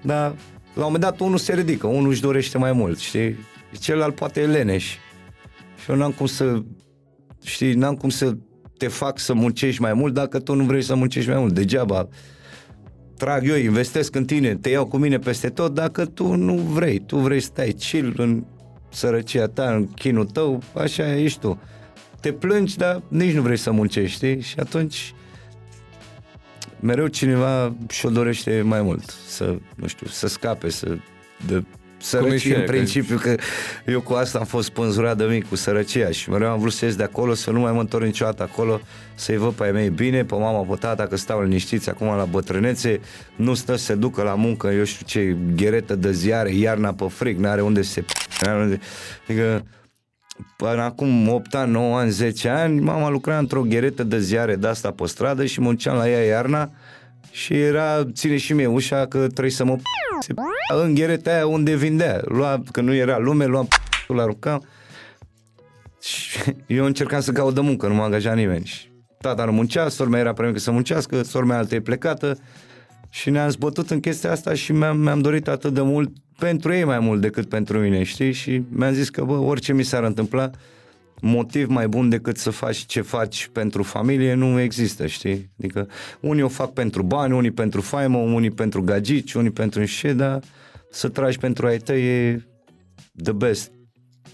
dar 0.00 0.26
la 0.74 0.84
un 0.84 0.92
moment 0.92 1.02
dat 1.02 1.20
unul 1.20 1.38
se 1.38 1.54
ridică, 1.54 1.86
unul 1.86 2.10
își 2.10 2.20
dorește 2.20 2.58
mai 2.58 2.72
mult, 2.72 2.98
știi? 2.98 3.36
Celălalt 3.80 4.14
poate 4.14 4.40
e 4.40 4.46
leneș. 4.46 4.84
Și 5.82 5.90
eu 5.90 5.96
n-am 5.96 6.10
cum 6.10 6.26
să, 6.26 6.62
știi, 7.44 7.72
n-am 7.72 7.94
cum 7.94 8.08
să 8.08 8.36
te 8.76 8.88
fac 8.88 9.18
să 9.18 9.34
muncești 9.34 9.80
mai 9.80 9.92
mult 9.92 10.14
dacă 10.14 10.38
tu 10.38 10.54
nu 10.54 10.64
vrei 10.64 10.82
să 10.82 10.94
muncești 10.94 11.30
mai 11.30 11.38
mult. 11.38 11.52
Degeaba 11.52 12.08
trag 13.18 13.48
eu, 13.48 13.56
investesc 13.56 14.14
în 14.14 14.24
tine, 14.24 14.54
te 14.54 14.68
iau 14.68 14.86
cu 14.86 14.96
mine 14.96 15.18
peste 15.18 15.48
tot 15.48 15.74
dacă 15.74 16.04
tu 16.04 16.34
nu 16.34 16.54
vrei. 16.54 16.98
Tu 16.98 17.16
vrei 17.16 17.40
să 17.40 17.46
stai 17.46 17.76
chill 17.78 18.14
în 18.16 18.44
sărăcia 18.88 19.46
ta, 19.46 19.74
în 19.74 19.86
chinul 19.86 20.24
tău, 20.24 20.62
așa 20.74 21.16
ești 21.16 21.40
tu. 21.40 21.60
Te 22.20 22.32
plângi, 22.32 22.76
dar 22.76 23.02
nici 23.08 23.34
nu 23.34 23.42
vrei 23.42 23.56
să 23.56 23.70
muncești, 23.70 24.16
știi? 24.16 24.40
Și 24.40 24.54
atunci 24.58 25.14
mereu 26.80 27.06
cineva 27.06 27.74
și-o 27.88 28.10
dorește 28.10 28.62
mai 28.62 28.82
mult, 28.82 29.14
să, 29.26 29.58
nu 29.74 29.86
știu, 29.86 30.06
să 30.06 30.26
scape, 30.26 30.70
să 30.70 30.96
de 31.46 31.64
sărăcie 31.98 32.34
ești 32.34 32.52
în 32.52 32.60
că- 32.60 32.70
principiu, 32.70 33.16
că 33.16 33.34
eu 33.86 34.00
cu 34.00 34.12
asta 34.12 34.38
am 34.38 34.44
fost 34.44 34.70
pânzurat 34.70 35.16
de 35.16 35.24
mic, 35.24 35.48
cu 35.48 35.56
sărăcia. 35.56 36.10
Și 36.10 36.30
mereu 36.30 36.50
am 36.50 36.58
vrut 36.58 36.72
să 36.72 36.84
ies 36.84 36.96
de 36.96 37.02
acolo, 37.02 37.34
să 37.34 37.50
nu 37.50 37.60
mai 37.60 37.72
mă 37.72 37.80
întorc 37.80 38.04
niciodată 38.04 38.42
acolo, 38.42 38.80
să-i 39.14 39.36
văd 39.36 39.52
pe 39.52 39.64
ai 39.64 39.72
mei 39.72 39.88
bine, 39.88 40.24
pe 40.24 40.34
mama, 40.34 40.60
pe 40.62 40.74
tata, 40.74 41.06
că 41.06 41.16
stau 41.16 41.42
liniștiți 41.42 41.88
acum 41.88 42.06
la 42.06 42.24
bătrânețe, 42.24 43.00
nu 43.36 43.54
stă 43.54 43.76
să 43.76 43.84
se 43.84 43.94
ducă 43.94 44.22
la 44.22 44.34
muncă, 44.34 44.68
eu 44.68 44.84
știu 44.84 45.06
ce, 45.06 45.36
gheretă 45.56 45.94
de 45.94 46.12
ziare, 46.12 46.54
iarna 46.54 46.92
pe 46.92 47.04
frig, 47.08 47.38
n-are 47.38 47.60
unde 47.62 47.82
să 47.82 47.90
se... 47.90 48.04
N-are 48.40 48.62
unde... 48.62 48.80
Adică, 49.28 49.64
Până 50.56 50.82
acum 50.82 51.28
8 51.28 51.54
ani, 51.54 51.70
9 51.72 51.98
ani, 51.98 52.10
10 52.10 52.48
ani, 52.48 52.80
mama 52.80 53.08
lucra 53.08 53.38
într-o 53.38 53.62
gheretă 53.62 54.02
de 54.02 54.18
ziare 54.18 54.56
de 54.56 54.66
asta 54.66 54.90
pe 54.90 55.06
stradă 55.06 55.44
și 55.44 55.60
munceam 55.60 55.96
la 55.96 56.10
ea 56.10 56.24
iarna 56.24 56.70
și 57.30 57.54
era, 57.60 58.04
ține 58.12 58.36
și 58.36 58.52
mie 58.52 58.66
ușa 58.66 59.06
că 59.06 59.18
trebuie 59.18 59.50
să 59.50 59.64
mă 59.64 59.76
p- 59.76 59.80
se 60.20 60.32
p- 60.32 60.82
în 60.82 60.94
ghereta 60.94 61.30
aia 61.30 61.46
unde 61.46 61.76
vindea. 61.76 62.20
Lua, 62.24 62.62
că 62.72 62.80
nu 62.80 62.94
era 62.94 63.18
lume, 63.18 63.44
luam 63.44 63.66
p- 63.66 64.06
la 64.06 64.22
aruncam 64.22 64.64
și 66.02 66.38
eu 66.66 66.84
încercam 66.84 67.20
să 67.20 67.32
caut 67.32 67.54
de 67.54 67.60
muncă, 67.60 67.86
nu 67.86 67.94
mă 67.94 68.02
angaja 68.02 68.34
nimeni. 68.34 68.64
Și 68.64 68.90
tata 69.20 69.44
nu 69.44 69.52
muncea, 69.52 69.88
sora 69.88 70.08
mea 70.10 70.20
era 70.20 70.32
prea 70.32 70.46
mică 70.48 70.58
să 70.60 70.70
muncească, 70.70 71.22
sora 71.22 71.44
mea 71.44 71.58
altă 71.58 71.74
e 71.74 71.80
plecată 71.80 72.38
și 73.10 73.30
ne-am 73.30 73.48
zbătut 73.48 73.90
în 73.90 74.00
chestia 74.00 74.30
asta 74.30 74.54
și 74.54 74.72
mi-am, 74.72 74.98
mi-am 74.98 75.20
dorit 75.20 75.48
atât 75.48 75.74
de 75.74 75.80
mult 75.80 76.10
pentru 76.38 76.72
ei 76.72 76.84
mai 76.84 76.98
mult 76.98 77.20
decât 77.20 77.48
pentru 77.48 77.78
mine, 77.78 78.02
știi? 78.02 78.32
Și 78.32 78.62
mi-am 78.68 78.92
zis 78.92 79.08
că, 79.10 79.24
bă, 79.24 79.32
orice 79.36 79.72
mi 79.72 79.82
s-ar 79.82 80.02
întâmpla, 80.02 80.50
motiv 81.20 81.68
mai 81.68 81.88
bun 81.88 82.08
decât 82.08 82.36
să 82.36 82.50
faci 82.50 82.76
ce 82.76 83.00
faci 83.00 83.48
pentru 83.52 83.82
familie 83.82 84.34
nu 84.34 84.60
există, 84.60 85.06
știi? 85.06 85.50
Adică 85.58 85.88
unii 86.20 86.42
o 86.42 86.48
fac 86.48 86.72
pentru 86.72 87.02
bani, 87.02 87.32
unii 87.32 87.50
pentru 87.50 87.80
faimă, 87.80 88.18
unii 88.18 88.50
pentru 88.50 88.82
gagici, 88.82 89.32
unii 89.32 89.50
pentru 89.50 89.84
șe, 89.84 90.12
dar 90.12 90.40
să 90.90 91.08
tragi 91.08 91.38
pentru 91.38 91.66
ai 91.66 91.78
tăi 91.78 92.02
e 92.02 92.46
the 93.22 93.32
best 93.32 93.70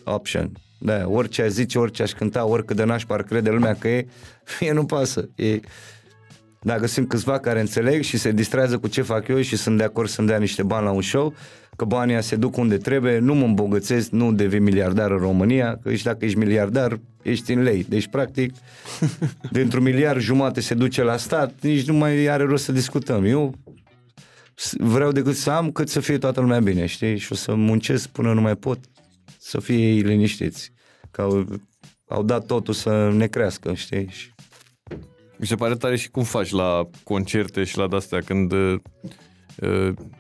option. 0.05 0.53
Da, 0.79 1.09
orice 1.09 1.43
aș 1.43 1.49
zice, 1.49 1.79
orice 1.79 2.03
aș 2.03 2.13
cânta, 2.13 2.45
oricât 2.45 2.77
de 2.77 2.85
nașpa 2.85 3.15
ar 3.15 3.23
crede 3.23 3.51
lumea 3.51 3.75
că 3.75 3.89
e, 3.89 4.07
mie 4.61 4.73
nu 4.81 4.85
pasă. 4.85 5.29
E, 5.35 5.61
dacă 6.61 6.87
sunt 6.87 7.09
câțiva 7.09 7.39
care 7.39 7.61
înțeleg 7.61 8.03
și 8.03 8.19
se 8.19 8.33
distrează 8.33 8.79
cu 8.79 8.89
ce 8.89 9.03
fac 9.03 9.29
eu 9.29 9.41
și 9.41 9.57
sunt 9.57 9.79
de 9.79 9.85
acord 9.85 10.09
să-mi 10.09 10.27
dea 10.27 10.39
niște 10.39 10.63
bani 10.63 10.85
la 10.85 10.91
un 10.91 11.03
show, 11.03 11.35
că 11.77 11.85
banii 11.85 12.23
se 12.23 12.37
duc 12.37 12.57
unde 12.57 12.77
trebuie, 12.77 13.19
nu 13.19 13.35
mă 13.35 13.45
îmbogățesc, 13.45 14.11
nu 14.11 14.33
devin 14.33 14.63
miliardar 14.63 15.11
în 15.11 15.19
România, 15.19 15.79
că 15.83 15.95
și 15.95 16.05
dacă 16.05 16.25
ești 16.25 16.39
miliardar, 16.39 17.01
ești 17.23 17.53
în 17.53 17.63
lei. 17.63 17.85
Deci, 17.89 18.07
practic, 18.09 18.55
dintr-un 19.53 19.83
miliard 19.83 20.21
jumate 20.21 20.61
se 20.61 20.75
duce 20.75 21.03
la 21.03 21.17
stat, 21.17 21.53
nici 21.61 21.87
nu 21.87 21.95
mai 21.95 22.27
are 22.27 22.43
rost 22.45 22.65
să 22.65 22.73
discutăm. 22.73 23.25
Eu 23.25 23.55
s- 24.55 24.75
vreau 24.79 25.13
decât 25.13 25.35
să 25.37 25.51
am, 25.51 25.71
cât 25.71 25.89
să 25.89 26.01
fie 26.01 26.19
toată 26.19 26.41
lumea 26.41 26.61
bine, 26.61 26.87
știi? 26.87 27.19
Și 27.19 27.33
o 27.33 27.35
să 27.35 27.55
muncesc 27.55 28.09
până 28.09 28.33
nu 28.33 28.41
mai 28.41 28.57
pot 28.57 28.79
să 29.39 29.61
fie 29.61 29.77
ei 29.77 30.01
liniștiți. 30.01 30.73
Că 31.11 31.21
au, 31.23 31.47
au 32.09 32.23
dat 32.23 32.47
totul 32.47 32.75
să 32.75 33.11
ne 33.13 33.27
crească, 33.27 33.75
știi? 33.75 34.09
Și 34.11 34.33
Mi 35.37 35.47
se 35.47 35.55
pare 35.55 35.75
tare 35.75 35.97
și 35.97 36.11
cum 36.11 36.23
faci 36.23 36.51
la 36.51 36.89
concerte 37.05 37.65
și 37.65 37.79
la 37.79 37.89
de-astea 37.89 38.19
când 38.21 38.53
uh, 38.53 38.75
uh, 39.01 39.11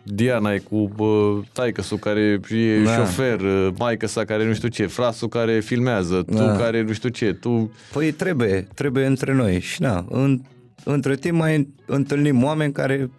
Diana 0.02 0.52
e 0.52 0.58
cu 0.58 0.92
uh, 0.96 1.44
taică 1.52 1.82
care 2.00 2.40
e 2.50 2.82
Da. 2.82 2.94
șofer, 2.94 3.40
uh, 3.40 3.68
maică 3.78 4.06
sa 4.06 4.24
care 4.24 4.46
nu 4.46 4.54
știu 4.54 4.68
ce, 4.68 4.86
frasul 4.86 5.28
care 5.28 5.60
filmează, 5.60 6.22
tu 6.22 6.34
Da. 6.34 6.56
care 6.56 6.82
nu 6.82 6.92
știu 6.92 7.08
ce, 7.08 7.32
tu... 7.32 7.72
Păi 7.92 8.12
trebuie, 8.12 8.68
trebuie 8.74 9.06
între 9.06 9.32
noi. 9.32 9.60
Și 9.60 9.82
na, 9.82 10.06
în, 10.08 10.40
între 10.84 11.16
timp 11.16 11.38
mai 11.38 11.68
întâlnim 11.86 12.44
oameni 12.44 12.72
care 12.72 13.10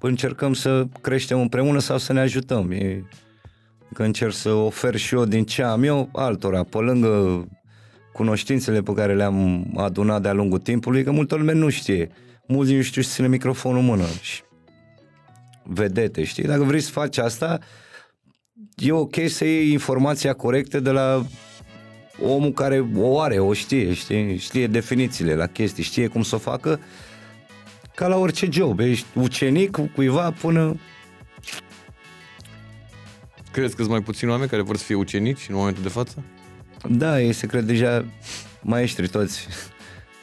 încercăm 0.00 0.52
să 0.52 0.84
creștem 1.00 1.40
împreună 1.40 1.78
sau 1.78 1.98
să 1.98 2.12
ne 2.12 2.20
ajutăm. 2.20 2.70
E, 2.70 3.04
că 3.94 4.02
încerc 4.02 4.32
să 4.32 4.50
ofer 4.50 4.96
și 4.96 5.14
eu 5.14 5.24
din 5.24 5.44
ce 5.44 5.62
am 5.62 5.82
eu 5.82 6.08
altora, 6.12 6.62
pe 6.62 6.78
lângă 6.78 7.44
cunoștințele 8.12 8.80
pe 8.80 8.92
care 8.92 9.14
le-am 9.14 9.66
adunat 9.76 10.22
de-a 10.22 10.32
lungul 10.32 10.58
timpului, 10.58 11.04
că 11.04 11.10
multă 11.10 11.34
lume 11.34 11.52
nu 11.52 11.68
știe. 11.68 12.10
Mulți 12.46 12.74
nu 12.74 12.82
știu 12.82 13.02
să 13.02 13.10
ține 13.12 13.28
microfonul 13.28 13.78
în 13.78 13.84
mână. 13.84 14.04
Și 14.20 14.42
vedete, 15.72 16.24
știi? 16.24 16.44
Dacă 16.44 16.62
vrei 16.62 16.80
să 16.80 16.90
faci 16.90 17.18
asta, 17.18 17.58
e 18.74 18.92
ok 18.92 19.14
să 19.28 19.44
iei 19.44 19.72
informația 19.72 20.32
corectă 20.32 20.80
de 20.80 20.90
la 20.90 21.26
omul 22.22 22.52
care 22.52 22.88
o 22.96 23.20
are, 23.20 23.38
o 23.38 23.52
știe, 23.52 23.92
știi? 23.92 24.36
știe 24.36 24.66
definițiile 24.66 25.34
la 25.34 25.46
chestii, 25.46 25.82
știe 25.82 26.06
cum 26.06 26.22
să 26.22 26.34
o 26.34 26.38
facă, 26.38 26.80
ca 27.94 28.06
la 28.06 28.16
orice 28.16 28.48
job. 28.50 28.80
Ești 28.80 29.06
ucenic 29.14 29.70
cu 29.70 29.90
cuiva 29.94 30.30
până... 30.30 30.76
Crezi 33.52 33.74
că 33.74 33.82
sunt 33.82 33.90
mai 33.90 34.02
puțini 34.02 34.30
oameni 34.30 34.50
care 34.50 34.62
vor 34.62 34.76
să 34.76 34.84
fie 34.84 34.94
ucenici 34.94 35.46
în 35.48 35.54
momentul 35.54 35.82
de 35.82 35.88
față? 35.88 36.24
Da, 36.88 37.20
ei 37.20 37.32
se 37.32 37.46
cred 37.46 37.64
deja 37.64 38.04
maestri 38.62 39.08
toți. 39.08 39.46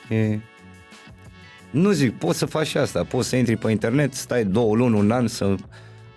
E... 0.09 0.39
Nu 1.77 1.91
zic, 1.91 2.17
poți 2.17 2.37
să 2.37 2.45
faci 2.45 2.67
și 2.67 2.77
asta, 2.77 3.03
poți 3.03 3.29
să 3.29 3.35
intri 3.35 3.55
pe 3.55 3.71
internet, 3.71 4.13
stai 4.13 4.45
două 4.45 4.75
luni, 4.75 4.95
un 4.95 5.11
an 5.11 5.27
să 5.27 5.55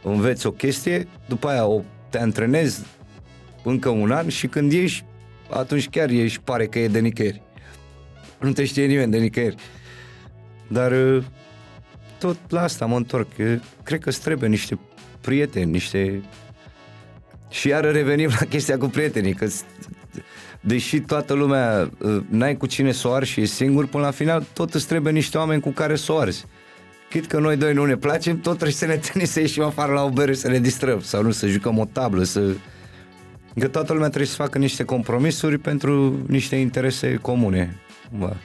înveți 0.03 0.47
o 0.47 0.51
chestie, 0.51 1.07
după 1.29 1.49
aia 1.49 1.67
o, 1.67 1.83
te 2.09 2.19
antrenezi 2.19 2.87
încă 3.65 3.89
un 3.89 4.11
an 4.11 4.29
și 4.29 4.47
când 4.47 4.73
ieși, 4.73 5.05
atunci 5.51 5.89
chiar 5.89 6.11
ieși, 6.11 6.41
pare 6.41 6.67
că 6.67 6.79
e 6.79 6.89
de 6.89 6.99
nicăieri. 6.99 7.43
Nu 8.41 8.53
te 8.53 8.65
știe 8.65 8.87
nimeni 8.87 9.11
de 9.11 9.19
nicăieri. 9.19 9.57
Dar 10.69 10.93
uh, 10.93 11.25
tot 12.19 12.39
la 12.49 12.63
asta 12.63 12.87
mă 12.87 12.97
întorc. 12.97 13.39
Eu 13.39 13.61
Cred 13.83 14.01
că 14.01 14.09
îți 14.09 14.21
trebuie 14.21 14.49
niște 14.49 14.79
prieteni, 15.21 15.71
niște... 15.71 16.23
Și 17.49 17.69
iar 17.69 17.85
revenim 17.85 18.31
la 18.39 18.47
chestia 18.47 18.79
cu 18.79 18.87
prietenii, 18.87 19.35
că 19.35 19.47
deși 20.61 21.01
toată 21.01 21.33
lumea 21.33 21.91
uh, 21.99 22.23
n-ai 22.29 22.57
cu 22.57 22.67
cine 22.67 22.93
să 22.93 23.09
o 23.09 23.13
arzi 23.13 23.31
și 23.31 23.41
e 23.41 23.45
singur, 23.45 23.87
până 23.87 24.05
la 24.05 24.11
final 24.11 24.47
tot 24.53 24.75
îți 24.75 24.87
trebuie 24.87 25.13
niște 25.13 25.39
oameni 25.39 25.61
cu 25.61 25.71
care 25.71 25.97
să 25.97 26.13
o 26.13 26.19
arzi. 26.19 26.47
Chit 27.11 27.27
că 27.27 27.39
noi 27.39 27.57
doi 27.57 27.73
nu 27.73 27.85
ne 27.85 27.97
placem, 27.97 28.41
tot 28.41 28.53
trebuie 28.53 28.73
să 28.73 28.87
ne 28.87 28.93
întâlnim 29.01 29.27
să 29.27 29.41
ieșim 29.41 29.63
afară 29.63 29.93
la 29.93 30.05
o 30.05 30.09
bere 30.09 30.35
să 30.35 30.49
ne 30.49 30.59
distrăm 30.59 31.01
sau 31.01 31.23
nu, 31.23 31.31
să 31.31 31.47
jucăm 31.47 31.79
o 31.79 31.85
tablă, 31.85 32.23
să... 32.23 32.55
Că 33.59 33.69
toată 33.69 33.93
lumea 33.93 34.09
trebuie 34.09 34.29
să 34.29 34.35
facă 34.35 34.59
niște 34.59 34.85
compromisuri 34.85 35.59
pentru 35.59 36.25
niște 36.27 36.57
interese 36.57 37.15
comune. 37.15 37.81
Ba. 38.19 38.37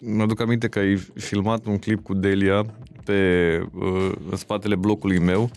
Mi-aduc 0.00 0.40
aminte 0.40 0.68
că 0.68 0.78
ai 0.78 0.96
filmat 1.14 1.66
un 1.66 1.78
clip 1.78 2.02
cu 2.02 2.14
Delia 2.14 2.64
pe, 3.04 3.60
uh, 3.72 4.12
în 4.30 4.36
spatele 4.36 4.74
blocului 4.74 5.18
meu, 5.18 5.50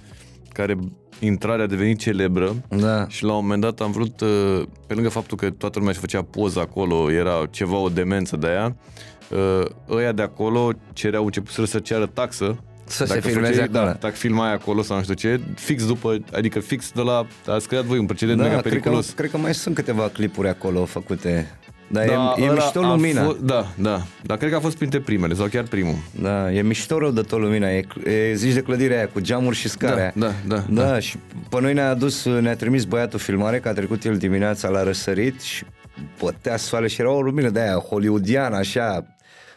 care 0.54 0.78
intrarea 1.20 1.64
a 1.64 1.68
devenit 1.68 2.00
celebră 2.00 2.56
Da. 2.70 3.06
și 3.08 3.24
la 3.24 3.34
un 3.34 3.42
moment 3.42 3.62
dat 3.62 3.80
am 3.80 3.92
vrut, 3.92 4.22
uh, 4.22 4.62
pe 4.88 4.94
lângă 4.94 5.10
faptul 5.10 5.38
că 5.38 5.50
toată 5.50 5.78
lumea 5.78 5.92
își 5.94 6.02
făcea 6.02 6.22
poză 6.22 6.60
acolo, 6.60 7.12
era 7.12 7.46
ceva 7.52 7.78
o 7.78 7.90
demență 7.90 8.36
de 8.38 8.48
aia, 8.48 8.76
uh, 9.30 9.66
ăia 9.90 10.12
de 10.12 10.22
acolo 10.22 10.72
cereau, 10.94 11.26
începuseră 11.26 11.66
să 11.68 11.80
ceară 11.80 12.06
taxă 12.06 12.58
Să 12.86 13.06
se 13.06 13.14
dacă 13.14 13.28
filmeze 13.28 13.52
făceai- 13.52 13.68
acolo. 13.74 13.84
Da, 13.86 13.98
dacă 14.00 14.16
filmai 14.16 14.54
acolo 14.54 14.82
sau 14.82 14.96
nu 14.98 15.02
știu 15.04 15.16
ce, 15.16 15.40
fix 15.56 15.86
după, 15.86 16.18
adică 16.34 16.60
fix 16.60 16.92
de 16.92 17.02
la, 17.02 17.26
ați 17.48 17.68
creat 17.68 17.84
voi 17.84 17.98
un 17.98 18.06
precedent 18.06 18.38
mega 18.40 18.50
Da, 18.54 18.60
cred 18.62 18.74
că, 18.74 18.80
periculos. 18.80 19.10
cred 19.10 19.30
că 19.30 19.38
mai 19.38 19.54
sunt 19.54 19.76
câteva 19.76 20.10
clipuri 20.14 20.48
acolo 20.48 20.86
făcute. 20.86 21.59
Dar 21.92 22.04
e, 22.08 22.12
e 22.12 22.44
ăla 22.44 22.54
mișto 22.54 22.80
a 22.84 22.88
lumina. 22.88 23.24
Fost, 23.24 23.40
da, 23.40 23.68
da. 23.76 24.02
Dar 24.24 24.38
cred 24.38 24.50
că 24.50 24.56
a 24.56 24.60
fost 24.60 24.78
printre 24.78 25.00
primele 25.00 25.34
sau 25.34 25.46
chiar 25.46 25.64
primul. 25.64 25.96
Da, 26.22 26.52
e 26.52 26.62
mișto 26.62 26.98
rău 26.98 27.12
de 27.12 27.22
tot 27.22 27.40
lumina. 27.40 27.70
E, 27.70 27.86
e, 28.06 28.34
zici 28.34 28.54
de 28.54 28.62
clădirea 28.62 28.98
aia 28.98 29.08
cu 29.08 29.20
geamuri 29.20 29.56
și 29.56 29.70
scara. 29.70 29.96
Da, 29.96 30.12
da, 30.14 30.34
da, 30.48 30.64
da. 30.70 30.84
da. 30.84 31.00
și 31.00 31.18
pe 31.50 31.62
noi 31.62 31.74
ne-a 31.74 31.90
adus, 31.90 32.26
ne-a 32.26 32.56
trimis 32.56 32.84
băiatul 32.84 33.20
filmare, 33.20 33.60
că 33.60 33.68
a 33.68 33.74
trecut 33.74 34.04
el 34.04 34.18
dimineața 34.18 34.70
la 34.70 34.84
răsărit 34.84 35.42
și 35.42 35.64
bătea 36.22 36.58
soare 36.58 36.88
și 36.88 37.02
era 37.02 37.12
o 37.12 37.22
lumină 37.22 37.50
de 37.50 37.60
aia 37.60 37.74
hollywoodiană, 37.74 38.56
așa, 38.56 39.06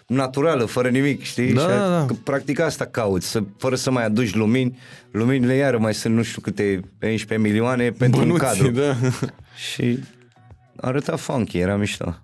naturală, 0.07 0.65
fără 0.65 0.89
nimic, 0.89 1.23
știi? 1.23 1.53
Da, 1.53 1.61
și 1.61 1.67
a, 1.67 1.79
da, 1.79 1.89
da. 1.89 2.05
Că, 2.07 2.15
practic 2.25 2.61
asta 2.61 2.85
cauți, 2.85 3.31
să, 3.31 3.43
fără 3.59 3.75
să 3.75 3.91
mai 3.91 4.05
aduci 4.05 4.35
lumini. 4.35 4.79
Luminile 5.11 5.55
iară 5.55 5.79
mai 5.79 5.95
sunt 5.95 6.15
nu 6.15 6.23
știu 6.23 6.41
câte 6.41 6.81
11 7.03 7.49
milioane 7.49 7.91
pentru 7.91 8.21
un 8.21 8.27
Bănuți, 8.27 8.45
cadru. 8.45 8.71
da. 8.71 8.97
Și 9.73 9.99
arăta 10.77 11.17
funky, 11.17 11.59
era 11.59 11.77
mișto. 11.77 12.22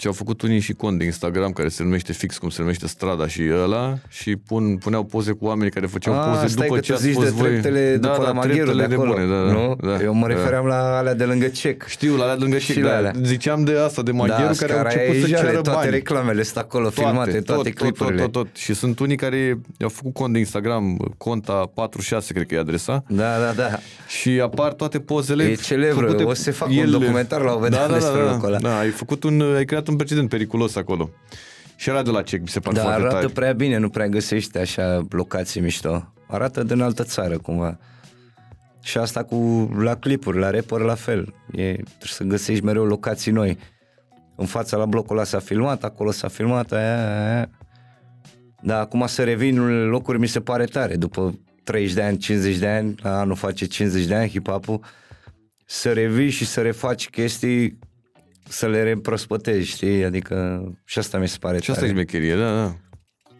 Și 0.00 0.06
au 0.06 0.12
făcut 0.12 0.42
unii 0.42 0.60
și 0.60 0.72
cont 0.72 0.98
de 0.98 1.04
Instagram 1.04 1.52
care 1.52 1.68
se 1.68 1.82
numește 1.82 2.12
fix 2.12 2.38
cum 2.38 2.48
se 2.48 2.60
numește 2.60 2.86
strada 2.86 3.26
și 3.26 3.42
ăla 3.62 3.98
și 4.08 4.36
pun, 4.36 4.76
puneau 4.76 5.04
poze 5.04 5.32
cu 5.32 5.44
oameni 5.44 5.70
care 5.70 5.86
făceau 5.86 6.14
Ah, 6.14 6.28
poze 6.34 6.46
stai 6.46 6.66
după 6.66 6.74
că 6.78 6.80
ce 6.80 6.90
tu 6.90 6.96
ați 6.96 7.04
zici 7.06 7.14
fost 7.14 7.26
de 7.26 7.32
voi. 7.36 7.48
treptele 7.50 7.96
da, 7.96 8.08
după 8.08 8.22
da, 8.22 8.26
la 8.28 8.32
Magheru 8.32 8.54
de 8.54 8.62
treptele 8.72 8.94
acolo. 8.94 9.12
bune, 9.12 9.26
da, 9.26 9.52
nu? 9.52 9.76
da, 9.80 10.02
Eu 10.02 10.14
mă 10.14 10.26
da. 10.28 10.34
refeream 10.34 10.66
la 10.66 10.96
alea 10.98 11.14
de 11.14 11.24
lângă 11.24 11.46
cec. 11.46 11.86
Știu, 11.86 12.16
la 12.16 12.22
alea 12.22 12.34
de 12.36 12.42
lângă 12.42 12.58
Și 12.58 12.72
și 12.72 12.80
la 12.80 12.88
da, 12.88 12.96
alea. 12.96 13.12
Ziceam 13.22 13.64
de 13.64 13.72
asta, 13.78 14.02
de 14.02 14.10
maghiarul 14.10 14.56
care 14.56 14.72
au 14.72 14.78
scara 14.78 14.88
început 14.88 15.10
aia 15.14 15.20
să 15.20 15.26
e 15.26 15.30
jale, 15.30 15.42
ceară 15.46 15.60
toate 15.60 15.78
bani. 15.78 15.90
reclamele 15.90 16.42
sunt 16.42 16.56
acolo 16.56 16.90
filmate, 16.90 17.30
toate 17.30 17.40
tot, 17.40 17.62
tot, 17.62 17.74
clipurile. 17.74 18.22
tot, 18.22 18.32
tot, 18.32 18.44
tot. 18.46 18.56
Și 18.56 18.74
sunt 18.74 18.98
unii 18.98 19.16
care 19.16 19.60
au 19.82 19.88
făcut 19.88 20.12
cont 20.12 20.32
de 20.32 20.38
Instagram, 20.38 20.96
conta 21.16 21.70
46, 21.74 22.32
cred 22.32 22.46
că 22.46 22.54
e 22.54 22.58
adresa, 22.58 23.04
Da, 23.08 23.38
da, 23.38 23.52
da. 23.56 23.78
și 24.08 24.40
apar 24.42 24.72
toate 24.72 24.98
pozele 24.98 25.44
E 25.44 25.54
celebră, 25.54 26.06
făcute 26.06 26.22
o 26.22 26.34
să 26.34 26.42
se 26.42 26.50
facă 26.50 26.72
un 26.84 26.90
documentar 26.90 27.40
la 27.40 27.46
un 27.48 27.54
moment 27.54 27.72
da, 27.72 27.78
dat 27.78 27.88
da, 27.88 27.94
despre 27.94 28.20
da, 28.22 28.30
locul 28.30 28.48
ăla. 28.48 28.58
Da, 28.58 28.78
ai, 28.78 28.88
făcut 28.90 29.22
un, 29.24 29.52
ai 29.56 29.64
creat 29.64 29.87
un 29.88 29.96
precedent 29.96 30.28
periculos 30.28 30.76
acolo. 30.76 31.10
Și 31.76 31.88
era 31.88 32.02
de 32.02 32.10
la 32.10 32.22
cec, 32.22 32.40
mi 32.40 32.48
se 32.48 32.60
pare 32.60 32.76
Dar 32.76 32.84
foarte 32.84 33.02
arată 33.02 33.20
tare. 33.20 33.32
prea 33.32 33.52
bine, 33.52 33.76
nu 33.76 33.88
prea 33.88 34.06
găsești 34.06 34.58
așa 34.58 35.06
locații 35.10 35.60
mișto. 35.60 36.12
Arată 36.26 36.62
din 36.62 36.80
altă 36.80 37.02
țară 37.02 37.38
cumva. 37.38 37.78
Și 38.82 38.98
asta 38.98 39.22
cu 39.24 39.70
la 39.78 39.94
clipuri, 39.96 40.38
la 40.38 40.50
rapper 40.50 40.80
la 40.80 40.94
fel. 40.94 41.34
E, 41.52 41.72
trebuie 41.72 41.84
să 42.00 42.24
găsești 42.24 42.64
mereu 42.64 42.84
locații 42.84 43.32
noi. 43.32 43.58
În 44.36 44.46
fața 44.46 44.76
la 44.76 44.86
blocul 44.86 45.16
ăla 45.16 45.24
s-a 45.24 45.38
filmat, 45.38 45.84
acolo 45.84 46.10
s-a 46.10 46.28
filmat, 46.28 46.72
aia, 46.72 46.96
aia, 46.96 47.34
aia. 47.34 47.50
Dar 48.62 48.80
acum 48.80 49.06
să 49.06 49.24
revin 49.24 49.58
în 49.58 49.64
unele 49.64 49.84
locuri 49.84 50.18
mi 50.18 50.26
se 50.26 50.40
pare 50.40 50.64
tare. 50.64 50.96
După 50.96 51.38
30 51.64 51.94
de 51.94 52.02
ani, 52.02 52.16
50 52.16 52.56
de 52.56 52.68
ani, 52.68 52.94
la 53.02 53.20
anul 53.20 53.36
face 53.36 53.66
50 53.66 54.04
de 54.04 54.14
ani 54.14 54.28
hip-hop 54.30 54.80
să 55.70 55.92
revii 55.92 56.30
și 56.30 56.46
să 56.46 56.60
refaci 56.60 57.10
chestii 57.10 57.78
să 58.48 58.66
le 58.66 58.82
reîmprospătezi, 58.82 59.68
știi? 59.68 60.04
Adică 60.04 60.62
și 60.84 60.98
asta 60.98 61.18
mi 61.18 61.28
se 61.28 61.36
pare 61.40 61.60
Și 61.60 61.70
asta 61.70 61.82
tare 61.82 61.92
e 61.92 61.94
șmecherie, 61.94 62.34
da, 62.34 62.54
da. 62.54 62.74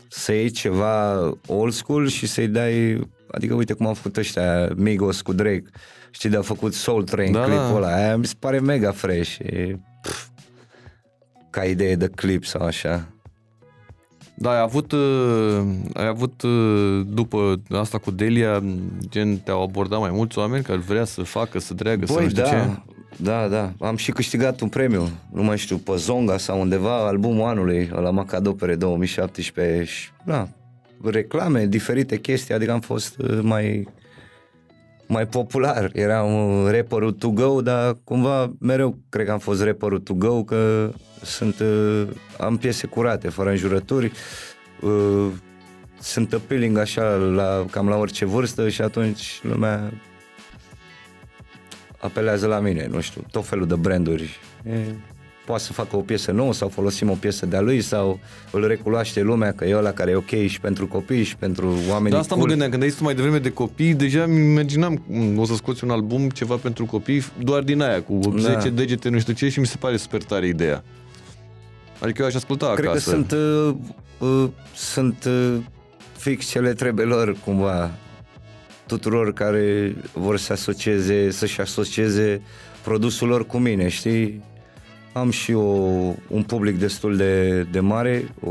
să 0.09 0.33
iei 0.33 0.51
ceva 0.51 1.19
old 1.47 1.73
school 1.73 2.09
și 2.09 2.27
să-i 2.27 2.49
dai, 2.49 3.01
adică 3.31 3.55
uite 3.55 3.73
cum 3.73 3.87
au 3.87 3.95
făcut 3.95 4.17
ăștia 4.17 4.69
Migos 4.77 5.21
cu 5.21 5.33
Drake, 5.33 5.63
știi, 6.11 6.31
de-au 6.31 6.43
făcut 6.43 6.75
Soul 6.75 7.03
Train, 7.03 7.33
Da, 7.33 7.39
da, 7.39 7.47
da. 7.47 7.53
clipul 7.53 7.77
ăla, 7.77 7.95
aia 7.95 8.17
mi 8.17 8.27
se 8.27 8.35
pare 8.39 8.61
mega 8.61 8.91
fresh, 8.91 9.39
e, 9.39 9.79
pf, 10.03 10.27
ca 11.51 11.65
idee 11.65 11.95
de 11.95 12.09
clip 12.09 12.45
sau 12.45 12.67
așa. 12.67 13.09
Da, 14.41 14.51
ai 14.51 14.61
avut, 14.61 14.93
uh, 14.93 15.63
ai 15.93 16.07
avut 16.07 16.43
uh, 16.43 17.01
după 17.07 17.63
asta 17.71 17.99
cu 17.99 18.11
Delia, 18.11 18.65
gen 19.09 19.39
te-au 19.39 19.63
abordat 19.63 20.01
mai 20.01 20.11
mulți 20.11 20.39
oameni 20.39 20.65
care 20.65 20.79
vrea 20.79 21.05
să 21.05 21.23
facă, 21.23 21.59
să 21.59 21.75
dreagă, 21.75 22.07
să 22.07 22.13
Băi, 22.13 22.23
nu 22.23 22.29
știu 22.29 22.43
da, 22.43 22.49
ce. 22.49 22.83
Da, 23.23 23.49
da, 23.49 23.73
am 23.81 23.97
și 23.97 24.11
câștigat 24.11 24.61
un 24.61 24.69
premiu, 24.69 25.09
nu 25.33 25.43
mai 25.43 25.59
știu, 25.59 25.77
pe 25.77 25.93
Zonga 25.97 26.39
sau 26.39 26.61
undeva, 26.61 27.07
albumul 27.07 27.49
anului, 27.49 27.91
la 27.93 28.11
Macadopere 28.11 28.75
2017 28.75 29.85
și, 29.85 30.09
da, 30.25 30.49
reclame, 31.05 31.67
diferite 31.67 32.19
chestii, 32.19 32.55
adică 32.55 32.73
am 32.73 32.81
fost 32.81 33.19
uh, 33.19 33.39
mai 33.43 33.89
mai 35.09 35.27
popular. 35.27 35.91
Eram 35.93 36.35
uh, 36.35 36.71
rapperul 36.71 37.13
to 37.13 37.31
go, 37.31 37.61
dar 37.61 37.97
cumva 38.05 38.53
mereu 38.61 38.99
cred 39.09 39.27
că 39.27 39.33
am 39.33 39.39
fost 39.39 39.63
rapperul 39.63 39.99
to 39.99 40.15
go, 40.15 40.45
că 40.45 40.91
sunt, 41.23 41.59
uh, 41.59 42.07
am 42.39 42.57
piese 42.57 42.87
curate, 42.87 43.29
fără 43.29 43.51
înjurături, 43.51 44.13
uh, 44.81 45.27
sunt 46.01 46.33
appealing 46.33 46.79
așa 46.79 47.03
la, 47.15 47.65
cam 47.71 47.89
la 47.89 47.97
orice 47.97 48.25
vârstă 48.25 48.69
și 48.69 48.83
atunci 48.83 49.41
lumea 49.43 49.93
apelează 52.01 52.47
la 52.47 52.59
mine, 52.59 52.89
nu 52.91 53.01
știu, 53.01 53.25
tot 53.31 53.47
felul 53.47 53.67
de 53.67 53.75
branduri. 53.75 54.39
E, 54.71 54.73
poate 55.47 55.63
să 55.63 55.73
facă 55.73 55.97
o 55.97 56.01
piesă 56.01 56.33
nouă 56.33 56.53
sau 56.53 56.69
folosim 56.69 57.11
o 57.11 57.15
piesă 57.15 57.47
de-a 57.47 57.61
lui 57.61 57.81
sau 57.81 58.19
îl 58.51 58.67
recunoaște 58.67 59.21
lumea 59.21 59.53
că 59.53 59.65
e 59.65 59.77
ăla 59.77 59.93
care 59.93 60.11
e 60.11 60.15
ok 60.15 60.47
și 60.47 60.61
pentru 60.61 60.87
copii 60.87 61.23
și 61.23 61.37
pentru 61.37 61.75
oamenii 61.89 62.13
Da, 62.13 62.19
asta 62.19 62.35
mă 62.35 62.41
cool. 62.41 62.49
gândeam, 62.51 62.71
când 62.71 62.83
ai 62.83 62.89
zis 62.89 62.99
tu 62.99 63.05
mai 63.05 63.15
devreme 63.15 63.39
de 63.39 63.51
copii, 63.51 63.95
deja 63.95 64.23
îmi 64.23 64.51
imaginam 64.51 65.03
mm, 65.07 65.39
o 65.39 65.45
să 65.45 65.55
scoți 65.55 65.85
un 65.85 65.91
album, 65.91 66.29
ceva 66.29 66.55
pentru 66.55 66.85
copii, 66.85 67.25
doar 67.43 67.63
din 67.63 67.81
aia, 67.81 68.03
cu 68.03 68.21
10 68.39 68.71
degete, 68.71 69.09
nu 69.09 69.19
știu 69.19 69.33
ce, 69.33 69.49
și 69.49 69.61
mi 69.61 69.67
se 69.67 69.77
pare 69.77 69.97
super 69.97 70.23
tare 70.23 70.47
ideea. 70.47 70.85
Adică 72.01 72.23
eu 72.23 72.29
aș 72.29 72.35
asculta 72.35 72.73
Cred 72.73 72.89
acasă. 72.89 73.11
că 73.11 73.17
sunt, 73.17 73.33
uh, 73.33 73.75
uh, 74.29 74.49
sunt 74.75 75.25
uh, 75.25 75.57
fix 76.17 76.47
ce 76.47 76.61
le 76.61 76.73
trebuie 76.73 77.07
lor 77.07 77.37
cumva 77.45 77.91
tuturor 78.89 79.33
care 79.33 79.95
vor 80.13 80.39
să 80.39 80.53
asocieze, 80.53 81.31
să-și 81.31 81.61
asocieze 81.61 82.41
produsul 82.83 83.29
lor 83.29 83.47
cu 83.47 83.59
mine, 83.59 83.89
știi? 83.89 84.43
Am 85.13 85.31
și 85.31 85.53
o, 85.53 85.63
un 86.29 86.43
public 86.47 86.79
destul 86.79 87.17
de, 87.17 87.63
de 87.63 87.81
mare, 87.81 88.29
o, 88.41 88.51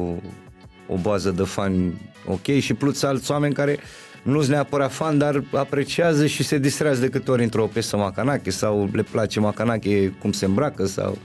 o 0.87 0.95
bază 1.01 1.31
de 1.31 1.43
fani 1.43 1.93
ok 2.25 2.45
și 2.59 2.73
plus 2.73 3.03
alți 3.03 3.31
oameni 3.31 3.53
care 3.53 3.77
nu 4.23 4.37
sunt 4.39 4.49
neapărat 4.51 4.91
fan, 4.91 5.17
dar 5.17 5.43
apreciază 5.53 6.25
și 6.25 6.43
se 6.43 6.57
distrează 6.57 7.01
de 7.01 7.09
câte 7.09 7.31
ori 7.31 7.43
într-o 7.43 7.65
piesă 7.73 7.97
Macanache 7.97 8.49
sau 8.49 8.89
le 8.93 9.03
place 9.11 9.39
Macanache 9.39 10.13
cum 10.19 10.31
se 10.31 10.45
îmbracă 10.45 10.85
sau 10.85 11.17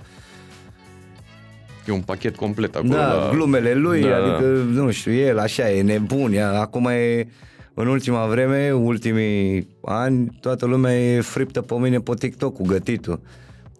E 1.88 1.92
un 1.92 2.00
pachet 2.00 2.36
complet 2.36 2.74
acolo. 2.76 2.92
da, 2.92 3.12
la... 3.14 3.28
glumele 3.32 3.74
lui, 3.74 4.00
Da, 4.00 4.08
da, 4.08 4.16
da. 4.16 4.34
adică, 4.34 4.46
nu 4.72 4.90
știu, 4.90 5.12
el 5.12 5.38
așa 5.38 5.70
e 5.70 5.82
nebun, 5.82 6.32
ea, 6.32 6.60
acum 6.60 6.86
e, 6.86 7.26
în 7.74 7.86
ultima 7.86 8.26
vreme, 8.26 8.72
ultimii 8.72 9.68
ani, 9.84 10.38
toată 10.40 10.66
lumea 10.66 11.00
e 11.00 11.20
friptă 11.20 11.60
pe 11.60 11.74
mine 11.74 11.98
pe 11.98 12.14
TikTok 12.14 12.54
cu 12.54 12.62
gătitul. 12.62 13.20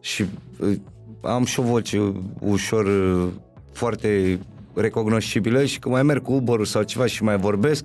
Și 0.01 0.25
uh, 0.59 0.77
am 1.23 1.45
și 1.45 1.61
o 1.61 1.63
voce 1.63 2.13
ușor 2.39 2.85
uh, 2.85 3.29
foarte 3.73 4.39
recognoscibilă 4.75 5.65
și 5.65 5.79
că 5.79 5.89
mai 5.89 6.03
merg 6.03 6.23
cu 6.23 6.33
uber 6.33 6.65
sau 6.65 6.83
ceva 6.83 7.07
și 7.07 7.23
mai 7.23 7.37
vorbesc. 7.37 7.85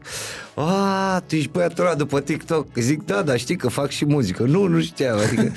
A, 0.56 1.24
tu 1.28 1.36
ești 1.36 1.50
băiatul 1.50 1.86
ăla 1.86 1.96
după 1.96 2.20
TikTok? 2.20 2.68
Zic 2.76 3.06
da, 3.06 3.22
dar 3.22 3.38
știi 3.38 3.56
că 3.56 3.68
fac 3.68 3.90
și 3.90 4.06
muzică. 4.06 4.44
Nu, 4.44 4.68
nu 4.68 4.82
știam, 4.82 5.18
adică 5.18 5.52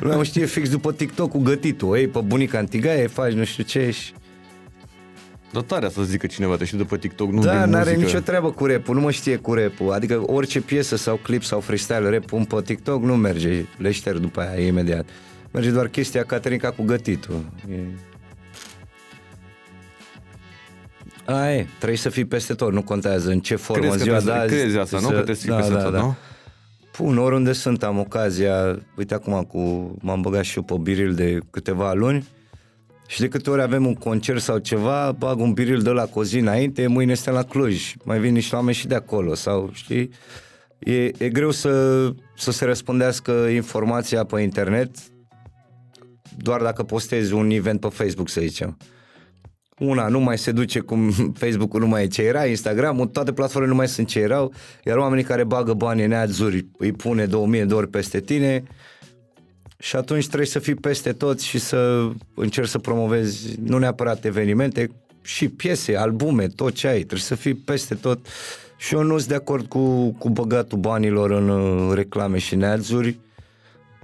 lumea 0.00 0.16
mă 0.16 0.24
știe 0.24 0.44
fix 0.44 0.70
după 0.70 0.92
TikTok 0.92 1.30
cu 1.30 1.38
gătitul. 1.38 1.96
Ei 1.96 2.08
pe 2.08 2.20
bunica 2.20 2.58
în 2.58 2.66
tigaie, 2.66 3.06
faci 3.06 3.32
nu 3.32 3.44
știu 3.44 3.64
ce 3.64 3.90
și 3.90 4.12
Dar 5.52 5.62
tare 5.62 5.88
să 5.88 6.02
zică 6.02 6.26
cineva, 6.26 6.56
te 6.56 6.64
știu 6.64 6.78
de 6.78 6.84
pe 6.84 6.96
TikTok, 6.96 7.30
nu 7.30 7.40
Da, 7.42 7.62
din 7.62 7.70
n-are 7.70 7.90
muzică. 7.90 8.06
nicio 8.06 8.18
treabă 8.20 8.50
cu 8.50 8.66
rap 8.66 8.86
nu 8.86 9.00
mă 9.00 9.10
știe 9.10 9.36
cu 9.36 9.54
rap 9.54 9.72
Adică 9.90 10.22
orice 10.26 10.60
piesă 10.60 10.96
sau 10.96 11.16
clip 11.16 11.42
sau 11.44 11.60
freestyle 11.60 12.10
rap 12.10 12.24
pun 12.24 12.44
pe 12.44 12.62
TikTok 12.64 13.02
nu 13.02 13.16
merge, 13.16 13.64
le 13.76 13.90
șterg 13.90 14.18
după 14.18 14.40
aia 14.40 14.66
imediat. 14.66 15.08
Merge 15.50 15.70
doar 15.70 15.88
chestia 15.88 16.24
Caterinca 16.24 16.70
cu 16.70 16.82
gătitul. 16.82 17.44
E... 17.70 17.74
A, 21.24 21.50
e, 21.50 21.66
trebuie 21.76 21.98
să 21.98 22.08
fii 22.08 22.24
peste 22.24 22.54
tot, 22.54 22.72
nu 22.72 22.82
contează 22.82 23.30
în 23.30 23.40
ce 23.40 23.56
formă 23.56 23.80
Crezi 23.80 23.92
în 23.92 23.98
că 23.98 24.04
ziua 24.04 24.18
trebuie 24.18 24.42
de 24.42 24.48
să- 24.48 24.54
azi. 24.54 24.62
crezi 24.62 24.78
asta, 24.78 24.96
nu? 25.00 25.06
Că 25.06 25.12
trebuie 25.12 25.36
să 25.36 25.42
fii 25.42 25.50
da, 25.50 25.56
peste 25.56 25.72
da, 25.72 25.82
tot, 25.82 25.92
da. 25.92 25.98
nu? 26.00 26.14
Pun, 26.90 27.18
oriunde 27.18 27.52
sunt, 27.52 27.82
am 27.82 27.98
ocazia, 27.98 28.78
uite 28.96 29.14
acum 29.14 29.42
cu, 29.42 29.94
m-am 30.00 30.20
băgat 30.20 30.44
și 30.44 30.56
eu 30.56 30.62
pe 30.62 30.74
biril 30.82 31.14
de 31.14 31.38
câteva 31.50 31.92
luni 31.92 32.26
și 33.12 33.20
de 33.20 33.28
câte 33.28 33.50
ori 33.50 33.62
avem 33.62 33.86
un 33.86 33.94
concert 33.94 34.40
sau 34.40 34.58
ceva, 34.58 35.14
bag 35.18 35.40
un 35.40 35.52
biril 35.52 35.82
de 35.82 35.90
la 35.90 36.06
cu 36.06 36.18
o 36.18 36.24
zi 36.24 36.38
înainte, 36.38 36.86
mâine 36.86 37.14
suntem 37.14 37.34
la 37.34 37.42
Cluj, 37.42 37.94
mai 38.04 38.18
vin 38.18 38.32
niște 38.32 38.56
oameni 38.56 38.74
și 38.74 38.86
de 38.86 38.94
acolo 38.94 39.34
sau 39.34 39.70
știi, 39.72 40.10
e, 40.78 41.04
e 41.04 41.28
greu 41.32 41.50
să, 41.50 42.04
să 42.36 42.50
se 42.50 42.64
răspundească 42.64 43.32
informația 43.32 44.24
pe 44.24 44.40
internet 44.40 44.96
doar 46.36 46.62
dacă 46.62 46.82
postezi 46.82 47.32
un 47.32 47.50
event 47.50 47.80
pe 47.80 47.88
Facebook, 47.88 48.28
să 48.28 48.40
zicem. 48.40 48.76
Una 49.78 50.08
nu 50.08 50.20
mai 50.20 50.38
se 50.38 50.52
duce 50.52 50.80
cum 50.80 51.10
Facebook-ul 51.42 51.80
nu 51.80 51.86
mai 51.86 52.02
e 52.02 52.06
ce 52.06 52.22
era, 52.22 52.46
Instagram-ul, 52.46 53.06
toate 53.06 53.32
platformele 53.32 53.72
nu 53.72 53.78
mai 53.78 53.88
sunt 53.88 54.06
ce 54.06 54.18
erau, 54.18 54.52
iar 54.84 54.96
oamenii 54.96 55.24
care 55.24 55.44
bagă 55.44 55.72
bani 55.72 56.04
în 56.04 56.12
ads-uri 56.12 56.66
îi 56.78 56.92
pune 56.92 57.26
2000 57.26 57.64
de 57.64 57.74
ori 57.74 57.88
peste 57.88 58.20
tine 58.20 58.62
și 59.82 59.96
atunci 59.96 60.26
trebuie 60.26 60.46
să 60.46 60.58
fii 60.58 60.74
peste 60.74 61.12
tot 61.12 61.40
și 61.40 61.58
să 61.58 62.08
încerci 62.34 62.68
să 62.68 62.78
promovezi 62.78 63.54
nu 63.64 63.78
neapărat 63.78 64.24
evenimente, 64.24 64.90
și 65.22 65.48
piese, 65.48 65.96
albume, 65.96 66.46
tot 66.46 66.74
ce 66.74 66.86
ai, 66.86 66.96
trebuie 66.96 67.20
să 67.20 67.34
fii 67.34 67.54
peste 67.54 67.94
tot. 67.94 68.26
Și 68.76 68.94
eu 68.94 69.02
nu 69.02 69.16
sunt 69.16 69.28
de 69.28 69.34
acord 69.34 69.66
cu, 69.66 70.10
cu 70.10 70.30
băgatul 70.30 70.78
banilor 70.78 71.30
în 71.30 71.48
uh, 71.48 71.94
reclame 71.94 72.38
și 72.38 72.54
în 72.54 72.62
ads-uri. 72.62 73.18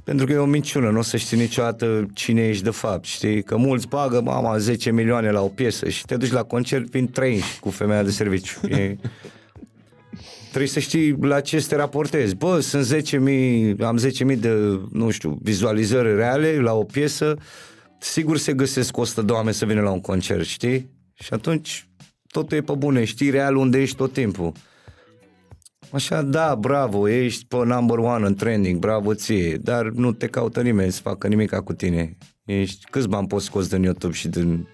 Pentru 0.04 0.26
că 0.26 0.32
e 0.32 0.36
o 0.36 0.44
minciună, 0.44 0.90
nu 0.90 0.98
o 0.98 1.02
să 1.02 1.16
știi 1.16 1.38
niciodată 1.38 2.06
cine 2.14 2.48
ești 2.48 2.62
de 2.62 2.70
fapt, 2.70 3.04
știi? 3.04 3.42
Că 3.42 3.56
mulți 3.56 3.88
bagă, 3.88 4.20
mama, 4.20 4.58
10 4.58 4.90
milioane 4.90 5.30
la 5.30 5.40
o 5.40 5.48
piesă 5.48 5.88
și 5.88 6.04
te 6.04 6.16
duci 6.16 6.32
la 6.32 6.42
concert, 6.42 6.90
vin 6.90 7.10
3 7.10 7.42
cu 7.60 7.70
femeia 7.70 8.02
de 8.02 8.10
serviciu. 8.10 8.60
E... 8.68 8.96
Trebuie 10.58 10.82
să 10.82 10.88
știi 10.88 11.16
la 11.20 11.40
ce 11.40 11.60
să 11.60 11.68
te 11.68 11.76
raportezi. 11.76 12.34
Bă, 12.34 12.60
sunt 12.60 13.04
10.000, 13.04 13.80
am 13.80 13.98
10.000 14.32 14.38
de, 14.38 14.80
nu 14.92 15.10
știu, 15.10 15.38
vizualizări 15.42 16.14
reale 16.14 16.60
la 16.60 16.72
o 16.72 16.84
piesă, 16.84 17.36
sigur 17.98 18.38
se 18.38 18.52
găsesc 18.52 18.96
100 18.96 19.22
de 19.22 19.32
oameni 19.32 19.54
să 19.54 19.64
vină 19.64 19.80
la 19.80 19.90
un 19.90 20.00
concert, 20.00 20.44
știi? 20.44 20.90
Și 21.14 21.34
atunci 21.34 21.88
totul 22.26 22.56
e 22.56 22.60
pe 22.60 22.72
bune, 22.72 23.04
știi 23.04 23.30
real 23.30 23.56
unde 23.56 23.80
ești 23.80 23.96
tot 23.96 24.12
timpul. 24.12 24.52
Așa, 25.90 26.22
da, 26.22 26.54
bravo, 26.54 27.08
ești 27.08 27.46
pe 27.46 27.56
number 27.64 27.98
one 27.98 28.26
în 28.26 28.34
trending, 28.34 28.78
bravo 28.78 29.14
ție, 29.14 29.56
dar 29.56 29.84
nu 29.84 30.12
te 30.12 30.26
caută 30.26 30.62
nimeni 30.62 30.92
să 30.92 31.00
facă 31.00 31.28
nimic 31.28 31.54
cu 31.54 31.72
tine. 31.72 32.16
Ești, 32.44 32.86
câți 32.90 33.08
bani 33.08 33.26
poți 33.26 33.44
scoți 33.44 33.70
din 33.70 33.82
YouTube 33.82 34.14
și 34.14 34.28
din... 34.28 34.68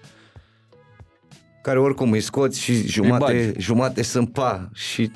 Care 1.61 1.79
oricum 1.79 2.11
îi 2.11 2.21
scoți 2.21 2.61
și 2.61 2.87
jumate, 2.87 3.53
jumate 3.57 4.01
sunt 4.01 4.31
pa 4.31 4.69
și 4.73 5.11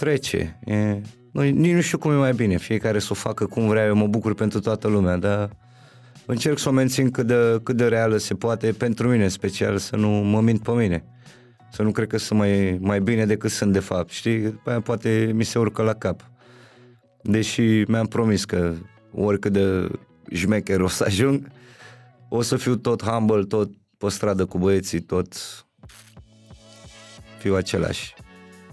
trece. 0.00 0.58
E... 0.64 1.00
Nu, 1.32 1.42
nici 1.42 1.74
nu 1.74 1.80
știu 1.80 1.98
cum 1.98 2.10
e 2.10 2.14
mai 2.14 2.32
bine, 2.32 2.56
fiecare 2.56 2.98
să 2.98 3.08
o 3.10 3.14
facă 3.14 3.46
cum 3.46 3.68
vrea, 3.68 3.84
eu 3.84 3.94
mă 3.94 4.06
bucur 4.06 4.34
pentru 4.34 4.60
toată 4.60 4.88
lumea, 4.88 5.16
dar 5.16 5.56
încerc 6.26 6.58
să 6.58 6.68
o 6.68 6.72
mențin 6.72 7.10
cât 7.10 7.26
de, 7.26 7.60
cât 7.62 7.76
de 7.76 7.86
reală 7.86 8.16
se 8.16 8.34
poate 8.34 8.72
pentru 8.72 9.08
mine 9.08 9.28
special, 9.28 9.76
să 9.76 9.96
nu 9.96 10.08
mă 10.08 10.40
mint 10.40 10.62
pe 10.62 10.70
mine 10.70 11.04
să 11.72 11.82
nu 11.82 11.90
cred 11.90 12.08
că 12.08 12.18
sunt 12.18 12.38
mai, 12.38 12.78
mai 12.80 13.00
bine 13.00 13.26
decât 13.26 13.50
sunt 13.50 13.72
de 13.72 13.78
fapt, 13.78 14.10
știi? 14.10 14.38
După 14.38 14.70
aia 14.70 14.80
poate 14.80 15.30
mi 15.34 15.44
se 15.44 15.58
urcă 15.58 15.82
la 15.82 15.94
cap. 15.94 16.30
Deși 17.22 17.62
mi-am 17.62 18.06
promis 18.06 18.44
că 18.44 18.74
oricât 19.12 19.52
de 19.52 19.88
jmecher 20.30 20.80
o 20.80 20.88
să 20.88 21.04
ajung, 21.06 21.48
o 22.28 22.42
să 22.42 22.56
fiu 22.56 22.76
tot 22.76 23.02
humble, 23.02 23.44
tot 23.44 23.70
pe 23.98 24.08
stradă 24.08 24.46
cu 24.46 24.58
băieții, 24.58 25.00
tot 25.00 25.34
fiu 27.38 27.54
același. 27.54 28.14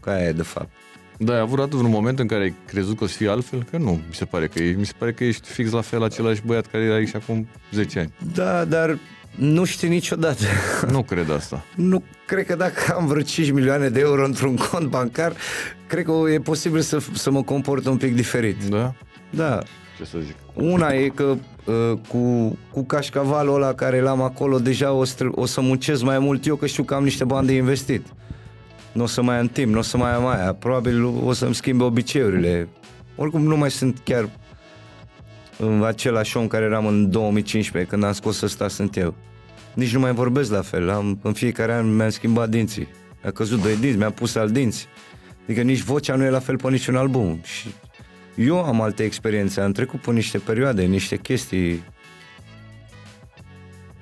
Ca 0.01 0.11
aia 0.11 0.27
e 0.27 0.31
de 0.31 0.41
fapt. 0.41 0.69
Da, 1.17 1.33
ai 1.33 1.39
avut 1.39 1.69
vreun 1.69 1.91
moment 1.91 2.19
în 2.19 2.27
care 2.27 2.43
ai 2.43 2.53
crezut 2.65 2.97
că 2.97 3.03
o 3.03 3.07
să 3.07 3.15
fii 3.17 3.27
altfel? 3.27 3.63
Că 3.71 3.77
nu, 3.77 3.91
mi 3.91 4.13
se 4.13 4.25
pare 4.25 4.47
că 4.47 4.59
ești, 4.59 4.77
mi 4.77 4.85
se 4.85 4.93
pare 4.97 5.11
că 5.11 5.23
ești 5.23 5.47
fix 5.47 5.71
la 5.71 5.81
fel 5.81 6.03
același 6.03 6.41
băiat 6.45 6.65
care 6.65 6.83
era 6.83 6.93
aici 6.93 7.15
acum 7.15 7.47
10 7.71 7.99
ani. 7.99 8.13
Da, 8.33 8.65
dar 8.65 8.97
nu 9.35 9.63
știi 9.63 9.89
niciodată. 9.89 10.43
Nu 10.91 11.03
cred 11.03 11.31
asta. 11.31 11.63
Nu 11.75 12.03
cred 12.25 12.45
că 12.45 12.55
dacă 12.55 12.95
am 12.97 13.07
vreo 13.07 13.21
5 13.21 13.51
milioane 13.51 13.89
de 13.89 13.99
euro 13.99 14.25
într-un 14.25 14.55
cont 14.71 14.87
bancar, 14.89 15.33
cred 15.87 16.05
că 16.05 16.11
e 16.33 16.39
posibil 16.39 16.81
să, 16.81 17.01
să 17.13 17.31
mă 17.31 17.43
comport 17.43 17.85
un 17.85 17.97
pic 17.97 18.15
diferit. 18.15 18.63
Da? 18.63 18.93
Da. 19.29 19.59
Ce 19.97 20.05
să 20.05 20.17
zic? 20.25 20.35
Una 20.53 20.93
e 20.93 21.07
că 21.07 21.23
uh, 21.65 21.97
cu, 22.07 22.57
cu 22.71 22.83
cașcavalul 22.83 23.55
ăla 23.55 23.73
care 23.73 24.01
l-am 24.01 24.21
acolo, 24.21 24.59
deja 24.59 24.91
o 24.91 25.03
să, 25.03 25.25
o 25.31 25.45
să 25.45 25.61
muncesc 25.61 26.03
mai 26.03 26.19
mult 26.19 26.45
eu, 26.45 26.55
că 26.55 26.65
știu 26.65 26.83
că 26.83 26.93
am 26.93 27.03
niște 27.03 27.23
bani 27.23 27.47
de 27.47 27.53
investit. 27.53 28.05
Nu 28.97 29.03
o 29.03 29.07
să 29.07 29.21
mai 29.21 29.39
am 29.39 29.47
timp, 29.47 29.73
nu 29.73 29.79
o 29.79 29.81
să 29.81 29.97
mai 29.97 30.13
am 30.13 30.27
aia. 30.27 30.53
Probabil 30.53 31.03
o 31.03 31.33
să-mi 31.33 31.55
schimbe 31.55 31.83
obiceiurile. 31.83 32.67
Oricum 33.15 33.43
nu 33.43 33.57
mai 33.57 33.71
sunt 33.71 33.99
chiar 34.03 34.29
în 35.57 35.83
același 35.83 36.37
om 36.37 36.47
care 36.47 36.65
eram 36.65 36.85
în 36.85 37.11
2015, 37.11 37.91
când 37.91 38.03
am 38.03 38.11
scos 38.11 38.41
ăsta 38.41 38.67
sunt 38.67 38.97
eu. 38.97 39.15
Nici 39.73 39.93
nu 39.93 39.99
mai 39.99 40.13
vorbesc 40.13 40.51
la 40.51 40.61
fel. 40.61 40.89
Am, 40.89 41.19
în 41.21 41.33
fiecare 41.33 41.73
an 41.73 41.95
mi-am 41.95 42.09
schimbat 42.09 42.49
dinții. 42.49 42.87
Mi-a 43.21 43.31
căzut 43.31 43.61
doi 43.61 43.77
dinți, 43.77 43.97
mi-am 43.97 44.11
pus 44.11 44.35
al 44.35 44.49
dinți. 44.49 44.87
Adică 45.43 45.61
nici 45.61 45.81
vocea 45.81 46.15
nu 46.15 46.23
e 46.23 46.29
la 46.29 46.39
fel 46.39 46.57
pe 46.57 46.69
niciun 46.69 46.95
album. 46.95 47.39
Și 47.43 47.73
eu 48.35 48.63
am 48.63 48.81
alte 48.81 49.03
experiențe, 49.03 49.61
am 49.61 49.71
trecut 49.71 49.99
pe 49.99 50.11
niște 50.11 50.37
perioade, 50.37 50.83
niște 50.83 51.17
chestii. 51.17 51.83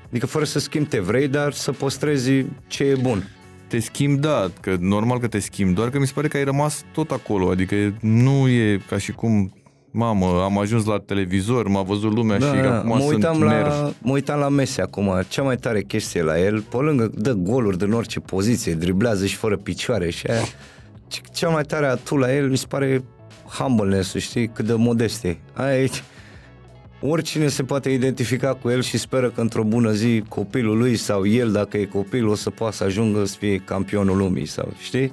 Adică 0.09 0.25
fără 0.25 0.45
să 0.45 0.59
schimb 0.59 0.87
te 0.87 0.99
vrei, 0.99 1.27
dar 1.27 1.53
să 1.53 1.71
postrezi 1.71 2.45
ce 2.67 2.83
e 2.83 2.95
bun. 2.95 3.34
Te 3.67 3.79
schimbi, 3.79 4.21
da, 4.21 4.49
că 4.61 4.75
normal 4.79 5.19
că 5.19 5.27
te 5.27 5.39
schimbi, 5.39 5.73
doar 5.73 5.89
că 5.89 5.99
mi 5.99 6.07
se 6.07 6.11
pare 6.15 6.27
că 6.27 6.37
ai 6.37 6.43
rămas 6.43 6.83
tot 6.93 7.11
acolo, 7.11 7.49
adică 7.49 7.75
nu 8.01 8.47
e 8.47 8.81
ca 8.89 8.97
și 8.97 9.11
cum 9.11 9.53
mamă, 9.91 10.25
am 10.43 10.57
ajuns 10.57 10.85
la 10.85 10.99
televizor, 10.99 11.67
m-a 11.67 11.81
văzut 11.81 12.13
lumea 12.13 12.37
da, 12.37 12.45
și 12.45 12.61
da, 12.61 12.77
acum 12.77 12.97
mă 12.97 13.03
uitam 13.03 13.33
sunt 13.33 13.45
la, 13.45 13.51
nerv. 13.51 13.95
Mă 14.01 14.11
uitam 14.11 14.39
la 14.39 14.49
Messi 14.49 14.81
acum, 14.81 15.21
cea 15.27 15.41
mai 15.41 15.55
tare 15.55 15.81
chestie 15.81 16.21
la 16.21 16.39
el, 16.39 16.61
pe 16.61 16.77
lângă 16.77 17.11
dă 17.13 17.33
goluri 17.33 17.77
din 17.77 17.91
orice 17.91 18.19
poziție, 18.19 18.73
driblează 18.73 19.25
și 19.25 19.35
fără 19.35 19.57
picioare 19.57 20.09
și 20.09 20.27
aia. 20.27 20.41
Cea 21.33 21.49
mai 21.49 21.63
tare 21.63 21.85
atu 21.85 22.17
la 22.17 22.35
el 22.35 22.49
mi 22.49 22.57
se 22.57 22.65
pare 22.67 23.03
humbleness 23.57 24.15
știi, 24.15 24.47
cât 24.47 24.65
de 24.65 24.73
modestie. 24.73 25.39
Aia 25.53 25.81
e, 25.81 25.89
oricine 27.09 27.47
se 27.47 27.63
poate 27.63 27.89
identifica 27.89 28.53
cu 28.53 28.69
el 28.69 28.81
și 28.81 28.97
speră 28.97 29.29
că 29.29 29.41
într-o 29.41 29.63
bună 29.63 29.91
zi 29.91 30.23
copilul 30.29 30.77
lui 30.77 30.95
sau 30.95 31.27
el, 31.27 31.51
dacă 31.51 31.77
e 31.77 31.85
copil, 31.85 32.27
o 32.27 32.35
să 32.35 32.49
poată 32.49 32.75
să 32.75 32.83
ajungă 32.83 33.25
să 33.25 33.35
fie 33.39 33.57
campionul 33.57 34.17
lumii 34.17 34.45
sau, 34.45 34.73
știi? 34.79 35.11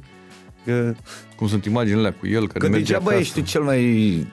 Că, 0.64 0.94
Cum 1.36 1.48
sunt 1.48 1.64
imaginile 1.64 2.10
cu 2.10 2.27
el, 2.27 2.48
că, 2.48 2.59
că 2.59 2.69
degeaba 2.69 3.16
ești 3.16 3.43
cel 3.43 3.62
mai 3.62 4.27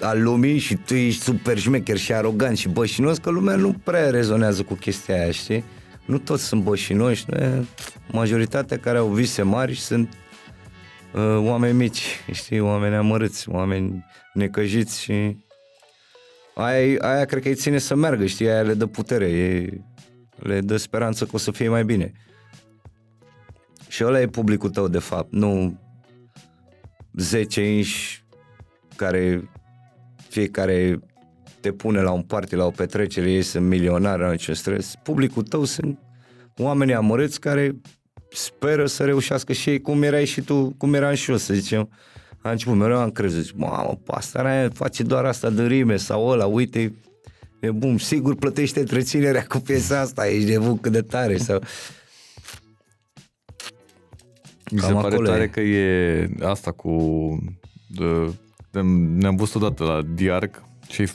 al 0.00 0.22
lumii 0.22 0.58
și 0.58 0.74
tu 0.74 0.94
ești 0.94 1.22
super 1.22 1.58
șmecher 1.58 1.96
și 1.96 2.12
arogant 2.12 2.56
și 2.56 2.68
bășinos, 2.68 3.18
că 3.18 3.30
lumea 3.30 3.56
nu 3.56 3.74
prea 3.84 4.10
rezonează 4.10 4.62
cu 4.62 4.74
chestia 4.74 5.14
aia, 5.14 5.30
știi? 5.30 5.64
Nu 6.04 6.18
toți 6.18 6.44
sunt 6.44 6.62
bășinoși, 6.62 7.24
nu? 7.26 7.66
majoritatea 8.12 8.78
care 8.78 8.98
au 8.98 9.06
vise 9.06 9.42
mari 9.42 9.74
sunt 9.74 10.12
uh, 11.12 11.20
oameni 11.36 11.76
mici, 11.76 12.20
știi, 12.32 12.60
oameni 12.60 12.94
amărâți, 12.94 13.48
oameni 13.48 14.04
necăjiți 14.34 15.02
și 15.02 15.36
aia, 16.60 16.96
aia 17.00 17.24
cred 17.24 17.42
că 17.42 17.48
îi 17.48 17.54
ține 17.54 17.78
să 17.78 17.94
meargă, 17.94 18.26
știi, 18.26 18.48
aia 18.48 18.62
le 18.62 18.74
dă 18.74 18.86
putere, 18.86 19.30
e, 19.30 19.80
le 20.36 20.60
dă 20.60 20.76
speranță 20.76 21.24
că 21.24 21.30
o 21.34 21.38
să 21.38 21.50
fie 21.50 21.68
mai 21.68 21.84
bine. 21.84 22.12
Și 23.88 24.04
ăla 24.04 24.20
e 24.20 24.26
publicul 24.26 24.70
tău, 24.70 24.88
de 24.88 24.98
fapt, 24.98 25.32
nu 25.32 25.80
10 27.12 27.76
inși 27.76 28.24
care 28.96 29.50
fiecare 30.28 30.98
te 31.60 31.72
pune 31.72 32.00
la 32.00 32.10
un 32.10 32.22
party, 32.22 32.54
la 32.54 32.64
o 32.64 32.70
petrecere, 32.70 33.30
ei 33.30 33.42
sunt 33.42 33.66
milionari, 33.66 34.24
au 34.24 34.30
niciun 34.30 34.54
stres. 34.54 34.94
Publicul 35.02 35.42
tău 35.42 35.64
sunt 35.64 35.98
oameni 36.56 36.94
amărâți 36.94 37.40
care 37.40 37.80
speră 38.30 38.86
să 38.86 39.04
reușească 39.04 39.52
și 39.52 39.70
ei, 39.70 39.80
cum 39.80 40.02
erai 40.02 40.24
și 40.24 40.40
tu, 40.40 40.74
cum 40.78 40.94
eram 40.94 41.14
și 41.14 41.30
eu, 41.30 41.36
să 41.36 41.54
zicem. 41.54 41.90
Am 42.42 42.50
început, 42.50 42.76
mereu 42.76 42.98
am 42.98 43.10
crezut, 43.10 43.42
zic, 43.42 43.56
mamă, 43.56 44.00
pastarea 44.04 44.70
face 44.74 45.02
doar 45.02 45.24
asta 45.24 45.50
de 45.50 45.66
rime 45.66 45.96
sau 45.96 46.26
ăla, 46.26 46.46
uite, 46.46 46.94
e 47.60 47.70
bun, 47.70 47.98
sigur 47.98 48.34
plătește 48.34 48.80
întreținerea 48.80 49.44
cu 49.48 49.58
piesa 49.58 50.00
asta, 50.00 50.28
ești 50.28 50.50
nebun 50.50 50.78
cât 50.78 50.92
de 50.92 51.02
tare 51.02 51.36
sau... 51.36 51.62
Mi 54.70 54.80
se 54.80 54.92
pare 54.92 55.16
tare 55.16 55.42
e. 55.42 55.46
că 55.46 55.60
e 55.60 56.28
asta 56.42 56.70
cu 56.70 56.92
de, 57.88 58.80
ne-am 59.16 59.36
văzut 59.36 59.62
odată 59.62 59.84
la 59.84 60.02
Diarc 60.14 60.62
și 60.88 61.06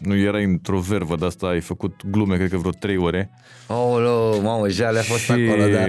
nu 0.00 0.16
era 0.16 0.38
într-o 0.38 0.78
vervă 0.78 1.16
de 1.16 1.24
asta, 1.24 1.46
ai 1.46 1.60
făcut 1.60 2.00
glume, 2.10 2.36
cred 2.36 2.50
că 2.50 2.56
vreo 2.56 2.70
trei 2.70 2.96
ore. 2.96 3.30
Oh, 3.66 4.38
mamă, 4.42 4.68
Jale 4.68 4.98
a 4.98 5.02
fost 5.02 5.20
și, 5.20 5.30
acolo, 5.30 5.68
da. 5.68 5.84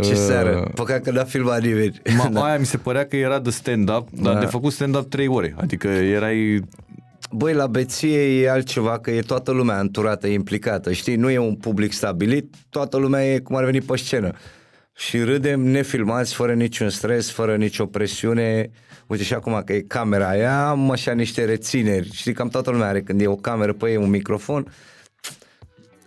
Ce 0.00 0.10
uh, 0.10 0.16
seară. 0.16 0.70
Păcat 0.74 1.02
că 1.02 1.10
n-a 1.10 1.24
filmat 1.24 1.62
nimeni. 1.62 2.00
Ma, 2.16 2.28
da. 2.32 2.44
Aia 2.44 2.58
mi 2.58 2.66
se 2.66 2.76
părea 2.76 3.06
că 3.06 3.16
era 3.16 3.38
de 3.38 3.50
stand-up, 3.50 4.08
dar 4.10 4.34
da. 4.34 4.40
de 4.40 4.46
făcut 4.46 4.72
stand-up 4.72 5.10
trei 5.10 5.26
ore. 5.26 5.54
Adică 5.56 5.88
erai... 5.88 6.62
Băi, 7.30 7.52
la 7.52 7.66
beție 7.66 8.42
e 8.42 8.50
altceva, 8.50 8.98
că 8.98 9.10
e 9.10 9.20
toată 9.20 9.50
lumea 9.50 9.76
anturată, 9.76 10.26
implicată, 10.26 10.92
știi? 10.92 11.16
Nu 11.16 11.30
e 11.30 11.38
un 11.38 11.54
public 11.54 11.92
stabilit, 11.92 12.54
toată 12.68 12.96
lumea 12.96 13.32
e 13.32 13.38
cum 13.38 13.56
ar 13.56 13.64
veni 13.64 13.80
pe 13.80 13.96
scenă. 13.96 14.32
Și 14.98 15.18
râdem 15.18 15.60
nefilmați, 15.60 16.34
fără 16.34 16.52
niciun 16.52 16.90
stres, 16.90 17.30
fără 17.30 17.56
nicio 17.56 17.86
presiune 17.86 18.70
uite 19.06 19.22
și 19.22 19.34
acum 19.34 19.62
că 19.64 19.72
e 19.72 19.80
camera 19.80 20.28
aia, 20.28 20.68
am 20.68 20.90
așa 20.90 21.12
niște 21.12 21.44
rețineri. 21.44 22.10
Știi, 22.12 22.32
cam 22.32 22.48
toată 22.48 22.70
lumea 22.70 22.88
are 22.88 23.02
când 23.02 23.20
e 23.20 23.26
o 23.26 23.36
cameră 23.36 23.72
pe 23.72 23.90
ei, 23.90 23.96
un 23.96 24.10
microfon, 24.10 24.72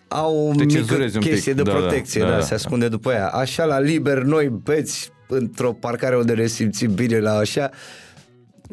au 0.08 0.48
o 0.48 0.56
Te 0.56 0.64
mică 0.64 1.08
chestie 1.20 1.54
de 1.54 1.62
da, 1.62 1.72
protecție, 1.72 2.22
da, 2.22 2.26
da, 2.26 2.32
da, 2.32 2.40
da, 2.40 2.46
se 2.46 2.54
ascunde 2.54 2.86
da. 2.86 2.92
după 2.92 3.12
ea. 3.12 3.28
Așa 3.28 3.66
la 3.66 3.80
liber, 3.80 4.18
noi 4.18 4.50
beți 4.64 5.12
într-o 5.28 5.74
parcare 5.74 6.18
unde 6.18 6.34
ne 6.34 6.46
simțim 6.46 6.94
bine 6.94 7.20
la 7.20 7.38
așa, 7.38 7.70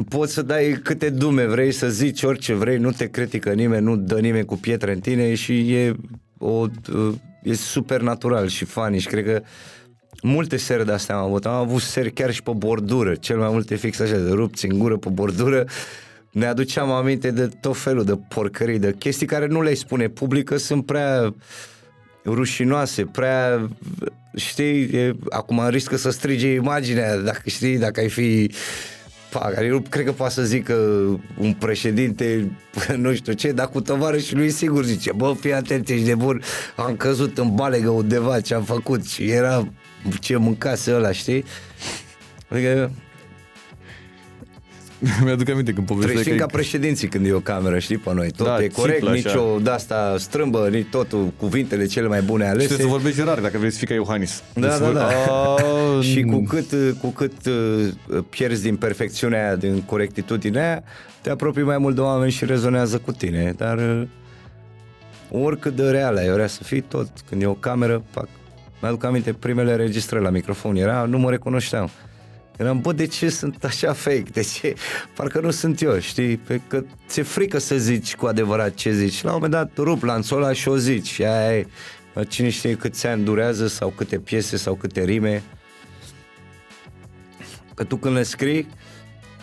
poți 0.08 0.32
să 0.32 0.42
dai 0.42 0.80
câte 0.82 1.10
dume 1.10 1.44
vrei, 1.44 1.72
să 1.72 1.88
zici 1.88 2.22
orice 2.22 2.54
vrei, 2.54 2.78
nu 2.78 2.90
te 2.90 3.08
critică 3.08 3.52
nimeni, 3.52 3.84
nu 3.84 3.96
dă 3.96 4.20
nimeni 4.20 4.44
cu 4.44 4.56
pietre 4.56 4.92
în 4.92 5.00
tine 5.00 5.34
și 5.34 5.72
e, 5.74 5.94
o, 6.38 6.66
e 7.42 7.54
super 7.54 8.00
natural 8.00 8.48
și 8.48 8.64
funny 8.64 8.98
și 8.98 9.06
cred 9.06 9.24
că 9.24 9.42
multe 10.22 10.56
seri 10.56 10.86
de 10.86 10.92
astea 10.92 11.16
am 11.16 11.24
avut. 11.24 11.46
Am 11.46 11.54
avut 11.54 11.80
seri 11.80 12.12
chiar 12.12 12.32
și 12.32 12.42
pe 12.42 12.52
bordură, 12.56 13.14
cel 13.14 13.38
mai 13.38 13.48
multe 13.50 13.74
fix 13.74 14.00
așa, 14.00 14.16
de 14.16 14.30
rupți 14.30 14.66
în 14.66 14.78
gură 14.78 14.96
pe 14.96 15.08
bordură. 15.08 15.64
Ne 16.30 16.46
aduceam 16.46 16.90
aminte 16.90 17.30
de 17.30 17.48
tot 17.60 17.76
felul 17.76 18.04
de 18.04 18.18
porcării, 18.28 18.78
de 18.78 18.94
chestii 18.98 19.26
care 19.26 19.46
nu 19.46 19.62
le 19.62 19.74
spune 19.74 20.08
publică, 20.08 20.56
sunt 20.56 20.86
prea 20.86 21.34
rușinoase, 22.24 23.04
prea, 23.04 23.68
știi, 24.36 24.82
e, 24.82 25.16
acum 25.30 25.68
riscă 25.68 25.96
să 25.96 26.10
strige 26.10 26.48
imaginea, 26.48 27.16
dacă 27.16 27.42
știi, 27.44 27.78
dacă 27.78 28.00
ai 28.00 28.08
fi 28.08 28.50
Pa, 29.30 29.38
care 29.38 29.68
nu 29.68 29.80
cred 29.80 30.04
că 30.04 30.12
poate 30.12 30.32
să 30.32 30.42
zică 30.42 30.74
un 31.38 31.52
președinte, 31.58 32.50
nu 32.96 33.14
știu 33.14 33.32
ce, 33.32 33.52
dar 33.52 33.68
cu 33.68 33.82
și 34.18 34.34
lui 34.34 34.50
sigur 34.50 34.84
zice, 34.84 35.12
bă, 35.12 35.34
fii 35.40 35.54
atent, 35.54 35.88
ești 35.88 36.04
de 36.04 36.14
bun, 36.14 36.42
am 36.76 36.96
căzut 36.96 37.38
în 37.38 37.54
balegă 37.54 37.90
undeva 37.90 38.40
ce 38.40 38.54
am 38.54 38.62
făcut 38.62 39.06
și 39.06 39.30
era 39.30 39.68
ce 40.20 40.36
mâncase 40.36 40.94
ăla, 40.94 41.12
știi? 41.12 41.44
Adică 42.48 42.90
Mi-aduc 45.24 45.48
aminte 45.48 45.72
când 45.72 45.86
povesteai 45.86 46.14
Trăiești 46.14 46.40
că... 46.40 46.46
ca 46.46 46.56
președinții 46.56 47.08
când 47.08 47.26
e 47.26 47.32
o 47.32 47.40
cameră, 47.40 47.78
știi, 47.78 47.96
pe 47.96 48.14
noi. 48.14 48.30
Tot 48.30 48.46
da, 48.46 48.62
e 48.62 48.68
corect, 48.68 48.98
țiplă, 48.98 49.12
nicio 49.12 49.58
de-asta 49.62 50.14
strâmbă, 50.18 50.68
nici 50.68 50.86
totul, 50.90 51.32
cuvintele 51.36 51.86
cele 51.86 52.06
mai 52.06 52.20
bune 52.20 52.44
alese. 52.44 52.60
Și 52.60 52.66
trebuie 52.66 52.86
să 52.86 52.92
vorbești 52.92 53.22
rar 53.22 53.40
dacă 53.40 53.58
vrei 53.58 53.70
să 53.70 53.78
fii 53.78 53.86
ca 53.86 53.94
Iohannis. 53.94 54.42
Da, 54.54 54.68
deci 54.68 54.78
da, 54.78 54.92
da. 54.92 55.06
A... 55.06 56.00
și 56.00 56.22
cu 56.22 56.42
cât, 56.42 56.96
cu 57.00 57.08
cât 57.08 57.46
uh, 57.46 58.24
pierzi 58.28 58.62
din 58.62 58.76
perfecțiunea 58.76 59.44
aia, 59.44 59.56
din 59.56 59.82
corectitudinea 59.82 60.68
aia, 60.68 60.82
te 61.20 61.30
apropii 61.30 61.62
mai 61.62 61.78
mult 61.78 61.94
de 61.94 62.00
oameni 62.00 62.30
și 62.30 62.44
rezonează 62.44 62.98
cu 62.98 63.12
tine. 63.12 63.54
Dar 63.56 63.78
uh, 63.78 64.02
oricât 65.30 65.76
de 65.76 65.90
reală 65.90 66.18
ai 66.18 66.30
vrea 66.30 66.46
să 66.46 66.62
fii, 66.62 66.80
tot 66.80 67.08
când 67.28 67.42
e 67.42 67.46
o 67.46 67.54
cameră, 67.54 68.02
pac. 68.10 68.28
Mi-aduc 68.80 69.04
aminte, 69.04 69.32
primele 69.32 69.76
registrări 69.76 70.24
la 70.24 70.30
microfon 70.30 70.76
era, 70.76 71.04
nu 71.04 71.18
mă 71.18 71.30
recunoșteam. 71.30 71.90
Eram, 72.58 72.80
bă, 72.80 72.92
de 72.92 73.06
ce 73.06 73.28
sunt 73.28 73.64
așa 73.64 73.92
fake? 73.92 74.24
De 74.32 74.42
ce? 74.42 74.74
Parcă 75.14 75.40
nu 75.40 75.50
sunt 75.50 75.80
eu, 75.80 75.98
știi? 75.98 76.36
Pe 76.36 76.60
că 76.66 76.84
ți-e 77.08 77.22
frică 77.22 77.58
să 77.58 77.76
zici 77.76 78.14
cu 78.14 78.26
adevărat 78.26 78.74
ce 78.74 78.92
zici. 78.92 79.22
La 79.22 79.28
un 79.28 79.34
moment 79.34 79.52
dat 79.52 79.70
rup 79.76 80.02
lanțul 80.02 80.42
ăla 80.42 80.52
și 80.52 80.68
o 80.68 80.76
zici. 80.76 81.06
Și 81.06 81.24
aia 81.24 81.56
e, 81.56 81.66
cine 82.28 82.48
știe 82.48 82.74
câți 82.74 83.06
ani 83.06 83.24
durează 83.24 83.66
sau 83.66 83.88
câte 83.88 84.18
piese 84.18 84.56
sau 84.56 84.74
câte 84.74 85.04
rime. 85.04 85.42
Că 87.74 87.84
tu 87.84 87.96
când 87.96 88.14
le 88.14 88.22
scrii, 88.22 88.68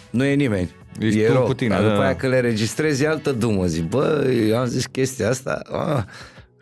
nu 0.09 0.23
e 0.23 0.33
nimeni. 0.33 0.69
Ești 0.99 1.19
e 1.19 1.31
rău. 1.31 1.43
cu 1.43 1.53
tine. 1.53 1.69
Dar 1.69 1.83
după 1.83 1.95
da. 1.95 2.03
aia 2.03 2.15
că 2.15 2.27
le 2.27 2.39
registrezi 2.39 3.03
e 3.03 3.07
altă 3.07 3.31
dumă. 3.31 3.65
Zic, 3.65 3.83
bă, 3.83 4.31
eu 4.47 4.57
am 4.57 4.65
zis 4.65 4.85
chestia 4.85 5.29
asta, 5.29 5.61
ah, 5.71 6.03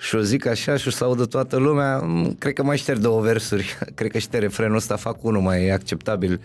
și 0.03 0.15
o 0.15 0.19
zic 0.19 0.45
așa 0.45 0.77
și 0.77 0.87
o 0.87 0.91
să 0.91 1.03
audă 1.03 1.25
toată 1.25 1.57
lumea, 1.57 1.97
mm, 1.97 2.35
cred 2.39 2.53
că 2.53 2.63
mai 2.63 2.77
șterg 2.77 2.99
două 2.99 3.21
versuri, 3.21 3.77
cred 3.95 4.11
că 4.11 4.17
șterg 4.17 4.43
refrenul 4.43 4.75
ăsta, 4.75 4.95
fac 4.95 5.23
unul 5.23 5.41
mai 5.41 5.69
acceptabil. 5.69 6.41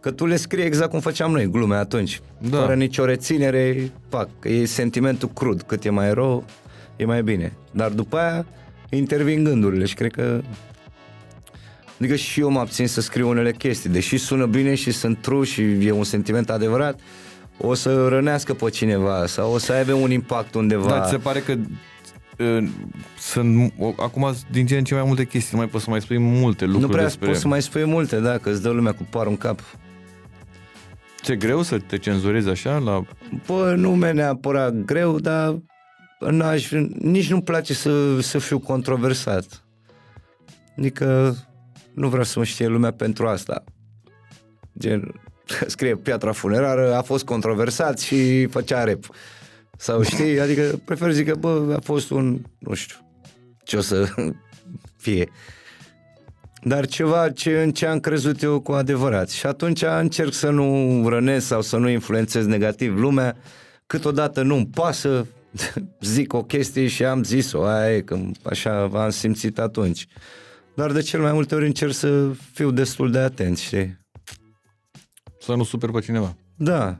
Că 0.00 0.10
tu 0.10 0.26
le 0.26 0.36
scrii 0.36 0.64
exact 0.64 0.90
cum 0.90 1.00
făceam 1.00 1.30
noi, 1.30 1.50
glume 1.50 1.76
atunci, 1.76 2.20
da. 2.38 2.58
fără 2.58 2.74
nicio 2.74 3.04
reținere, 3.04 3.92
pac, 4.08 4.28
e 4.42 4.64
sentimentul 4.64 5.28
crud, 5.28 5.62
cât 5.62 5.84
e 5.84 5.90
mai 5.90 6.14
rău, 6.14 6.44
e 6.96 7.04
mai 7.04 7.22
bine. 7.22 7.52
Dar 7.70 7.90
după 7.90 8.16
aia 8.16 8.46
intervin 8.90 9.44
gândurile 9.44 9.84
și 9.84 9.94
cred 9.94 10.12
că 10.12 10.40
Adică 11.98 12.14
și 12.14 12.40
eu 12.40 12.50
mă 12.50 12.60
abțin 12.60 12.86
să 12.86 13.00
scriu 13.00 13.28
unele 13.28 13.52
chestii, 13.52 13.90
deși 13.90 14.16
sună 14.16 14.46
bine 14.46 14.74
și 14.74 14.90
sunt 14.90 15.18
true 15.20 15.44
și 15.44 15.62
e 15.62 15.90
un 15.90 16.04
sentiment 16.04 16.50
adevărat, 16.50 17.00
o 17.58 17.74
să 17.74 18.08
rănească 18.08 18.54
pe 18.54 18.70
cineva 18.70 19.26
sau 19.26 19.52
o 19.52 19.58
să 19.58 19.72
aibă 19.72 19.92
un 19.92 20.10
impact 20.10 20.54
undeva. 20.54 20.88
Da, 20.88 21.04
ți 21.04 21.10
se 21.10 21.16
pare 21.16 21.40
că 21.40 21.54
sunt 23.18 23.72
acum 23.96 24.34
din 24.50 24.66
ce 24.66 24.78
în 24.78 24.84
ce 24.84 24.94
mai 24.94 25.04
multe 25.06 25.24
chestii, 25.24 25.50
nu 25.52 25.58
mai 25.58 25.68
poți 25.68 25.84
să 25.84 25.90
mai 25.90 26.00
spui 26.00 26.18
multe 26.18 26.64
lucruri 26.64 26.86
Nu 26.86 26.92
prea 26.92 27.04
despre... 27.04 27.26
poți 27.26 27.40
să 27.40 27.48
mai 27.48 27.62
spui 27.62 27.84
multe, 27.84 28.20
da, 28.20 28.38
că 28.38 28.50
îți 28.50 28.62
dă 28.62 28.70
lumea 28.70 28.92
cu 28.92 29.06
parul 29.10 29.30
în 29.30 29.36
cap. 29.36 29.60
Ce 31.22 31.36
greu 31.36 31.62
să 31.62 31.78
te 31.78 31.98
cenzurezi 31.98 32.48
așa? 32.48 32.78
La... 32.78 33.04
Bă, 33.46 33.74
nu 33.76 33.94
mi 33.94 34.12
neapărat 34.12 34.74
greu, 34.74 35.18
dar 35.18 35.58
n-aș, 36.30 36.70
nici 36.98 37.30
nu-mi 37.30 37.42
place 37.42 37.74
să, 37.74 38.20
să 38.20 38.38
fiu 38.38 38.58
controversat. 38.58 39.64
Adică 40.78 41.36
nu 41.94 42.08
vreau 42.08 42.24
să 42.24 42.38
mă 42.38 42.44
știe 42.44 42.66
lumea 42.66 42.92
pentru 42.92 43.26
asta. 43.26 43.64
Gen, 44.78 45.20
scrie 45.66 45.96
piatra 45.96 46.32
funerară, 46.32 46.94
a 46.94 47.02
fost 47.02 47.24
controversat 47.24 47.98
și 47.98 48.46
făcea 48.46 48.84
rep. 48.84 49.04
Sau 49.76 50.02
știi, 50.02 50.40
adică 50.40 50.80
prefer 50.84 51.12
zic 51.12 51.28
că, 51.28 51.34
bă, 51.34 51.74
a 51.76 51.80
fost 51.80 52.10
un, 52.10 52.40
nu 52.58 52.74
știu, 52.74 52.96
ce 53.64 53.76
o 53.76 53.80
să 53.80 54.14
fie. 54.96 55.28
Dar 56.62 56.86
ceva 56.86 57.30
ce, 57.30 57.62
în 57.62 57.72
ce 57.72 57.86
am 57.86 58.00
crezut 58.00 58.42
eu 58.42 58.60
cu 58.60 58.72
adevărat. 58.72 59.30
Și 59.30 59.46
atunci 59.46 59.82
încerc 59.82 60.32
să 60.32 60.50
nu 60.50 61.08
rănesc 61.08 61.46
sau 61.46 61.62
să 61.62 61.76
nu 61.76 61.88
influențez 61.88 62.46
negativ 62.46 62.98
lumea. 62.98 63.36
Câteodată 63.86 64.42
nu-mi 64.42 64.66
pasă, 64.66 65.26
zic 66.00 66.32
o 66.32 66.42
chestie 66.42 66.86
și 66.86 67.04
am 67.04 67.22
zis-o, 67.22 67.64
aia 67.64 67.96
e, 67.96 68.00
că 68.00 68.18
așa 68.42 68.82
am 68.82 69.10
simțit 69.10 69.58
atunci. 69.58 70.06
Dar 70.74 70.92
de 70.92 71.00
cel 71.00 71.20
mai 71.20 71.32
multe 71.32 71.54
ori 71.54 71.66
încerc 71.66 71.92
să 71.92 72.30
fiu 72.52 72.70
destul 72.70 73.10
de 73.10 73.18
atent, 73.18 73.58
știi? 73.58 73.98
Să 75.40 75.54
nu 75.54 75.64
super 75.64 75.90
pe 75.90 76.00
cineva. 76.00 76.36
Da, 76.56 76.98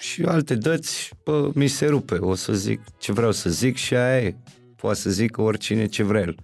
și 0.00 0.22
alte 0.22 0.54
dăți, 0.54 1.10
bă, 1.24 1.50
mi 1.54 1.66
se 1.66 1.86
rupe, 1.86 2.14
o 2.14 2.34
să 2.34 2.52
zic 2.52 2.80
ce 2.98 3.12
vreau 3.12 3.32
să 3.32 3.50
zic 3.50 3.76
și 3.76 3.94
aia 3.94 4.20
e. 4.20 4.34
Poate 4.76 4.98
să 4.98 5.10
zic 5.10 5.38
oricine 5.38 5.86
ce 5.86 6.02
vrea 6.02 6.20
el. 6.20 6.34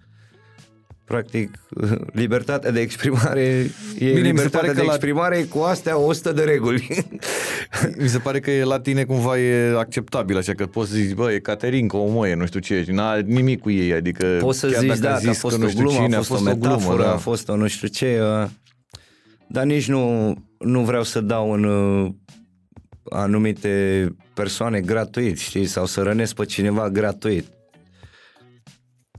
Practic, 1.04 1.50
libertatea 2.22 2.70
de 2.70 2.80
exprimare 2.80 3.40
e 3.40 3.70
Bine, 3.98 4.20
libertatea 4.20 4.74
de 4.74 4.82
exprimare 4.84 5.38
la... 5.38 5.44
cu 5.48 5.58
astea 5.58 5.98
100 5.98 6.32
de 6.32 6.42
reguli. 6.42 7.04
mi 8.02 8.08
se 8.08 8.18
pare 8.18 8.40
că 8.40 8.50
e 8.50 8.64
la 8.64 8.80
tine 8.80 9.04
cumva 9.04 9.38
e 9.38 9.76
acceptabil, 9.78 10.36
așa 10.36 10.54
că 10.54 10.66
poți 10.66 10.90
să 10.90 10.96
zici, 10.96 11.14
bă, 11.14 11.32
e 11.32 11.38
Caterinca, 11.38 11.96
o 11.96 12.08
măie, 12.08 12.34
nu 12.34 12.46
știu 12.46 12.60
ce, 12.60 12.84
n-a 12.88 13.16
nimic 13.16 13.60
cu 13.60 13.70
ei, 13.70 13.92
adică 13.92 14.36
Poți 14.40 14.58
să 14.58 14.68
zici, 14.68 14.98
da, 14.98 15.18
că 15.22 15.28
a 15.28 15.32
fost 15.32 15.62
o 15.62 15.66
glumă, 15.74 16.02
cine, 16.02 16.16
a 16.16 16.22
fost, 16.22 16.40
o, 16.40 16.44
metaforă, 16.44 16.96
glumă, 16.96 17.02
da. 17.02 17.12
a 17.12 17.16
fost 17.16 17.48
o 17.48 17.56
nu 17.56 17.66
știu 17.66 17.88
ce, 17.88 18.20
uh, 18.42 18.48
dar 19.48 19.64
nici 19.64 19.88
nu, 19.88 20.34
nu 20.58 20.80
vreau 20.80 21.02
să 21.02 21.20
dau 21.20 21.50
un 21.50 21.64
uh, 21.64 22.10
anumite 23.08 24.08
persoane 24.34 24.80
gratuit, 24.80 25.38
știi, 25.38 25.66
sau 25.66 25.86
să 25.86 26.02
rănesc 26.02 26.34
pe 26.34 26.44
cineva 26.44 26.90
gratuit. 26.90 27.46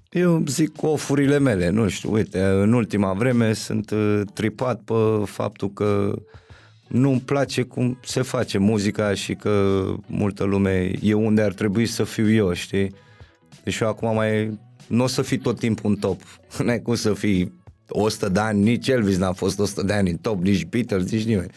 Eu 0.09 0.43
zic 0.47 0.83
ofurile 0.83 1.39
mele, 1.39 1.69
nu 1.69 1.87
știu, 1.87 2.11
uite, 2.11 2.43
în 2.43 2.73
ultima 2.73 3.13
vreme 3.13 3.53
sunt 3.53 3.91
uh, 3.91 4.21
tripat 4.33 4.81
pe 4.81 4.93
faptul 5.25 5.73
că 5.73 6.15
nu-mi 6.87 7.19
place 7.19 7.61
cum 7.61 7.99
se 8.03 8.21
face 8.21 8.57
muzica 8.57 9.13
și 9.13 9.35
că 9.35 9.83
multă 10.07 10.43
lume 10.43 10.91
e 11.01 11.13
unde 11.13 11.41
ar 11.41 11.53
trebui 11.53 11.85
să 11.85 12.03
fiu 12.03 12.31
eu, 12.31 12.53
știi? 12.53 12.93
Deci 13.63 13.79
eu 13.79 13.87
acum 13.87 14.13
mai 14.13 14.59
nu 14.87 15.03
o 15.03 15.07
să 15.07 15.21
fii 15.21 15.37
tot 15.37 15.59
timpul 15.59 15.89
în 15.89 15.95
top. 15.95 16.21
N-ai 16.63 16.81
cum 16.81 16.95
să 16.95 17.13
fii 17.13 17.53
100 17.89 18.29
de 18.29 18.39
ani, 18.39 18.63
nici 18.63 18.87
Elvis 18.87 19.17
n-a 19.17 19.31
fost 19.31 19.59
100 19.59 19.83
de 19.83 19.93
ani 19.93 20.09
în 20.09 20.17
top, 20.17 20.41
nici 20.41 20.65
Beatles, 20.65 21.11
nici 21.11 21.25
nimeni 21.25 21.51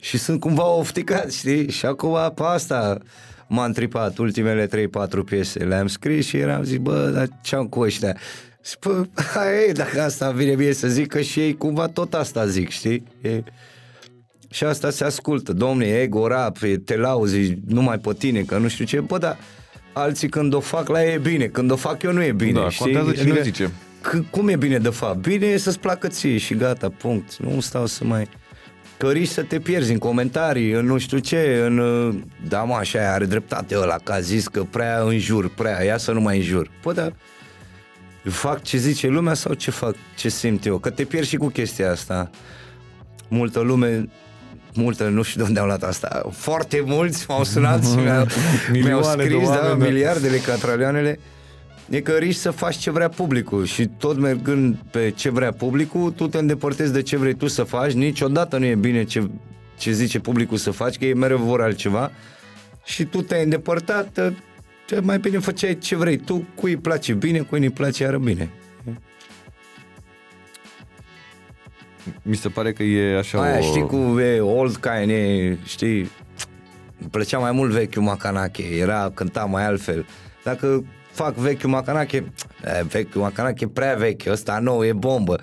și 0.00 0.18
sunt 0.18 0.40
cumva 0.40 0.68
ofticat, 0.68 1.32
știi? 1.32 1.70
Și 1.70 1.86
acum 1.86 2.32
pe 2.34 2.42
asta 2.42 2.98
m-am 3.48 3.72
tripat 3.72 4.18
ultimele 4.18 4.66
3-4 4.66 4.70
piese. 5.24 5.58
Le-am 5.64 5.86
scris 5.86 6.26
și 6.26 6.36
eram 6.36 6.62
zis, 6.62 6.76
bă, 6.76 7.10
dar 7.14 7.28
ce-am 7.42 7.66
cu 7.66 7.80
ăștia? 7.80 8.16
Și 8.64 8.76
bă, 8.80 9.06
hai, 9.34 9.72
dacă 9.72 10.00
asta 10.00 10.30
vine 10.30 10.54
bine 10.54 10.72
să 10.72 10.88
zic 10.88 11.06
că 11.06 11.20
și 11.20 11.40
ei 11.40 11.56
cumva 11.56 11.86
tot 11.86 12.14
asta 12.14 12.46
zic, 12.46 12.68
știi? 12.68 13.04
E... 13.20 13.42
Și 14.50 14.64
asta 14.64 14.90
se 14.90 15.04
ascultă, 15.04 15.52
domne, 15.52 15.86
ego, 15.86 16.26
rap, 16.26 16.58
te 16.84 16.96
lauzi 16.96 17.54
numai 17.66 17.98
pe 17.98 18.12
tine, 18.18 18.40
că 18.40 18.58
nu 18.58 18.68
știu 18.68 18.84
ce, 18.84 19.00
bă, 19.00 19.18
dar 19.18 19.38
alții 19.92 20.28
când 20.28 20.54
o 20.54 20.60
fac 20.60 20.88
la 20.88 21.04
ei 21.04 21.14
e 21.14 21.18
bine, 21.18 21.46
când 21.46 21.70
o 21.70 21.76
fac 21.76 22.02
eu 22.02 22.12
nu 22.12 22.22
e 22.22 22.32
bine, 22.32 22.60
da, 22.60 22.68
știi? 22.68 22.84
contează 22.84 23.12
cine 23.12 23.30
adică, 23.30 23.42
zice. 23.42 23.70
C- 24.02 24.30
cum 24.30 24.48
e 24.48 24.56
bine 24.56 24.78
de 24.78 24.88
fapt? 24.88 25.18
Bine 25.18 25.46
e 25.46 25.56
să-ți 25.56 25.78
placă 25.78 26.08
ție 26.08 26.36
și 26.36 26.54
gata, 26.54 26.88
punct. 26.88 27.36
Nu 27.36 27.60
stau 27.60 27.86
să 27.86 28.04
mai 28.04 28.28
că 28.98 29.10
riști 29.10 29.34
să 29.34 29.42
te 29.42 29.58
pierzi 29.58 29.92
în 29.92 29.98
comentarii, 29.98 30.70
în 30.70 30.86
nu 30.86 30.98
știu 30.98 31.18
ce, 31.18 31.62
în... 31.64 31.80
Da, 32.48 32.62
mă, 32.62 32.74
așa 32.74 33.12
are 33.12 33.24
dreptate 33.24 33.76
ăla, 33.76 33.96
că 34.02 34.12
a 34.12 34.20
zis 34.20 34.48
că 34.48 34.62
prea 34.62 35.00
înjur, 35.00 35.48
prea, 35.54 35.84
ia 35.84 35.96
să 35.96 36.12
nu 36.12 36.20
mai 36.20 36.36
înjur. 36.36 36.70
Păi, 36.82 36.94
da, 36.94 37.12
fac 38.22 38.62
ce 38.62 38.76
zice 38.76 39.06
lumea 39.06 39.34
sau 39.34 39.54
ce 39.54 39.70
fac, 39.70 39.94
ce 40.16 40.28
simt 40.28 40.66
eu? 40.66 40.78
Că 40.78 40.90
te 40.90 41.04
pierzi 41.04 41.28
și 41.28 41.36
cu 41.36 41.46
chestia 41.46 41.90
asta. 41.90 42.30
Multă 43.28 43.60
lume 43.60 44.08
multă, 44.74 45.08
nu 45.08 45.22
știu 45.22 45.40
de 45.40 45.46
unde 45.46 45.60
au 45.60 45.66
luat 45.66 45.82
asta, 45.82 46.28
foarte 46.32 46.82
mulți 46.86 47.24
m-au 47.28 47.44
sunat 47.44 47.84
și 47.86 47.94
mi-au, 47.94 48.26
mi-au 48.84 49.02
scris, 49.02 49.48
da, 49.48 49.54
da, 49.54 49.74
miliardele, 49.74 50.36
catralioanele, 50.36 51.18
e 51.90 52.00
că 52.00 52.12
riști 52.12 52.40
să 52.40 52.50
faci 52.50 52.76
ce 52.76 52.90
vrea 52.90 53.08
publicul 53.08 53.64
și 53.64 53.86
tot 53.86 54.18
mergând 54.18 54.76
pe 54.90 55.10
ce 55.10 55.30
vrea 55.30 55.52
publicul, 55.52 56.10
tu 56.10 56.28
te 56.28 56.38
îndepărtezi 56.38 56.92
de 56.92 57.02
ce 57.02 57.16
vrei 57.16 57.34
tu 57.34 57.46
să 57.46 57.62
faci, 57.62 57.92
niciodată 57.92 58.58
nu 58.58 58.64
e 58.64 58.74
bine 58.74 59.04
ce, 59.04 59.30
ce 59.78 59.92
zice 59.92 60.20
publicul 60.20 60.56
să 60.56 60.70
faci, 60.70 60.98
că 60.98 61.04
ei 61.04 61.14
mereu 61.14 61.38
vor 61.38 61.60
altceva 61.60 62.10
și 62.84 63.04
tu 63.04 63.22
te-ai 63.22 63.42
îndepărtat, 63.42 64.32
mai 65.02 65.18
bine 65.18 65.38
făceai 65.38 65.78
ce 65.78 65.96
vrei 65.96 66.16
tu, 66.16 66.46
cui 66.54 66.70
îi 66.70 66.76
place 66.76 67.12
bine, 67.12 67.38
cui 67.38 67.58
nu-i 67.58 67.70
place 67.70 68.02
iară 68.02 68.18
bine. 68.18 68.50
Mi 72.22 72.36
se 72.36 72.48
pare 72.48 72.72
că 72.72 72.82
e 72.82 73.18
așa 73.18 73.42
Aia, 73.42 73.58
o... 73.58 73.62
știi, 73.62 73.86
cu 73.86 74.18
e, 74.20 74.40
old 74.40 74.76
kind, 74.76 75.10
e, 75.10 75.56
știi, 75.64 76.10
îmi 77.00 77.10
plăcea 77.10 77.38
mai 77.38 77.52
mult 77.52 77.70
vechiul 77.70 78.02
Macanache, 78.02 78.62
era, 78.62 79.10
cânta 79.14 79.44
mai 79.44 79.64
altfel. 79.64 80.06
Dacă 80.44 80.84
fac 81.18 81.34
vechiul 81.34 81.70
Macanache, 81.70 82.16
e, 82.64 82.82
vechiul 82.82 83.22
Macanache 83.22 83.68
prea 83.68 83.94
vechi, 83.94 84.26
ăsta 84.30 84.58
nou 84.58 84.84
e 84.84 84.92
bombă. 84.92 85.40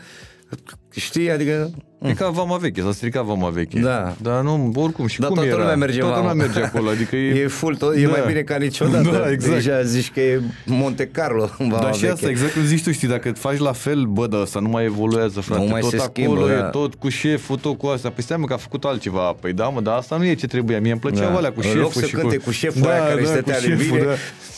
Știi, 0.95 1.31
adică... 1.31 1.69
E 2.01 2.13
ca 2.13 2.29
vama 2.29 2.57
veche, 2.57 2.81
s-a 2.81 2.91
stricat 2.91 3.23
vama 3.23 3.49
veche. 3.49 3.79
Da. 3.79 4.15
Dar 4.21 4.41
nu, 4.41 4.71
oricum, 4.75 5.07
și 5.07 5.19
Dar 5.19 5.27
cum 5.27 5.37
toată 5.37 5.51
era? 5.51 5.59
lumea 5.59 5.75
merge 5.75 5.99
toată 5.99 6.15
vama. 6.15 6.29
lumea 6.31 6.45
merge 6.45 6.61
acolo, 6.63 6.89
adică 6.89 7.15
e... 7.25 7.39
E 7.39 7.47
full, 7.47 7.75
tot, 7.75 7.95
e 7.95 8.01
Da. 8.03 8.09
mai 8.09 8.23
bine 8.27 8.41
ca 8.41 8.55
niciodată. 8.57 9.09
Da, 9.09 9.31
exact. 9.31 9.53
Deja 9.53 9.81
zici 9.81 10.11
că 10.11 10.19
e 10.19 10.41
Monte 10.65 11.07
Carlo 11.07 11.49
în 11.57 11.69
vama 11.73 11.81
Dar 11.83 11.93
și 11.93 11.99
veche. 11.99 12.13
asta, 12.13 12.29
exact 12.29 12.53
cum 12.53 12.63
zici 12.65 12.83
tu, 12.83 12.91
știi, 12.91 13.07
dacă 13.07 13.31
faci 13.31 13.57
la 13.57 13.71
fel, 13.71 14.03
bă, 14.03 14.27
dar 14.27 14.41
asta 14.41 14.59
nu 14.59 14.69
mai 14.69 14.83
evoluează, 14.85 15.39
frate, 15.39 15.61
Nu 15.61 15.67
mai 15.67 15.81
tot 15.81 15.89
se 15.89 15.95
acolo 15.95 16.11
schimbă, 16.35 16.51
e 16.51 16.55
da. 16.55 16.69
tot 16.69 16.95
cu 16.95 17.09
șeful, 17.09 17.57
tot 17.57 17.77
cu 17.77 17.87
asta. 17.87 18.09
Păi 18.09 18.23
stai 18.23 18.37
mă 18.37 18.45
că 18.45 18.53
a 18.53 18.57
făcut 18.57 18.83
altceva. 18.83 19.35
Păi 19.41 19.53
da, 19.53 19.67
mă, 19.67 19.81
dar 19.81 19.97
asta 19.97 20.17
nu 20.17 20.25
e 20.25 20.33
ce 20.33 20.47
trebuia. 20.47 20.79
Mie 20.79 20.91
îmi 20.91 20.99
plăceau 20.99 21.29
Da. 21.31 21.35
alea 21.37 21.49
cu 21.51 21.59
În 21.59 21.63
șeful 21.63 21.79
loc 21.81 21.91
să 21.91 22.05
și 22.05 22.13
cânte 22.13 22.37
cu... 22.37 22.43
cu 22.43 22.51
șeful 22.51 22.81
da, 22.81 22.89
aia 22.91 23.03
care 23.07 23.21
da, 23.21 23.27
stătea 23.27 23.55
cu 23.55 23.61
de 23.61 23.67
șeful, 23.67 23.97
bine, 23.97 24.03
da. 24.07 24.13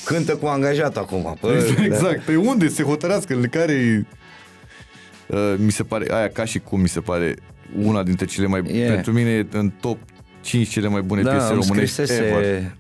cântă 0.06 0.36
cu 0.36 0.46
angajat 0.46 0.98
acum. 0.98 1.38
Bă, 1.42 1.64
Exact, 1.86 2.20
pe 2.24 2.36
unde 2.36 2.68
se 2.68 2.84
hotărească, 2.84 3.36
care 3.52 4.08
uh, 5.28 5.56
mi 5.58 5.72
se 5.72 5.84
pare, 5.84 6.14
aia 6.14 6.30
ca 6.30 6.46
și 6.46 6.60
cum 6.60 6.82
mi 6.82 6.88
se 6.88 7.00
pare 7.00 7.36
una 7.82 8.04
dintre 8.04 8.26
cele 8.26 8.48
mai, 8.48 8.62
E. 8.72 8.88
pentru 8.88 9.12
mine 9.12 9.30
e 9.30 9.46
în 9.52 9.72
top 9.82 9.98
5 10.42 10.68
cele 10.68 10.88
mai 10.88 11.02
bune 11.02 11.22
Da, 11.22 11.32
piese 11.32 11.54
îmi 11.54 11.62
românești 11.68 12.02
ever. 12.02 12.16
scrisese, 12.16 12.76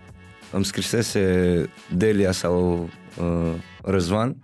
îmi 0.51 0.65
scrisese 0.65 1.69
Delia 1.95 2.31
sau 2.31 2.89
uh, 3.19 3.53
Răzvan 3.83 4.35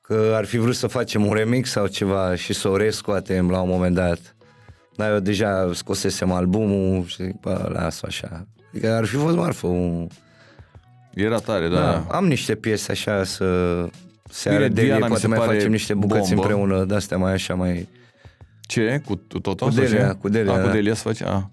că 0.00 0.32
ar 0.36 0.44
fi 0.44 0.56
vrut 0.58 0.74
să 0.74 0.86
facem 0.86 1.26
un 1.26 1.32
remix 1.32 1.70
sau 1.70 1.86
ceva 1.86 2.34
și 2.34 2.52
să 2.52 2.68
o 2.68 2.76
rescoatem 2.76 3.50
la 3.50 3.60
un 3.60 3.68
moment 3.68 3.94
dat. 3.94 4.36
Dar 4.96 5.12
eu 5.12 5.18
deja 5.18 5.70
scosesem 5.74 6.32
albumul 6.32 7.04
și 7.06 7.22
zic, 7.24 7.40
bă, 7.40 7.70
las 7.72 8.02
așa. 8.02 8.46
Adică 8.70 8.92
ar 8.92 9.04
fi 9.04 9.16
fost 9.16 9.36
marfă. 9.36 9.66
Un... 9.66 10.06
Era 11.14 11.38
tare, 11.38 11.68
da. 11.68 11.74
Da. 11.80 12.06
Am 12.10 12.26
niște 12.26 12.54
piese 12.54 12.92
așa 12.92 13.24
să 13.24 13.46
seară 14.32 14.56
Bine, 14.56 14.68
Delia, 14.68 14.96
Diana 14.96 15.02
mi 15.02 15.08
poate 15.08 15.20
se 15.20 15.28
mai 15.28 15.38
pare 15.38 15.54
facem 15.54 15.70
niște 15.70 15.94
bucăți 15.94 16.34
bombă. 16.34 16.42
împreună, 16.42 16.84
de-astea 16.84 17.16
mai 17.16 17.32
așa 17.32 17.54
mai... 17.54 17.88
Ce? 18.60 19.02
Cu 19.04 19.16
tot 19.16 19.60
Cu 19.60 19.68
Delia, 19.68 20.14
cu 20.14 20.28
Delia, 20.28 20.52
A, 20.52 20.60
cu 20.60 20.66
da. 20.66 20.72
Delia 20.72 20.94
să 20.94 21.02
face? 21.02 21.24
A. 21.24 21.50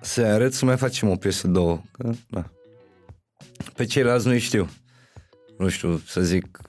Să 0.00 0.20
arăt 0.22 0.52
să 0.52 0.64
mai 0.64 0.76
facem 0.76 1.08
o 1.08 1.16
piesă, 1.16 1.46
două. 1.46 1.82
Că, 1.92 2.10
da. 2.28 2.44
Pe 3.74 3.84
ceilalți 3.84 4.26
nu 4.26 4.38
știu. 4.38 4.68
Nu 5.58 5.68
știu, 5.68 6.02
să 6.06 6.20
zic 6.20 6.60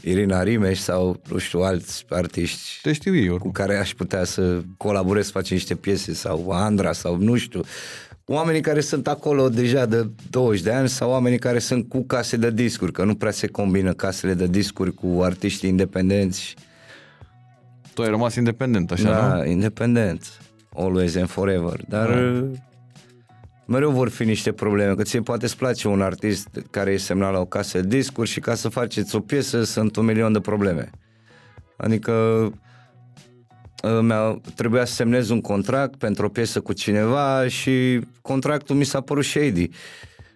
Irina 0.00 0.42
Rimeș 0.42 0.78
sau, 0.78 1.20
nu 1.28 1.38
știu, 1.38 1.60
alți 1.60 2.04
artiști 2.08 2.60
Te 2.82 2.92
știu 2.92 3.14
ei 3.14 3.26
cu 3.26 3.32
oricum. 3.32 3.50
care 3.50 3.76
aș 3.76 3.94
putea 3.94 4.24
să 4.24 4.62
colaborez, 4.76 5.24
să 5.24 5.30
facem 5.30 5.56
niște 5.56 5.74
piese 5.74 6.14
sau 6.14 6.50
Andra 6.50 6.92
sau 6.92 7.16
nu 7.16 7.36
știu. 7.36 7.64
Oamenii 8.26 8.60
care 8.60 8.80
sunt 8.80 9.08
acolo 9.08 9.48
deja 9.48 9.86
de 9.86 10.10
20 10.30 10.62
de 10.62 10.72
ani 10.72 10.88
sau 10.88 11.10
oamenii 11.10 11.38
care 11.38 11.58
sunt 11.58 11.88
cu 11.88 12.04
case 12.04 12.36
de 12.36 12.50
discuri, 12.50 12.92
că 12.92 13.04
nu 13.04 13.14
prea 13.14 13.30
se 13.30 13.46
combină 13.46 13.92
casele 13.92 14.34
de 14.34 14.46
discuri 14.46 14.94
cu 14.94 15.20
artiștii 15.22 15.68
independenți. 15.68 16.54
Tu 17.94 18.02
ai 18.02 18.08
rămas 18.08 18.34
independent, 18.34 18.90
așa, 18.90 19.10
da, 19.10 19.34
nu? 19.34 19.44
independent. 19.44 20.38
Always 20.76 21.16
and 21.16 21.28
forever. 21.28 21.80
Dar 21.88 22.08
uh, 22.08 22.50
mereu 23.66 23.90
vor 23.90 24.08
fi 24.08 24.24
niște 24.24 24.52
probleme, 24.52 24.94
că 24.94 25.02
ție 25.02 25.20
poate 25.20 25.44
îți 25.44 25.56
place 25.56 25.88
un 25.88 26.02
artist 26.02 26.48
care 26.70 26.90
e 26.92 26.96
semnat 26.96 27.32
la 27.32 27.38
o 27.38 27.44
casă 27.44 27.80
de 27.80 27.96
discuri 27.96 28.28
și 28.28 28.40
ca 28.40 28.54
să 28.54 28.68
faceți 28.68 29.16
o 29.16 29.20
piesă 29.20 29.62
sunt 29.62 29.96
un 29.96 30.04
milion 30.04 30.32
de 30.32 30.40
probleme. 30.40 30.90
Adică 31.76 32.12
uh, 32.12 32.52
mi-a, 34.02 34.40
trebuia 34.54 34.84
să 34.84 34.94
semnez 34.94 35.28
un 35.28 35.40
contract 35.40 35.96
pentru 35.96 36.24
o 36.26 36.28
piesă 36.28 36.60
cu 36.60 36.72
cineva 36.72 37.48
și 37.48 38.00
contractul 38.20 38.76
mi 38.76 38.84
s-a 38.84 39.00
părut 39.00 39.24
shady. 39.24 39.68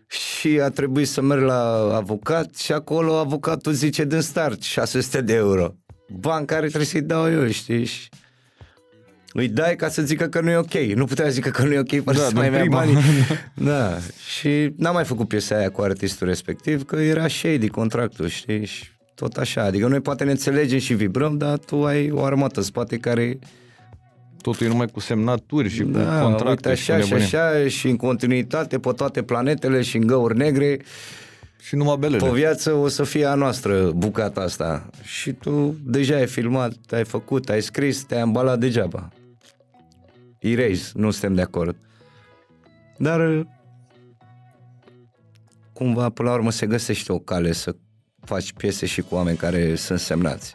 Și 0.08 0.60
a 0.62 0.68
trebuit 0.68 1.08
să 1.08 1.20
merg 1.22 1.42
la 1.42 1.92
avocat 1.96 2.54
și 2.56 2.72
acolo 2.72 3.16
avocatul 3.18 3.72
zice 3.72 4.04
din 4.04 4.20
start 4.20 4.62
600 4.62 5.20
de 5.20 5.34
euro. 5.34 5.74
Bani 6.08 6.46
care 6.46 6.66
trebuie 6.66 6.86
să-i 6.86 7.02
dau 7.02 7.30
eu, 7.32 7.48
știi? 7.48 7.84
Și 7.84 8.08
îi 9.32 9.48
dai 9.48 9.76
ca 9.76 9.88
să 9.88 10.02
zică 10.02 10.26
că 10.26 10.40
nu 10.40 10.50
e 10.50 10.56
ok. 10.56 10.72
Nu 10.74 11.04
putea 11.04 11.28
zică 11.28 11.50
că 11.50 11.62
nu 11.64 11.72
e 11.72 11.78
ok 11.78 12.02
fără 12.04 12.16
Da, 12.18 12.22
să 12.24 12.28
din 12.32 12.38
mai 12.38 12.52
ia 12.52 12.58
prima. 12.60 12.76
banii. 12.78 12.96
da. 13.70 13.96
Și 14.38 14.72
n-am 14.76 14.94
mai 14.94 15.04
făcut 15.04 15.28
piesa 15.28 15.56
aia 15.56 15.70
cu 15.70 15.80
artistul 15.80 16.26
respectiv, 16.26 16.84
că 16.84 16.96
era 16.96 17.28
shady 17.28 17.68
contractul, 17.68 18.28
știi? 18.28 18.64
Și 18.66 18.84
tot 19.18 19.36
așa. 19.36 19.62
Adică 19.62 19.86
noi 19.86 20.00
poate 20.00 20.24
ne 20.24 20.30
înțelegem 20.30 20.78
și 20.78 20.94
vibrăm, 20.94 21.36
dar 21.36 21.58
tu 21.58 21.84
ai 21.84 22.10
o 22.10 22.22
armată 22.24 22.58
în 22.58 22.64
spate 22.64 22.96
care 22.96 23.38
Totul 24.42 24.66
e 24.66 24.68
numai 24.68 24.86
cu 24.86 25.00
semnaturi 25.00 25.68
și 25.68 25.82
cu 25.82 25.88
da, 25.88 26.22
contracte 26.22 26.68
uite 26.68 26.74
și, 26.80 26.90
așa 26.90 27.00
cu 27.00 27.06
și 27.06 27.12
nebunii. 27.12 27.34
așa 27.34 27.68
și 27.68 27.88
în 27.88 27.96
continuitate 27.96 28.78
pe 28.78 28.92
toate 28.92 29.22
planetele 29.22 29.82
și 29.82 29.96
în 29.96 30.06
găuri 30.06 30.36
negre 30.36 30.80
și 31.60 31.76
numai 31.76 31.96
belele. 31.96 32.28
pe 32.28 32.34
viață 32.34 32.72
o 32.72 32.88
să 32.88 33.04
fie 33.04 33.24
a 33.24 33.34
noastră 33.34 33.90
bucata 33.90 34.40
asta. 34.40 34.90
Și 35.02 35.32
tu 35.32 35.76
deja 35.84 36.16
ai 36.16 36.26
filmat, 36.26 36.74
ai 36.90 37.04
făcut, 37.04 37.48
ai 37.48 37.62
scris, 37.62 38.02
te-ai 38.02 38.20
ambalat 38.20 38.58
degeaba. 38.58 39.08
Erase, 40.38 40.90
nu 40.94 41.10
suntem 41.10 41.34
de 41.34 41.42
acord. 41.42 41.76
Dar 42.98 43.46
cumva, 45.72 46.10
până 46.10 46.28
la 46.28 46.34
urmă, 46.34 46.50
se 46.50 46.66
găsește 46.66 47.12
o 47.12 47.18
cale 47.18 47.52
să 47.52 47.76
faci 48.28 48.52
piese 48.52 48.86
și 48.86 49.00
cu 49.00 49.14
oameni 49.14 49.36
care 49.36 49.74
sunt 49.74 49.98
semnați. 49.98 50.54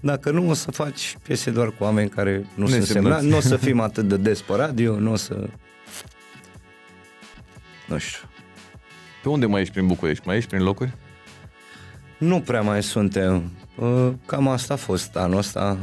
Dacă 0.00 0.30
nu, 0.30 0.48
o 0.48 0.54
să 0.54 0.70
faci 0.70 1.16
piese 1.22 1.50
doar 1.50 1.68
cu 1.68 1.84
oameni 1.84 2.08
care 2.08 2.46
nu 2.54 2.66
sunt 2.66 2.78
Nesemnați. 2.78 2.92
semnați, 2.92 3.26
nu 3.26 3.36
o 3.36 3.40
să 3.40 3.56
fim 3.56 3.80
atât 3.80 4.08
de 4.08 4.16
des 4.16 4.40
pe 4.40 4.52
radio, 4.56 4.98
nu 4.98 5.12
o 5.12 5.16
să... 5.16 5.48
Nu 7.88 7.98
știu. 7.98 8.28
Pe 9.22 9.28
unde 9.28 9.46
mai 9.46 9.60
ești 9.60 9.72
prin 9.74 9.86
București? 9.86 10.22
Mai 10.26 10.36
ești 10.36 10.50
prin 10.50 10.62
locuri? 10.62 10.92
Nu 12.18 12.40
prea 12.40 12.60
mai 12.62 12.82
suntem. 12.82 13.50
Uh, 13.76 14.08
Cam 14.26 14.48
asta 14.48 14.74
a 14.74 14.76
fost 14.76 15.16
anul 15.16 15.38
ăsta 15.38 15.78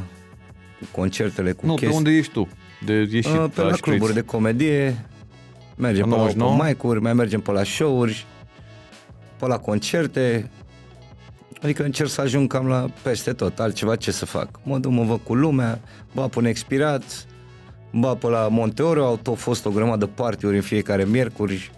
cu 0.79 0.85
concertele, 0.91 1.51
cu 1.51 1.65
Nu, 1.65 1.71
chestii. 1.73 1.87
pe 1.89 1.95
unde 1.95 2.11
ești 2.11 2.31
tu? 2.31 2.47
De 2.85 2.93
ieșit 2.93 3.25
Uh, 3.25 3.45
pe 3.53 3.61
la 3.61 3.67
șpriț. 3.67 3.79
cluburi 3.79 4.13
de 4.13 4.21
comedie, 4.21 5.05
mergem 5.77 6.09
La 6.09 6.15
pe 6.15 6.15
la 6.15 6.17
99? 6.17 6.51
open 6.53 6.67
mic-uri, 6.67 7.01
mai 7.01 7.13
mergem 7.13 7.41
pe 7.41 7.51
la 7.51 7.63
show-uri, 7.63 8.25
pe 9.39 9.45
la 9.47 9.57
concerte, 9.57 10.49
adică 11.63 11.83
încerc 11.83 12.09
să 12.09 12.21
ajung 12.21 12.51
cam 12.51 12.67
la 12.67 12.89
peste 13.01 13.33
tot, 13.33 13.59
altceva 13.59 13.95
ce 13.95 14.11
să 14.11 14.25
fac. 14.25 14.59
Mă 14.63 14.77
duc, 14.77 14.91
mă 14.91 15.03
văd 15.03 15.19
cu 15.23 15.35
lumea, 15.35 15.79
ba 16.13 16.27
până 16.27 16.47
expirat, 16.47 17.25
ba 17.91 18.15
pe 18.15 18.27
la 18.27 18.47
Monteoro, 18.47 19.05
au 19.05 19.17
tot 19.17 19.37
fost 19.37 19.65
o 19.65 19.69
grămadă 19.69 20.05
de 20.05 20.11
party-uri 20.15 20.55
în 20.55 20.61
fiecare 20.61 21.05
miercuri, 21.05 21.71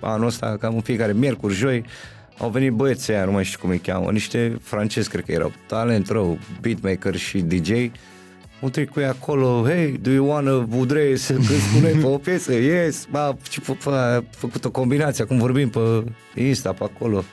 anul 0.00 0.26
ăsta 0.26 0.56
cam 0.60 0.74
în 0.74 0.80
fiecare 0.80 1.12
miercuri, 1.12 1.54
joi, 1.54 1.84
au 2.38 2.50
venit 2.50 2.72
băieții 2.72 3.12
aia, 3.12 3.24
nu 3.24 3.32
mai 3.32 3.44
știu 3.44 3.58
cum 3.60 3.70
îi 3.70 3.78
cheamă, 3.78 4.10
niște 4.10 4.58
francezi 4.62 5.08
cred 5.08 5.24
că 5.24 5.32
erau, 5.32 5.52
talent 5.66 6.08
rău, 6.08 6.38
beatmaker 6.60 7.16
și 7.16 7.40
DJ, 7.40 7.70
un 8.60 8.70
trick 8.70 8.92
cu 8.92 9.00
ei 9.00 9.06
acolo, 9.06 9.62
hey, 9.66 9.98
do 10.02 10.10
you 10.10 10.28
wanna 10.28 10.58
Budrei 10.58 11.16
să 11.16 11.32
îți 11.32 11.46
spune 11.46 11.88
pe 11.88 12.06
o 12.06 12.16
piesă? 12.16 12.52
Yes, 12.52 13.06
ba, 13.10 13.36
și 13.50 13.60
fă, 13.60 13.72
fă, 13.72 13.90
a 13.90 14.24
făcut 14.30 14.64
o 14.64 14.70
combinație, 14.70 15.24
acum 15.24 15.38
vorbim 15.38 15.68
pe 15.68 16.04
Insta, 16.34 16.72
pe 16.72 16.84
acolo. 16.84 17.24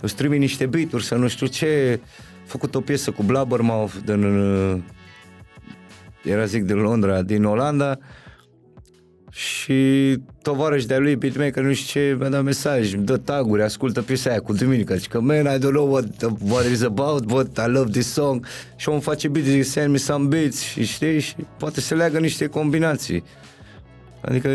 Îți 0.00 0.14
trimit 0.14 0.40
niște 0.40 0.66
beat 0.66 0.88
să 1.00 1.14
nu 1.14 1.28
știu 1.28 1.46
ce, 1.46 2.00
a 2.02 2.06
făcut 2.44 2.74
o 2.74 2.80
piesă 2.80 3.10
cu 3.10 3.22
Blabbermouth 3.22 3.94
din, 4.04 4.22
uh, 4.22 4.78
era 6.22 6.44
zic 6.44 6.64
din 6.64 6.76
Londra, 6.76 7.22
din 7.22 7.44
Olanda, 7.44 7.98
și 9.36 10.18
tovarăș 10.42 10.84
de-a 10.84 10.98
lui 10.98 11.16
beatmaker, 11.16 11.62
nu 11.62 11.72
știu 11.72 12.00
ce, 12.00 12.16
mi-a 12.18 12.28
dat 12.28 12.42
mesaj, 12.42 12.94
îmi 12.94 13.04
dă 13.04 13.16
taguri, 13.16 13.62
ascultă 13.62 14.02
piesa 14.02 14.30
aia 14.30 14.40
cu 14.40 14.52
Duminica, 14.52 14.94
zic 14.94 15.08
că, 15.08 15.20
man, 15.20 15.44
I 15.44 15.58
don't 15.58 15.70
know 15.70 15.92
what, 15.92 16.22
what 16.48 16.64
it 16.64 16.70
is 16.70 16.82
about, 16.82 17.24
but 17.24 17.58
I 17.66 17.70
love 17.70 17.90
this 17.90 18.12
song. 18.12 18.46
Și 18.76 18.88
omul 18.88 19.00
face 19.00 19.28
beat, 19.28 19.44
zic, 19.44 19.64
send 19.64 19.90
me 19.90 19.96
some 19.96 20.26
beats, 20.26 20.60
și 20.60 20.84
știi, 20.84 21.20
și 21.20 21.34
poate 21.58 21.80
să 21.80 21.94
leagă 21.94 22.18
niște 22.18 22.46
combinații. 22.46 23.24
Adică, 24.20 24.48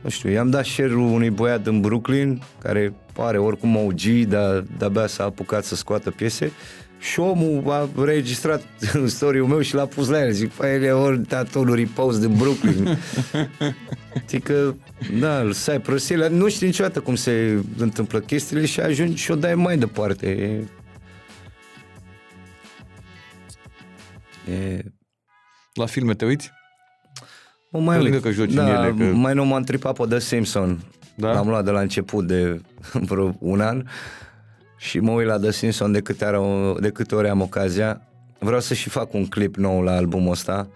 nu 0.00 0.08
știu, 0.08 0.30
i-am 0.30 0.50
dat 0.50 0.64
share 0.64 0.94
unui 0.94 1.30
băiat 1.30 1.62
din 1.62 1.80
Brooklyn, 1.80 2.42
care 2.62 2.94
pare 3.12 3.38
oricum 3.38 3.76
OG, 3.76 4.00
dar 4.28 4.64
de-abia 4.78 5.06
s-a 5.06 5.24
apucat 5.24 5.64
să 5.64 5.74
scoată 5.74 6.10
piese, 6.10 6.52
și 6.98 7.20
omul 7.20 7.62
a 7.70 7.88
registrat 8.04 8.62
în 8.92 9.08
story-ul 9.08 9.46
meu 9.48 9.60
și 9.60 9.74
l-a 9.74 9.86
pus 9.86 10.08
la 10.08 10.24
el. 10.24 10.32
Zic, 10.32 10.50
păi, 10.50 10.74
el 10.74 10.82
e 10.82 10.90
ori 10.90 11.26
datul 11.28 11.74
repost 11.74 12.20
din 12.20 12.34
Brooklyn. 12.36 12.98
Zic 14.28 14.42
că, 14.44 14.74
da, 15.20 15.42
Cypress 15.64 16.06
Hill, 16.06 16.28
nu 16.30 16.48
știi 16.48 16.66
niciodată 16.66 17.00
cum 17.00 17.14
se 17.14 17.62
întâmplă 17.78 18.20
chestiile 18.20 18.66
și 18.66 18.80
ajungi 18.80 19.22
și 19.22 19.30
o 19.30 19.34
dai 19.34 19.54
mai 19.54 19.78
departe. 19.78 20.26
E, 24.48 24.52
e, 24.52 24.82
La 25.74 25.86
filme 25.86 26.14
te 26.14 26.24
uiți? 26.24 26.50
mă, 27.70 27.78
mai 27.80 27.96
Pe 27.96 28.02
lângă 28.02 28.16
uit. 28.16 28.24
că 28.24 28.30
joci 28.30 28.52
da, 28.52 28.64
în 28.78 28.84
ele, 28.84 28.94
că- 29.10 29.16
Mai 29.16 29.34
nu 29.34 29.44
m-am 29.44 29.62
tripat 29.62 29.96
pe 29.96 30.04
The 30.08 30.18
Simpson. 30.18 30.80
Da? 31.14 31.32
L-am 31.32 31.48
luat 31.48 31.64
de 31.64 31.70
la 31.70 31.80
început 31.80 32.26
de 32.26 32.60
vreo 33.10 33.36
un 33.38 33.60
an 33.60 33.84
și 34.76 34.98
mă 34.98 35.10
uit 35.10 35.26
la 35.26 35.38
The 35.38 35.50
Simpson 35.50 35.92
de 35.92 36.00
câte, 36.00 36.24
ori, 36.24 36.80
de 36.80 36.90
câte 36.90 37.14
ori 37.14 37.28
am 37.28 37.40
ocazia. 37.40 38.00
Vreau 38.38 38.60
să 38.60 38.74
și 38.74 38.88
fac 38.88 39.12
un 39.12 39.26
clip 39.26 39.56
nou 39.56 39.82
la 39.82 39.96
albumul 39.96 40.30
ăsta. 40.30 40.68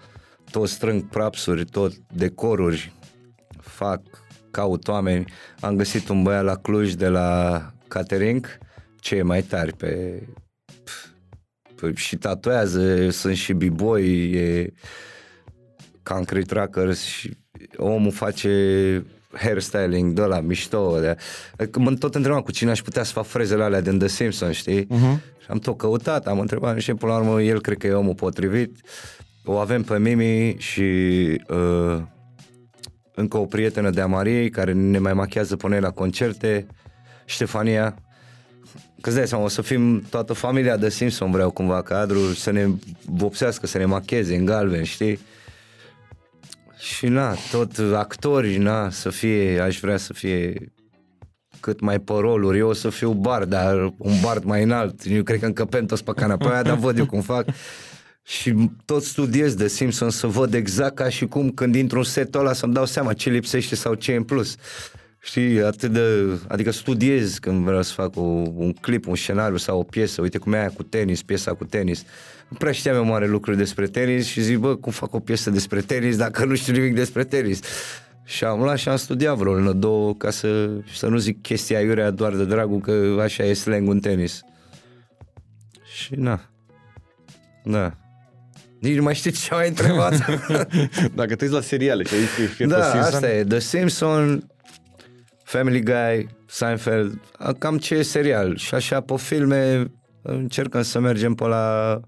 Tot 0.50 0.68
strâng 0.68 1.08
prapsuri, 1.08 1.64
tot 1.64 1.92
decoruri, 1.96 2.92
fac, 3.60 4.00
caut 4.50 4.88
oameni. 4.88 5.32
Am 5.60 5.76
găsit 5.76 6.08
un 6.08 6.22
băiat 6.22 6.44
la 6.44 6.56
Cluj 6.56 6.92
de 6.92 7.08
la 7.08 7.60
catering, 7.88 8.58
cei 8.96 9.22
mai 9.22 9.42
tari 9.42 9.76
pe... 9.76 10.22
Pf, 10.84 11.94
și 11.94 12.16
tatuează, 12.16 13.10
sunt 13.10 13.36
și 13.36 13.52
b-boy, 13.52 14.32
e, 14.32 14.72
Concrete 16.02 16.46
Trackers 16.46 17.02
și 17.02 17.36
omul 17.76 18.12
face 18.12 19.04
hairstyling 19.36 20.12
de 20.12 20.22
la 20.22 20.40
mișto. 20.40 20.98
De, 21.00 21.16
adică 21.56 21.78
mă 21.78 21.94
tot 21.94 22.14
întrebam 22.14 22.40
cu 22.40 22.52
cine 22.52 22.70
aș 22.70 22.82
putea 22.82 23.02
să 23.02 23.12
fac 23.12 23.24
frezele 23.26 23.62
alea 23.62 23.80
din 23.80 23.98
The 23.98 24.08
Simpsons, 24.08 24.56
știi? 24.56 24.84
Uh-huh. 24.84 25.18
Și 25.38 25.46
am 25.50 25.58
tot 25.58 25.76
căutat, 25.76 26.26
am 26.26 26.40
întrebat 26.40 26.78
și 26.78 26.94
până 26.94 27.12
la 27.12 27.18
urmă 27.18 27.42
el 27.42 27.60
cred 27.60 27.78
că 27.78 27.86
e 27.86 27.92
omul 27.92 28.14
potrivit. 28.14 28.76
O 29.44 29.56
avem 29.56 29.82
pe 29.82 29.98
Mimi 29.98 30.56
și 30.58 30.82
uh, 31.48 32.02
încă 33.14 33.36
o 33.36 33.44
prietenă 33.44 33.90
de-a 33.90 34.06
Mariei 34.06 34.50
care 34.50 34.72
ne 34.72 34.98
mai 34.98 35.12
machează 35.12 35.56
pe 35.56 35.68
noi 35.68 35.80
la 35.80 35.90
concerte, 35.90 36.66
Ștefania. 37.24 37.94
Că 39.00 39.08
îți 39.08 39.18
dai 39.18 39.28
seama, 39.28 39.44
o 39.44 39.48
să 39.48 39.62
fim 39.62 40.02
toată 40.10 40.32
familia 40.32 40.76
de 40.76 40.88
Simpson 40.88 41.30
vreau 41.30 41.50
cumva 41.50 41.82
cadrul, 41.82 42.32
să 42.32 42.50
ne 42.50 42.66
vopsească, 43.04 43.66
să 43.66 43.78
ne 43.78 43.84
macheze 43.84 44.36
în 44.36 44.44
galben, 44.44 44.82
știi? 44.82 45.18
Și 46.84 47.06
na, 47.06 47.34
tot 47.50 47.78
actori, 47.94 48.56
na, 48.56 48.90
să 48.90 49.10
fie, 49.10 49.60
aș 49.60 49.80
vrea 49.80 49.96
să 49.96 50.12
fie 50.12 50.72
cât 51.60 51.80
mai 51.80 51.98
pe 52.00 52.12
roluri. 52.12 52.58
Eu 52.58 52.68
o 52.68 52.72
să 52.72 52.90
fiu 52.90 53.12
bard, 53.12 53.48
dar 53.48 53.94
un 53.98 54.20
bard 54.22 54.44
mai 54.44 54.62
înalt. 54.62 55.00
Eu 55.06 55.22
cred 55.22 55.38
că 55.38 55.46
încăpem 55.46 55.86
toți 55.86 56.04
pe 56.04 56.12
canapea, 56.16 56.62
dar 56.62 56.76
văd 56.76 56.98
eu 56.98 57.06
cum 57.06 57.20
fac. 57.20 57.46
Și 58.22 58.70
tot 58.84 59.02
studiez 59.02 59.54
de 59.54 59.68
Simpson 59.68 60.10
să 60.10 60.26
văd 60.26 60.54
exact 60.54 60.94
ca 60.94 61.08
și 61.08 61.26
cum 61.26 61.50
când 61.50 61.74
intru 61.74 61.98
în 61.98 62.04
setul 62.04 62.40
ăla 62.40 62.52
să-mi 62.52 62.72
dau 62.72 62.86
seama 62.86 63.12
ce 63.12 63.30
lipsește 63.30 63.74
sau 63.74 63.94
ce 63.94 64.12
e 64.12 64.16
în 64.16 64.24
plus. 64.24 64.56
Știi, 65.24 65.62
atât 65.62 65.90
de, 65.90 66.00
adică 66.48 66.70
studiez 66.70 67.38
când 67.38 67.64
vreau 67.64 67.82
să 67.82 67.92
fac 67.92 68.16
o, 68.16 68.20
un 68.54 68.72
clip, 68.72 69.06
un 69.06 69.16
scenariu 69.16 69.56
sau 69.56 69.78
o 69.78 69.82
piesă, 69.82 70.20
uite 70.20 70.38
cum 70.38 70.52
e 70.52 70.58
aia 70.58 70.70
cu 70.70 70.82
tenis, 70.82 71.22
piesa 71.22 71.54
cu 71.54 71.64
tenis. 71.64 72.04
Nu 72.48 72.56
prea 72.56 72.72
știam 72.72 72.94
eu 72.94 73.04
mare 73.04 73.26
lucruri 73.26 73.56
despre 73.56 73.86
tenis 73.86 74.26
și 74.26 74.40
zic, 74.40 74.58
bă, 74.58 74.76
cum 74.76 74.92
fac 74.92 75.14
o 75.14 75.20
piesă 75.20 75.50
despre 75.50 75.80
tenis 75.80 76.16
dacă 76.16 76.44
nu 76.44 76.54
știu 76.54 76.72
nimic 76.72 76.94
despre 76.94 77.24
tenis. 77.24 77.60
Și 78.24 78.44
am 78.44 78.62
luat 78.62 78.78
și 78.78 78.88
am 78.88 78.96
studiat 78.96 79.36
vreo 79.36 79.52
lună, 79.52 79.72
două, 79.72 80.14
ca 80.14 80.30
să, 80.30 80.70
să 80.94 81.06
nu 81.06 81.16
zic 81.16 81.42
chestia 81.42 81.80
iurea 81.80 82.10
doar 82.10 82.34
de 82.34 82.44
dragul 82.44 82.80
că 82.80 83.20
așa 83.22 83.44
e 83.44 83.52
slang 83.52 83.88
în 83.88 84.00
tenis. 84.00 84.40
Și 85.94 86.14
na. 86.14 86.40
Da. 87.62 87.96
Nici 88.78 88.96
nu 88.96 89.02
mai 89.02 89.14
știu 89.14 89.30
ce 89.30 89.54
ai 89.54 89.68
întrebat. 89.68 90.14
Dacă 91.14 91.34
te 91.34 91.44
uiți 91.44 91.54
la 91.54 91.60
seriale 91.60 92.02
și 92.02 92.14
ai 92.14 92.20
zis 92.20 92.56
că 92.56 92.62
e 92.62 92.66
da, 92.66 92.82
Simpson, 92.82 93.00
asta 93.00 93.30
e. 93.30 93.44
The 93.44 93.58
Simpson, 93.58 94.53
Family 95.56 95.82
Guy, 95.82 96.28
Seinfeld, 96.46 97.20
cam 97.58 97.78
ce 97.78 97.94
e 97.94 98.02
serial. 98.02 98.56
Și 98.56 98.74
așa 98.74 99.00
pe 99.00 99.14
filme 99.16 99.90
încercăm 100.22 100.82
să 100.82 101.00
mergem 101.00 101.34
pe 101.34 101.46
la 101.46 102.00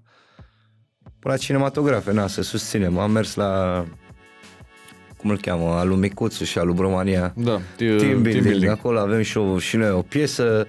pe 1.19 1.27
la 1.27 1.37
cinematografe, 1.37 2.13
na, 2.13 2.27
să 2.27 2.41
susținem. 2.41 2.97
Am 2.97 3.11
mers 3.11 3.35
la 3.35 3.85
cum 5.17 5.29
îl 5.29 5.39
cheamă, 5.39 5.69
alu 5.69 5.95
Micuțu 5.95 6.43
și 6.43 6.57
alu 6.57 6.73
Bromania. 6.73 7.33
Da, 7.35 7.61
team, 7.75 7.97
building. 7.97 8.21
team 8.21 8.21
building. 8.21 8.71
Acolo 8.71 8.99
avem 8.99 9.21
și, 9.21 9.37
o, 9.37 9.59
și 9.59 9.77
noi 9.77 9.89
o 9.89 10.01
piesă. 10.01 10.67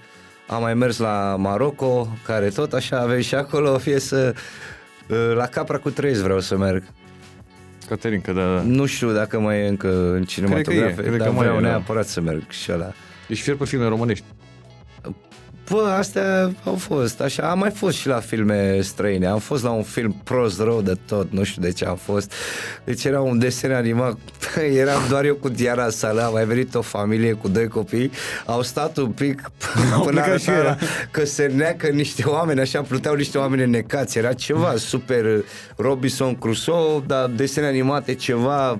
Am 0.48 0.62
mai 0.62 0.74
mers 0.74 0.98
la 0.98 1.36
Maroco, 1.38 2.08
care 2.24 2.48
tot 2.48 2.72
așa 2.72 3.00
avem 3.00 3.20
și 3.20 3.34
acolo 3.34 3.72
o 3.72 3.76
piesă. 3.76 4.34
La 5.34 5.46
Capra 5.46 5.78
cu 5.78 5.90
trei 5.90 6.14
vreau 6.14 6.40
să 6.40 6.56
merg. 6.56 6.82
Caterinca, 7.88 8.32
da, 8.32 8.40
da. 8.40 8.62
Nu 8.62 8.86
știu 8.86 9.12
dacă 9.12 9.40
mai 9.40 9.58
e 9.60 9.68
încă 9.68 10.12
în 10.12 10.22
cinematografe, 10.24 10.80
cred 10.80 10.94
că 10.94 11.00
e, 11.00 11.04
cred 11.04 11.18
dar 11.18 11.26
că 11.26 11.32
mai 11.32 11.42
vreau 11.42 11.58
e, 11.58 11.62
da. 11.62 11.68
neapărat 11.68 12.06
să 12.06 12.20
merg 12.20 12.50
și 12.50 12.72
ăla. 12.72 12.92
Ești 13.28 13.44
fier 13.44 13.56
pe 13.56 13.64
filme 13.64 13.88
românești. 13.88 14.24
Bă, 15.70 15.94
astea 15.98 16.52
au 16.64 16.74
fost, 16.74 17.20
așa, 17.20 17.50
am 17.50 17.58
mai 17.58 17.70
fost 17.70 17.96
și 17.96 18.06
la 18.06 18.20
filme 18.20 18.80
străine, 18.80 19.26
am 19.26 19.38
fost 19.38 19.62
la 19.62 19.70
un 19.70 19.82
film 19.82 20.20
prost 20.24 20.60
rău 20.60 20.82
de 20.82 20.96
tot, 21.06 21.32
nu 21.32 21.44
știu 21.44 21.62
de 21.62 21.72
ce 21.72 21.84
am 21.84 21.96
fost. 21.96 22.32
Deci 22.84 23.04
era 23.04 23.20
un 23.20 23.38
desen 23.38 23.72
animat, 23.72 24.18
eram 24.82 25.02
doar 25.08 25.24
eu 25.24 25.34
cu 25.34 25.48
Diana 25.48 25.88
Sala, 25.88 26.24
a 26.24 26.28
mai 26.28 26.44
venit 26.44 26.74
o 26.74 26.82
familie 26.82 27.32
cu 27.32 27.48
doi 27.48 27.68
copii, 27.68 28.10
au 28.46 28.62
stat 28.62 28.96
un 28.96 29.10
pic 29.10 29.50
până 30.04 30.20
arăta 30.20 30.76
că 31.10 31.24
se 31.24 31.46
neacă 31.46 31.86
niște 31.86 32.22
oameni, 32.26 32.60
așa 32.60 32.82
pluteau 32.82 33.14
niște 33.14 33.38
oameni 33.38 33.70
necați, 33.70 34.18
era 34.18 34.32
ceva 34.32 34.74
super 34.76 35.24
Robinson 35.76 36.34
Crusoe, 36.34 37.02
dar 37.06 37.26
desene 37.26 37.66
animate, 37.66 38.14
ceva 38.14 38.78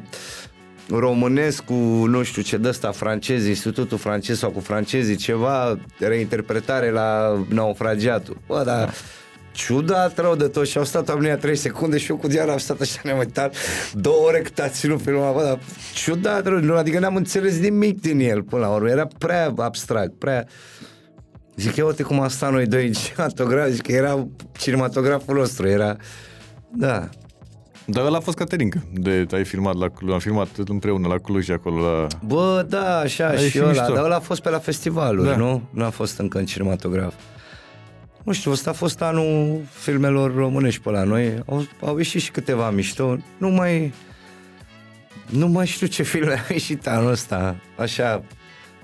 românesc 0.91 1.65
cu, 1.65 1.75
nu 2.07 2.23
știu 2.23 2.43
ce 2.43 2.57
de 2.57 2.69
ăsta, 2.69 2.91
francez, 2.91 3.47
institutul 3.47 3.99
francez 3.99 4.39
sau 4.39 4.51
cu 4.51 4.61
francezii, 4.61 5.17
ceva, 5.17 5.79
reinterpretare 5.99 6.91
la 6.91 7.39
naufragiatul. 7.49 8.37
Bă, 8.47 8.63
dar 8.65 8.85
da. 8.85 8.93
ciudat 9.53 10.19
rău 10.19 10.35
de 10.35 10.49
tot 10.49 10.67
și 10.67 10.79
au 10.79 10.85
stat 10.85 11.09
oamenii 11.09 11.37
3 11.37 11.57
secunde 11.57 11.99
și 11.99 12.11
eu 12.11 12.17
cu 12.17 12.27
Diana 12.27 12.53
am 12.53 12.59
stat 12.59 12.81
așa 12.81 13.01
ne-am 13.03 13.19
uitat 13.19 13.55
două 13.93 14.27
ore 14.27 14.41
cât 14.41 14.59
a 14.59 14.69
ținut 14.69 15.01
filmul 15.01 15.33
bă, 15.35 15.43
dar 15.43 15.59
ciudat 15.95 16.47
rău, 16.47 16.77
adică 16.77 16.99
n-am 16.99 17.17
înțeles 17.17 17.59
nimic 17.59 18.01
din 18.01 18.21
el 18.21 18.43
până 18.43 18.63
la 18.63 18.69
urmă, 18.69 18.89
era 18.89 19.07
prea 19.19 19.53
abstract, 19.57 20.13
prea... 20.19 20.47
Zic, 21.57 21.77
eu 21.77 21.87
uite 21.87 22.03
cum 22.03 22.21
am 22.21 22.29
stat 22.29 22.53
noi 22.53 22.67
doi 22.67 22.87
în 22.87 22.93
cinematograf, 22.93 23.69
zic 23.69 23.83
că 23.83 23.93
era 23.93 24.27
cinematograful 24.59 25.35
nostru, 25.35 25.69
era... 25.69 25.97
Da, 26.71 27.09
dar 27.91 28.05
ăla 28.05 28.17
a 28.17 28.21
fost 28.21 28.37
Caterinca, 28.37 28.79
de 28.93 29.27
ai 29.33 29.45
filmat 29.45 29.75
la 29.75 29.89
Cluj, 29.89 30.13
am 30.13 30.19
filmat 30.19 30.49
împreună 30.67 31.09
la 31.09 31.19
Cluj 31.19 31.51
acolo 31.51 31.81
la... 31.81 32.07
Bă, 32.27 32.67
da, 32.69 32.99
așa 32.99 33.29
Ai 33.29 33.49
și 33.49 33.63
ăla, 33.63 33.89
dar 33.89 34.05
ăla 34.05 34.17
a 34.17 34.21
fost 34.21 34.43
pe 34.43 34.51
la 34.51 34.59
festivaluri, 34.59 35.29
da. 35.29 35.37
nu? 35.37 35.63
Nu 35.71 35.85
a 35.85 35.91
fost 35.91 36.19
încă 36.19 36.39
în 36.39 36.47
cinematograf. 36.47 37.15
Nu 38.25 38.33
știu, 38.33 38.51
ăsta 38.51 38.71
a 38.71 38.73
fost 38.73 39.03
anul 39.03 39.61
filmelor 39.71 40.35
românești 40.35 40.81
pe 40.81 40.91
la 40.91 41.03
noi. 41.03 41.43
Au, 41.47 41.67
au 41.81 41.97
ieșit 41.97 42.21
și 42.21 42.31
câteva 42.31 42.71
mișto. 42.71 43.17
Nu 43.39 43.49
mai... 43.49 43.93
Nu 45.29 45.47
mai 45.47 45.67
știu 45.67 45.87
ce 45.87 46.03
filme 46.03 46.33
au 46.33 46.47
ieșit 46.49 46.87
anul 46.87 47.11
ăsta. 47.11 47.57
Așa, 47.77 48.23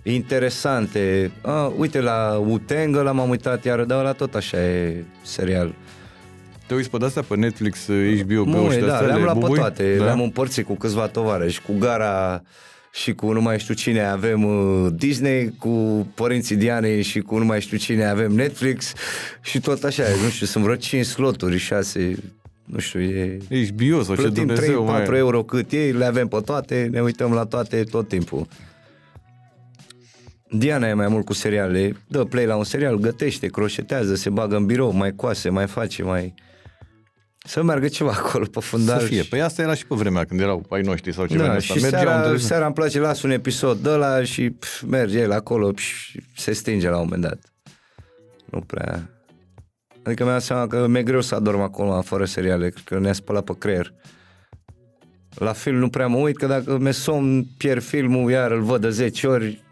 interesante. 0.03 1.31
Ah, 1.43 1.71
uite, 1.77 2.01
la 2.01 2.43
Utengă 2.49 3.03
l-am 3.03 3.29
uitat 3.29 3.65
iar, 3.65 3.85
dar 3.85 3.99
ăla 3.99 4.13
tot 4.13 4.35
așa 4.35 4.57
e 4.57 5.05
serial. 5.23 5.75
Te 6.67 6.75
uiți 6.75 6.91
pe 6.91 7.05
astea 7.05 7.23
pe 7.23 7.37
Netflix, 7.37 7.85
HBO, 7.87 8.45
Mui, 8.45 8.75
și 8.75 8.79
da, 8.79 8.93
astea, 8.93 9.07
le-am 9.07 9.23
luat 9.23 9.33
pe 9.35 9.41
bubui? 9.41 9.59
toate, 9.59 9.97
Da? 9.97 10.05
le-am 10.05 10.21
împărțit 10.21 10.67
cu 10.67 10.75
câțiva 10.75 11.07
tovarăși, 11.07 11.63
cu 11.63 11.73
Gara 11.79 12.43
și 12.93 13.13
cu 13.13 13.33
nu 13.33 13.41
mai 13.41 13.59
știu 13.59 13.75
cine 13.75 14.05
avem 14.05 14.45
uh, 14.45 14.93
Disney, 14.93 15.55
cu 15.59 16.07
părinții 16.15 16.57
Dianei 16.57 17.03
și 17.03 17.21
cu 17.21 17.39
nu 17.39 17.45
mai 17.45 17.61
știu 17.61 17.77
cine 17.77 18.05
avem 18.05 18.33
Netflix 18.33 18.93
și 19.43 19.61
tot 19.61 19.83
așa, 19.83 20.03
nu 20.23 20.29
știu, 20.29 20.47
sunt 20.47 20.65
vreo 20.65 20.77
5 20.77 21.05
sloturi, 21.07 21.57
6, 21.57 22.15
nu 22.65 22.79
știu, 22.79 23.01
e... 23.01 23.39
HBO 23.49 24.03
sau 24.03 24.15
ce 24.15 24.21
Plătim 24.21 24.47
Dumnezeu 24.47 24.85
3-4 24.85 24.87
mai... 24.87 25.19
euro 25.19 25.43
cât 25.43 25.73
e, 25.73 25.93
le 25.93 26.05
avem 26.05 26.29
pe 26.29 26.41
toate, 26.45 26.89
ne 26.93 27.01
uităm 27.01 27.33
la 27.33 27.45
toate 27.45 27.83
tot 27.83 28.09
timpul. 28.09 28.47
Diana 30.51 30.89
e 30.89 30.95
mai 30.95 31.09
mult 31.09 31.25
cu 31.25 31.33
seriale, 31.33 31.97
dă 32.07 32.25
play 32.25 32.47
la 32.47 32.57
un 32.57 32.65
serial, 32.65 32.97
gătește, 32.97 33.47
croșetează, 33.47 34.15
se 34.15 34.31
bagă 34.31 34.57
în 34.57 34.67
birou, 34.67 34.93
mai 34.93 35.13
coase, 35.15 35.49
mai 35.49 35.67
face, 35.67 36.03
mai... 36.03 36.35
Să 37.47 37.63
meargă 37.63 37.89
ceva 37.89 38.11
acolo 38.11 38.45
pe 38.51 38.61
fundal. 38.61 38.99
Să 39.01 39.07
fie. 39.07 39.23
și- 39.23 39.29
Păi 39.29 39.43
asta 39.43 39.63
era 39.63 39.75
și 39.75 39.87
pe 39.87 39.95
vremea 39.95 40.25
când 40.25 40.41
erau 40.41 40.67
ai 40.71 40.81
noștri 40.83 41.13
sau 41.13 41.27
ceva. 41.27 41.43
da, 41.43 41.49
din 41.49 41.57
asta. 41.59 41.75
și 41.75 41.81
Mergeau 41.81 42.03
seara, 42.03 42.27
unde- 42.27 42.39
seara 42.39 42.65
îmi 42.65 42.75
place, 42.75 42.99
las 43.01 43.23
un 43.23 43.31
episod 43.31 43.79
de 43.79 43.89
ăla 43.91 44.23
și 44.25 44.51
pf, 44.51 44.83
merge 44.83 45.19
el 45.19 45.33
acolo 45.33 45.73
și 45.77 46.21
se 46.37 46.53
stinge 46.53 46.89
la 46.89 46.97
un 46.97 47.03
moment 47.03 47.23
dat. 47.23 47.39
Nu 48.45 48.61
prea... 48.61 49.09
Adică 50.03 50.23
mi-am 50.23 50.35
dat 50.35 50.45
seama 50.45 50.67
că 50.67 50.87
mi-e 50.87 51.03
greu 51.03 51.21
să 51.21 51.35
adorm 51.35 51.61
acolo 51.61 52.01
fără 52.03 52.25
seriale, 52.25 52.69
cred 52.69 52.85
că 52.85 52.99
ne-a 52.99 53.13
spălat 53.13 53.45
pe 53.45 53.53
creier. 53.59 53.93
La 55.35 55.53
film 55.53 55.77
nu 55.77 55.89
prea 55.89 56.07
mă 56.07 56.17
uit, 56.17 56.37
că 56.37 56.47
dacă 56.47 56.79
mi 56.79 56.93
somn, 56.95 57.45
pierd 57.57 57.83
filmul, 57.83 58.31
iar 58.31 58.51
îl 58.51 58.63
văd 58.63 58.81
de 58.81 58.91
10 58.91 59.27
ori. 59.27 59.63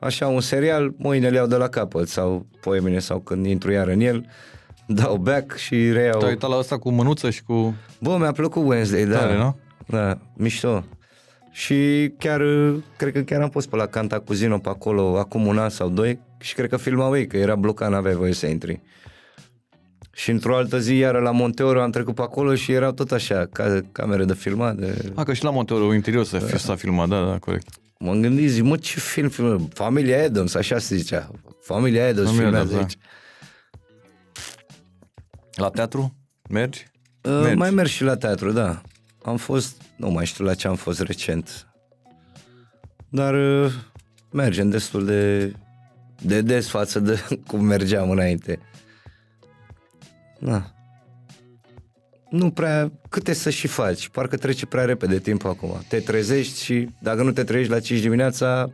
Așa, 0.00 0.26
un 0.26 0.40
serial, 0.40 0.94
mâine 0.96 1.28
le 1.28 1.36
iau 1.36 1.46
de 1.46 1.56
la 1.56 1.68
capăt 1.68 2.08
sau 2.08 2.46
poemine 2.60 2.98
sau 2.98 3.20
când 3.20 3.46
intru 3.46 3.70
iar 3.72 3.88
în 3.88 4.00
el, 4.00 4.26
dau 4.86 5.16
back 5.16 5.56
și 5.56 5.92
reiau. 5.92 6.18
Te-ai 6.18 6.30
uitat 6.30 6.50
la 6.50 6.56
asta 6.56 6.78
cu 6.78 6.90
mânuță 6.90 7.30
și 7.30 7.42
cu... 7.42 7.74
Bă, 8.00 8.16
mi-a 8.18 8.32
plăcut 8.32 8.62
Wednesday, 8.66 9.04
da. 9.04 9.18
Tare, 9.18 9.36
nu? 9.36 9.58
Da, 9.86 10.18
mișto. 10.36 10.84
Și 11.50 12.12
chiar, 12.18 12.42
cred 12.96 13.12
că 13.12 13.20
chiar 13.20 13.42
am 13.42 13.50
fost 13.50 13.68
pe 13.68 13.76
la 13.76 13.86
Canta 13.86 14.18
Cuzino 14.18 14.58
pe 14.58 14.68
acolo 14.68 15.18
acum 15.18 15.46
un 15.46 15.58
an 15.58 15.68
sau 15.68 15.88
doi 15.88 16.18
și 16.40 16.54
cred 16.54 16.68
că 16.68 16.76
filmau 16.76 17.16
ei, 17.16 17.26
că 17.26 17.36
era 17.36 17.54
blocat, 17.54 17.90
n-aveai 17.90 18.14
voie 18.14 18.32
să 18.32 18.46
intri. 18.46 18.80
Și 20.12 20.30
într-o 20.30 20.56
altă 20.56 20.78
zi, 20.78 20.96
iară 20.96 21.18
la 21.18 21.30
Monteoro, 21.30 21.82
am 21.82 21.90
trecut 21.90 22.14
pe 22.14 22.22
acolo 22.22 22.54
și 22.54 22.72
erau 22.72 22.92
tot 22.92 23.12
așa, 23.12 23.48
ca 23.52 23.80
camere 23.92 24.24
de 24.24 24.34
filmat. 24.34 24.74
De... 24.74 25.12
A, 25.14 25.22
că 25.22 25.32
și 25.32 25.44
la 25.44 25.50
Monteoro 25.50 25.94
interior 25.94 26.24
să 26.24 26.38
fi, 26.38 26.58
s-a 26.58 26.74
filmat, 26.74 27.08
da, 27.08 27.24
da, 27.24 27.38
corect. 27.38 27.68
M-am 27.98 28.20
gândit, 28.20 28.50
zic, 28.50 28.62
mă, 28.62 28.76
ce 28.76 29.00
film 29.00 29.28
filmă? 29.28 29.68
Familia 29.72 30.24
Adams, 30.24 30.54
așa 30.54 30.78
se 30.78 30.96
zicea. 30.96 31.30
Familia 31.62 32.08
Adams 32.08 32.26
Familia 32.26 32.44
filmează 32.44 32.72
Addams, 32.72 32.82
aici. 32.82 32.98
La 35.54 35.70
teatru? 35.70 36.14
Mergi? 36.50 36.86
Uh, 37.22 37.40
Mergi. 37.42 37.56
mai 37.56 37.70
merg 37.70 37.88
și 37.88 38.02
la 38.02 38.16
teatru, 38.16 38.52
da. 38.52 38.80
Am 39.22 39.36
fost, 39.36 39.82
nu 39.96 40.10
mai 40.10 40.26
știu 40.26 40.44
la 40.44 40.54
ce 40.54 40.68
am 40.68 40.76
fost 40.76 41.00
recent. 41.00 41.68
Dar 43.08 43.34
uh, 43.34 43.72
mergem 44.32 44.70
destul 44.70 45.04
de, 45.04 45.52
de 46.22 46.40
des 46.40 46.68
față 46.68 47.00
de 47.00 47.20
cum 47.48 47.64
mergeam 47.64 48.10
înainte. 48.10 48.58
Da. 50.40 50.70
nu 52.30 52.50
prea, 52.50 52.92
câte 53.08 53.32
să 53.32 53.50
și 53.50 53.66
faci? 53.66 54.08
Parcă 54.08 54.36
trece 54.36 54.66
prea 54.66 54.84
repede 54.84 55.18
timpul 55.18 55.50
acum. 55.50 55.84
Te 55.88 56.00
trezești 56.00 56.62
și 56.64 56.88
dacă 57.02 57.22
nu 57.22 57.32
te 57.32 57.44
trezești 57.44 57.72
la 57.72 57.80
5 57.80 58.00
dimineața, 58.00 58.72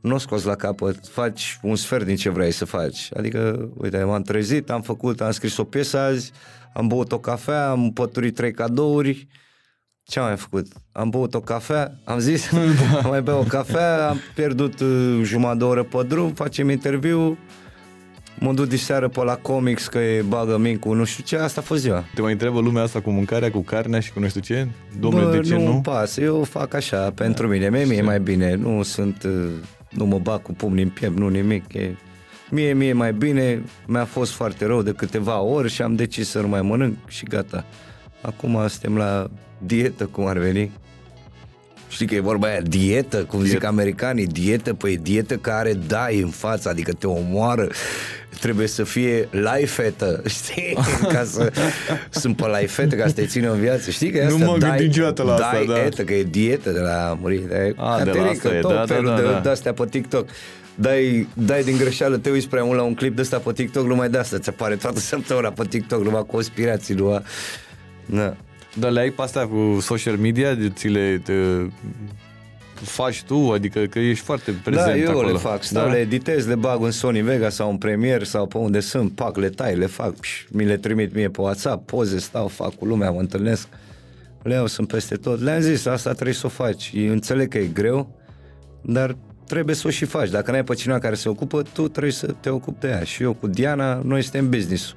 nu 0.00 0.14
o 0.14 0.18
scoți 0.18 0.46
la 0.46 0.54
capăt, 0.54 1.06
faci 1.06 1.58
un 1.62 1.76
sfert 1.76 2.04
din 2.04 2.16
ce 2.16 2.28
vrei 2.28 2.50
să 2.50 2.64
faci. 2.64 3.08
Adică, 3.16 3.70
uite, 3.76 4.02
m-am 4.02 4.22
trezit, 4.22 4.70
am 4.70 4.82
făcut, 4.82 5.20
am 5.20 5.30
scris 5.30 5.56
o 5.56 5.64
piesă 5.64 5.98
azi, 5.98 6.32
am 6.72 6.86
băut 6.86 7.12
o 7.12 7.18
cafea, 7.18 7.70
am 7.70 7.92
păturit 7.92 8.34
trei 8.34 8.52
cadouri, 8.52 9.28
ce 10.02 10.18
am 10.18 10.26
mai 10.26 10.36
făcut? 10.36 10.66
Am 10.92 11.08
băut 11.10 11.34
o 11.34 11.40
cafea, 11.40 12.00
am 12.04 12.18
zis, 12.18 12.50
da. 12.50 12.98
am 13.04 13.10
mai 13.10 13.22
bea 13.22 13.36
o 13.36 13.42
cafea, 13.42 14.08
am 14.08 14.18
pierdut 14.34 14.80
uh, 14.80 15.20
jumătate 15.22 15.58
de 15.58 15.64
oră 15.64 15.82
pe 15.82 16.04
drum, 16.08 16.32
facem 16.32 16.70
interviu, 16.70 17.38
mă 18.38 18.52
duc 18.52 18.66
de 18.66 18.76
seară 18.76 19.08
pe 19.08 19.24
la 19.24 19.36
comics 19.36 19.86
că 19.86 19.98
e 19.98 20.22
bagă 20.22 20.58
micu, 20.58 20.92
nu 20.92 21.04
știu 21.04 21.24
ce, 21.24 21.36
asta 21.36 21.60
a 21.60 21.64
fost 21.64 21.80
ziua. 21.80 22.04
Te 22.14 22.20
mai 22.20 22.32
întreabă 22.32 22.60
lumea 22.60 22.82
asta 22.82 23.00
cu 23.00 23.10
mâncarea, 23.10 23.50
cu 23.50 23.60
carnea 23.60 24.00
și 24.00 24.12
cu 24.12 24.20
nu 24.20 24.28
știu 24.28 24.40
ce? 24.40 24.68
Domnule, 25.00 25.24
Bă, 25.24 25.30
de 25.30 25.40
ce 25.40 25.56
nu? 25.56 25.72
nu? 25.72 25.80
pas, 25.80 26.16
eu 26.16 26.42
fac 26.42 26.74
așa, 26.74 27.10
pentru 27.10 27.48
mine, 27.48 27.70
mie, 27.70 27.84
mie 27.84 27.96
e 27.96 28.02
mai 28.02 28.20
bine, 28.20 28.54
nu 28.54 28.82
sunt, 28.82 29.22
uh, 29.22 29.50
nu 29.90 30.04
mă 30.04 30.18
bag 30.18 30.42
cu 30.42 30.52
pumni 30.52 30.82
în 30.82 30.88
piept, 30.88 31.16
nu 31.16 31.28
nimic, 31.28 31.74
e, 31.74 31.96
mie, 32.50 32.72
mie 32.72 32.88
e 32.88 32.92
mai 32.92 33.12
bine, 33.12 33.62
mi-a 33.86 34.04
fost 34.04 34.32
foarte 34.32 34.64
rău 34.66 34.82
de 34.82 34.92
câteva 34.92 35.40
ori 35.40 35.70
și 35.70 35.82
am 35.82 35.94
decis 35.94 36.28
să 36.28 36.40
nu 36.40 36.48
mai 36.48 36.62
mănânc 36.62 36.96
și 37.08 37.24
gata. 37.24 37.64
Acum 38.22 38.68
suntem 38.68 38.96
la 38.96 39.30
dietă, 39.58 40.06
cum 40.06 40.26
ar 40.26 40.38
veni. 40.38 40.70
Știi 41.88 42.06
că 42.06 42.14
e 42.14 42.20
vorba 42.20 42.46
aia, 42.46 42.60
dietă, 42.60 43.24
cum 43.24 43.38
Dietă. 43.38 43.54
zic 43.54 43.64
americanii, 43.64 44.26
dietă, 44.26 44.74
păi 44.74 44.96
dietă 44.96 45.36
care 45.36 45.72
dai 45.72 46.20
în 46.20 46.28
față, 46.28 46.68
adică 46.68 46.92
te 46.92 47.06
omoară, 47.06 47.68
trebuie 48.40 48.66
să 48.66 48.84
fie 48.84 49.28
laifetă, 49.30 50.22
știi? 50.38 50.76
Ca 51.12 51.24
să, 51.24 51.52
sunt 52.10 52.36
pe 52.36 52.46
laifetă, 52.46 52.94
ca 52.94 53.06
să 53.06 53.12
te 53.12 53.26
țină 53.26 53.52
în 53.52 53.60
viață, 53.60 53.90
știi 53.90 54.10
că 54.10 54.18
e 54.18 54.28
Nu 54.28 54.34
asta, 54.34 54.44
m-am 54.44 54.58
dai, 54.58 54.68
gândit 54.68 54.86
niciodată 54.86 55.22
la 55.22 55.32
asta, 55.32 55.50
dai 55.52 55.66
da. 55.66 55.84
etă, 55.84 56.02
că 56.02 56.14
e 56.14 56.22
dietă 56.22 56.70
de 56.70 56.80
la 56.80 57.18
murit, 57.20 57.40
de 57.40 57.74
A, 57.76 58.04
de 58.04 58.10
la 58.10 58.28
asta 58.28 58.54
e, 58.54 58.60
tot 58.60 58.70
da, 58.70 58.76
da, 58.76 58.94
felul 58.94 59.10
da, 59.10 59.16
de, 59.16 59.22
da. 59.22 59.38
de 59.38 59.48
astea 59.48 59.72
pe 59.72 59.84
TikTok. 59.90 60.28
Dai, 60.74 61.28
dai 61.34 61.62
din 61.62 61.76
greșeală, 61.76 62.16
te 62.16 62.30
uiți 62.30 62.48
prea 62.48 62.64
mult 62.64 62.78
la 62.78 62.84
un 62.84 62.94
clip 62.94 63.14
de 63.14 63.20
ăsta 63.20 63.38
pe 63.38 63.52
TikTok, 63.52 63.86
numai 63.86 64.10
de 64.10 64.18
asta 64.18 64.38
ți 64.38 64.48
apare 64.48 64.74
toată 64.74 64.98
săptămâna 64.98 65.50
pe 65.50 65.64
TikTok, 65.68 66.02
numai 66.02 66.24
conspirații, 66.26 66.94
numai... 66.94 67.22
Da. 68.06 68.36
Dar 68.74 68.90
le 68.90 69.00
ai 69.00 69.10
pe 69.10 69.22
astea 69.22 69.46
cu 69.46 69.78
social 69.80 70.16
media, 70.16 70.54
de 70.54 70.68
ți 70.68 70.88
le 70.88 71.20
te, 71.24 71.32
faci 72.84 73.22
tu, 73.22 73.50
adică 73.50 73.80
că 73.80 73.98
ești 73.98 74.24
foarte 74.24 74.50
prezent 74.64 74.86
Da, 74.86 74.96
eu 74.96 75.10
acolo. 75.10 75.30
le 75.30 75.38
fac, 75.38 75.62
stau, 75.62 75.84
Da? 75.86 75.92
le 75.92 75.98
editez, 75.98 76.46
le 76.46 76.54
bag 76.54 76.82
în 76.82 76.90
Sony 76.90 77.20
Vegas 77.20 77.54
sau 77.54 77.70
în 77.70 77.76
Premiere 77.76 78.24
sau 78.24 78.46
pe 78.46 78.58
unde 78.58 78.80
sunt, 78.80 79.12
pac, 79.12 79.36
le 79.36 79.48
tai, 79.48 79.76
le 79.76 79.86
fac, 79.86 80.14
pș, 80.14 80.44
mi 80.50 80.64
le 80.64 80.76
trimit 80.76 81.14
mie 81.14 81.28
pe 81.28 81.40
WhatsApp, 81.40 81.86
poze, 81.86 82.18
stau, 82.18 82.48
fac 82.48 82.74
cu 82.74 82.84
lumea, 82.84 83.10
mă 83.10 83.20
întâlnesc, 83.20 83.68
le 84.42 84.54
iau, 84.54 84.66
sunt 84.66 84.88
peste 84.88 85.14
tot. 85.14 85.40
Le-am 85.40 85.60
zis, 85.60 85.86
asta 85.86 86.12
trebuie 86.12 86.34
să 86.34 86.46
o 86.46 86.48
faci. 86.48 86.90
Eu 86.94 87.12
înțeleg 87.12 87.48
că 87.48 87.58
e 87.58 87.66
greu, 87.66 88.20
dar 88.82 89.16
trebuie 89.46 89.74
să 89.74 89.86
o 89.86 89.90
și 89.90 90.04
faci. 90.04 90.28
Dacă 90.30 90.50
n-ai 90.50 90.64
pe 90.64 90.74
cineva 90.74 90.98
care 90.98 91.14
se 91.14 91.28
ocupă, 91.28 91.62
tu 91.72 91.88
trebuie 91.88 92.12
să 92.12 92.34
te 92.40 92.48
ocupi 92.50 92.80
de 92.80 92.88
ea. 92.88 93.02
Și 93.04 93.22
eu 93.22 93.32
cu 93.32 93.46
Diana, 93.46 94.00
noi 94.04 94.22
suntem 94.22 94.48
business 94.48 94.94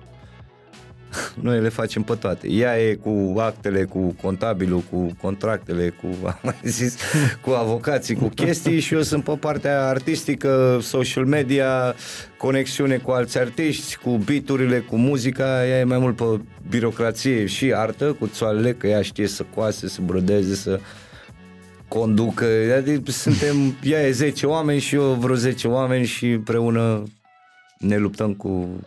noi 1.42 1.62
le 1.62 1.70
facem 1.70 2.02
pe 2.02 2.16
toate. 2.16 2.48
Ea 2.48 2.82
e 2.82 2.94
cu 2.94 3.34
actele, 3.38 3.84
cu 3.84 4.16
contabilul, 4.22 4.84
cu 4.92 5.16
contractele, 5.22 5.90
cu, 5.90 6.08
am 6.28 6.40
mai 6.42 6.60
zis, 6.64 6.98
cu 7.42 7.50
avocații, 7.50 8.16
cu 8.16 8.28
chestii 8.28 8.80
și 8.80 8.94
eu 8.94 9.02
sunt 9.02 9.24
pe 9.24 9.36
partea 9.40 9.88
artistică, 9.88 10.80
social 10.82 11.26
media, 11.26 11.96
conexiune 12.38 12.98
cu 12.98 13.12
alți 13.12 13.38
artiști, 13.38 13.96
cu 13.98 14.10
biturile, 14.10 14.80
cu 14.80 14.96
muzica, 14.96 15.68
ea 15.68 15.80
e 15.80 15.84
mai 15.84 15.98
mult 15.98 16.16
pe 16.16 16.40
birocrație 16.70 17.46
și 17.46 17.74
artă, 17.74 18.16
cu 18.20 18.28
țoalele, 18.28 18.74
că 18.74 18.88
ea 18.88 19.02
știe 19.02 19.28
să 19.28 19.46
coase, 19.56 19.88
să 19.88 20.00
brodeze, 20.06 20.56
să 20.56 20.80
conducă, 21.88 22.46
adică 22.78 23.12
suntem, 23.12 23.76
ea 23.84 24.08
e 24.08 24.12
10 24.12 24.46
oameni 24.46 24.80
și 24.80 24.96
eu 24.96 25.04
vreo 25.04 25.36
10 25.36 25.68
oameni 25.68 26.06
și 26.06 26.30
împreună 26.30 27.04
ne 27.78 27.98
luptăm 27.98 28.34
cu 28.34 28.80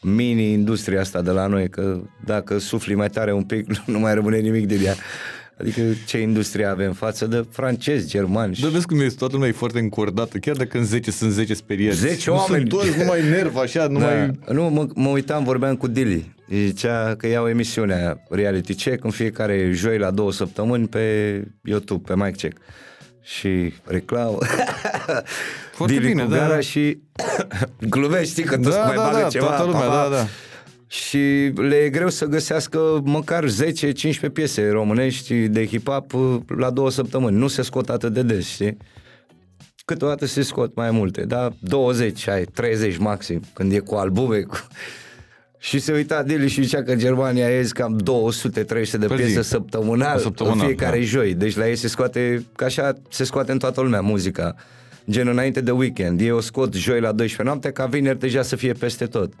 mini-industria 0.00 1.00
asta 1.00 1.22
de 1.22 1.30
la 1.30 1.46
noi, 1.46 1.68
că 1.68 2.00
dacă 2.24 2.58
sufli 2.58 2.94
mai 2.94 3.08
tare 3.08 3.32
un 3.32 3.42
pic, 3.42 3.66
nu 3.86 3.98
mai 3.98 4.14
rămâne 4.14 4.38
nimic 4.38 4.66
de 4.66 4.80
ea. 4.84 4.94
Adică 5.60 5.80
ce 6.06 6.18
industrie 6.18 6.64
avem 6.64 6.92
față 6.92 7.26
de 7.26 7.46
francezi, 7.50 8.08
germani 8.08 8.54
și... 8.54 8.62
Dar 8.62 8.70
vezi 8.70 8.86
cum 8.86 9.00
e, 9.00 9.06
toată 9.06 9.32
lumea 9.34 9.48
e 9.48 9.52
foarte 9.52 9.78
încordată, 9.78 10.38
chiar 10.38 10.56
dacă 10.56 10.78
în 10.78 10.84
10 10.84 11.10
sunt 11.10 11.32
10 11.32 11.54
speriați. 11.54 11.98
10 11.98 12.30
nu 12.30 12.36
oameni. 12.36 12.68
Sunt 12.70 12.82
toți 12.82 12.98
numai 12.98 13.28
nerv, 13.28 13.56
așa, 13.56 13.86
numai... 13.86 14.26
Da. 14.26 14.52
Nu, 14.52 14.70
mă, 14.70 14.86
mă 14.94 15.08
uitam, 15.08 15.44
vorbeam 15.44 15.76
cu 15.76 15.86
Dili. 15.86 16.34
Zicea 16.50 17.14
că 17.14 17.26
iau 17.26 17.48
emisiunea 17.48 18.22
Reality 18.30 18.74
Check 18.74 19.04
în 19.04 19.10
fiecare 19.10 19.70
joi 19.72 19.98
la 19.98 20.10
două 20.10 20.32
săptămâni 20.32 20.88
pe 20.88 21.42
YouTube, 21.62 22.02
pe 22.06 22.16
Mike 22.16 22.36
Check. 22.36 22.56
Și 23.22 23.72
reclamă. 23.84 24.38
Foarte 25.78 25.94
Dili 25.96 26.06
bine, 26.08 26.22
cu 26.24 26.30
da. 26.30 26.36
gara 26.36 26.60
și 26.60 26.98
glumești, 27.94 28.30
știi 28.30 28.44
că 28.44 28.56
toți 28.56 28.76
Da, 28.76 28.84
mai 28.84 28.96
da, 28.96 29.02
bagă 29.02 29.18
da, 29.20 29.28
ceva. 29.28 29.46
toată 29.46 29.62
lumea, 29.64 29.80
pa, 29.80 29.86
pa. 30.02 30.08
da, 30.08 30.16
da. 30.16 30.26
Și 30.86 31.18
le 31.54 31.74
e 31.76 31.88
greu 31.90 32.08
să 32.08 32.24
găsească 32.24 33.00
măcar 33.04 33.44
10-15 33.44 34.32
piese 34.32 34.68
românești 34.68 35.34
de 35.34 35.66
hip-hop 35.66 36.06
la 36.58 36.70
două 36.70 36.90
săptămâni. 36.90 37.36
Nu 37.36 37.46
se 37.48 37.62
scot 37.62 37.88
atât 37.88 38.12
de 38.12 38.22
des, 38.22 38.46
știi? 38.46 38.76
Câteodată 39.84 40.26
se 40.26 40.42
scot 40.42 40.74
mai 40.74 40.90
multe, 40.90 41.24
dar 41.24 41.52
20, 41.60 42.28
ai 42.28 42.44
30 42.44 42.96
maxim, 42.96 43.40
când 43.52 43.72
e 43.72 43.78
cu 43.78 43.94
albume. 43.94 44.40
Cu... 44.40 44.66
Și 45.58 45.78
se 45.78 45.92
uita 45.92 46.22
Dili 46.22 46.48
și 46.48 46.62
zicea 46.62 46.82
că 46.82 46.90
în 46.92 46.98
Germania 46.98 47.50
e 47.58 47.68
cam 47.72 48.00
200-300 48.00 48.02
de 48.52 49.06
Pe 49.06 49.14
piese 49.14 49.40
zi. 49.40 49.48
săptămânal, 49.48 50.18
Săptămânal, 50.18 50.58
în 50.60 50.64
fiecare 50.66 50.98
da. 50.98 51.02
joi. 51.04 51.34
Deci 51.34 51.56
la 51.56 51.68
ei 51.68 51.76
se 51.76 51.88
scoate, 51.88 52.44
ca 52.56 52.64
așa 52.64 52.92
se 53.10 53.24
scoate 53.24 53.52
în 53.52 53.58
toată 53.58 53.80
lumea 53.80 54.00
muzica. 54.00 54.54
Gen 55.10 55.28
înainte 55.28 55.60
de 55.60 55.70
weekend. 55.70 56.20
Eu 56.20 56.36
o 56.36 56.40
scot 56.40 56.74
joi 56.74 57.00
la 57.00 57.12
12 57.12 57.42
noapte 57.42 57.70
ca 57.70 57.86
vineri 57.86 58.18
deja 58.18 58.42
să 58.42 58.56
fie 58.56 58.72
peste 58.72 59.06
tot. 59.06 59.32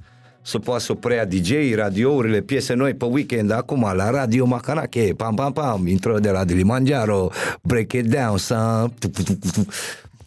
Să 0.42 0.58
poată 0.58 0.82
să 0.82 0.92
o 0.92 0.94
preia 0.94 1.24
DJ, 1.24 1.74
radiourile, 1.74 2.40
piese 2.40 2.74
noi 2.74 2.94
pe 2.94 3.04
weekend, 3.04 3.50
acum 3.50 3.92
la 3.94 4.10
Radio 4.10 4.44
Macanache, 4.44 5.12
pam 5.16 5.34
pam 5.34 5.52
pam, 5.52 5.86
intro 5.86 6.18
de 6.18 6.30
la 6.30 6.44
Dilimanjaro, 6.44 7.30
Break 7.62 7.92
It 7.92 8.06
Down, 8.06 8.36
să... 8.36 8.86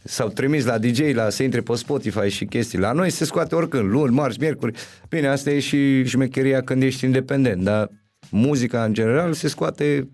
S-au 0.04 0.28
trimis 0.28 0.66
la 0.66 0.78
DJ 0.78 1.00
la 1.14 1.30
să 1.30 1.44
intre 1.44 1.62
pe 1.62 1.76
Spotify 1.76 2.30
și 2.30 2.46
chestii. 2.46 2.80
La 2.80 2.92
noi 2.92 3.10
se 3.10 3.26
scoate 3.26 3.56
oricând, 3.56 3.90
luni, 3.90 4.14
marți, 4.14 4.40
miercuri. 4.40 4.80
Bine, 5.10 5.28
asta 5.28 5.50
e 5.50 5.60
și 5.60 6.04
șmecheria 6.04 6.62
când 6.62 6.84
ești 6.84 7.06
independent, 7.06 7.64
dar 7.64 7.90
muzica 8.30 8.84
în 8.84 8.94
general 8.94 9.34
se 9.34 9.48
scoate 9.48 10.10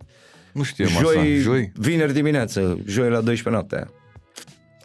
Nu 0.52 0.64
știam 0.64 0.90
joi, 0.90 1.16
asta. 1.18 1.24
Joi? 1.24 1.72
vineri 1.76 2.14
dimineață, 2.14 2.80
joi 2.86 3.10
la 3.10 3.22
12 3.22 3.50
noaptea. 3.50 3.97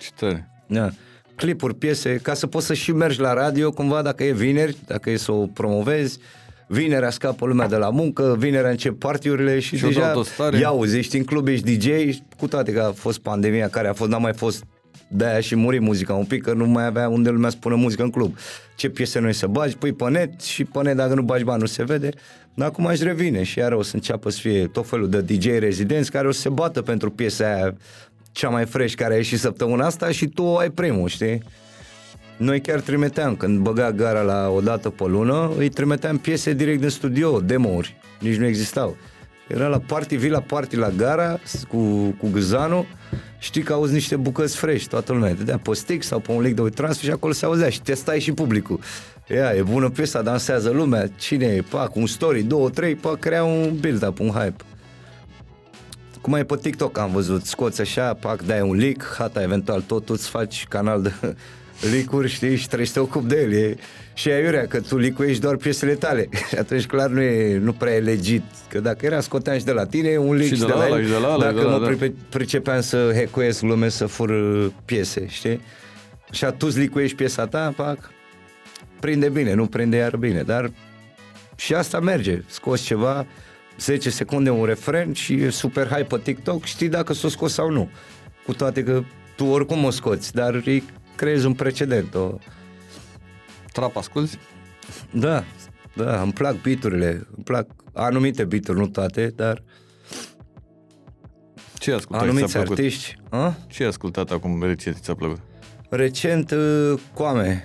Ce 0.02 0.08
tare. 0.16 0.48
Da. 0.66 0.90
Clipuri, 1.34 1.74
piese, 1.74 2.18
ca 2.22 2.34
să 2.34 2.46
poți 2.46 2.66
să 2.66 2.74
și 2.74 2.92
mergi 2.92 3.20
la 3.20 3.32
radio 3.32 3.70
cumva 3.70 4.02
dacă 4.02 4.24
e 4.24 4.32
vineri, 4.32 4.76
dacă 4.86 5.10
e 5.10 5.16
să 5.16 5.32
o 5.32 5.46
promovezi. 5.46 6.18
Vinerea 6.66 7.10
scapă 7.10 7.46
lumea 7.46 7.68
de 7.68 7.76
la 7.76 7.90
muncă, 7.90 8.36
vinerea 8.38 8.70
încep 8.70 8.98
partiurile 8.98 9.58
și, 9.58 9.76
Și 9.76 9.84
o 9.84 9.88
deja 9.88 10.00
dau 10.00 10.12
tot 10.12 10.26
stare. 10.26 10.58
ia 10.58 10.70
uzi, 10.70 10.98
ești 10.98 11.16
în 11.16 11.24
club, 11.24 11.46
ești 11.46 11.76
DJ, 11.76 12.16
cu 12.38 12.46
toate 12.48 12.72
că 12.72 12.80
a 12.80 12.92
fost 12.92 13.18
pandemia 13.18 13.68
care 13.68 13.88
a 13.88 13.92
fost, 13.92 14.10
n-a 14.10 14.18
mai 14.18 14.32
fost 14.32 14.64
de-aia 15.08 15.40
și 15.40 15.54
muri 15.54 15.78
muzica 15.80 16.14
un 16.14 16.24
pic, 16.24 16.42
că 16.42 16.52
nu 16.52 16.66
mai 16.66 16.86
avea 16.86 17.08
unde 17.08 17.30
lumea 17.30 17.50
să 17.50 17.56
pună 17.60 17.74
muzică 17.74 18.02
în 18.02 18.10
club. 18.10 18.36
Ce 18.76 18.88
piese 18.88 19.18
noi 19.18 19.32
să 19.32 19.46
bagi, 19.46 19.76
pui 19.76 19.92
pe 19.92 20.08
net 20.10 20.40
și 20.40 20.64
pe 20.64 20.82
net 20.82 20.96
dacă 20.96 21.14
nu 21.14 21.22
bagi 21.22 21.44
bani 21.44 21.60
nu 21.60 21.66
se 21.66 21.84
vede. 21.84 22.08
Dar 22.54 22.68
acum 22.68 22.86
aș 22.86 22.98
revine 22.98 23.42
și 23.42 23.58
iar 23.58 23.72
o 23.72 23.82
să 23.82 23.94
înceapă 23.94 24.30
să 24.30 24.38
fie 24.40 24.66
tot 24.66 24.88
felul 24.88 25.08
de 25.08 25.20
DJ 25.20 25.46
rezidenți 25.46 26.10
care 26.10 26.28
o 26.28 26.30
să 26.30 26.40
se 26.40 26.48
bată 26.48 26.82
pentru 26.82 27.10
piesa 27.10 27.44
aia 27.44 27.76
cea 28.32 28.48
mai 28.48 28.64
fresh 28.64 28.94
care 28.94 29.14
a 29.14 29.16
ieșit 29.16 29.38
săptămâna 29.38 29.86
asta 29.86 30.10
și 30.10 30.26
tu 30.26 30.42
o 30.42 30.56
ai 30.56 30.70
primul, 30.70 31.08
știi? 31.08 31.42
Noi 32.36 32.60
chiar 32.60 32.80
trimiteam, 32.80 33.36
când 33.36 33.58
băga 33.58 33.92
gara 33.92 34.20
la 34.20 34.48
o 34.48 34.60
dată 34.60 34.90
pe 34.90 35.04
lună, 35.06 35.50
îi 35.58 35.68
trimiteam 35.68 36.18
piese 36.18 36.52
direct 36.52 36.80
din 36.80 36.88
studio, 36.88 37.40
demo-uri, 37.40 37.96
nici 38.20 38.36
nu 38.36 38.46
existau. 38.46 38.96
Era 39.48 39.66
la 39.66 39.78
party, 39.78 40.16
vii 40.16 40.30
la 40.30 40.40
party 40.40 40.76
la 40.76 40.90
gara 40.90 41.38
cu, 41.68 41.78
cu 42.18 42.28
gâzanul, 42.32 42.86
știi 43.38 43.62
că 43.62 43.72
auzi 43.72 43.92
niște 43.92 44.16
bucăți 44.16 44.56
fresh, 44.56 44.86
toată 44.86 45.12
lumea, 45.12 45.34
te 45.34 45.42
dea 45.42 45.58
pe 45.58 45.74
stick 45.74 46.02
sau 46.02 46.18
pe 46.18 46.32
un 46.32 46.40
link 46.40 46.60
de 46.60 46.68
transfer 46.68 47.04
și 47.04 47.10
acolo 47.10 47.32
se 47.32 47.44
auzea 47.44 47.68
și 47.68 47.82
testai 47.82 48.20
și 48.20 48.32
publicul. 48.32 48.80
Ia, 49.28 49.52
e 49.54 49.62
bună 49.62 49.88
piesa, 49.88 50.22
dansează 50.22 50.70
lumea, 50.70 51.06
cine 51.18 51.46
e, 51.46 51.62
pac, 51.70 51.96
un 51.96 52.06
story, 52.06 52.42
două, 52.42 52.70
trei, 52.70 52.94
pac, 52.94 53.18
crea 53.18 53.44
un 53.44 53.76
build-up, 53.80 54.18
un 54.18 54.30
hype. 54.30 54.64
Cum 56.22 56.34
e 56.34 56.44
pe 56.44 56.56
TikTok 56.62 56.98
am 56.98 57.10
văzut, 57.12 57.44
scoți 57.44 57.80
așa, 57.80 58.14
pac, 58.14 58.42
dai 58.42 58.60
un 58.60 58.76
leak, 58.76 59.14
hata, 59.18 59.42
eventual 59.42 59.80
tot 59.80 60.08
îți 60.08 60.28
faci 60.28 60.66
canal 60.68 61.02
de 61.02 61.12
leak-uri, 61.92 62.28
știi, 62.28 62.56
și 62.56 62.66
trebuie 62.66 62.86
să 62.86 62.92
te 62.92 63.00
ocupi 63.00 63.26
de 63.26 63.40
el. 63.40 63.52
E, 63.52 63.76
și 64.14 64.30
aiurea 64.30 64.66
că 64.66 64.80
tu 64.80 64.96
licuiești 64.96 65.40
doar 65.42 65.56
piesele 65.56 65.94
tale. 65.94 66.28
și 66.48 66.54
atunci 66.58 66.86
clar 66.86 67.08
nu, 67.10 67.20
e, 67.20 67.58
nu 67.58 67.72
prea 67.72 67.94
e 67.94 67.98
legit. 68.00 68.42
Că 68.68 68.80
dacă 68.80 69.06
era 69.06 69.20
scoteam 69.20 69.58
și 69.58 69.64
de 69.64 69.72
la 69.72 69.86
tine, 69.86 70.16
un 70.16 70.34
leak 70.34 70.48
Și 70.48 70.54
și, 70.54 70.60
de 70.60 70.66
de 70.66 70.72
la 70.72 70.78
la, 70.78 70.84
ăla, 70.84 70.96
el, 70.98 71.04
și 71.04 71.10
de 71.10 71.16
la 71.16 71.32
ăla, 71.34 71.44
dacă 71.44 71.54
de 71.54 71.60
la- 71.62 71.70
mă 71.70 71.78
da. 71.78 71.86
pripe- 71.86 72.14
pricepeam 72.28 72.80
să 72.80 73.12
hackuiesc 73.14 73.62
lume 73.62 73.88
să 73.88 74.06
fur 74.06 74.30
uh, 74.30 74.66
piese, 74.84 75.26
știi? 75.28 75.60
Și 76.30 76.44
tu 76.44 76.66
îți 76.66 76.78
licuiești 76.78 77.16
piesa 77.16 77.46
ta, 77.46 77.72
pac, 77.76 77.98
prinde 79.00 79.28
bine, 79.28 79.54
nu 79.54 79.66
prinde 79.66 79.96
iar 79.96 80.16
bine, 80.16 80.42
dar 80.42 80.70
și 81.56 81.74
asta 81.74 82.00
merge. 82.00 82.42
Scoți 82.46 82.82
ceva, 82.82 83.26
10 83.78 84.10
secunde 84.10 84.50
un 84.50 84.64
refren 84.64 85.12
și 85.12 85.34
e 85.34 85.50
super 85.50 85.86
hype 85.86 86.16
pe 86.16 86.18
TikTok, 86.22 86.64
știi 86.64 86.88
dacă 86.88 87.12
s-o 87.12 87.28
scos 87.28 87.52
sau 87.52 87.70
nu. 87.70 87.88
Cu 88.46 88.52
toate 88.54 88.82
că 88.82 89.02
tu 89.36 89.44
oricum 89.44 89.84
o 89.84 89.90
scoți, 89.90 90.32
dar 90.34 90.54
îi 90.54 90.82
creezi 91.16 91.46
un 91.46 91.54
precedent. 91.54 92.14
O... 92.14 92.38
Trap 93.72 93.96
asculti? 93.96 94.38
Da, 95.10 95.44
da, 95.94 96.20
îmi 96.22 96.32
plac 96.32 96.60
beaturile, 96.60 97.08
îmi 97.10 97.44
plac 97.44 97.66
anumite 97.92 98.44
beaturi, 98.44 98.78
nu 98.78 98.86
toate, 98.86 99.32
dar 99.36 99.62
Ce 101.78 101.90
ai 101.90 101.96
ascultat? 101.96 102.24
anumiți 102.24 102.46
ți-a 102.46 102.60
plăcut? 102.60 102.78
artiști. 102.78 103.16
A? 103.30 103.54
Ce 103.66 103.82
ai 103.82 103.88
ascultat 103.88 104.30
acum 104.30 104.62
recent 104.62 104.96
ți-a 104.96 105.14
plăcut? 105.14 105.40
Recent, 105.90 106.50
uh, 106.50 107.00
Coame, 107.14 107.64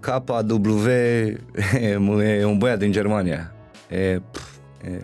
KW, 0.00 0.86
e 0.88 2.44
un 2.44 2.58
băiat 2.58 2.78
din 2.78 2.92
Germania. 2.92 3.54
E, 3.88 4.20
pf, 4.30 4.49
e, 4.84 5.00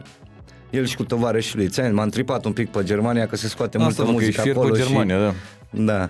el 0.71 0.87
și 0.87 0.97
cu 0.97 1.05
tovarășii 1.05 1.57
lui. 1.57 1.69
Ți-am- 1.69 1.95
M-am 1.95 2.09
tripat 2.09 2.45
un 2.45 2.53
pic 2.53 2.71
pe 2.71 2.83
Germania 2.85 3.27
că 3.27 3.37
se 3.37 3.49
scoate 3.49 3.77
Asta 3.77 3.89
multă 3.89 4.01
mă, 4.03 4.07
că 4.07 4.13
muzică 4.13 4.31
ești 4.31 4.43
fier 4.43 4.57
acolo 4.57 4.71
pe 4.73 4.79
Germania, 4.79 5.19
da. 5.19 5.31
și... 5.31 5.37
Da. 5.85 6.09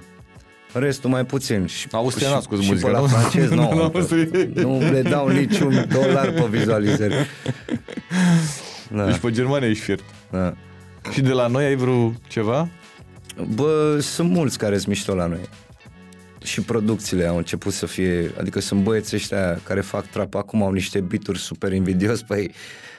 Restul 0.73 1.11
mai 1.11 1.25
puțin. 1.27 1.67
Și, 1.67 1.87
Austrian 1.91 2.31
și- 2.31 2.37
asculti 2.37 2.65
și 2.65 2.71
muzica, 2.71 2.89
pe 2.91 2.95
la 2.97 3.01
nu? 3.01 3.07
francez, 3.07 3.51
Nu, 3.61 3.73
nu, 3.73 3.75
n-auzi. 3.75 4.15
nu 4.55 4.79
le 4.91 5.03
dau 5.03 5.29
niciun 5.29 5.87
dolar 5.93 6.31
pe 6.31 6.47
vizualizări. 6.51 7.15
Da, 8.91 9.05
Deci 9.11 9.19
pe 9.19 9.31
Germania 9.31 9.69
ești 9.69 9.83
fier. 9.83 9.99
da. 10.31 10.55
Și 11.13 11.21
de 11.21 11.33
la 11.33 11.47
noi 11.47 11.65
ai 11.65 11.75
vreo 11.75 12.13
ceva? 12.29 12.69
Bă, 13.55 13.99
sunt 14.01 14.31
mulți 14.31 14.59
care 14.59 14.75
sunt 14.75 14.87
mișto 14.89 15.15
la 15.15 15.27
noi. 15.27 15.41
Și 16.45 16.61
producțiile 16.61 17.27
au 17.27 17.37
început 17.37 17.73
să 17.73 17.87
fie, 17.87 18.31
adică 18.41 18.61
sunt 18.61 18.83
băieți 18.83 19.15
ăștia 19.15 19.61
care 19.63 19.81
fac 19.81 20.07
trap 20.11 20.35
acum, 20.35 20.63
au 20.63 20.73
niște 20.73 21.01
bituri 21.01 21.39
super 21.39 21.73
invidios 21.73 22.23
pe 22.23 22.37
ei. 22.39 22.51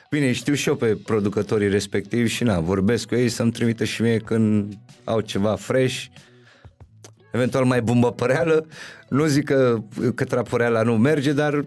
Bine, 0.09 0.31
știu 0.31 0.53
și 0.53 0.67
eu 0.69 0.75
pe 0.75 0.97
producătorii 1.03 1.69
respectivi 1.69 2.29
și 2.29 2.43
na, 2.43 2.59
vorbesc 2.59 3.07
cu 3.07 3.15
ei 3.15 3.29
să-mi 3.29 3.51
trimită 3.51 3.83
și 3.83 4.01
mie 4.01 4.17
când 4.17 4.73
au 5.03 5.19
ceva 5.19 5.55
fresh, 5.55 6.05
eventual 7.33 7.65
mai 7.65 7.81
bumbăpăreală. 7.81 8.67
Nu 9.09 9.25
zic 9.25 9.43
că, 9.43 9.77
că 10.15 10.23
trapăreala 10.23 10.81
nu 10.81 10.97
merge, 10.97 11.33
dar 11.33 11.65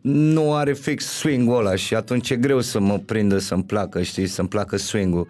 nu 0.00 0.54
are 0.54 0.72
fix 0.72 1.04
swing-ul 1.04 1.58
ăla 1.58 1.74
și 1.74 1.94
atunci 1.94 2.30
e 2.30 2.36
greu 2.36 2.60
să 2.60 2.80
mă 2.80 2.98
prindă 2.98 3.38
să-mi 3.38 3.64
placă, 3.64 4.02
știi, 4.02 4.26
să-mi 4.26 4.48
placă 4.48 4.76
swing-ul. 4.76 5.28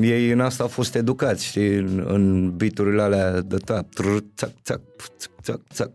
Ei 0.00 0.30
în 0.30 0.40
asta 0.40 0.62
au 0.62 0.68
fost 0.68 0.94
educați, 0.94 1.44
știi, 1.44 1.74
în, 1.74 2.04
în 2.08 2.56
beaturile 2.56 3.02
alea 3.02 3.40
de 3.40 3.56
tap. 3.56 3.94
Trr, 3.94 4.16
țac, 4.36 4.50
țac, 4.62 4.80
țac, 5.18 5.32
țac, 5.42 5.60
țac. 5.72 5.90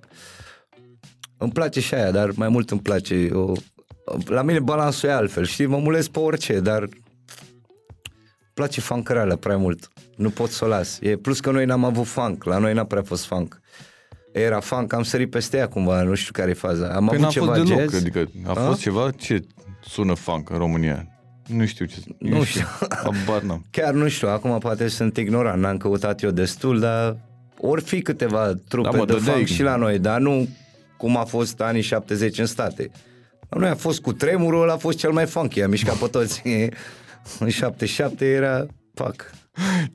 Îmi 1.38 1.52
place 1.52 1.80
și 1.80 1.94
aia, 1.94 2.12
dar 2.12 2.32
mai 2.36 2.50
mult 2.50 2.70
îmi 2.70 2.82
place. 2.82 3.30
O, 3.32 3.54
la 4.26 4.42
mine 4.42 4.60
balansul 4.60 5.10
e 5.10 5.14
altfel, 5.14 5.46
știi, 5.46 5.66
mă 5.66 5.78
mulez 5.78 6.08
pe 6.08 6.20
orice, 6.20 6.60
dar 6.60 6.82
îmi 6.82 6.90
place 8.54 8.82
funkăreala 8.82 9.36
prea 9.36 9.58
mult. 9.58 9.90
Nu 10.16 10.30
pot 10.30 10.50
să 10.50 10.66
o 10.66 10.68
las. 10.68 10.98
E, 11.02 11.16
plus 11.18 11.40
că 11.40 11.52
noi 11.52 11.66
n-am 11.66 11.84
avut 11.84 12.06
funk, 12.06 12.44
la 12.44 12.58
noi 12.58 12.74
n-a 12.74 12.84
prea 12.84 13.02
fost 13.04 13.26
funk. 13.26 13.60
Era 14.32 14.60
funk, 14.60 14.94
am 14.94 15.04
sărit 15.04 15.30
peste 15.30 15.58
ea 15.58 15.68
cumva, 15.68 16.02
nu 16.02 16.14
știu 16.16 16.32
care 16.34 16.50
e 16.50 16.54
faza. 16.54 16.86
Am 16.96 17.06
Păi 17.06 17.16
avut 17.16 17.20
n-a 17.20 17.28
ceva 17.28 17.46
fost 17.46 17.64
deloc, 17.64 17.80
jazz. 17.80 17.96
adică 17.96 18.30
a 18.46 18.50
A? 18.52 18.54
fost 18.54 18.80
ceva 18.80 19.12
ce 19.12 19.42
sună 19.84 20.14
funk 20.14 20.50
în 20.50 20.58
România. 20.58 21.08
Nu 21.48 21.66
știu 21.66 21.86
ce... 21.86 21.96
Nu 22.18 22.44
știu. 22.44 22.66
Habar 23.04 23.42
n-am. 23.42 23.66
Chiar 23.72 23.94
nu 23.94 24.08
știu, 24.08 24.28
acum 24.30 24.58
poate 24.60 24.88
sunt 24.88 25.18
ignorant, 25.18 25.62
n-am 25.62 25.78
căutat 25.78 26.22
eu 26.22 26.32
destul, 26.32 26.80
dar 26.80 27.18
ori 27.58 27.82
fi 27.82 28.02
câteva 28.02 28.54
trupe 28.68 28.90
Da, 28.92 28.98
mă, 28.98 29.06
de 29.06 29.14
dădeai- 29.14 29.36
funk 29.36 29.48
și 29.48 29.62
la 29.62 29.76
noi, 29.76 30.00
dar 30.00 30.20
nu 30.20 30.48
cum 30.98 31.18
a 31.18 31.24
fost 31.24 31.62
anii 31.62 31.82
70 31.82 32.38
în 32.40 32.46
state. 32.46 32.92
La 33.50 33.60
noi 33.60 33.70
a 33.70 33.76
fost 33.76 34.00
cu 34.02 34.14
tremurul, 34.14 34.62
ăla 34.62 34.74
a 34.74 34.78
fost 34.78 34.98
cel 34.98 35.12
mai 35.12 35.26
funky, 35.26 35.62
a 35.62 35.68
mișcat 35.68 35.96
pe 35.96 36.08
toți. 36.08 36.42
în 37.40 37.50
77 37.50 38.26
era, 38.26 38.66
pac. 38.94 39.32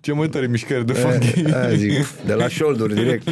Ce 0.01 0.13
mai 0.13 0.29
tare 0.29 0.47
mișcare 0.47 0.83
de 0.83 0.93
E, 0.93 0.95
funk. 0.95 1.55
aia 1.55 1.75
zic, 1.75 2.07
de 2.27 2.33
la 2.35 2.49
shoulder 2.49 2.93
direct. 2.93 3.29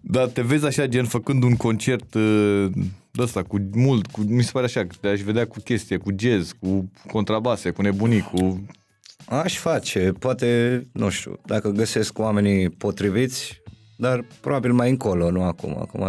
Dar 0.00 0.26
te 0.26 0.42
vezi 0.42 0.66
așa, 0.66 0.86
gen, 0.86 1.04
făcând 1.04 1.42
un 1.42 1.56
concert 1.56 2.14
uh, 2.14 2.66
de 3.10 3.22
ăsta, 3.22 3.42
cu 3.42 3.56
mult, 3.74 4.06
cu, 4.06 4.20
mi 4.20 4.42
se 4.42 4.50
pare 4.52 4.64
așa, 4.64 4.80
că 4.80 4.94
te-aș 5.00 5.20
vedea 5.20 5.46
cu 5.46 5.60
chestie, 5.64 5.96
cu 5.96 6.10
jazz, 6.18 6.52
cu 6.60 6.90
contrabase, 7.10 7.70
cu 7.70 7.82
nebunii, 7.82 8.20
cu... 8.32 8.66
Aș 9.26 9.56
face, 9.58 10.12
poate, 10.18 10.82
nu 10.92 11.08
știu, 11.08 11.40
dacă 11.46 11.68
găsesc 11.68 12.18
oamenii 12.18 12.70
potriviți, 12.70 13.62
dar 13.96 14.24
probabil 14.40 14.72
mai 14.72 14.90
încolo, 14.90 15.30
nu 15.30 15.42
acum. 15.42 15.76
Acum 15.80 16.02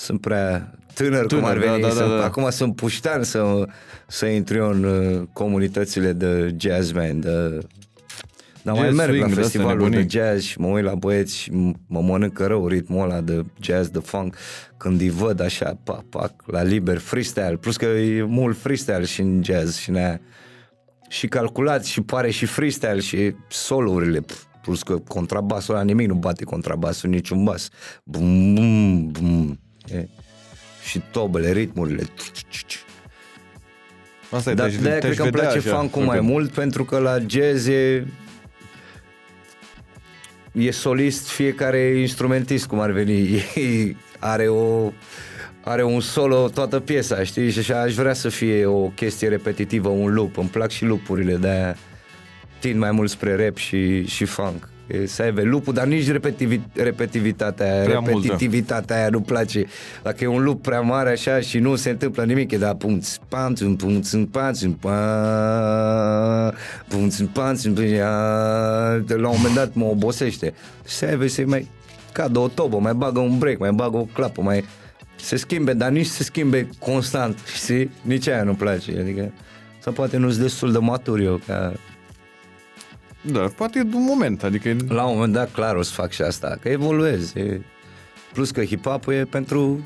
sunt 0.00 0.20
prea 0.20 0.74
tânăr, 0.94 1.18
cum 1.26 1.28
Tânăr, 1.28 1.50
ar 1.50 1.58
veni. 1.58 1.80
da, 1.80 1.86
da, 1.88 1.94
să, 1.94 2.00
da, 2.00 2.16
da. 2.16 2.24
Acum 2.24 2.50
sunt 2.50 2.76
puștan 2.76 3.22
să, 3.22 3.64
să 4.06 4.26
intru 4.26 4.56
eu 4.56 4.68
în 4.70 4.84
uh, 4.84 5.22
comunitățile 5.32 6.12
de 6.12 6.54
jazzman, 6.58 7.20
de... 7.20 7.58
Dar 8.62 8.74
mai 8.74 8.84
Jazz, 8.84 8.96
merg 8.96 9.08
swing, 9.08 9.22
la 9.22 9.26
de-astea 9.34 9.42
festivalul 9.42 9.78
de 9.78 9.84
nebunii. 9.84 10.10
jazz 10.10 10.42
și 10.42 10.60
mă 10.60 10.66
uit 10.66 10.84
la 10.84 10.94
băieți 10.94 11.36
și 11.36 11.50
m- 11.50 11.80
mă 11.86 12.00
mănâncă 12.00 12.46
rău 12.46 12.66
ritmul 12.68 13.02
ăla 13.10 13.20
de 13.20 13.44
jazz, 13.60 13.88
de 13.88 13.98
funk, 13.98 14.36
când 14.76 15.00
îi 15.00 15.10
văd 15.10 15.40
așa, 15.40 15.78
pac, 15.84 16.02
pac, 16.02 16.32
la 16.46 16.62
liber, 16.62 16.98
freestyle, 16.98 17.56
plus 17.60 17.76
că 17.76 17.84
e 17.84 18.22
mult 18.22 18.56
freestyle 18.58 19.04
și 19.04 19.20
în 19.20 19.40
jazz 19.44 19.76
și 19.78 19.88
în 19.90 19.96
aia 19.96 20.20
și 21.08 21.26
calculat 21.26 21.84
și 21.84 22.00
pare 22.00 22.30
și 22.30 22.46
freestyle 22.46 23.00
și 23.00 23.34
solourile 23.48 24.20
pf, 24.20 24.42
plus 24.62 24.82
că 24.82 24.98
contrabasul 25.08 25.74
ăla 25.74 25.82
nimic 25.82 26.08
nu 26.08 26.14
bate 26.14 26.44
contrabasul 26.44 27.10
niciun 27.10 27.44
bas 27.44 27.68
bum, 28.04 28.54
bum, 28.54 29.06
bum. 29.06 29.58
E. 29.94 30.08
și 30.88 31.02
tobele, 31.10 31.52
ritmurile 31.52 32.02
Asta 34.30 34.50
e, 34.50 34.54
dar 34.54 34.68
te-aș- 34.68 34.80
de-aia 34.80 34.98
te-aș 34.98 35.14
cred 35.14 35.16
că 35.16 35.22
îmi 35.22 35.30
vedea 35.30 35.48
place 35.48 35.68
așa, 35.68 35.76
funk 35.78 35.96
mai 35.96 36.04
făcând. 36.06 36.28
mult 36.28 36.50
pentru 36.50 36.84
că 36.84 36.98
la 36.98 37.18
jazz 37.26 37.66
e 37.66 38.06
e 40.52 40.70
solist 40.70 41.28
fiecare 41.28 41.78
instrumentist 41.98 42.66
cum 42.66 42.80
ar 42.80 42.90
veni 42.90 43.28
E- 43.54 43.94
are 44.18 44.48
o 44.48 44.92
are 45.64 45.82
un 45.84 46.00
solo 46.00 46.48
toată 46.48 46.80
piesa, 46.80 47.24
știi? 47.24 47.50
Și 47.50 47.58
așa 47.58 47.80
aș 47.80 47.94
vrea 47.94 48.12
să 48.12 48.28
fie 48.28 48.66
o 48.66 48.88
chestie 48.88 49.28
repetitivă, 49.28 49.88
un 49.88 50.12
loop. 50.14 50.36
Îmi 50.36 50.48
plac 50.48 50.70
și 50.70 50.84
lupurile, 50.84 51.34
de 51.36 51.76
tind 52.58 52.78
mai 52.78 52.90
mult 52.90 53.10
spre 53.10 53.44
rap 53.44 53.56
și, 53.56 54.06
și 54.06 54.24
funk. 54.24 54.68
E, 54.90 55.06
să 55.06 55.22
aibă 55.22 55.42
lupul, 55.42 55.72
dar 55.72 55.86
nici 55.86 56.10
repetivi, 56.10 56.60
repetitivitatea 56.74 57.72
aia, 57.72 57.82
Prea 57.82 57.98
mult, 57.98 58.12
da. 58.12 58.20
repetitivitatea 58.20 58.96
aia 58.96 59.08
nu 59.08 59.20
place. 59.20 59.64
Dacă 60.02 60.24
e 60.24 60.26
un 60.26 60.42
lup 60.42 60.62
prea 60.62 60.80
mare 60.80 61.10
așa 61.10 61.40
și 61.40 61.58
nu 61.58 61.76
se 61.76 61.90
întâmplă 61.90 62.24
nimic, 62.24 62.50
e 62.50 62.58
da 62.58 62.74
punț, 62.74 63.16
panț, 63.28 63.60
un 63.60 63.76
punț, 63.76 64.12
un 64.12 64.26
panț, 64.26 64.62
un 64.62 64.72
pa, 64.72 66.54
punț, 66.88 67.18
un 67.18 67.26
panț, 67.26 67.64
un 67.64 67.74
pa, 67.74 67.82
de 69.06 69.14
la 69.14 69.28
un 69.28 69.34
moment 69.36 69.54
dat 69.54 69.74
mă 69.74 69.84
obosește. 69.84 70.54
Să 70.84 71.04
aibă 71.04 71.26
să 71.26 71.42
mai 71.46 71.68
cadă 72.12 72.38
o 72.38 72.48
tobă, 72.48 72.78
mai 72.78 72.94
bagă 72.94 73.18
un 73.18 73.38
break, 73.38 73.58
mai 73.58 73.72
bagă 73.72 73.96
o 73.96 74.06
clapă, 74.12 74.42
mai 74.42 74.64
se 75.16 75.36
schimbe, 75.36 75.72
dar 75.72 75.90
nici 75.90 76.06
se 76.06 76.22
schimbe 76.22 76.68
constant, 76.78 77.38
știi? 77.54 77.90
Nici 78.02 78.28
aia 78.28 78.42
nu 78.42 78.54
place, 78.54 78.98
adică 79.00 79.32
sau 79.78 79.92
poate 79.92 80.16
nu-s 80.16 80.38
destul 80.38 80.72
de 80.72 80.78
matur 80.78 81.20
eu 81.20 81.40
ca 81.46 81.72
Da, 83.22 83.40
poate 83.56 83.78
e 83.78 83.96
un 83.96 84.04
moment, 84.04 84.42
adică 84.42 84.68
e- 84.68 84.76
la 84.88 85.04
un 85.04 85.14
moment 85.14 85.32
dat 85.32 85.52
clar 85.52 85.76
o 85.76 85.82
să 85.82 85.92
fac 85.92 86.10
și 86.10 86.22
asta, 86.22 86.58
că 86.62 86.68
evoluez. 86.68 87.34
E... 87.34 87.60
Plus 88.32 88.50
că 88.50 88.62
hip-hop 88.64 89.08
e 89.08 89.24
pentru 89.24 89.80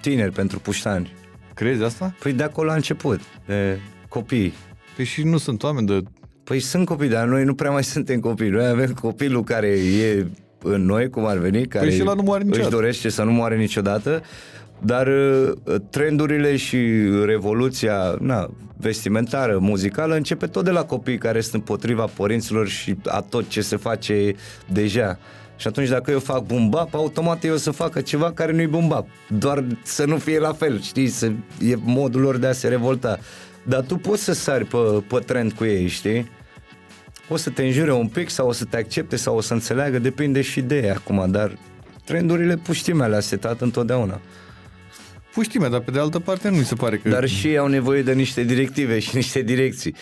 tineri, 0.00 0.32
pentru 0.32 0.58
puștani. 0.58 1.12
crezi 1.54 1.82
asta? 1.82 2.14
Păi 2.18 2.32
de 2.32 2.42
acolo 2.42 2.70
a 2.70 2.74
început, 2.74 3.20
de 3.46 3.78
copii. 4.08 4.52
Păi 4.96 5.04
și 5.04 5.22
nu 5.22 5.38
sunt 5.38 5.62
oameni 5.62 5.86
de... 5.86 6.02
Păi 6.44 6.60
sunt 6.60 6.86
copii, 6.86 7.08
dar 7.08 7.26
noi 7.26 7.44
nu 7.44 7.54
prea 7.54 7.70
mai 7.70 7.84
suntem 7.84 8.20
copii. 8.20 8.48
Noi 8.48 8.66
avem 8.66 8.92
copilul 8.92 9.44
care 9.44 9.66
e 9.78 10.26
în 10.62 10.84
noi, 10.84 11.10
cum 11.10 11.24
ar 11.26 11.38
veni, 11.38 11.66
care 11.66 11.86
Păi 11.86 11.94
și 11.94 12.00
ăla 12.00 12.14
nu 12.14 12.22
moare 12.22 12.40
își 12.42 12.50
niciodată. 12.50 12.74
dorește 12.76 13.08
să 13.08 13.22
nu 13.22 13.32
moare 13.32 13.56
niciodată, 13.56 14.22
dar 14.78 15.06
uh, 15.06 15.52
trendurile 15.90 16.56
și 16.56 16.78
revoluția 17.24 18.16
na, 18.20 18.50
vestimentară, 18.76 19.58
muzicală 19.58 20.14
începe 20.14 20.46
tot 20.46 20.64
de 20.64 20.70
la 20.70 20.84
copii 20.84 21.18
care 21.18 21.40
sunt 21.40 21.54
împotriva 21.54 22.04
părinților 22.04 22.68
și 22.68 22.96
a 23.06 23.20
tot 23.20 23.48
ce 23.48 23.60
se 23.60 23.76
face 23.76 24.34
deja. 24.72 25.18
Și 25.56 25.66
atunci 25.66 25.88
dacă 25.88 26.10
eu 26.10 26.18
fac 26.18 26.46
bumbap, 26.46 26.94
automat 26.94 27.44
eu 27.44 27.54
o 27.54 27.56
să 27.56 27.70
facă 27.70 28.00
ceva 28.00 28.32
care 28.32 28.52
nu-i 28.52 28.66
bumbap. 28.66 29.06
Doar 29.28 29.64
să 29.82 30.04
nu 30.04 30.16
fie 30.16 30.38
la 30.38 30.52
fel, 30.52 30.80
știi? 30.80 31.08
Să, 31.08 31.26
e 31.60 31.74
modul 31.84 32.20
lor 32.20 32.36
de 32.36 32.46
a 32.46 32.52
se 32.52 32.68
revolta. 32.68 33.18
Dar 33.62 33.80
tu 33.80 33.96
poți 33.96 34.24
să 34.24 34.32
sari 34.32 34.64
pe, 34.64 34.76
pe 35.08 35.18
trend 35.18 35.52
cu 35.52 35.64
ei, 35.64 35.86
știi? 35.86 36.30
O 37.28 37.36
să 37.36 37.50
te 37.50 37.62
înjure 37.62 37.92
un 37.92 38.08
pic 38.08 38.30
sau 38.30 38.48
o 38.48 38.52
să 38.52 38.64
te 38.64 38.76
accepte 38.76 39.16
sau 39.16 39.36
o 39.36 39.40
să 39.40 39.52
înțeleagă, 39.52 39.98
depinde 39.98 40.40
și 40.40 40.60
de 40.60 40.76
ei 40.76 40.90
acum, 40.90 41.30
dar 41.30 41.58
trendurile 42.04 42.56
puștimea 42.56 43.06
le-a 43.06 43.20
setat 43.20 43.60
întotdeauna. 43.60 44.20
Puștime, 45.34 45.68
dar 45.68 45.80
pe 45.80 45.90
de 45.90 45.98
altă 45.98 46.18
parte 46.18 46.48
nu 46.48 46.56
mi 46.56 46.64
se 46.64 46.74
pare 46.74 46.96
că... 46.96 47.08
Dar 47.08 47.26
și 47.26 47.46
ei 47.46 47.58
au 47.58 47.66
nevoie 47.66 48.02
de 48.02 48.12
niște 48.12 48.42
directive 48.42 48.98
și 48.98 49.16
niște 49.16 49.42
direcții. 49.42 49.94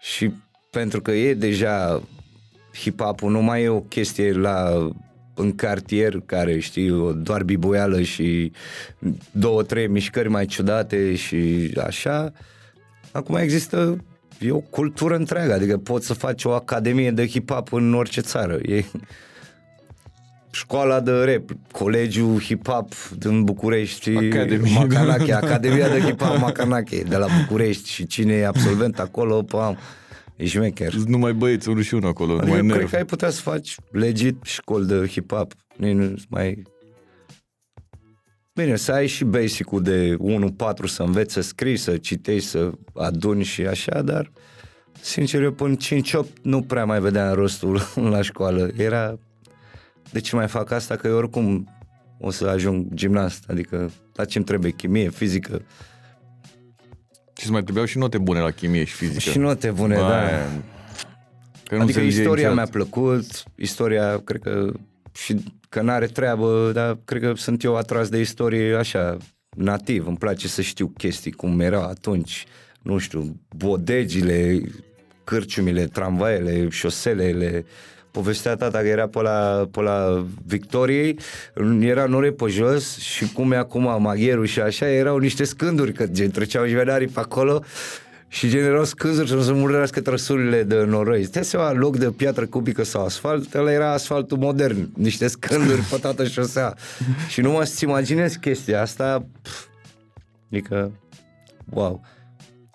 Și 0.00 0.32
pentru 0.70 1.00
că 1.00 1.10
e 1.10 1.34
deja 1.34 2.02
hip-hop-ul 2.74 3.30
nu 3.30 3.42
mai 3.42 3.62
e 3.62 3.68
o 3.68 3.80
chestie 3.80 4.32
la 4.32 4.88
în 5.34 5.54
cartier 5.54 6.20
care 6.26 6.58
știi 6.58 6.90
o- 6.90 7.12
doar 7.12 7.42
bibuială 7.42 8.02
și 8.02 8.52
două, 9.30 9.62
trei 9.62 9.86
mișcări 9.86 10.28
mai 10.28 10.46
ciudate 10.46 11.14
și 11.14 11.72
așa 11.84 12.32
Acum 13.12 13.36
există 13.36 14.04
e 14.38 14.50
o 14.50 14.60
cultură 14.60 15.16
întreagă, 15.16 15.52
adică 15.52 15.78
poți 15.78 16.06
să 16.06 16.14
faci 16.14 16.44
o 16.44 16.52
academie 16.52 17.10
de 17.10 17.28
hip-hop 17.28 17.68
în 17.70 17.94
orice 17.94 18.20
țară. 18.20 18.58
E 18.62 18.84
școala 20.54 21.00
de 21.00 21.10
rap, 21.10 21.50
colegiul 21.70 22.40
hip-hop 22.40 22.88
din 23.18 23.44
București, 23.44 24.10
Academy. 24.16 24.72
Macanache, 24.74 25.32
Academia 25.44 25.88
de 25.88 26.00
hip-hop 26.00 26.38
Macanache 26.40 27.02
de 27.02 27.16
la 27.16 27.26
București 27.40 27.90
și 27.90 28.06
cine 28.06 28.32
e 28.32 28.46
absolvent 28.46 28.98
acolo, 28.98 29.42
pam, 29.42 29.76
e 30.36 30.46
șmecher. 30.46 30.92
Numai 30.94 31.32
băieți, 31.32 31.68
unul 31.68 31.82
și 31.82 31.94
unul 31.94 32.08
acolo, 32.08 32.32
Adică 32.32 32.46
numai 32.46 32.58
eu 32.60 32.66
cred 32.66 32.76
nerv. 32.78 32.90
că 32.90 32.96
ai 32.96 33.04
putea 33.04 33.30
să 33.30 33.40
faci 33.40 33.74
legit 33.90 34.36
școli 34.44 34.86
de 34.86 35.06
hip-hop. 35.06 35.52
Nu, 35.76 35.92
nu 35.92 36.14
mai... 36.28 36.62
Bine, 38.54 38.76
să 38.76 38.92
ai 38.92 39.06
și 39.06 39.24
basic-ul 39.24 39.82
de 39.82 40.16
1-4 40.16 40.84
să 40.84 41.02
înveți 41.02 41.32
să 41.32 41.40
scrii, 41.40 41.76
să 41.76 41.96
citești, 41.96 42.48
să 42.48 42.70
aduni 42.94 43.42
și 43.42 43.62
așa, 43.66 44.02
dar 44.02 44.30
sincer 45.00 45.42
eu 45.42 45.52
până 45.52 45.76
5-8 45.76 46.26
nu 46.42 46.62
prea 46.62 46.84
mai 46.84 47.00
vedeam 47.00 47.34
rostul 47.34 47.80
la 48.10 48.22
școală. 48.22 48.70
Era 48.76 49.18
de 50.12 50.20
ce 50.20 50.36
mai 50.36 50.48
fac 50.48 50.70
asta? 50.70 50.96
Că 50.96 51.06
eu 51.06 51.16
oricum 51.16 51.68
o 52.18 52.30
să 52.30 52.46
ajung 52.46 52.86
gimnast, 52.94 53.44
adică 53.50 53.90
la 54.14 54.24
ce-mi 54.24 54.44
trebuie, 54.44 54.70
chimie, 54.70 55.08
fizică 55.10 55.62
Și 57.36 57.42
îți 57.42 57.50
mai 57.50 57.62
trebuiau 57.62 57.86
și 57.86 57.98
note 57.98 58.18
bune 58.18 58.40
la 58.40 58.50
chimie 58.50 58.84
și 58.84 58.94
fizică. 58.94 59.18
și 59.30 59.38
note 59.38 59.70
bune, 59.70 59.94
Bă, 59.94 60.00
da. 60.00 60.28
Că 61.64 61.74
nu 61.76 61.82
Adică 61.82 61.98
se 61.98 62.04
istoria 62.06 62.52
mi-a 62.52 62.62
niciodată. 62.64 62.70
plăcut, 62.70 63.24
istoria, 63.56 64.18
cred 64.24 64.40
că, 64.42 64.72
și 65.12 65.36
că 65.68 65.80
n-are 65.80 66.06
treabă, 66.06 66.70
dar 66.74 66.98
cred 67.04 67.20
că 67.22 67.32
sunt 67.36 67.62
eu 67.62 67.76
atras 67.76 68.08
de 68.08 68.18
istorie 68.20 68.74
așa, 68.74 69.16
nativ, 69.56 70.06
îmi 70.06 70.16
place 70.16 70.48
să 70.48 70.62
știu 70.62 70.86
chestii 70.96 71.32
cum 71.32 71.60
era 71.60 71.82
atunci, 71.86 72.44
nu 72.82 72.98
știu, 72.98 73.40
bodegile, 73.56 74.60
cârciumile, 75.24 75.86
tramvaiele, 75.86 76.68
șoselele, 76.68 77.64
povestea 78.12 78.56
tata 78.56 78.78
că 78.78 78.86
era 78.86 79.08
pe 79.08 79.20
la, 79.20 79.68
pe 79.70 79.80
la 79.80 80.26
Victoriei, 80.46 81.18
era 81.80 82.06
nore 82.06 82.30
pe 82.32 82.46
jos 82.46 82.98
și 82.98 83.32
cum 83.32 83.52
e 83.52 83.56
acum 83.56 84.02
magherul 84.02 84.46
și 84.46 84.60
așa, 84.60 84.88
erau 84.88 85.18
niște 85.18 85.44
scânduri, 85.44 85.92
că 85.92 86.06
gen, 86.06 86.30
treceau 86.30 86.66
jvenarii 86.66 87.06
pe 87.06 87.20
acolo 87.20 87.62
și 88.28 88.48
gen 88.48 88.64
erau 88.64 88.84
scânduri 88.84 89.28
și 89.28 89.34
nu 89.34 89.42
se 89.42 89.52
murdărească 89.52 90.00
trăsurile 90.00 90.62
de 90.62 90.84
noroi. 90.84 91.24
Stai 91.24 91.44
seama, 91.44 91.72
loc 91.72 91.96
de 91.96 92.10
piatră 92.10 92.46
cubică 92.46 92.82
sau 92.82 93.04
asfalt, 93.04 93.54
ăla 93.54 93.72
era 93.72 93.92
asfaltul 93.92 94.38
modern, 94.38 94.90
niște 94.96 95.26
scânduri 95.26 95.80
pe 95.90 95.96
toată 95.96 96.24
șosea. 96.24 96.74
și 97.28 97.40
nu 97.40 97.50
mă 97.50 97.64
să 97.64 97.84
imaginez 97.84 98.34
chestia 98.34 98.80
asta, 98.80 99.26
pf, 99.42 99.64
adică, 100.50 100.92
wow. 101.70 102.04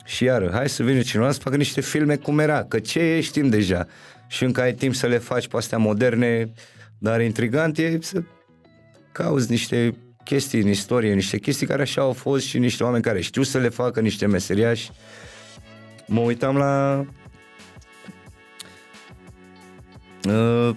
Și 0.06 0.24
iară, 0.24 0.50
hai 0.54 0.70
să 0.70 0.84
vină 0.84 1.02
cineva 1.02 1.32
să 1.32 1.40
facă 1.40 1.56
niște 1.56 1.82
filme 1.82 2.16
cum 2.16 2.40
era, 2.40 2.64
că 2.64 2.80
ce 2.80 3.00
e 3.00 3.22
știm 3.22 3.50
deja. 3.50 3.88
Și 4.28 4.44
încă 4.44 4.62
ai 4.62 4.74
timp 4.74 4.96
să 4.96 5.08
le 5.08 5.18
faci 5.18 5.48
pe 5.48 5.58
astea 5.58 5.78
moderne, 5.78 6.52
dar 6.98 7.22
intrigant 7.22 7.78
e 7.78 7.98
să 8.02 8.24
cauți 9.12 9.52
niște 9.52 9.96
chestii 10.24 10.62
în 10.62 10.68
istorie, 10.68 11.14
niște 11.14 11.38
chestii 11.38 11.68
care 11.68 11.82
așa 11.82 12.02
au 12.02 12.14
fost 12.14 12.46
și 12.46 12.60
niște 12.60 12.84
oameni 12.84 13.04
care 13.04 13.22
știu 13.22 13.44
să 13.44 13.58
le 13.58 13.70
facă, 13.70 14.00
niște 14.00 14.26
meseriași. 14.26 14.92
Mă 16.08 16.20
uitam 16.20 16.58
la 16.58 17.06
uh, 20.28 20.76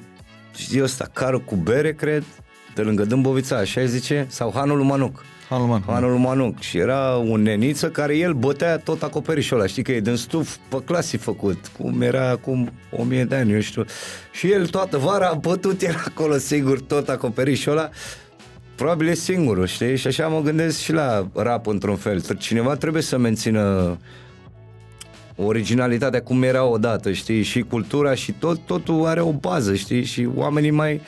știi 0.57 0.83
ăsta, 0.83 1.11
carul 1.13 1.41
cu 1.41 1.55
bere, 1.55 1.95
cred, 1.95 2.25
de 2.75 2.83
lângă 2.83 3.05
Dâmbovița, 3.05 3.57
așa 3.57 3.81
îi 3.81 3.89
zice, 3.89 4.27
sau 4.29 4.53
Hanul 4.55 4.77
lui 4.77 4.87
Manuc. 4.87 5.25
Hanuman. 5.51 5.83
Hanul 5.87 6.11
lui 6.11 6.21
Manuc 6.21 6.59
și 6.61 6.79
era 6.79 7.17
un 7.17 7.43
neniță 7.43 7.91
care 7.91 8.17
el 8.17 8.33
bătea 8.33 8.79
tot 8.79 9.03
acoperișul 9.03 9.57
ăla, 9.57 9.67
știi 9.67 9.83
că 9.83 9.93
e 9.93 10.01
din 10.01 10.17
stuf 10.17 10.57
pe 10.69 10.77
clasi 10.85 11.17
făcut, 11.17 11.71
cum 11.79 12.01
era 12.01 12.29
acum 12.29 12.73
o 12.91 13.03
mie 13.03 13.25
de 13.25 13.35
ani, 13.35 13.53
eu 13.53 13.61
știu. 13.61 13.85
Și 14.33 14.51
el 14.51 14.67
toată 14.67 14.97
vara 14.97 15.29
a 15.29 15.35
bătut, 15.35 15.83
era 15.91 16.03
acolo 16.07 16.37
sigur 16.37 16.81
tot 16.81 17.09
acoperișul 17.09 17.73
ăla, 17.73 17.89
probabil 18.75 19.09
e 19.09 19.15
singurul, 19.15 19.67
știi? 19.67 19.97
Și 19.97 20.07
așa 20.07 20.27
mă 20.27 20.41
gândesc 20.41 20.79
și 20.79 20.93
la 20.93 21.29
rap 21.35 21.67
într-un 21.67 21.97
fel. 21.97 22.23
Cineva 22.39 22.75
trebuie 22.75 23.03
să 23.03 23.19
mențină 23.19 23.97
originalitatea 25.37 26.23
cum 26.23 26.43
era 26.43 26.65
odată, 26.65 27.13
știi? 27.13 27.43
Și 27.43 27.61
cultura 27.61 28.15
și 28.15 28.33
tot, 28.33 28.59
totul 28.67 29.07
are 29.07 29.21
o 29.21 29.33
bază, 29.33 29.75
știi? 29.75 30.05
Și 30.05 30.29
oamenii 30.35 30.71
mai... 30.71 31.01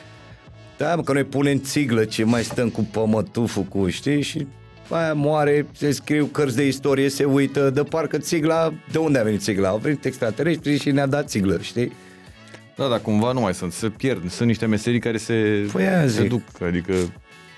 Da, 0.77 0.95
mă, 0.95 1.01
că 1.01 1.13
noi 1.13 1.23
punem 1.23 1.59
țiglă 1.59 2.05
ce 2.05 2.23
mai 2.23 2.43
stăm 2.43 2.69
cu 2.69 2.87
pămătuful, 2.91 3.63
cu, 3.63 3.89
știi? 3.89 4.21
Și 4.21 4.47
aia 4.89 5.13
moare, 5.13 5.67
se 5.71 5.91
scriu 5.91 6.25
cărți 6.25 6.55
de 6.55 6.67
istorie, 6.67 7.09
se 7.09 7.23
uită, 7.23 7.69
de 7.69 7.83
parcă 7.83 8.17
țigla, 8.17 8.73
de 8.91 8.97
unde 8.97 9.19
a 9.19 9.23
venit 9.23 9.41
țigla? 9.41 9.69
Au 9.69 9.77
venit 9.77 10.05
extraterestri 10.05 10.79
și 10.79 10.91
ne-a 10.91 11.05
dat 11.07 11.29
țiglă, 11.29 11.57
știi? 11.61 11.91
Da, 12.75 12.87
dar 12.87 12.99
cumva 13.01 13.31
nu 13.31 13.39
mai 13.39 13.53
sunt, 13.53 13.71
se 13.71 13.89
pierd. 13.89 14.29
Sunt 14.31 14.47
niște 14.47 14.65
meserii 14.65 14.99
care 14.99 15.17
se, 15.17 15.67
Păi 15.71 15.87
aia 15.87 16.01
se 16.01 16.07
zic. 16.21 16.29
duc, 16.29 16.61
adică 16.61 16.93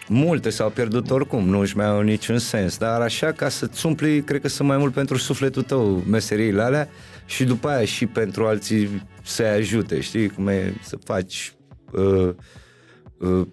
Multe 0.08 0.50
s-au 0.50 0.70
pierdut 0.70 1.10
oricum, 1.10 1.50
nu 1.50 1.60
își 1.60 1.78
mai 1.78 1.86
au 1.86 2.02
niciun 2.02 2.38
sens, 2.38 2.78
dar 2.78 3.02
așa 3.02 3.32
ca 3.32 3.50
să-ți 3.50 3.86
umpli, 3.86 4.22
cred 4.22 4.42
că 4.42 4.48
sunt 4.48 4.68
mai 4.68 4.78
mult 4.78 4.94
pentru 4.94 5.18
sufletul 5.18 5.64
tău 5.64 6.04
meseriile 6.10 6.62
alea 6.62 6.90
și 7.26 7.44
după 7.44 7.68
aia 7.68 7.86
și 7.86 8.06
pentru 8.06 8.46
alții 8.46 9.04
să-i 9.24 9.46
ajute, 9.48 10.00
știi, 10.02 10.30
cum 10.30 10.48
e 10.48 10.74
să 10.82 10.98
faci 11.04 11.54
uh, 11.92 12.04
uh, 12.04 12.34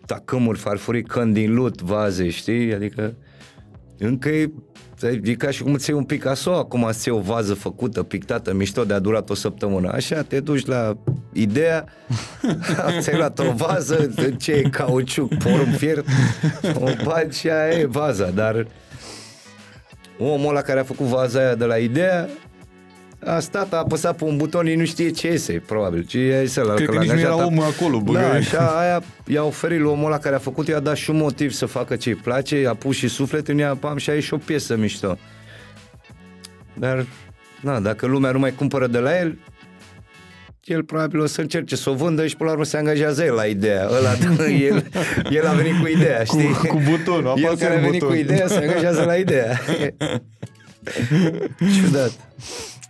tacâmuri, 0.06 0.58
farfurii, 0.58 1.02
când 1.02 1.34
din 1.34 1.54
lut, 1.54 1.82
vaze, 1.82 2.28
știi, 2.28 2.74
adică 2.74 3.14
încă 3.98 4.28
e, 4.28 4.50
e 5.22 5.34
ca 5.34 5.50
și 5.50 5.62
cum 5.62 5.72
îți 5.72 5.90
iei 5.90 5.98
un 5.98 6.04
Picasso, 6.04 6.52
acum 6.52 6.84
îți 6.84 7.08
iei 7.08 7.16
o 7.16 7.20
vază 7.20 7.54
făcută, 7.54 8.02
pictată, 8.02 8.54
mișto, 8.54 8.84
de 8.84 8.94
a 8.94 8.98
durat 8.98 9.30
o 9.30 9.34
săptămână. 9.34 9.92
Așa, 9.92 10.22
te 10.22 10.40
duci 10.40 10.66
la 10.66 10.96
ideea, 11.32 11.84
ți-ai 13.00 13.16
luat 13.16 13.38
o 13.38 13.52
vază, 13.52 14.12
de 14.14 14.36
ce 14.36 14.52
e 14.52 14.62
cauciuc, 14.62 15.34
porumb 15.34 15.74
fiert, 15.74 16.06
o 16.74 16.90
bagi 17.04 17.38
și 17.38 17.50
aia 17.50 17.78
e 17.78 17.86
vaza, 17.86 18.30
dar 18.30 18.66
omul 20.18 20.48
ăla 20.48 20.60
care 20.60 20.80
a 20.80 20.84
făcut 20.84 21.06
vaza 21.06 21.38
aia 21.38 21.54
de 21.54 21.64
la 21.64 21.76
ideea, 21.76 22.28
a 23.24 23.38
stat, 23.40 23.72
a 23.72 23.76
apăsat 23.76 24.16
pe 24.16 24.24
un 24.24 24.36
buton, 24.36 24.66
ei 24.66 24.76
nu 24.76 24.84
știe 24.84 25.10
ce 25.10 25.26
iese, 25.26 25.62
probabil. 25.66 26.04
Ce 26.04 26.18
e 26.18 26.46
să 26.46 26.72
Cred 26.74 26.88
că 26.88 26.98
nici 26.98 27.10
nu 27.10 27.20
era 27.20 27.44
omul 27.44 27.64
acolo, 27.64 28.00
bă, 28.00 28.12
Da, 28.12 28.20
că- 28.20 28.26
așa, 28.36 28.78
aia 28.78 29.02
i-a 29.26 29.42
oferit 29.44 29.80
lui 29.80 29.90
omul 29.90 30.06
ăla 30.06 30.18
care 30.18 30.34
a 30.34 30.38
făcut, 30.38 30.68
i-a 30.68 30.80
dat 30.80 30.96
și 30.96 31.10
un 31.10 31.16
motiv 31.16 31.52
să 31.52 31.66
facă 31.66 31.96
ce-i 31.96 32.14
place, 32.14 32.66
a 32.68 32.74
pus 32.74 32.96
și 32.96 33.08
suflet 33.08 33.48
în 33.48 33.58
ea, 33.58 33.74
pam, 33.74 33.96
și 33.96 34.10
a 34.10 34.14
ieșit 34.14 34.32
o 34.32 34.36
piesă 34.36 34.76
mișto. 34.76 35.18
Dar, 36.74 37.06
na, 37.60 37.80
dacă 37.80 38.06
lumea 38.06 38.30
nu 38.30 38.38
mai 38.38 38.52
cumpără 38.52 38.86
de 38.86 38.98
la 38.98 39.18
el, 39.18 39.38
el 40.64 40.82
probabil 40.84 41.20
o 41.20 41.26
să 41.26 41.40
încerce 41.40 41.76
să 41.76 41.90
o 41.90 41.94
vândă 41.94 42.26
și 42.26 42.36
până 42.36 42.48
la 42.48 42.54
urmă 42.54 42.64
se 42.66 42.76
angajează 42.76 43.24
el 43.24 43.34
la 43.34 43.44
ideea. 43.44 43.88
Ăla, 43.90 44.10
el, 44.68 44.84
el 45.30 45.46
a 45.46 45.52
venit 45.52 45.80
cu 45.80 45.86
ideea, 45.86 46.24
știi? 46.24 46.50
cu 46.68 46.80
butonul, 46.90 47.34
El 47.36 47.44
apasă 47.44 47.62
care 47.64 47.72
a 47.74 47.76
un 47.76 47.82
venit 47.82 48.00
buton. 48.00 48.16
cu 48.16 48.22
ideea 48.22 48.46
se 48.46 48.54
angajează 48.56 49.02
la 49.04 49.14
ideea. 49.16 49.60
Ciudat. 51.80 52.12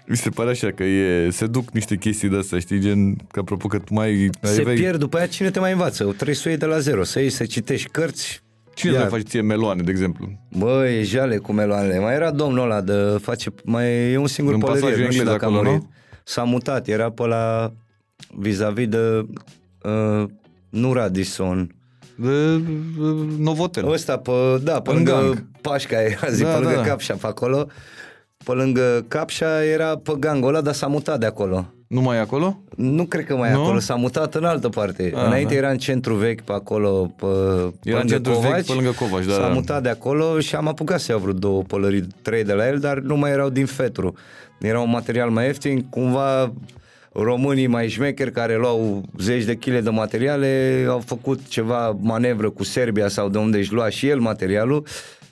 Mi 0.07 0.17
se 0.17 0.31
pare 0.31 0.51
așa 0.51 0.71
că 0.71 0.83
e, 0.85 1.31
se 1.31 1.47
duc 1.47 1.71
niște 1.71 1.97
chestii 1.97 2.29
de 2.29 2.37
astea, 2.37 2.59
știi, 2.59 2.81
gen, 2.81 3.15
că 3.15 3.39
apropo 3.41 3.69
că 3.69 3.79
tu 3.79 3.95
mai... 3.95 4.31
Se 4.43 4.61
aveai- 4.61 4.77
pierd, 4.77 4.99
după 4.99 5.17
aia 5.17 5.27
cine 5.27 5.51
te 5.51 5.59
mai 5.61 5.73
învață? 5.73 6.05
Trebuie 6.05 6.35
să 6.37 6.43
o 6.47 6.49
iei 6.49 6.59
de 6.59 6.67
la 6.67 6.79
zero, 6.79 7.05
să 7.05 7.21
iei, 7.21 7.31
să 7.31 7.45
citești 7.45 7.89
cărți. 7.89 8.43
Cine 8.75 8.93
Iar- 8.93 9.03
să 9.03 9.09
faci 9.09 9.21
ție 9.23 9.41
meloane, 9.41 9.83
de 9.83 9.91
exemplu? 9.91 10.39
Bă, 10.59 10.89
e 10.89 11.03
jale 11.03 11.37
cu 11.37 11.53
meloanele. 11.53 11.99
Mai 11.99 12.15
era 12.15 12.31
domnul 12.31 12.63
ăla 12.65 12.81
de 12.81 13.19
face, 13.21 13.51
mai 13.65 14.13
e 14.13 14.17
un 14.17 14.27
singur 14.27 14.55
În 14.55 14.61
pălărier, 14.61 14.83
pasajul 14.85 15.05
nu 15.05 15.11
știu 15.11 15.21
englez 15.23 15.39
dacă 15.41 15.53
a 15.53 15.55
acolo, 15.57 15.69
murit. 15.71 15.83
nu? 15.83 15.91
S-a 16.25 16.43
mutat, 16.43 16.89
era 16.89 17.11
pe 17.11 17.27
la 17.27 17.73
vis-a-vis 18.37 18.89
de 18.89 19.27
uh, 19.83 20.25
nu 20.69 20.93
Radisson. 20.93 21.75
De, 22.17 22.57
de 22.57 22.63
Novotel. 23.39 23.91
Ăsta 23.91 24.17
pe, 24.19 24.31
da, 24.63 24.81
pe 24.81 24.91
În 24.91 24.97
lângă 24.97 25.11
gang. 25.11 25.47
Pașca 25.61 26.03
era, 26.03 26.29
zic, 26.37 26.45
Da, 26.45 26.53
pe 26.53 26.59
lângă 26.59 26.77
da. 26.77 26.83
Capșa 26.83 27.15
pe 27.15 27.27
acolo. 27.27 27.67
Pe 28.45 28.53
lângă 28.53 29.05
Capșa 29.09 29.65
era 29.65 29.97
pe 29.97 30.13
gangul 30.19 30.49
ăla, 30.49 30.61
dar 30.61 30.75
s-a 30.75 30.87
mutat 30.87 31.19
de 31.21 31.27
acolo. 31.27 31.67
Nu 31.87 32.01
mai 32.01 32.17
e 32.17 32.21
acolo? 32.21 32.63
Nu 32.77 33.05
cred 33.05 33.25
că 33.25 33.37
mai 33.37 33.51
e 33.51 33.53
Nu? 33.53 33.63
acolo, 33.63 33.79
s-a 33.79 33.95
mutat 33.95 34.35
în 34.35 34.45
altă 34.45 34.69
parte. 34.69 35.13
Ah, 35.17 35.25
Înainte 35.27 35.53
da. 35.53 35.59
era 35.59 35.71
în 35.71 35.79
centru 35.79 36.15
vechi 36.15 36.41
pe 36.41 36.53
acolo, 36.53 37.15
pe, 37.17 37.27
pe 37.27 37.89
Era 37.91 37.99
în 38.01 38.07
lângă 38.09 38.13
centru 38.13 38.33
vechi, 38.33 38.43
Covaci. 38.45 38.67
pe 38.67 38.73
lângă 38.73 38.91
Covaci, 38.99 39.25
da, 39.25 39.33
S-a 39.33 39.41
da. 39.41 39.49
mutat 39.49 39.83
de 39.83 39.89
acolo 39.89 40.41
și 40.41 40.55
am 40.55 40.69
apucat 40.69 41.01
să 41.01 41.11
iau 41.13 41.21
vreo 41.21 41.33
două 41.33 41.63
pălării, 41.63 42.07
trei 42.23 42.45
de 42.45 42.53
la 42.53 42.69
el, 42.69 42.79
dar 42.79 42.99
nu 42.99 43.17
mai 43.17 43.31
erau 43.31 43.49
din 43.51 43.67
fetru. 43.67 44.15
Era 44.61 44.81
un 44.81 44.91
material 44.91 45.31
mai 45.31 45.47
ieftin, 45.47 45.81
cumva 45.91 46.53
românii 47.13 47.67
mai 47.67 47.89
șmecheri 47.89 48.33
care 48.33 48.57
luau 48.57 49.03
zeci 49.19 49.45
de 49.45 49.57
chile 49.57 49.81
de 49.81 49.91
materiale 49.91 50.85
au 50.89 50.99
făcut 51.07 51.41
ceva 51.49 51.97
manevră 52.01 52.51
cu 52.51 52.65
Serbia 52.65 53.09
sau 53.09 53.29
de 53.29 53.39
unde 53.39 53.59
își 53.59 53.73
lua 53.73 53.89
și 53.89 54.09
el 54.09 54.19
materialul 54.19 54.87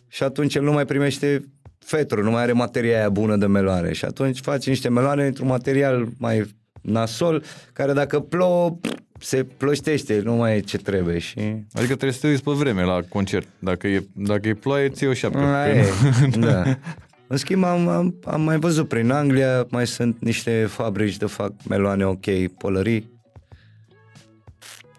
și 0.08 0.22
atunci 0.22 0.54
el 0.54 0.62
nu 0.62 0.72
mai 0.72 0.84
primește 0.84 1.44
fetru, 1.90 2.22
nu 2.22 2.30
mai 2.30 2.42
are 2.42 2.52
materia 2.52 2.98
aia 2.98 3.08
bună 3.08 3.36
de 3.36 3.46
meloane 3.46 3.92
și 3.92 4.04
atunci 4.04 4.40
faci 4.40 4.66
niște 4.66 4.88
meloane 4.88 5.26
într-un 5.26 5.46
material 5.46 6.08
mai 6.18 6.56
nasol, 6.80 7.42
care 7.72 7.92
dacă 7.92 8.20
plouă 8.20 8.78
se 9.18 9.44
ploștește, 9.44 10.20
nu 10.24 10.34
mai 10.34 10.56
e 10.56 10.60
ce 10.60 10.76
trebuie 10.76 11.18
și... 11.18 11.38
Adică 11.72 11.86
trebuie 11.86 12.12
să 12.12 12.20
te 12.20 12.26
uiți 12.26 12.42
pe 12.42 12.50
vreme 12.50 12.82
la 12.82 13.00
concert. 13.08 13.48
Dacă 13.58 13.86
e, 13.86 14.06
dacă 14.12 14.48
e 14.48 14.54
ploaie, 14.54 14.88
ții 14.88 15.06
o 15.06 15.12
șapcă. 15.12 15.38
Aia 15.38 15.72
Că 15.72 15.78
e, 15.78 16.28
da. 16.50 16.78
În 17.26 17.36
schimb, 17.36 17.64
am, 17.64 17.88
am, 17.88 18.14
am 18.24 18.40
mai 18.40 18.58
văzut 18.58 18.88
prin 18.88 19.10
Anglia, 19.10 19.66
mai 19.70 19.86
sunt 19.86 20.16
niște 20.20 20.66
fabrici 20.68 21.16
de 21.16 21.26
fac 21.26 21.52
meloane 21.68 22.04
ok, 22.04 22.26
pălării. 22.58 23.10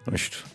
Nu 0.04 0.16
știu. 0.16 0.51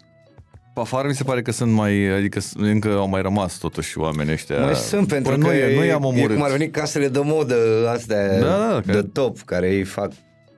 Pe 0.77 0.83
afară 0.83 1.07
mi 1.07 1.15
se 1.15 1.23
pare 1.23 1.41
că 1.41 1.51
sunt 1.51 1.71
mai, 1.71 2.05
adică 2.05 2.39
s- 2.39 2.53
încă 2.57 2.89
au 2.89 3.07
mai 3.07 3.21
rămas 3.21 3.57
totuși 3.57 3.97
oameni 3.97 4.31
ăștia. 4.31 4.59
Mai 4.59 4.75
sunt, 4.75 5.07
pentru 5.07 5.31
Păi 5.31 5.41
că 5.41 5.47
nu, 5.47 5.53
e, 5.53 5.75
nu 5.75 5.83
e, 5.83 5.87
i-am 5.87 6.01
e 6.03 6.05
omorât. 6.05 6.33
cum 6.35 6.43
ar 6.43 6.51
veni 6.51 6.69
casele 6.69 7.07
de 7.07 7.19
modă 7.23 7.55
astea 7.93 8.39
Da, 8.39 8.45
da, 8.71 8.79
de 8.85 8.91
că- 8.91 9.01
top, 9.03 9.39
care 9.41 9.69
îi 9.69 9.83
fac 9.83 10.11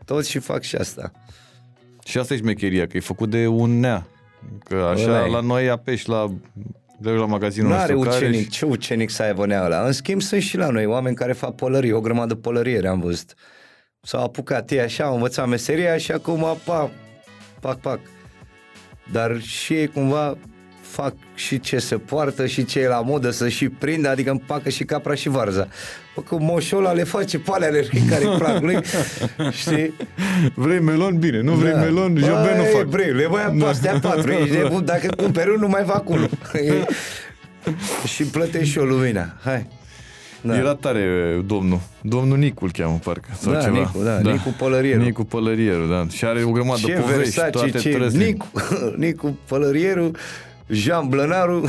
toți 0.06 0.30
și 0.30 0.40
fac 0.40 0.62
și 0.62 0.76
asta. 0.76 1.12
Și 2.06 2.18
asta 2.18 2.34
e 2.34 2.38
șmecheria, 2.38 2.88
că 2.88 2.98
e 2.98 3.00
făcut 3.00 3.30
de 3.30 3.48
un 3.48 3.80
nea. 3.80 4.08
Că 4.64 4.76
așa, 4.94 5.04
Ăla 5.04 5.26
e. 5.26 5.30
la 5.30 5.40
noi 5.40 5.70
apeși 5.70 6.10
la, 6.10 6.28
de 7.00 7.10
la 7.10 7.26
magazinul 7.26 7.70
Nu 7.70 7.76
are 7.76 7.94
nostru 7.94 8.10
care 8.10 8.26
ucenic, 8.26 8.44
și- 8.44 8.50
ce 8.50 8.66
ucenic 8.66 9.10
să 9.10 9.24
aibă 9.24 9.46
nea 9.46 9.64
ăla? 9.66 9.86
În 9.86 9.92
schimb, 9.92 10.22
sunt 10.22 10.42
și 10.42 10.58
la 10.58 10.70
noi 10.70 10.86
oameni 10.86 11.16
care 11.16 11.34
fac 11.34 11.56
pălărie, 11.56 11.94
o 11.94 12.02
grămadă 12.02 12.34
de 12.34 12.40
pălăriere 12.40 12.88
am 12.88 13.00
văzut. 13.00 13.34
S-au 14.02 14.24
apucat 14.24 14.72
ei 14.72 14.80
așa, 14.82 15.04
au 15.04 15.14
învățat 15.14 15.48
meseria 15.48 15.98
și 15.98 16.12
acum, 16.12 16.46
pac, 16.66 16.90
pac, 17.60 17.80
pac. 17.80 18.00
Dar 19.12 19.42
și 19.42 19.74
ei 19.74 19.88
cumva 19.88 20.38
fac 20.82 21.14
și 21.36 21.60
ce 21.60 21.78
se 21.78 21.96
poartă 21.96 22.46
și 22.46 22.66
ce 22.66 22.80
e 22.80 22.88
la 22.88 23.02
modă 23.02 23.30
să 23.30 23.50
și 23.50 23.70
prindă, 23.70 24.10
adică 24.10 24.30
împacă 24.30 24.70
și 24.70 24.84
capra 24.84 25.14
și 25.14 25.30
varza. 25.30 25.68
Bă, 26.16 26.22
că 26.22 26.38
moșola 26.40 26.92
le 26.92 27.04
face 27.04 27.40
pe 27.40 27.52
alea 27.54 27.70
care 28.10 28.26
îi 28.26 28.38
plac 28.38 28.62
lui, 28.62 28.80
știi? 29.62 29.94
Vrei 30.54 30.80
melon? 30.80 31.18
Bine, 31.18 31.42
nu 31.42 31.54
vrei 31.54 31.74
melon? 31.74 32.18
Jobe 32.18 32.56
nu 32.56 32.62
Băi, 32.62 32.72
fac. 32.74 32.86
Vrei, 32.86 33.12
le 33.12 33.28
mai 33.28 33.58
ia 33.60 33.68
astea 33.68 34.00
patru, 34.02 34.32
ești 34.32 34.56
nebun, 34.56 34.86
dacă 34.86 35.08
cumperi 35.18 35.50
unul, 35.50 35.68
mai 35.68 35.84
fac 35.86 36.10
unul. 36.10 36.30
și 38.14 38.24
plătești 38.24 38.72
și 38.72 38.78
o 38.78 38.84
lumina. 38.84 39.36
Hai. 39.44 39.68
Da. 40.42 40.58
Era 40.58 40.76
tare 40.76 41.04
domnul. 41.46 41.80
Domnul 42.02 42.38
Nicu 42.38 42.66
îl 42.66 42.72
cheamă, 42.72 43.00
parcă. 43.04 43.30
Sau 43.40 43.54
Da, 43.54 43.60
ceva. 43.62 43.78
Nicu, 43.78 44.04
da, 44.04 44.20
Nicu 44.20 44.56
Pălărierul. 44.58 45.04
Nicu 45.04 45.24
Pălărierul, 45.24 45.90
da. 45.90 46.08
Și 46.12 46.26
are 46.26 46.44
o 46.44 46.52
grămadă 46.52 46.80
ce 46.80 46.94
de 46.94 47.00
povești, 47.00 47.18
Versace, 47.18 47.50
toate 47.50 47.78
ce 47.78 47.90
trăsne. 47.90 48.24
Nicu, 48.26 48.48
Nicu 49.06 49.38
Pălărierul, 49.48 50.16
Jean 50.68 51.08
Blănaru. 51.08 51.66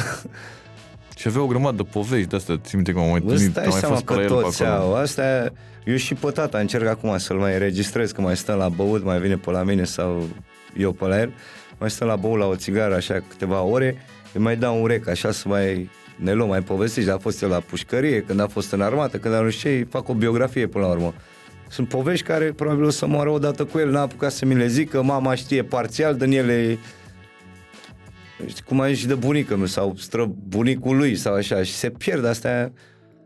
Și 1.17 1.29
avea 1.29 1.43
o 1.43 1.47
grămadă 1.47 1.77
de 1.77 1.89
povești 1.93 2.29
de 2.29 2.37
astea. 2.37 2.57
Ți 2.65 2.75
minte 2.75 2.93
că 2.93 2.99
am 2.99 3.09
mai 3.11 3.21
Bă, 3.21 3.31
întâlnit, 3.31 3.51
stai 3.51 3.65
am 3.65 3.71
mai 3.71 3.79
seama 3.81 3.95
fost 3.95 4.07
pe 4.07 4.13
că 4.13 4.19
la 4.19 4.25
el 4.27 4.35
pe 4.35 4.41
toți 4.43 4.63
acolo. 4.63 4.83
au. 4.95 4.95
Asta, 4.95 5.53
eu 5.85 5.97
și 5.97 6.15
pe 6.15 6.31
tata 6.31 6.59
încerc 6.59 6.87
acum 6.87 7.19
să-l 7.19 7.37
mai 7.37 7.59
registrez, 7.59 8.11
că 8.13 8.21
mai 8.21 8.37
stăm 8.37 8.57
la 8.59 8.69
băut, 8.69 9.05
mai 9.05 9.19
vine 9.21 9.35
pe 9.37 9.51
la 9.51 9.63
mine 9.63 9.85
sau 9.85 10.29
eu 10.77 10.93
pe 10.93 11.07
la 11.07 11.21
el. 11.21 11.33
Mai 11.79 11.91
stăm 11.91 12.07
la 12.07 12.17
băut 12.17 12.39
la 12.39 12.47
o 12.47 12.55
țigară 12.57 12.95
așa 12.95 13.23
câteva 13.29 13.61
ore, 13.63 13.97
îi 14.33 14.41
mai 14.41 14.57
dau 14.57 14.81
un 14.81 14.87
rec 14.87 15.09
așa 15.09 15.31
să 15.33 15.49
mai 15.49 15.91
ne 16.23 16.33
luăm, 16.33 16.49
mai 16.49 16.61
povestiți. 16.63 17.11
A 17.11 17.19
fost 17.19 17.43
el 17.43 17.49
la 17.49 17.61
pușcărie, 17.61 18.21
când 18.23 18.41
a 18.41 18.47
fost 18.47 18.73
în 18.73 18.81
armată, 18.81 19.17
când 19.19 19.35
a 19.35 19.41
nu 19.41 19.51
știu 19.51 19.71
ce, 19.71 19.77
îi 19.77 19.85
fac 19.91 20.09
o 20.09 20.15
biografie 20.15 20.67
până 20.67 20.85
la 20.85 20.91
urmă. 20.91 21.15
Sunt 21.69 21.89
povești 21.89 22.27
care 22.27 22.53
probabil 22.53 22.85
o 22.85 22.91
să 22.91 23.07
moară 23.07 23.31
odată 23.31 23.65
cu 23.65 23.79
el, 23.79 23.91
n-a 23.91 24.01
apucat 24.01 24.33
să 24.33 24.45
mi 24.47 24.55
le 24.55 24.67
zică, 24.67 25.03
mama 25.03 25.35
știe 25.35 25.63
parțial 25.63 26.15
din 26.17 26.33
ele 26.33 26.79
știi, 28.47 28.63
cum 28.63 28.81
ai 28.81 28.91
zis 28.91 29.01
și 29.01 29.07
de 29.07 29.15
bunică 29.15 29.57
meu 29.57 29.67
sau 29.67 29.95
străbunicul 29.99 30.97
lui 30.97 31.17
sau 31.17 31.35
așa 31.35 31.63
și 31.63 31.73
se 31.73 31.91
pierd 31.91 32.25
astea 32.27 32.73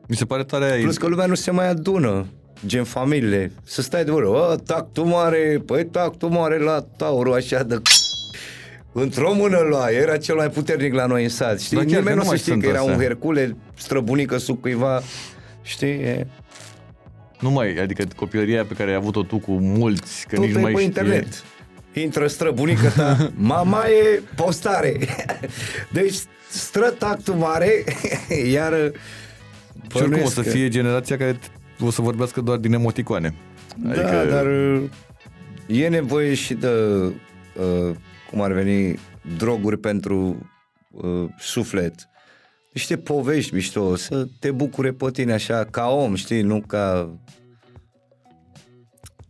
Mi 0.08 0.16
se 0.16 0.24
pare 0.24 0.44
tare 0.44 0.70
aia. 0.70 0.82
Plus 0.82 0.96
că 0.96 1.06
lumea 1.06 1.26
nu 1.26 1.34
se 1.34 1.50
mai 1.50 1.68
adună, 1.68 2.26
gen 2.66 2.84
familiile. 2.84 3.52
Să 3.64 3.82
stai 3.82 4.04
de 4.04 4.10
vorbă, 4.10 4.48
"Ă, 4.52 4.56
tac 4.56 4.92
tu 4.92 5.04
mare, 5.06 5.62
păi 5.66 5.84
tac 5.84 6.16
tu 6.16 6.28
mare 6.28 6.58
la 6.58 6.80
tauru, 6.96 7.32
așa 7.32 7.62
de... 7.62 7.82
Într-o 8.96 9.34
mână 9.34 9.58
lua, 9.58 9.88
era 9.90 10.16
cel 10.16 10.34
mai 10.34 10.50
puternic 10.50 10.94
la 10.94 11.06
noi 11.06 11.22
în 11.22 11.28
sat. 11.28 11.60
Știi? 11.60 11.76
Da, 11.76 11.82
chiar 11.82 11.92
că 11.92 11.98
Nimeni 11.98 12.16
nu 12.16 12.22
nu 12.22 12.22
se 12.22 12.28
mai 12.28 12.38
știe 12.38 12.52
sunt 12.52 12.62
că 12.64 12.68
era 12.68 12.78
astea. 12.78 12.94
un 12.94 13.00
Hercule 13.00 13.56
străbunică 13.74 14.36
sub 14.36 14.60
cuiva. 14.60 15.02
Știi? 15.62 15.88
E... 15.88 16.26
Nu 17.40 17.50
mai, 17.50 17.76
adică 17.76 18.04
copilăria 18.16 18.64
pe 18.64 18.74
care 18.74 18.90
ai 18.90 18.96
avut-o 18.96 19.22
tu 19.22 19.38
cu 19.38 19.52
mulți, 19.52 20.26
că 20.28 20.36
nici 20.36 20.52
Totul 20.52 20.60
nu 20.62 20.68
e 20.68 20.72
mai 20.72 20.72
pe 20.72 20.78
știe. 20.78 21.02
internet. 21.02 21.44
Intră 21.92 22.26
străbunica 22.26 22.88
ta, 22.88 23.30
mama 23.52 23.84
e 23.86 24.22
postare. 24.36 24.96
Deci 25.92 26.14
stră 26.48 26.90
tactul 26.98 27.34
mare, 27.34 27.84
iar 28.52 28.92
Și 29.94 30.02
oricum 30.02 30.22
o 30.22 30.28
să 30.28 30.42
fie 30.42 30.68
generația 30.68 31.16
care 31.16 31.38
o 31.80 31.90
să 31.90 32.02
vorbească 32.02 32.40
doar 32.40 32.58
din 32.58 32.72
emoticoane. 32.72 33.34
Adică... 33.86 34.00
Da, 34.02 34.24
dar 34.24 34.46
uh, 34.46 34.82
e 35.66 35.88
nevoie 35.88 36.34
și 36.34 36.54
de, 36.54 36.68
uh, 36.68 37.94
cum 38.34 38.42
ar 38.42 38.52
veni, 38.52 38.98
droguri 39.36 39.78
pentru 39.78 40.48
uh, 40.90 41.24
suflet. 41.38 41.94
Niște 42.72 42.96
povești 42.96 43.54
mișto, 43.54 43.96
să 43.96 44.26
te 44.38 44.50
bucure 44.50 44.92
pe 44.92 45.10
tine 45.10 45.32
așa, 45.32 45.64
ca 45.64 45.86
om, 45.86 46.14
știi, 46.14 46.42
nu 46.42 46.60
ca 46.60 47.14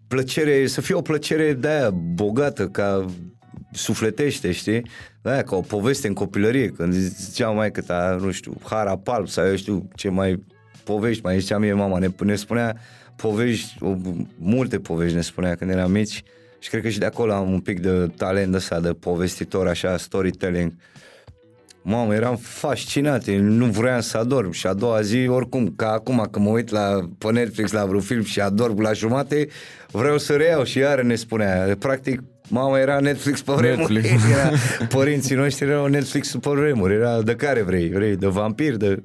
plăcere, 0.08 0.66
să 0.66 0.80
fie 0.80 0.94
o 0.94 1.00
plăcere 1.00 1.52
de 1.52 1.68
aia 1.68 1.90
bogată, 1.90 2.68
ca 2.68 3.06
sufletește, 3.72 4.52
știi? 4.52 4.80
De 5.22 5.30
aia, 5.30 5.42
ca 5.42 5.56
o 5.56 5.60
poveste 5.60 6.06
în 6.06 6.14
copilărie, 6.14 6.68
când 6.68 6.92
ziceam 6.92 7.54
mai 7.54 7.70
câta, 7.70 8.18
nu 8.20 8.30
știu, 8.30 8.56
Hara 8.62 8.96
Palp 8.96 9.28
sau 9.28 9.46
eu 9.46 9.56
știu 9.56 9.88
ce 9.94 10.08
mai 10.08 10.44
povești, 10.84 11.22
mai 11.24 11.40
zicea 11.40 11.58
mie 11.58 11.72
mama, 11.72 11.98
ne, 11.98 12.08
ne 12.24 12.34
spunea 12.34 12.76
povești, 13.16 13.76
o, 13.80 13.94
multe 14.38 14.78
povești 14.78 15.14
ne 15.14 15.22
spunea 15.22 15.54
când 15.54 15.70
eram 15.70 15.90
mici 15.90 16.22
și 16.64 16.70
cred 16.70 16.82
că 16.82 16.88
și 16.88 16.98
de 16.98 17.04
acolo 17.04 17.32
am 17.32 17.52
un 17.52 17.60
pic 17.60 17.80
de 17.80 18.06
talent 18.16 18.54
ăsta 18.54 18.80
de 18.80 18.92
povestitor, 18.92 19.68
așa, 19.68 19.96
storytelling. 19.96 20.72
Mamă, 21.82 22.14
eram 22.14 22.36
fascinat, 22.36 23.28
eu 23.28 23.40
nu 23.40 23.66
vreau 23.66 24.00
să 24.00 24.18
adorm 24.18 24.50
și 24.50 24.66
a 24.66 24.72
doua 24.72 25.00
zi, 25.00 25.26
oricum, 25.28 25.72
ca 25.76 25.90
acum 25.90 26.28
că 26.30 26.38
mă 26.38 26.48
uit 26.48 26.70
la, 26.70 27.08
pe 27.18 27.32
Netflix 27.32 27.72
la 27.72 27.84
vreun 27.84 28.00
film 28.00 28.22
și 28.22 28.40
adorm 28.40 28.80
la 28.80 28.92
jumate, 28.92 29.48
vreau 29.90 30.18
să 30.18 30.32
reiau 30.32 30.64
și 30.64 30.78
iară 30.78 31.02
ne 31.02 31.14
spunea. 31.14 31.76
Practic, 31.78 32.22
mama 32.48 32.78
era 32.78 33.00
Netflix 33.00 33.42
pe 33.42 33.52
vremuri, 33.52 33.92
Netflix. 33.92 34.22
era, 34.32 34.50
părinții 34.88 35.34
noștri 35.34 35.68
erau 35.68 35.86
Netflix 35.86 36.36
pe 36.40 36.50
vremuri, 36.50 36.94
era 36.94 37.22
de 37.22 37.34
care 37.34 37.62
vrei, 37.62 37.88
vrei, 37.88 38.16
de 38.16 38.26
vampir, 38.26 38.76
de... 38.76 39.02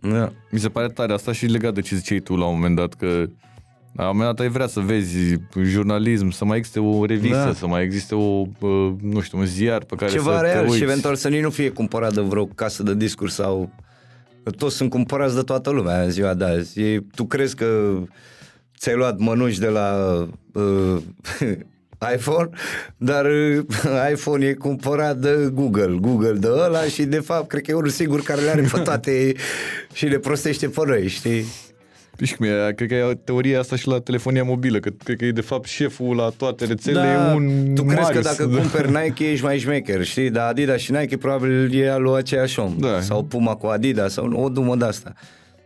Da. 0.00 0.32
Mi 0.50 0.58
se 0.58 0.68
pare 0.68 0.88
tare 0.88 1.12
asta 1.12 1.32
și 1.32 1.46
legat 1.46 1.74
de 1.74 1.80
ce 1.80 1.96
ziceai 1.96 2.18
tu 2.18 2.36
la 2.36 2.46
un 2.46 2.54
moment 2.54 2.76
dat, 2.76 2.94
că 2.94 3.26
la 3.92 4.08
un 4.10 4.16
moment 4.16 4.36
dat 4.36 4.44
ai 4.46 4.52
vrea 4.52 4.66
să 4.66 4.80
vezi 4.80 5.16
jurnalism, 5.62 6.30
să 6.30 6.44
mai 6.44 6.56
existe 6.56 6.80
o 6.80 7.04
revistă, 7.04 7.36
Da. 7.44 7.52
să 7.54 7.66
mai 7.66 7.82
existe 7.82 8.14
o, 8.14 8.46
uh, 8.60 8.92
nu 9.00 9.20
știu, 9.20 9.38
un 9.38 9.46
ziar 9.46 9.84
pe 9.84 9.94
care 9.94 10.10
Ceva 10.10 10.36
să 10.36 10.42
real 10.42 10.54
te 10.58 10.62
uiți. 10.64 10.76
și 10.76 10.82
eventual 10.82 11.14
să 11.14 11.28
nici 11.28 11.42
nu 11.42 11.50
fie 11.50 11.70
cumpărat 11.70 12.14
de 12.14 12.20
vreo 12.20 12.46
casă 12.46 12.82
de 12.82 12.94
discuri 12.94 13.32
sau... 13.32 13.70
Că 14.42 14.50
toți 14.50 14.76
sunt 14.76 14.90
cumpărați 14.90 15.34
de 15.34 15.42
toată 15.42 15.70
lumea 15.70 16.02
în 16.02 16.10
ziua 16.10 16.34
de 16.34 16.44
azi. 16.44 16.80
E, 16.80 17.04
tu 17.14 17.24
crezi 17.24 17.54
că 17.56 17.98
ți-ai 18.78 18.96
luat 18.96 19.18
mănuși 19.18 19.58
de 19.60 19.66
la 19.66 20.16
uh, 20.52 20.96
iPhone, 22.16 22.48
dar 22.96 23.24
uh, 23.24 23.64
iPhone 24.12 24.46
e 24.46 24.52
cumpărat 24.54 25.16
de 25.16 25.50
Google, 25.52 25.96
Google 26.00 26.32
de 26.32 26.48
ăla 26.50 26.82
și 26.82 27.04
de 27.04 27.18
fapt 27.18 27.48
cred 27.48 27.62
că 27.62 27.70
e 27.70 27.74
unul 27.74 27.88
singur 27.88 28.22
care 28.22 28.40
le 28.40 28.50
are 28.50 28.60
pe 28.72 28.80
toate 28.90 29.32
și 29.92 30.06
le 30.06 30.18
prostește 30.18 30.68
pe 30.68 30.82
noi, 30.86 31.08
știi? 31.08 31.44
Și 32.22 32.36
cum 32.36 32.46
e, 32.46 32.72
cred 32.76 32.88
că 32.88 32.94
e 32.94 33.18
teoria 33.24 33.58
asta 33.58 33.76
și 33.76 33.88
la 33.88 34.00
telefonia 34.00 34.44
mobilă, 34.44 34.78
că 34.78 34.90
cred 35.04 35.16
că 35.16 35.24
e 35.24 35.30
de 35.30 35.40
fapt 35.40 35.68
șeful 35.68 36.16
la 36.16 36.28
toate 36.36 36.64
rețelele, 36.64 37.06
e 37.06 37.34
un 37.34 37.74
Da, 37.74 37.74
tu 37.74 37.82
crezi 37.82 37.96
că 37.96 38.02
Marius, 38.02 38.24
dacă 38.24 38.44
da. 38.44 38.58
cumperi 38.58 38.90
Nike 39.02 39.30
ești 39.30 39.44
mai 39.44 39.58
șmecher, 39.58 40.04
știi? 40.04 40.30
Dar 40.30 40.48
Adidas 40.48 40.80
și 40.80 40.92
Nike 40.92 41.16
probabil 41.16 41.80
e 41.80 41.90
al 41.90 42.02
lui 42.02 42.16
aceeași 42.16 42.58
om. 42.58 42.76
Da. 42.78 43.00
Sau 43.00 43.22
Puma 43.24 43.54
cu 43.54 43.66
Adidas 43.66 44.12
sau 44.12 44.32
o 44.32 44.48
dumă 44.48 44.76
de 44.76 44.84
asta. 44.84 45.12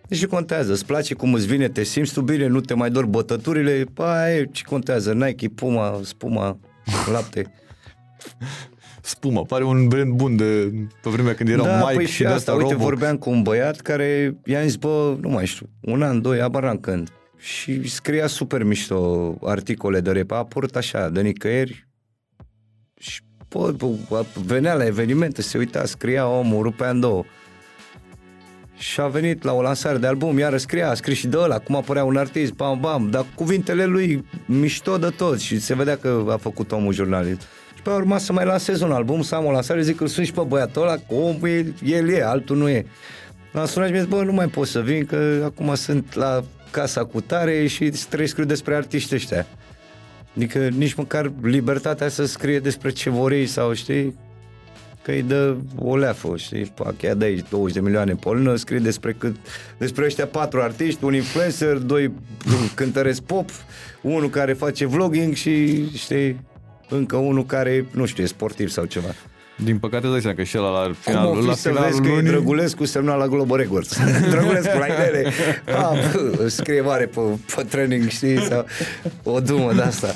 Deci 0.09 0.19
ce 0.19 0.27
contează? 0.27 0.73
Îți 0.73 0.87
place 0.87 1.15
cum 1.15 1.35
îți 1.35 1.47
vine, 1.47 1.69
te 1.69 1.83
simți 1.83 2.13
tu 2.13 2.21
bine, 2.21 2.47
nu 2.47 2.61
te 2.61 2.75
mai 2.75 2.91
dor 2.91 3.07
bătăturile? 3.07 3.85
Păi, 3.95 4.49
ce 4.53 4.63
contează? 4.65 5.13
Nike, 5.13 5.49
Puma, 5.49 6.01
spuma, 6.03 6.59
lapte. 7.13 7.53
Spuma, 9.07 9.43
pare 9.43 9.65
un 9.65 9.89
brand 9.89 10.13
bun 10.13 10.37
de 10.37 10.73
pe 11.03 11.11
vremea 11.11 11.35
când 11.35 11.49
erau 11.49 11.65
da, 11.65 11.79
Mike 11.79 11.95
păi 11.95 12.07
și 12.07 12.13
și 12.13 12.23
de 12.23 12.27
asta, 12.27 12.37
asta 12.37 12.53
uite, 12.53 12.73
Robo. 12.73 12.85
vorbeam 12.85 13.17
cu 13.17 13.31
un 13.31 13.43
băiat 13.43 13.81
care 13.81 14.37
i-am 14.45 14.63
zis, 14.63 14.77
bă, 14.77 15.17
nu 15.21 15.29
mai 15.29 15.47
știu, 15.47 15.69
un 15.81 16.03
an, 16.03 16.21
doi, 16.21 16.41
abar 16.41 16.63
n-am 16.63 16.79
când. 16.79 17.13
Și 17.37 17.89
scria 17.89 18.27
super 18.27 18.63
mișto 18.63 19.35
articole 19.43 20.01
de 20.01 20.11
rep. 20.11 20.31
A 20.31 20.37
apărut 20.37 20.77
așa, 20.77 21.09
de 21.09 21.21
nicăieri. 21.21 21.89
Și, 22.99 23.21
bă, 23.49 23.75
bă, 24.09 24.25
venea 24.45 24.75
la 24.75 24.87
evenimente, 24.87 25.43
se 25.43 25.59
uita, 25.59 25.85
scria 25.85 26.29
omul, 26.29 26.63
rupea 26.63 26.91
în 26.91 27.01
două. 27.01 27.25
Și 28.77 29.01
a 29.01 29.07
venit 29.07 29.43
la 29.43 29.53
o 29.53 29.63
lansare 29.63 29.99
de 29.99 30.07
album, 30.07 30.39
iară 30.39 30.57
scria, 30.57 30.91
a 30.91 30.95
scris 30.95 31.19
și 31.19 31.27
de 31.27 31.37
ăla, 31.39 31.59
cum 31.59 31.77
apărea 31.77 32.05
un 32.05 32.17
artist, 32.17 32.53
bam, 32.53 32.81
bam, 32.81 33.11
dar 33.11 33.27
cuvintele 33.35 33.85
lui 33.85 34.25
mișto 34.47 34.99
de 34.99 35.09
tot 35.09 35.39
și 35.39 35.61
se 35.61 35.75
vedea 35.75 35.97
că 35.97 36.25
a 36.29 36.37
făcut 36.37 36.73
omul 36.73 36.93
jurnalist. 36.93 37.47
Și 37.85 37.91
pe 37.91 37.97
urma 37.97 38.19
să 38.19 38.33
mai 38.33 38.45
lansez 38.45 38.81
un 38.81 38.93
album, 38.93 39.23
să 39.23 39.35
am 39.35 39.45
o 39.45 39.51
lansare, 39.51 39.83
zic 39.83 39.97
că 39.97 40.07
sunt 40.07 40.27
și 40.27 40.33
pe 40.33 40.43
băiatul 40.47 40.83
ăla, 40.83 40.95
că 40.95 41.15
omul 41.15 41.49
e, 41.49 41.75
el 41.85 42.09
e, 42.09 42.25
altul 42.25 42.57
nu 42.57 42.69
e. 42.69 42.87
L-am 43.53 43.67
sunat 43.67 43.87
și 43.87 43.93
mi-a 43.93 44.03
zis, 44.03 44.11
bă, 44.11 44.23
nu 44.23 44.33
mai 44.33 44.47
pot 44.47 44.67
să 44.67 44.81
vin, 44.81 45.05
că 45.05 45.43
acum 45.45 45.75
sunt 45.75 46.15
la 46.15 46.45
casa 46.71 47.05
cu 47.05 47.21
tare 47.21 47.67
și 47.67 47.91
trebuie 48.09 48.27
să 48.27 48.33
scriu 48.33 48.45
despre 48.45 48.75
artiști 48.75 49.15
ăștia. 49.15 49.47
Adică 50.37 50.59
nici 50.59 50.95
măcar 50.95 51.33
libertatea 51.43 52.09
să 52.09 52.25
scrie 52.25 52.59
despre 52.59 52.91
ce 52.91 53.11
vor 53.11 53.33
ei 53.33 53.47
sau 53.47 53.73
știi, 53.73 54.15
că 55.03 55.11
îi 55.11 55.23
dă 55.23 55.57
o 55.79 55.97
leafă, 55.97 56.37
știi, 56.37 56.73
pac, 56.75 57.03
ia 57.03 57.15
de 57.15 57.25
aici 57.25 57.49
20 57.49 57.75
de 57.75 57.81
milioane 57.81 58.13
pe 58.13 58.29
o 58.29 58.35
lună, 58.35 58.57
scrie 58.57 58.79
despre, 58.79 59.13
cât, 59.19 59.37
despre 59.79 60.05
ăștia 60.05 60.27
patru 60.27 60.61
artiști, 60.61 61.05
un 61.05 61.15
influencer, 61.15 61.77
doi 61.77 62.13
cântăresc 62.75 63.23
pop, 63.23 63.51
unul 64.03 64.31
care 64.31 64.53
face 64.53 64.87
vlogging 64.87 65.35
și, 65.35 65.85
știi, 65.97 66.53
încă 66.95 67.17
unul 67.17 67.47
care, 67.47 67.87
nu 67.91 68.07
știu, 68.07 68.23
e 68.23 68.27
sportiv 68.27 68.69
sau 68.69 68.85
ceva. 68.85 69.09
Din 69.57 69.79
păcate, 69.79 70.07
dai 70.09 70.21
seama 70.21 70.37
că 70.37 70.43
și 70.43 70.59
ăla 70.59 70.71
la 70.71 70.85
Cum 70.85 70.95
finalul, 71.01 71.37
o 71.37 71.41
fi 71.41 71.47
la 71.47 71.55
să 71.55 71.69
finalul 71.69 71.89
vezi 71.89 72.01
că 72.01 72.09
e 72.09 72.11
lunii, 72.11 72.31
Drăgulescu 72.31 72.85
semnat 72.85 73.19
la 73.19 73.27
Globo 73.29 73.57
Records. 73.57 73.99
Drăgulescu 74.31 74.79
la 74.79 74.87
inele, 74.87 75.33
a, 75.77 75.95
bă, 76.37 76.49
scrie 76.49 76.81
mare 76.81 77.07
pe, 77.07 77.21
pe 77.57 77.63
training, 77.63 78.09
știi, 78.09 78.41
sau 78.41 78.67
o 79.23 79.41
dumă 79.41 79.73
de 79.73 79.83
asta. 79.83 80.15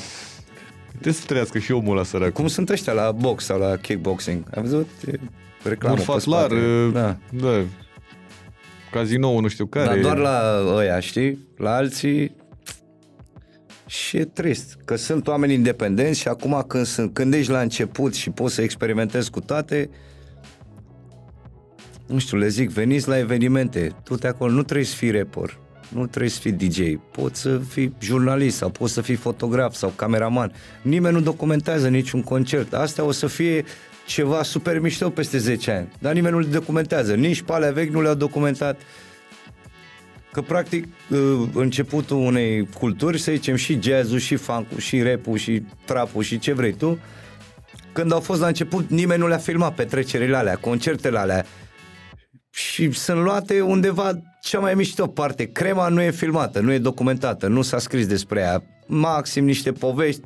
trebuie 0.90 1.12
să 1.12 1.22
trăiască 1.26 1.58
și 1.58 1.72
omul 1.72 1.96
ăla 1.96 2.04
sărac. 2.04 2.32
Cum 2.32 2.46
sunt 2.46 2.70
ăștia 2.70 2.92
la 2.92 3.12
box 3.12 3.44
sau 3.44 3.58
la 3.58 3.76
kickboxing? 3.76 4.44
Ai 4.54 4.62
văzut? 4.62 4.88
E 5.06 5.18
reclamă 5.62 5.94
pe 5.94 6.00
Urfatlar, 6.00 6.44
spate. 6.44 6.90
da. 6.92 7.16
da. 7.30 7.64
Cazinou, 8.90 9.40
nu 9.40 9.48
știu 9.48 9.66
care. 9.66 9.86
Dar 9.86 9.98
doar 9.98 10.16
la 10.16 10.64
ăia, 10.74 11.00
știi? 11.00 11.38
La 11.56 11.74
alții 11.74 12.32
și 13.88 14.16
e 14.16 14.24
trist, 14.24 14.78
că 14.84 14.96
sunt 14.96 15.28
oameni 15.28 15.54
independenți 15.54 16.20
și 16.20 16.28
acum 16.28 16.64
când, 16.66 16.86
sunt, 16.86 17.14
când 17.14 17.34
ești 17.34 17.50
la 17.50 17.60
început 17.60 18.14
și 18.14 18.30
poți 18.30 18.54
să 18.54 18.62
experimentezi 18.62 19.30
cu 19.30 19.40
toate, 19.40 19.90
nu 22.06 22.18
știu, 22.18 22.36
le 22.36 22.48
zic, 22.48 22.70
veniți 22.70 23.08
la 23.08 23.18
evenimente, 23.18 23.92
tu 24.04 24.16
te 24.16 24.26
acolo, 24.26 24.52
nu 24.52 24.62
trebuie 24.62 24.86
să 24.86 24.94
fii 24.94 25.10
rapper, 25.10 25.58
nu 25.88 26.06
trebuie 26.06 26.30
să 26.30 26.40
fii 26.40 26.52
DJ, 26.52 26.80
poți 27.10 27.40
să 27.40 27.58
fii 27.68 27.94
jurnalist 28.00 28.56
sau 28.56 28.70
poți 28.70 28.92
să 28.92 29.00
fii 29.00 29.14
fotograf 29.14 29.74
sau 29.74 29.92
cameraman. 29.96 30.52
Nimeni 30.82 31.14
nu 31.14 31.20
documentează 31.20 31.88
niciun 31.88 32.22
concert. 32.22 32.74
Asta 32.74 33.04
o 33.04 33.10
să 33.10 33.26
fie 33.26 33.64
ceva 34.06 34.42
super 34.42 34.78
mișto 34.78 35.10
peste 35.10 35.38
10 35.38 35.70
ani, 35.70 35.88
dar 35.98 36.12
nimeni 36.12 36.34
nu 36.34 36.40
le 36.40 36.46
documentează. 36.46 37.14
Nici 37.14 37.42
pe 37.42 37.52
alea 37.52 37.70
vechi 37.70 37.92
nu 37.92 38.02
le-au 38.02 38.14
documentat. 38.14 38.80
Că 40.32 40.40
practic 40.40 40.84
uh, 41.10 41.48
începutul 41.54 42.16
unei 42.16 42.68
culturi, 42.78 43.18
să 43.18 43.32
zicem 43.32 43.56
și 43.56 43.78
jazzul, 43.82 44.18
și 44.18 44.36
funk 44.36 44.66
și 44.78 45.02
rap 45.02 45.36
și 45.36 45.62
trapul 45.84 46.22
și 46.22 46.38
ce 46.38 46.52
vrei 46.52 46.72
tu, 46.72 46.98
când 47.92 48.12
au 48.12 48.20
fost 48.20 48.40
la 48.40 48.46
început, 48.46 48.90
nimeni 48.90 49.20
nu 49.20 49.28
le-a 49.28 49.38
filmat 49.38 49.74
petrecerile 49.74 50.36
alea, 50.36 50.56
concertele 50.56 51.18
alea. 51.18 51.46
Și 52.50 52.90
sunt 52.90 53.22
luate 53.22 53.60
undeva 53.60 54.10
cea 54.42 54.58
mai 54.58 54.74
mișto 54.74 55.06
parte. 55.06 55.44
Crema 55.44 55.88
nu 55.88 56.00
e 56.02 56.10
filmată, 56.10 56.60
nu 56.60 56.72
e 56.72 56.78
documentată, 56.78 57.46
nu 57.46 57.62
s-a 57.62 57.78
scris 57.78 58.06
despre 58.06 58.40
ea. 58.40 58.62
Maxim 58.86 59.44
niște 59.44 59.72
povești 59.72 60.22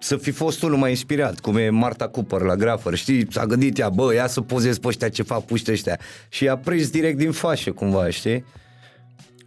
să 0.00 0.16
fi 0.16 0.30
fost 0.30 0.62
unul 0.62 0.76
mai 0.76 0.90
inspirat, 0.90 1.40
cum 1.40 1.56
e 1.56 1.70
Marta 1.70 2.08
Cooper 2.08 2.40
la 2.40 2.56
Grafăr, 2.56 2.94
știi? 2.94 3.26
S-a 3.30 3.46
gândit 3.46 3.78
ea, 3.78 3.88
bă, 3.88 4.14
ia 4.14 4.26
să 4.26 4.40
pozez 4.40 4.78
pe 4.78 4.88
ăștia 4.88 5.08
ce 5.08 5.22
fac 5.22 5.44
puște 5.44 5.72
ăștia. 5.72 5.98
Și 6.28 6.48
a 6.48 6.56
prins 6.56 6.90
direct 6.90 7.16
din 7.16 7.32
fașă, 7.32 7.72
cumva, 7.72 8.10
știi? 8.10 8.44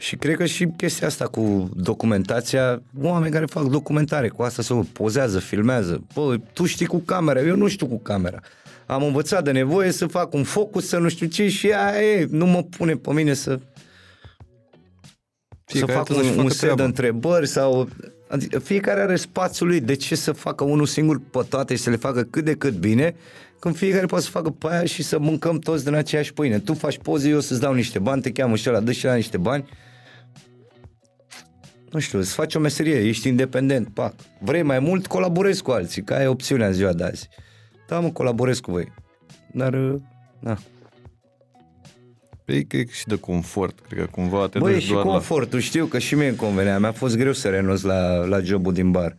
Și 0.03 0.15
cred 0.15 0.35
că 0.35 0.45
și 0.45 0.67
chestia 0.77 1.07
asta 1.07 1.25
cu 1.25 1.69
documentația, 1.75 2.81
oameni 3.01 3.31
care 3.31 3.45
fac 3.45 3.63
documentare 3.63 4.27
cu 4.27 4.41
asta, 4.41 4.61
să 4.61 4.73
pozează, 4.73 5.39
filmează. 5.39 6.03
Bă, 6.13 6.37
tu 6.53 6.65
știi 6.65 6.85
cu 6.85 6.97
camera, 6.97 7.41
eu 7.41 7.55
nu 7.55 7.67
știu 7.67 7.87
cu 7.87 7.99
camera. 7.99 8.39
Am 8.85 9.03
învățat 9.03 9.43
de 9.43 9.51
nevoie 9.51 9.91
să 9.91 10.07
fac 10.07 10.33
un 10.33 10.43
focus, 10.43 10.87
să 10.87 10.97
nu 10.97 11.09
știu 11.09 11.27
ce 11.27 11.47
și 11.47 11.71
aia 11.71 12.01
e, 12.01 12.27
nu 12.29 12.45
mă 12.45 12.63
pune 12.63 12.95
pe 12.95 13.13
mine 13.13 13.33
să 13.33 13.59
Fiecare 15.65 15.91
să 15.91 15.97
fac 15.97 16.03
trebuie 16.03 16.25
să-și 16.25 16.37
un, 16.37 16.43
un 16.43 16.49
facă 16.49 16.53
set 16.53 16.69
de 16.69 16.73
treaba. 16.75 16.83
întrebări 16.83 17.47
sau... 17.47 17.89
Adică 18.27 18.59
fiecare 18.59 19.01
are 19.01 19.15
spațiul 19.15 19.67
lui. 19.67 19.79
De 19.79 19.95
ce 19.95 20.15
să 20.15 20.31
facă 20.31 20.63
unul 20.63 20.85
singur 20.85 21.21
pe 21.31 21.45
toate 21.49 21.75
și 21.75 21.81
să 21.81 21.89
le 21.89 21.95
facă 21.95 22.23
cât 22.23 22.45
de 22.45 22.53
cât 22.53 22.73
bine, 22.73 23.15
când 23.59 23.75
fiecare 23.75 24.05
poate 24.05 24.23
să 24.23 24.29
facă 24.29 24.49
pe 24.49 24.67
aia 24.69 24.85
și 24.85 25.03
să 25.03 25.19
mâncăm 25.19 25.59
toți 25.59 25.83
din 25.83 25.93
aceeași 25.93 26.33
pâine. 26.33 26.59
Tu 26.59 26.73
faci 26.73 26.97
poze, 26.97 27.29
eu 27.29 27.39
să-ți 27.39 27.59
dau 27.59 27.73
niște 27.73 27.99
bani, 27.99 28.21
te 28.21 28.31
cheamă 28.31 28.55
și 28.55 28.69
ăla, 28.69 28.79
dă 28.79 28.91
și 28.91 29.05
la 29.05 29.15
niște 29.15 29.37
bani. 29.37 29.65
Nu 31.93 31.99
știu, 31.99 32.19
îți 32.19 32.33
faci 32.33 32.55
o 32.55 32.59
meserie, 32.59 33.07
ești 33.07 33.27
independent, 33.27 33.89
pac. 33.93 34.13
Vrei 34.39 34.61
mai 34.61 34.79
mult, 34.79 35.07
colaborezi 35.07 35.63
cu 35.63 35.71
alții, 35.71 36.03
că 36.03 36.13
ai 36.13 36.27
opțiunea 36.27 36.67
în 36.67 36.73
ziua 36.73 36.93
de 36.93 37.03
azi. 37.03 37.29
Da, 37.87 37.99
mă, 37.99 38.09
colaborez 38.09 38.59
cu 38.59 38.71
voi. 38.71 38.93
Dar, 39.51 39.73
uh, 39.73 39.95
da. 40.39 40.57
Păi, 42.45 42.65
cred 42.65 42.85
că 42.85 42.91
și 42.91 43.07
de 43.07 43.15
confort, 43.15 43.79
cred 43.79 43.99
că 43.99 44.09
cumva 44.11 44.47
te 44.47 44.59
Băi, 44.59 44.71
e 44.71 44.73
duci 44.73 44.83
și 44.83 44.91
doar 44.91 45.03
confortul, 45.03 45.59
știu 45.59 45.85
că 45.85 45.99
și 45.99 46.15
mie 46.15 46.27
îmi 46.27 46.37
convenea. 46.37 46.79
Mi-a 46.79 46.91
fost 46.91 47.17
greu 47.17 47.33
să 47.33 47.49
renunț 47.49 47.81
la, 47.81 48.25
la 48.25 48.39
jobul 48.39 48.73
din 48.73 48.91
bar. 48.91 49.15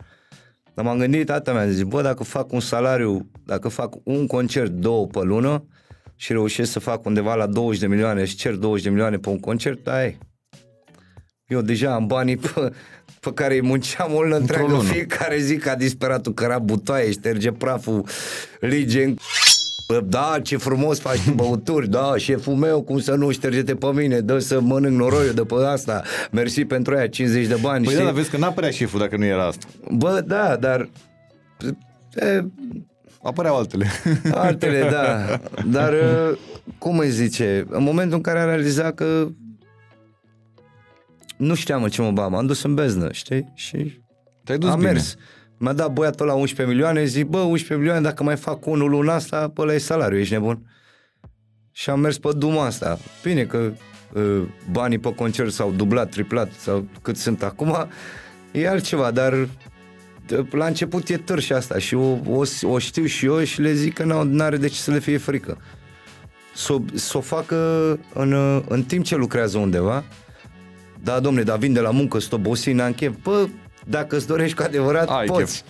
Dar 0.74 0.84
m-am 0.84 0.98
gândit, 0.98 1.26
tata 1.26 1.52
mi-a 1.52 1.66
zis, 1.66 1.82
bă, 1.82 2.02
dacă 2.02 2.24
fac 2.24 2.52
un 2.52 2.60
salariu, 2.60 3.30
dacă 3.44 3.68
fac 3.68 3.94
un 4.02 4.26
concert, 4.26 4.70
două 4.70 5.06
pe 5.06 5.20
lună 5.22 5.64
și 6.16 6.32
reușesc 6.32 6.72
să 6.72 6.78
fac 6.78 7.04
undeva 7.04 7.34
la 7.34 7.46
20 7.46 7.80
de 7.80 7.86
milioane 7.86 8.24
și 8.24 8.36
cer 8.36 8.54
20 8.54 8.84
de 8.84 8.90
milioane 8.90 9.16
pe 9.16 9.28
un 9.28 9.40
concert, 9.40 9.88
ai. 9.88 10.18
Eu 11.46 11.60
deja 11.60 11.94
am 11.94 12.06
banii 12.06 12.36
pe, 12.36 12.72
pe 13.20 13.32
care 13.34 13.54
îi 13.54 13.62
munceam 13.62 14.14
o 14.14 14.22
lună 14.22 14.36
întreagă 14.36 14.66
lună. 14.72 14.88
fiecare 14.88 15.38
zi 15.38 15.56
ca 15.56 15.74
disperatul, 15.74 16.34
căra 16.34 16.58
butoaie, 16.58 17.10
șterge 17.10 17.52
praful, 17.52 18.04
lige 18.60 19.04
în 19.04 19.16
Bă, 19.88 20.00
Da, 20.00 20.36
ce 20.42 20.56
frumos 20.56 21.00
faci 21.00 21.24
tu 21.24 21.32
băuturi, 21.32 21.88
da, 21.90 22.16
șeful 22.16 22.54
meu, 22.54 22.82
cum 22.82 22.98
să 22.98 23.14
nu 23.14 23.30
șterge-te 23.30 23.74
pe 23.74 23.86
mine, 23.94 24.20
dă 24.20 24.38
să 24.38 24.60
mănânc 24.60 24.96
noroiul 24.98 25.34
de 25.34 25.42
pe 25.42 25.54
asta, 25.54 26.02
mersi 26.30 26.64
pentru 26.64 26.94
aia, 26.94 27.06
50 27.08 27.46
de 27.46 27.58
bani, 27.60 27.84
Păi 27.84 27.92
știi? 27.92 27.98
da, 27.98 28.04
dar 28.04 28.12
vezi 28.20 28.30
că 28.30 28.36
n-apărea 28.36 28.70
șeful 28.70 28.98
dacă 29.00 29.16
nu 29.16 29.24
era 29.24 29.46
asta. 29.46 29.66
Bă, 29.90 30.22
da, 30.26 30.56
dar 30.56 30.88
e, 32.14 32.40
Apăreau 33.22 33.56
altele. 33.56 33.86
altele, 34.30 34.88
da, 34.90 35.38
dar 35.78 35.92
uh, 35.92 36.38
cum 36.78 36.98
îi 36.98 37.10
zice, 37.10 37.66
în 37.68 37.82
momentul 37.82 38.16
în 38.16 38.22
care 38.22 38.40
am 38.40 38.48
realizat 38.48 38.94
că 38.94 39.26
nu 41.36 41.54
știam 41.54 41.82
în 41.82 41.90
ce 41.90 42.02
mă 42.02 42.10
bam, 42.10 42.34
am 42.34 42.46
dus 42.46 42.62
în 42.62 42.74
beznă, 42.74 43.12
știi? 43.12 43.52
Și 43.54 44.02
Te-ai 44.44 44.58
dus 44.58 44.70
am 44.70 44.78
bine. 44.78 44.90
mers. 44.92 45.16
Mi-a 45.58 45.72
dat 45.72 45.92
băiatul 45.92 46.26
la 46.26 46.34
11 46.34 46.74
milioane, 46.74 47.04
zic, 47.04 47.26
bă, 47.26 47.38
11 47.38 47.74
milioane, 47.74 48.00
dacă 48.00 48.22
mai 48.22 48.36
fac 48.36 48.66
unul 48.66 48.90
luna 48.90 49.14
asta, 49.14 49.48
pe 49.54 49.60
ăla 49.60 49.74
e 49.74 49.78
salariu, 49.78 50.18
ești 50.18 50.32
nebun? 50.32 50.70
Și 51.72 51.90
am 51.90 52.00
mers 52.00 52.18
pe 52.18 52.28
duma 52.36 52.64
asta. 52.64 52.98
Bine 53.22 53.44
că 53.44 53.72
uh, 54.12 54.42
banii 54.72 54.98
pe 54.98 55.14
concert 55.14 55.52
s-au 55.52 55.72
dublat, 55.72 56.10
triplat 56.10 56.52
sau 56.52 56.88
cât 57.02 57.16
sunt 57.16 57.42
acum, 57.42 57.86
e 58.52 58.68
altceva, 58.68 59.10
dar 59.10 59.48
de- 60.26 60.46
la 60.50 60.66
început 60.66 61.08
e 61.08 61.16
târș 61.16 61.50
asta 61.50 61.78
și 61.78 61.94
o, 61.94 62.18
o, 62.26 62.42
o 62.62 62.78
știu 62.78 63.04
și 63.04 63.26
eu 63.26 63.42
și 63.44 63.60
le 63.60 63.72
zic 63.72 63.94
că 63.94 64.22
n 64.24 64.40
are 64.40 64.56
de 64.56 64.68
ce 64.68 64.74
să 64.80 64.90
le 64.90 64.98
fie 64.98 65.16
frică. 65.18 65.58
Să 66.54 66.72
o 66.72 66.80
s-o 66.94 67.20
facă 67.20 67.56
în, 68.14 68.32
uh, 68.32 68.62
în 68.68 68.82
timp 68.82 69.04
ce 69.04 69.16
lucrează 69.16 69.58
undeva, 69.58 70.04
da, 71.04 71.20
domne, 71.20 71.42
dar 71.42 71.58
vin 71.58 71.72
de 71.72 71.80
la 71.80 71.90
muncă, 71.90 72.18
sunt 72.18 72.32
obosit, 72.32 72.74
n-am 72.74 72.92
chef. 72.92 73.14
Bă, 73.22 73.46
dacă 73.86 74.16
îți 74.16 74.26
dorești 74.26 74.56
cu 74.56 74.62
adevărat, 74.62 75.08
Ai 75.08 75.26
poți. 75.26 75.64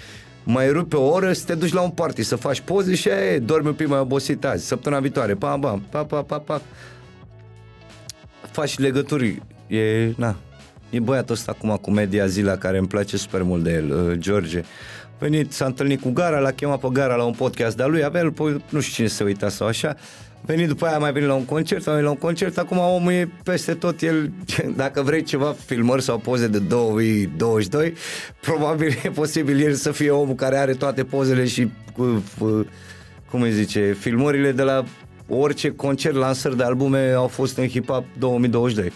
Mai 0.44 0.70
rupi 0.70 0.94
o 0.94 1.02
oră 1.02 1.32
să 1.32 1.44
te 1.44 1.54
duci 1.54 1.72
la 1.72 1.80
un 1.80 1.90
party, 1.90 2.22
să 2.22 2.36
faci 2.36 2.60
poze 2.60 2.94
și 2.94 3.08
aia 3.08 3.32
e, 3.32 3.38
dormi 3.38 3.66
un 3.66 3.74
pic 3.74 3.88
mai 3.88 3.98
obosit 3.98 4.44
azi, 4.44 4.66
săptămâna 4.66 5.00
viitoare, 5.00 5.34
pa, 5.34 5.58
pa, 5.58 5.80
pa, 5.90 6.04
pa, 6.04 6.22
pa, 6.22 6.38
pa. 6.38 6.62
Faci 8.50 8.78
legături, 8.78 9.42
e, 9.66 10.12
na, 10.16 10.36
e 10.90 11.00
băiatul 11.00 11.34
ăsta 11.34 11.52
acum 11.56 11.76
cu 11.76 11.90
Media 11.90 12.26
Zila, 12.26 12.56
care 12.56 12.78
îmi 12.78 12.86
place 12.86 13.16
super 13.16 13.42
mult 13.42 13.62
de 13.62 13.72
el, 13.72 13.90
uh, 13.90 14.18
George. 14.18 14.58
A 15.04 15.16
venit, 15.18 15.52
s-a 15.52 15.64
întâlnit 15.64 16.00
cu 16.00 16.10
Gara, 16.10 16.38
l-a 16.38 16.50
chemat 16.50 16.80
pe 16.80 16.88
Gara 16.92 17.14
la 17.14 17.24
un 17.24 17.32
podcast 17.32 17.76
de-a 17.76 17.86
lui, 17.86 18.04
avea 18.04 18.20
el, 18.20 18.32
păi, 18.32 18.64
nu 18.68 18.80
știu 18.80 18.94
cine 18.94 19.06
se 19.06 19.24
uita 19.24 19.48
sau 19.48 19.66
așa, 19.66 19.96
venit 20.46 20.68
după 20.68 20.86
aia, 20.86 20.98
mai 20.98 21.12
venit 21.12 21.28
la 21.28 21.34
un 21.34 21.44
concert, 21.44 21.86
a 21.86 21.90
venit 21.90 22.04
la 22.04 22.10
un 22.10 22.18
concert, 22.18 22.58
acum 22.58 22.78
omul 22.78 23.12
e 23.12 23.30
peste 23.44 23.74
tot, 23.74 24.02
el, 24.02 24.32
dacă 24.76 25.02
vrei 25.02 25.22
ceva 25.22 25.56
filmări 25.64 26.02
sau 26.02 26.18
poze 26.18 26.48
de 26.48 26.58
2022, 26.58 27.94
probabil 28.40 29.00
e 29.02 29.08
posibil 29.08 29.60
el 29.60 29.72
să 29.72 29.92
fie 29.92 30.10
omul 30.10 30.34
care 30.34 30.56
are 30.56 30.72
toate 30.72 31.04
pozele 31.04 31.44
și, 31.44 31.70
cu, 31.96 32.22
cu, 32.38 32.66
cum 33.30 33.40
îi 33.40 33.52
zice, 33.52 33.96
filmările 33.98 34.52
de 34.52 34.62
la 34.62 34.84
orice 35.28 35.70
concert, 35.70 36.14
lansări 36.14 36.56
de 36.56 36.62
albume 36.62 37.12
au 37.12 37.26
fost 37.26 37.56
în 37.56 37.68
Hip 37.68 37.90
Hop 37.90 38.04
2022. 38.18 38.92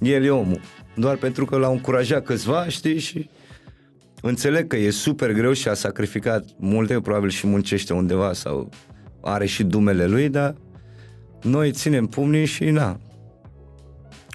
El 0.00 0.24
e 0.24 0.30
omul. 0.30 0.60
Doar 0.94 1.16
pentru 1.16 1.44
că 1.44 1.56
l-au 1.56 1.72
încurajat 1.72 2.24
câțiva, 2.24 2.68
știi, 2.68 2.98
și 2.98 3.30
înțeleg 4.20 4.66
că 4.66 4.76
e 4.76 4.90
super 4.90 5.32
greu 5.32 5.52
și 5.52 5.68
a 5.68 5.74
sacrificat 5.74 6.44
multe, 6.58 7.00
probabil 7.00 7.28
și 7.28 7.46
muncește 7.46 7.92
undeva 7.92 8.32
sau 8.32 8.68
are 9.20 9.46
și 9.46 9.62
dumele 9.62 10.06
lui, 10.06 10.28
dar 10.28 10.54
noi 11.42 11.70
ținem 11.72 12.06
pumnii 12.06 12.44
și 12.44 12.64
na, 12.64 12.98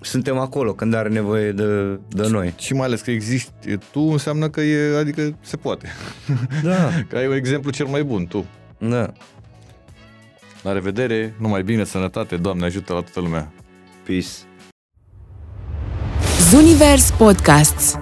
suntem 0.01 0.37
acolo 0.37 0.73
când 0.73 0.93
are 0.93 1.09
nevoie 1.09 1.51
de, 1.51 1.99
de 2.09 2.27
noi. 2.27 2.53
Și 2.57 2.73
mai 2.73 2.85
ales 2.85 3.01
că 3.01 3.11
existi 3.11 3.77
tu, 3.91 3.99
înseamnă 3.99 4.49
că 4.49 4.61
e, 4.61 4.97
adică 4.97 5.37
se 5.41 5.57
poate. 5.57 5.87
Da, 6.63 6.89
Că 7.09 7.17
ai 7.17 7.27
un 7.27 7.33
exemplu 7.33 7.71
cel 7.71 7.85
mai 7.85 8.03
bun, 8.03 8.25
tu. 8.27 8.45
da. 8.77 9.13
La 10.63 10.71
revedere, 10.73 11.33
numai 11.39 11.63
bine, 11.63 11.83
sănătate, 11.83 12.35
Doamne 12.37 12.65
ajută 12.65 12.93
la 12.93 12.99
toată 12.99 13.19
lumea. 13.19 13.51
Peace. 14.05 14.27
Zunivers 16.49 17.11
Podcasts 17.11 17.97